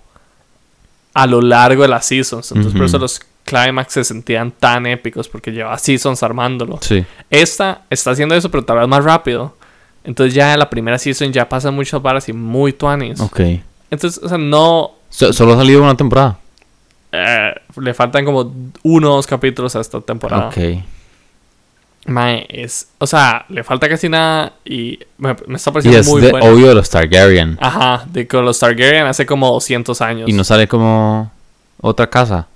a 1.14 1.26
lo 1.26 1.40
largo 1.40 1.82
de 1.82 1.88
las 1.88 2.04
seasons. 2.06 2.50
Entonces, 2.50 2.74
por 2.74 2.84
eso 2.86 2.98
los 2.98 3.20
climax 3.44 3.92
se 3.92 4.04
sentían 4.04 4.50
tan 4.50 4.84
épicos, 4.86 5.28
porque 5.28 5.52
lleva 5.52 5.78
seasons 5.78 6.22
armándolo. 6.22 6.78
Sí. 6.82 7.04
Esta 7.30 7.82
está 7.88 8.10
haciendo 8.10 8.34
eso, 8.34 8.50
pero 8.50 8.64
tal 8.64 8.78
vez 8.78 8.88
más 8.88 9.04
rápido. 9.04 9.56
Entonces, 10.02 10.34
ya 10.34 10.52
en 10.52 10.58
la 10.58 10.68
primera 10.68 10.98
season 10.98 11.32
ya 11.32 11.48
pasan 11.48 11.74
muchas 11.74 12.02
varas 12.02 12.28
y 12.28 12.32
muy 12.32 12.72
tuanis. 12.72 13.20
Ok. 13.20 13.40
Entonces, 13.90 14.20
o 14.22 14.28
sea, 14.28 14.38
no. 14.38 14.92
So- 15.08 15.32
solo 15.32 15.54
ha 15.54 15.56
salido 15.56 15.82
una 15.82 15.96
temporada. 15.96 16.38
Eh, 17.14 17.54
le 17.80 17.94
faltan 17.94 18.24
como 18.24 18.52
uno 18.82 19.12
o 19.12 19.16
dos 19.16 19.26
capítulos 19.26 19.74
a 19.76 19.80
esta 19.80 20.00
temporada. 20.00 20.48
Ok. 20.48 20.56
Mae, 22.06 22.46
es. 22.50 22.88
O 22.98 23.06
sea, 23.06 23.46
le 23.48 23.64
falta 23.64 23.88
casi 23.88 24.10
nada 24.10 24.52
y 24.64 24.98
me, 25.16 25.34
me 25.46 25.56
está 25.56 25.70
Y 25.70 25.72
pareciendo 25.72 26.00
es 26.00 26.08
muy 26.08 26.20
de, 26.20 26.30
bueno. 26.32 26.46
obvio 26.46 26.68
de 26.68 26.74
los 26.74 26.90
Targaryen. 26.90 27.56
Ajá, 27.60 28.04
de 28.10 28.26
con 28.28 28.44
los 28.44 28.58
Targaryen 28.58 29.06
hace 29.06 29.24
como 29.24 29.50
200 29.52 30.00
años. 30.02 30.28
Y 30.28 30.34
no 30.34 30.44
sale 30.44 30.68
como 30.68 31.32
otra 31.80 32.08
casa. 32.10 32.46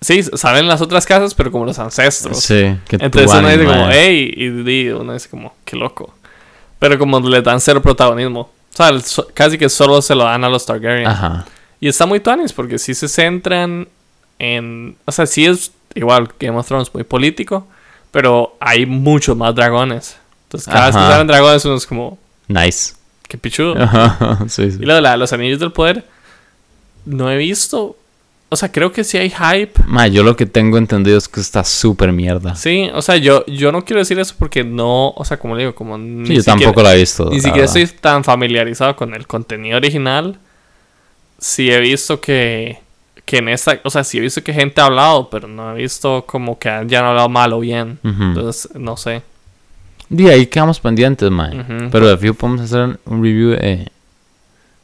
Sí, 0.00 0.20
salen 0.24 0.66
las 0.66 0.80
otras 0.80 1.06
casas, 1.06 1.32
pero 1.32 1.52
como 1.52 1.64
los 1.64 1.78
ancestros. 1.78 2.38
Sí. 2.40 2.76
Que 2.88 2.96
Entonces 2.96 3.30
uno 3.32 3.48
dice 3.48 3.64
como, 3.64 3.86
hey, 3.88 4.32
y 4.36 4.48
di- 4.50 4.88
uno 4.90 5.12
dice 5.12 5.28
como, 5.28 5.54
qué 5.64 5.76
loco. 5.76 6.12
Pero 6.80 6.98
como 6.98 7.20
le 7.20 7.40
dan 7.40 7.60
cero 7.60 7.80
protagonismo. 7.80 8.40
O 8.40 8.76
sea, 8.76 8.88
el 8.88 9.00
casi 9.32 9.58
que 9.58 9.68
solo 9.68 10.02
se 10.02 10.16
lo 10.16 10.24
dan 10.24 10.42
a 10.42 10.48
los 10.48 10.66
Targaryen. 10.66 11.06
Ajá. 11.06 11.44
Y 11.82 11.88
está 11.88 12.06
muy 12.06 12.20
tuanis 12.20 12.52
porque 12.52 12.78
sí 12.78 12.94
se 12.94 13.08
centran 13.08 13.88
en... 14.38 14.94
O 15.04 15.10
sea, 15.10 15.26
sí 15.26 15.44
es 15.46 15.72
igual 15.96 16.28
Game 16.38 16.56
of 16.56 16.66
Thrones, 16.66 16.94
muy 16.94 17.02
político, 17.02 17.66
pero 18.12 18.56
hay 18.60 18.86
muchos 18.86 19.36
más 19.36 19.52
dragones. 19.54 20.16
Entonces 20.44 20.72
cada 20.72 20.86
vez 20.86 20.94
que 20.96 21.02
salen 21.02 21.26
dragones 21.26 21.64
uno 21.64 21.74
es 21.74 21.86
como, 21.86 22.18
Nice. 22.46 22.94
qué 23.26 23.36
pichudo. 23.36 23.74
Ajá. 23.82 24.38
sí, 24.48 24.70
sí. 24.70 24.78
Y 24.80 24.84
lo 24.86 24.94
de 24.94 25.00
la- 25.00 25.16
los 25.16 25.32
anillos 25.32 25.58
del 25.58 25.72
poder, 25.72 26.06
no 27.04 27.30
he 27.30 27.36
visto... 27.36 27.96
O 28.48 28.54
sea, 28.56 28.70
creo 28.70 28.92
que 28.92 29.02
sí 29.02 29.16
hay 29.18 29.30
hype. 29.30 29.72
Ma, 29.86 30.06
yo 30.08 30.22
lo 30.22 30.36
que 30.36 30.44
tengo 30.46 30.76
entendido 30.78 31.16
es 31.18 31.26
que 31.26 31.40
está 31.40 31.64
súper 31.64 32.12
mierda. 32.12 32.54
Sí, 32.54 32.84
Sí, 32.84 32.90
o 32.94 33.00
sea, 33.02 33.16
yo, 33.16 33.44
yo 33.46 33.72
no 33.72 33.84
quiero 33.84 33.98
decir 34.00 34.20
eso 34.20 34.34
porque 34.38 34.62
no... 34.62 35.08
O 35.16 35.24
sea, 35.24 35.38
como 35.38 35.54
le 35.56 35.62
digo, 35.62 35.74
como... 35.74 35.96
ni 35.98 36.28
yo 36.36 36.42
siquiera- 36.42 36.58
tampoco 36.60 36.82
la 36.84 36.94
he 36.94 36.98
visto. 36.98 37.24
Ni 37.30 37.36
siquiera 37.40 37.66
verdad. 37.66 37.76
estoy 37.76 37.98
tan 37.98 38.22
familiarizado 38.22 38.94
con 38.94 39.14
el 39.14 39.26
contenido 39.26 39.78
original. 39.78 40.38
Sí 41.44 41.70
he 41.72 41.80
visto 41.80 42.20
que, 42.20 42.78
que 43.24 43.38
en 43.38 43.48
esta, 43.48 43.80
o 43.82 43.90
sea, 43.90 44.04
sí 44.04 44.18
he 44.18 44.20
visto 44.20 44.42
que 44.44 44.52
gente 44.52 44.80
ha 44.80 44.84
hablado, 44.84 45.28
pero 45.28 45.48
no 45.48 45.72
he 45.72 45.82
visto 45.82 46.24
como 46.24 46.56
que 46.56 46.68
hayan 46.68 47.04
hablado 47.04 47.28
mal 47.28 47.52
o 47.52 47.58
bien. 47.58 47.98
Ujú. 48.04 48.22
Entonces, 48.22 48.68
no 48.76 48.96
sé. 48.96 49.22
Y 50.08 50.28
ahí 50.28 50.46
quedamos 50.46 50.78
pendientes, 50.78 51.28
man. 51.32 51.60
Ujú. 51.60 51.90
Pero 51.90 52.06
de 52.06 52.16
fijo 52.16 52.34
podemos 52.34 52.60
hacer 52.60 52.96
un 53.06 53.22
review 53.22 53.50
de 53.50 53.90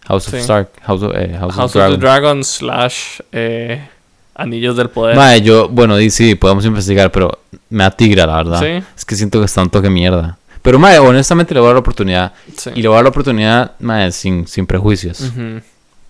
House 0.07 0.27
of 0.27 0.35
Sí. 0.35 0.41
Stark. 0.41 0.71
House 0.83 1.03
of, 1.03 1.13
eh, 1.15 1.37
House 1.39 1.55
House 1.55 1.77
of 1.77 1.83
of 1.83 1.91
the 1.93 1.97
Dragon. 1.99 2.43
Slash 2.43 3.21
eh, 3.31 3.87
Anillos 4.35 4.77
del 4.77 4.89
Poder. 4.91 5.15
Mae, 5.15 5.41
yo, 5.43 5.69
bueno, 5.69 5.97
di 5.97 6.11
sí, 6.11 6.35
podemos 6.35 6.65
investigar, 6.65 7.13
pero 7.13 7.39
me 7.71 7.85
atigra, 7.85 8.27
la 8.27 8.37
verdad. 8.39 8.61
Sí. 8.61 8.85
Es 8.97 9.05
que 9.05 9.15
siento 9.15 9.39
que 9.39 9.45
está 9.45 9.63
un 9.63 9.71
toque 9.71 9.91
mierda. 9.91 10.39
Pero, 10.63 10.79
mae, 10.81 10.99
honestamente 10.99 11.55
le 11.55 11.61
voy 11.61 11.67
a 11.67 11.69
dar 11.71 11.77
la 11.77 11.81
oportunidad. 11.81 12.33
Sí. 12.57 12.71
Y 12.75 12.83
le 12.83 12.89
voy 12.89 12.95
a 12.95 12.99
dar 12.99 13.05
la 13.05 13.11
oportunidad, 13.11 13.73
mae, 13.79 14.11
sin, 14.11 14.47
sin 14.49 14.67
prejuicios. 14.67 15.21
Ujú. 15.21 15.61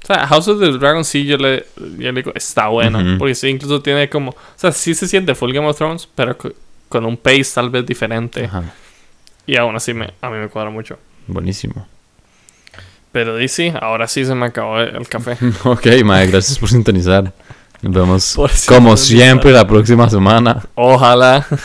O 0.02 0.06
sea, 0.06 0.26
House 0.26 0.48
of 0.48 0.60
the 0.60 0.72
Dragon 0.78 1.04
sí 1.04 1.24
yo 1.26 1.36
le, 1.36 1.66
yo 1.76 2.12
le 2.12 2.12
digo, 2.12 2.32
está 2.34 2.68
buena. 2.68 3.16
Porque 3.18 3.34
sí, 3.34 3.48
incluso 3.48 3.82
tiene 3.82 4.08
como... 4.08 4.30
O 4.30 4.36
sea, 4.56 4.72
sí 4.72 4.94
se 4.94 5.06
siente 5.06 5.34
full 5.34 5.52
Game 5.52 5.66
of 5.66 5.76
Thrones, 5.76 6.08
pero 6.14 6.36
co- 6.38 6.52
con 6.88 7.04
un 7.04 7.16
pace 7.16 7.44
tal 7.54 7.68
vez 7.70 7.84
diferente. 7.84 8.44
Ajá. 8.46 8.64
Y 9.46 9.56
aún 9.56 9.74
así 9.76 9.92
me, 9.94 10.12
a 10.22 10.30
mí 10.30 10.38
me 10.38 10.48
cuadra 10.48 10.70
mucho. 10.70 10.98
Buenísimo. 11.26 11.86
Pero 13.12 13.36
sí, 13.48 13.72
ahora 13.80 14.06
sí 14.06 14.24
se 14.24 14.34
me 14.34 14.46
acabó 14.46 14.78
el 14.80 15.08
café. 15.08 15.36
ok, 15.64 15.86
mae, 16.04 16.26
gracias 16.28 16.58
por 16.58 16.68
sintonizar. 16.68 17.32
Nos 17.80 17.92
vemos 17.94 18.32
Por 18.34 18.50
como 18.66 18.96
siempre 18.96 19.52
la 19.52 19.66
próxima 19.66 20.08
semana. 20.10 20.64
Ojalá. 20.74 21.46